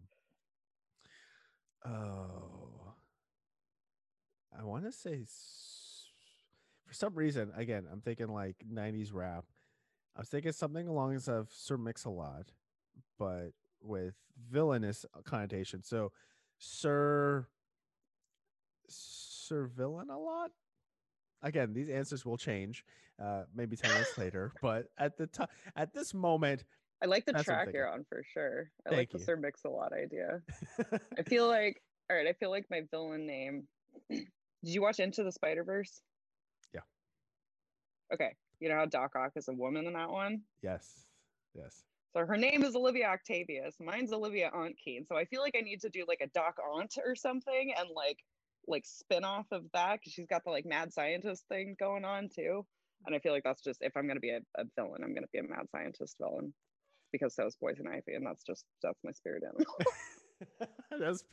oh 1.85 2.93
I 4.57 4.63
want 4.63 4.83
to 4.85 4.91
say 4.91 5.23
for 6.85 6.93
some 6.93 7.15
reason 7.15 7.51
again 7.55 7.85
I'm 7.91 8.01
thinking 8.01 8.27
like 8.27 8.57
90s 8.71 9.11
rap. 9.13 9.45
I 10.15 10.19
was 10.19 10.29
thinking 10.29 10.51
something 10.51 10.87
along 10.87 11.07
the 11.09 11.13
lines 11.13 11.27
of 11.27 11.49
Sir 11.51 11.77
Mix-a-Lot 11.77 12.51
but 13.17 13.51
with 13.81 14.15
villainous 14.49 15.05
connotation. 15.23 15.83
So 15.83 16.11
Sir 16.57 17.47
Sir 18.87 19.65
Villain 19.65 20.09
a 20.09 20.17
lot? 20.17 20.51
Again, 21.41 21.73
these 21.73 21.89
answers 21.89 22.25
will 22.25 22.37
change 22.37 22.85
uh 23.21 23.43
maybe 23.53 23.75
10 23.75 23.91
minutes 23.91 24.17
later, 24.17 24.51
but 24.61 24.87
at 24.97 25.17
the 25.17 25.27
time 25.27 25.47
at 25.75 25.93
this 25.93 26.13
moment 26.13 26.63
I 27.03 27.07
like 27.07 27.25
the 27.25 27.33
That's 27.33 27.47
what 27.47 27.55
I'm 27.55 27.63
track 27.63 27.73
you're 27.73 27.91
on 27.91 28.05
for 28.07 28.23
sure. 28.33 28.69
I 28.85 28.89
Thank 28.89 28.99
like 28.99 29.11
the 29.11 29.19
you. 29.19 29.25
Sir 29.25 29.35
Mix 29.35 29.63
a 29.65 29.69
lot 29.69 29.91
idea. 29.93 30.41
I 31.17 31.23
feel 31.23 31.47
like 31.47 31.81
all 32.09 32.17
right, 32.17 32.27
I 32.27 32.33
feel 32.33 32.49
like 32.49 32.65
my 32.69 32.81
villain 32.91 33.25
name. 33.25 33.67
Did 34.09 34.25
you 34.63 34.81
watch 34.81 34.99
Into 34.99 35.23
the 35.23 35.31
Spider 35.31 35.63
Verse? 35.63 36.01
Yeah. 36.73 36.81
Okay. 38.13 38.35
You 38.59 38.69
know 38.69 38.75
how 38.75 38.85
Doc 38.85 39.15
Ock 39.15 39.31
is 39.35 39.47
a 39.47 39.53
woman 39.53 39.87
in 39.87 39.93
that 39.93 40.11
one? 40.11 40.41
Yes. 40.61 41.05
Yes. 41.55 41.83
So 42.13 42.25
her 42.25 42.37
name 42.37 42.63
is 42.63 42.75
Olivia 42.75 43.07
Octavius. 43.07 43.75
Mine's 43.79 44.11
Olivia 44.11 44.51
Aunt 44.53 44.75
Keen. 44.83 45.05
So 45.05 45.15
I 45.15 45.25
feel 45.25 45.41
like 45.41 45.55
I 45.57 45.61
need 45.61 45.81
to 45.81 45.89
do 45.89 46.03
like 46.07 46.19
a 46.21 46.27
Doc 46.27 46.55
Aunt 46.73 46.97
or 47.05 47.15
something 47.15 47.73
and 47.77 47.89
like 47.95 48.17
like 48.67 48.83
spin 48.85 49.23
off 49.23 49.47
of 49.51 49.63
that 49.73 49.99
because 49.99 50.13
she's 50.13 50.27
got 50.27 50.43
the 50.43 50.51
like 50.51 50.65
mad 50.65 50.93
scientist 50.93 51.45
thing 51.47 51.75
going 51.79 52.05
on 52.05 52.29
too. 52.33 52.65
And 53.05 53.15
I 53.15 53.19
feel 53.19 53.31
like 53.31 53.43
that's 53.43 53.63
just 53.63 53.79
if 53.81 53.95
I'm 53.95 54.07
gonna 54.07 54.19
be 54.19 54.29
a, 54.31 54.41
a 54.57 54.65
villain, 54.75 55.01
I'm 55.03 55.13
gonna 55.13 55.27
be 55.31 55.39
a 55.39 55.43
mad 55.43 55.67
scientist 55.71 56.17
villain. 56.19 56.53
Because 57.11 57.35
so 57.35 57.45
is 57.45 57.55
Poison 57.55 57.87
Ivy, 57.87 58.15
and 58.15 58.25
that's 58.25 58.43
just 58.43 58.65
that's 58.83 58.99
my 59.03 59.11
spirit 59.11 59.43
animal. 59.43 59.75
that's 60.99 61.23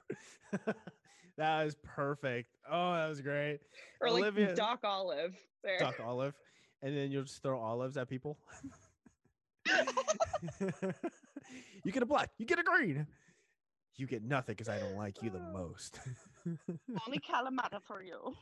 that 1.36 1.66
is 1.66 1.76
perfect. 1.82 2.50
Oh, 2.70 2.94
that 2.94 3.08
was 3.08 3.20
great. 3.20 3.58
or 4.00 4.10
like 4.10 4.22
Olivia, 4.22 4.54
Doc 4.54 4.80
Olive. 4.84 5.36
There. 5.62 5.78
Doc 5.78 5.96
Olive, 6.04 6.34
and 6.82 6.96
then 6.96 7.10
you'll 7.10 7.24
just 7.24 7.42
throw 7.42 7.60
olives 7.60 7.96
at 7.96 8.08
people. 8.08 8.38
you 11.84 11.92
get 11.92 12.02
a 12.02 12.06
black, 12.06 12.30
you 12.38 12.46
get 12.46 12.58
a 12.58 12.62
green. 12.62 13.06
You 13.96 14.06
get 14.06 14.22
nothing 14.22 14.54
because 14.54 14.68
I 14.68 14.78
don't 14.78 14.96
like 14.96 15.22
you 15.22 15.30
the 15.30 15.40
most. 15.40 15.98
Only 16.46 17.18
Kalamata 17.18 17.82
for 17.82 18.00
you. 18.00 18.32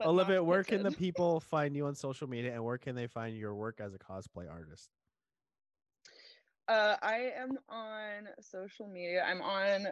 Olivia, 0.04 0.42
where 0.42 0.64
can 0.64 0.82
the 0.82 0.90
people 0.90 1.38
find 1.38 1.76
you 1.76 1.86
on 1.86 1.94
social 1.94 2.28
media 2.28 2.52
and 2.52 2.64
where 2.64 2.78
can 2.78 2.96
they 2.96 3.06
find 3.06 3.36
your 3.36 3.54
work 3.54 3.80
as 3.80 3.94
a 3.94 3.98
cosplay 3.98 4.50
artist? 4.50 4.90
Uh, 6.66 6.96
I 7.02 7.30
am 7.36 7.56
on 7.68 8.28
social 8.40 8.88
media. 8.88 9.22
I'm 9.22 9.42
on 9.42 9.86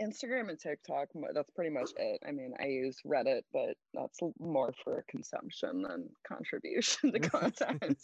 Instagram 0.00 0.48
and 0.48 0.58
TikTok. 0.58 1.08
That's 1.34 1.50
pretty 1.50 1.70
much 1.70 1.90
it. 1.96 2.20
I 2.26 2.32
mean, 2.32 2.54
I 2.60 2.66
use 2.66 2.98
Reddit, 3.06 3.42
but 3.52 3.76
that's 3.94 4.18
more 4.38 4.72
for 4.84 5.04
consumption 5.08 5.82
than 5.82 6.08
contribution 6.26 7.12
to 7.12 7.20
content. 7.20 8.02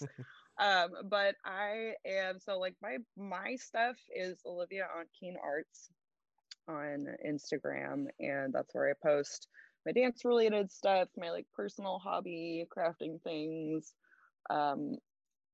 Um, 0.59 0.91
but 1.09 1.37
I 1.45 1.93
am 2.07 2.39
so 2.41 2.59
like 2.59 2.75
my 2.83 2.99
my 3.17 3.57
stuff 3.57 3.97
is 4.15 4.39
Olivia 4.47 4.87
on 4.97 5.05
Keen 5.19 5.37
Arts 5.43 5.89
on 6.69 7.07
Instagram, 7.27 8.07
and 8.21 8.53
that's 8.53 8.75
where 8.75 8.91
I 8.91 8.95
post 9.07 9.49
my 9.87 9.93
dance 9.93 10.25
related 10.25 10.71
stuff, 10.71 11.09
my 11.17 11.31
like 11.31 11.47
personal 11.55 11.99
hobby 11.99 12.67
crafting 12.77 13.23
things. 13.23 13.95
Um, 14.51 14.97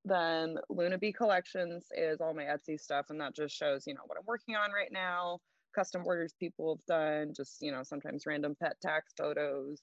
then 0.05 0.57
Luna 0.69 0.99
Bee 0.99 1.13
Collections 1.13 1.87
is 1.97 2.21
all 2.21 2.35
my 2.35 2.45
Etsy 2.45 2.79
stuff, 2.79 3.07
and 3.11 3.21
that 3.21 3.35
just 3.35 3.57
shows 3.57 3.85
you 3.87 3.95
know 3.95 4.03
what 4.07 4.19
I'm 4.19 4.27
working 4.27 4.57
on 4.57 4.71
right 4.73 4.93
now 4.93 5.41
custom 5.75 6.03
orders 6.07 6.35
people 6.39 6.77
have 6.77 6.87
done, 6.87 7.35
just, 7.35 7.59
you 7.61 7.73
know, 7.73 7.83
sometimes 7.83 8.27
random 8.27 8.57
pet 8.61 8.77
tax 8.81 9.13
photos. 9.19 9.81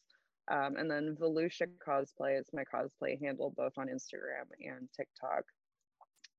Um, 0.50 0.76
and 0.78 0.90
then 0.90 1.16
Volusia 1.20 1.68
Cosplay 1.86 2.40
is 2.40 2.50
my 2.54 2.64
cosplay 2.64 3.22
handle 3.22 3.54
both 3.56 3.74
on 3.78 3.88
Instagram 3.88 4.48
and 4.60 4.90
TikTok. 4.96 5.44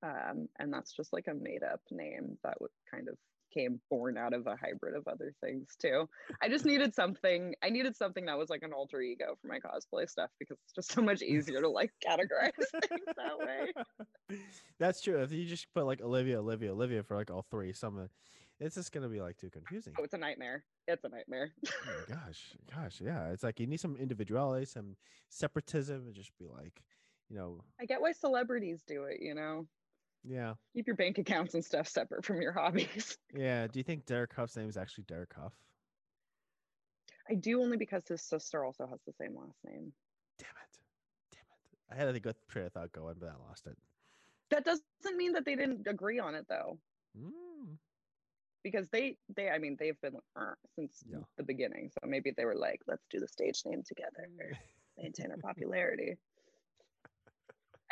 Um, 0.02 0.48
and 0.58 0.72
that's 0.72 0.92
just 0.92 1.12
like 1.12 1.26
a 1.28 1.34
made 1.34 1.62
up 1.62 1.80
name 1.90 2.36
that 2.42 2.60
would 2.60 2.70
kind 2.90 3.08
of 3.08 3.16
came 3.52 3.80
born 3.90 4.16
out 4.16 4.32
of 4.32 4.46
a 4.46 4.56
hybrid 4.56 4.96
of 4.96 5.06
other 5.06 5.34
things 5.42 5.76
too. 5.80 6.08
I 6.42 6.48
just 6.48 6.64
needed 6.64 6.94
something. 6.94 7.54
I 7.62 7.70
needed 7.70 7.96
something 7.96 8.24
that 8.26 8.38
was 8.38 8.50
like 8.50 8.62
an 8.62 8.72
alter 8.72 9.00
ego 9.00 9.36
for 9.40 9.48
my 9.48 9.58
cosplay 9.58 10.08
stuff 10.08 10.30
because 10.38 10.58
it's 10.64 10.74
just 10.74 10.92
so 10.92 11.02
much 11.02 11.22
easier 11.22 11.60
to 11.60 11.68
like 11.68 11.92
categorize 12.06 12.52
things 12.88 13.06
that 13.16 13.38
way. 13.38 14.38
That's 14.78 15.00
true. 15.00 15.22
If 15.22 15.32
you 15.32 15.44
just 15.44 15.66
put 15.74 15.86
like 15.86 16.00
Olivia, 16.00 16.40
Olivia, 16.40 16.72
Olivia 16.72 17.02
for 17.02 17.16
like 17.16 17.30
all 17.30 17.44
three, 17.50 17.72
some 17.72 17.98
of 17.98 18.08
it's 18.62 18.76
just 18.76 18.92
gonna 18.92 19.08
be 19.08 19.20
like 19.20 19.36
too 19.36 19.50
confusing. 19.50 19.92
Oh, 19.98 20.04
it's 20.04 20.14
a 20.14 20.18
nightmare. 20.18 20.64
It's 20.86 21.04
a 21.04 21.08
nightmare. 21.08 21.52
oh 21.66 22.04
gosh, 22.08 22.54
gosh, 22.74 23.00
yeah. 23.00 23.30
It's 23.30 23.42
like 23.42 23.58
you 23.58 23.66
need 23.66 23.80
some 23.80 23.96
individuality, 23.96 24.66
some 24.66 24.96
separatism, 25.28 26.06
and 26.06 26.14
just 26.14 26.36
be 26.38 26.46
like, 26.46 26.82
you 27.28 27.36
know. 27.36 27.60
I 27.80 27.86
get 27.86 28.00
why 28.00 28.12
celebrities 28.12 28.82
do 28.86 29.04
it. 29.04 29.18
You 29.20 29.34
know. 29.34 29.66
Yeah. 30.24 30.54
Keep 30.74 30.86
your 30.86 30.96
bank 30.96 31.18
accounts 31.18 31.54
and 31.54 31.64
stuff 31.64 31.88
separate 31.88 32.24
from 32.24 32.40
your 32.40 32.52
hobbies. 32.52 33.18
Yeah. 33.34 33.66
Do 33.66 33.80
you 33.80 33.82
think 33.82 34.06
Derek 34.06 34.32
Hough's 34.34 34.56
name 34.56 34.68
is 34.68 34.76
actually 34.76 35.04
Derek 35.08 35.32
Hough? 35.34 35.54
I 37.28 37.34
do 37.34 37.60
only 37.60 37.76
because 37.76 38.06
his 38.06 38.22
sister 38.22 38.64
also 38.64 38.86
has 38.86 39.00
the 39.06 39.12
same 39.12 39.34
last 39.34 39.58
name. 39.64 39.92
Damn 40.38 40.48
it. 40.48 40.78
Damn 41.32 41.40
it. 41.40 41.90
I 41.90 41.96
had 41.96 42.14
a 42.14 42.20
good 42.20 42.36
train 42.48 42.66
of 42.66 42.72
thought 42.72 42.92
going, 42.92 43.16
but 43.18 43.30
I 43.30 43.48
lost 43.48 43.66
it. 43.66 43.76
That 44.50 44.64
doesn't 44.64 45.16
mean 45.16 45.32
that 45.32 45.44
they 45.44 45.56
didn't 45.56 45.86
agree 45.88 46.20
on 46.20 46.36
it 46.36 46.46
though. 46.48 46.78
Mm 47.18 47.78
because 48.62 48.88
they 48.88 49.16
they 49.34 49.50
I 49.50 49.58
mean 49.58 49.76
they've 49.78 50.00
been 50.00 50.16
uh, 50.36 50.54
since 50.74 51.02
yeah. 51.08 51.18
the 51.36 51.42
beginning. 51.42 51.90
So 51.92 52.08
maybe 52.08 52.32
they 52.36 52.44
were 52.44 52.56
like, 52.56 52.80
let's 52.86 53.06
do 53.10 53.18
the 53.18 53.28
stage 53.28 53.62
name 53.64 53.82
together, 53.86 54.28
maintain 54.98 55.30
our 55.30 55.38
popularity. 55.38 56.16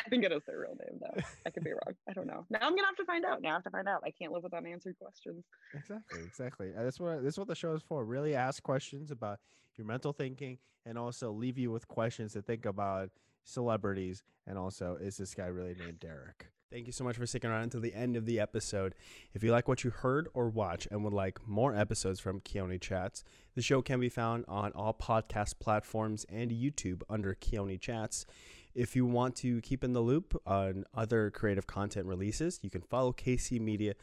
I 0.05 0.09
think 0.09 0.25
it 0.25 0.33
is 0.33 0.43
their 0.47 0.59
real 0.59 0.77
name 0.79 1.01
though. 1.01 1.23
I 1.47 1.51
could 1.51 1.65
be 1.65 1.73
wrong. 1.73 1.95
I 2.09 2.13
don't 2.13 2.27
know. 2.27 2.47
Now 2.49 2.61
I'm 2.63 2.75
gonna 2.75 2.87
have 2.87 2.97
to 2.97 3.05
find 3.05 3.25
out. 3.25 3.43
Now 3.43 3.51
I 3.51 3.53
have 3.55 3.65
to 3.65 3.71
find 3.71 3.89
out. 3.89 4.03
I 4.05 4.11
can't 4.11 4.33
live 4.33 4.43
with 4.43 4.55
unanswered 4.55 4.97
questions. 4.99 5.45
Exactly, 5.75 6.21
exactly. 6.25 6.69
And 6.69 6.87
that's 6.87 6.99
what 6.99 7.23
this 7.23 7.35
is 7.35 7.39
what 7.39 7.49
the 7.49 7.55
show 7.55 7.75
is 7.75 7.83
for. 7.83 8.05
Really 8.05 8.35
ask 8.35 8.63
questions 8.63 9.11
about 9.11 9.39
your 9.77 9.87
mental 9.87 10.13
thinking 10.13 10.59
and 10.87 10.97
also 10.99 11.31
leave 11.33 11.59
you 11.59 11.71
with 11.71 11.87
questions 11.89 12.33
to 12.33 12.43
think 12.43 12.65
about 12.65 13.11
celebrities 13.45 14.23
and 14.47 14.59
also 14.59 14.97
is 15.01 15.17
this 15.17 15.35
guy 15.35 15.47
really 15.47 15.75
named 15.75 16.01
Derek? 16.01 16.51
Thank 16.71 16.87
you 16.87 16.93
so 16.93 17.03
much 17.03 17.17
for 17.17 17.27
sticking 17.27 17.51
around 17.51 17.65
until 17.65 17.81
the 17.81 17.95
end 17.95 18.15
of 18.15 18.27
the 18.27 18.39
episode. 18.39 18.95
If 19.35 19.43
you 19.43 19.51
like 19.51 19.67
what 19.67 19.83
you 19.83 19.91
heard 19.91 20.29
or 20.35 20.49
watch 20.49 20.87
and 20.89 21.03
would 21.03 21.13
like 21.13 21.49
more 21.49 21.75
episodes 21.75 22.21
from 22.21 22.41
Keoni 22.41 22.81
Chats, 22.81 23.25
the 23.57 23.63
show 23.63 23.83
can 23.83 23.99
be 23.99 24.09
found 24.09 24.45
on 24.47 24.71
all 24.71 24.95
podcast 24.95 25.59
platforms 25.59 26.25
and 26.29 26.53
YouTube 26.53 27.03
under 27.11 27.35
Keoni 27.35 27.81
Chats. 27.81 28.25
If 28.73 28.95
you 28.95 29.05
want 29.05 29.35
to 29.37 29.61
keep 29.63 29.83
in 29.83 29.95
the 29.95 30.01
loop 30.01 30.41
on 30.47 30.85
other 30.95 31.33
creative 31.33 31.67
content 31.67 32.07
releases, 32.07 32.61
you 32.63 32.71
can 32.71 32.83
follow 32.83 33.13
KC 33.13 33.61
Media 33.61 33.95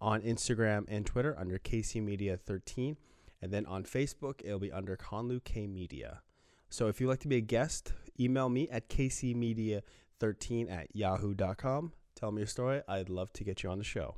on 0.00 0.22
Instagram 0.22 0.86
and 0.88 1.04
Twitter 1.04 1.36
under 1.38 1.58
KC 1.58 2.02
Media 2.02 2.38
13. 2.38 2.96
And 3.42 3.52
then 3.52 3.66
on 3.66 3.84
Facebook, 3.84 4.40
it'll 4.42 4.58
be 4.58 4.72
under 4.72 4.96
Conlu 4.96 5.44
K 5.44 5.66
Media. 5.66 6.22
So 6.70 6.86
if 6.88 7.02
you'd 7.02 7.08
like 7.08 7.20
to 7.20 7.28
be 7.28 7.36
a 7.36 7.42
guest, 7.42 7.92
email 8.18 8.48
me 8.48 8.66
at 8.70 8.88
kcmedia13 8.88 10.72
at 10.72 10.96
yahoo.com 10.96 11.92
tell 12.14 12.32
me 12.32 12.40
your 12.40 12.46
story. 12.46 12.82
I'd 12.88 13.08
love 13.08 13.32
to 13.34 13.44
get 13.44 13.62
you 13.62 13.70
on 13.70 13.78
the 13.78 13.84
show. 13.84 14.16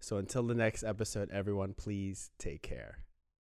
So 0.00 0.16
until 0.16 0.42
the 0.44 0.54
next 0.54 0.84
episode, 0.84 1.30
everyone, 1.30 1.74
please 1.74 2.30
take 2.38 2.62
care. 2.62 2.98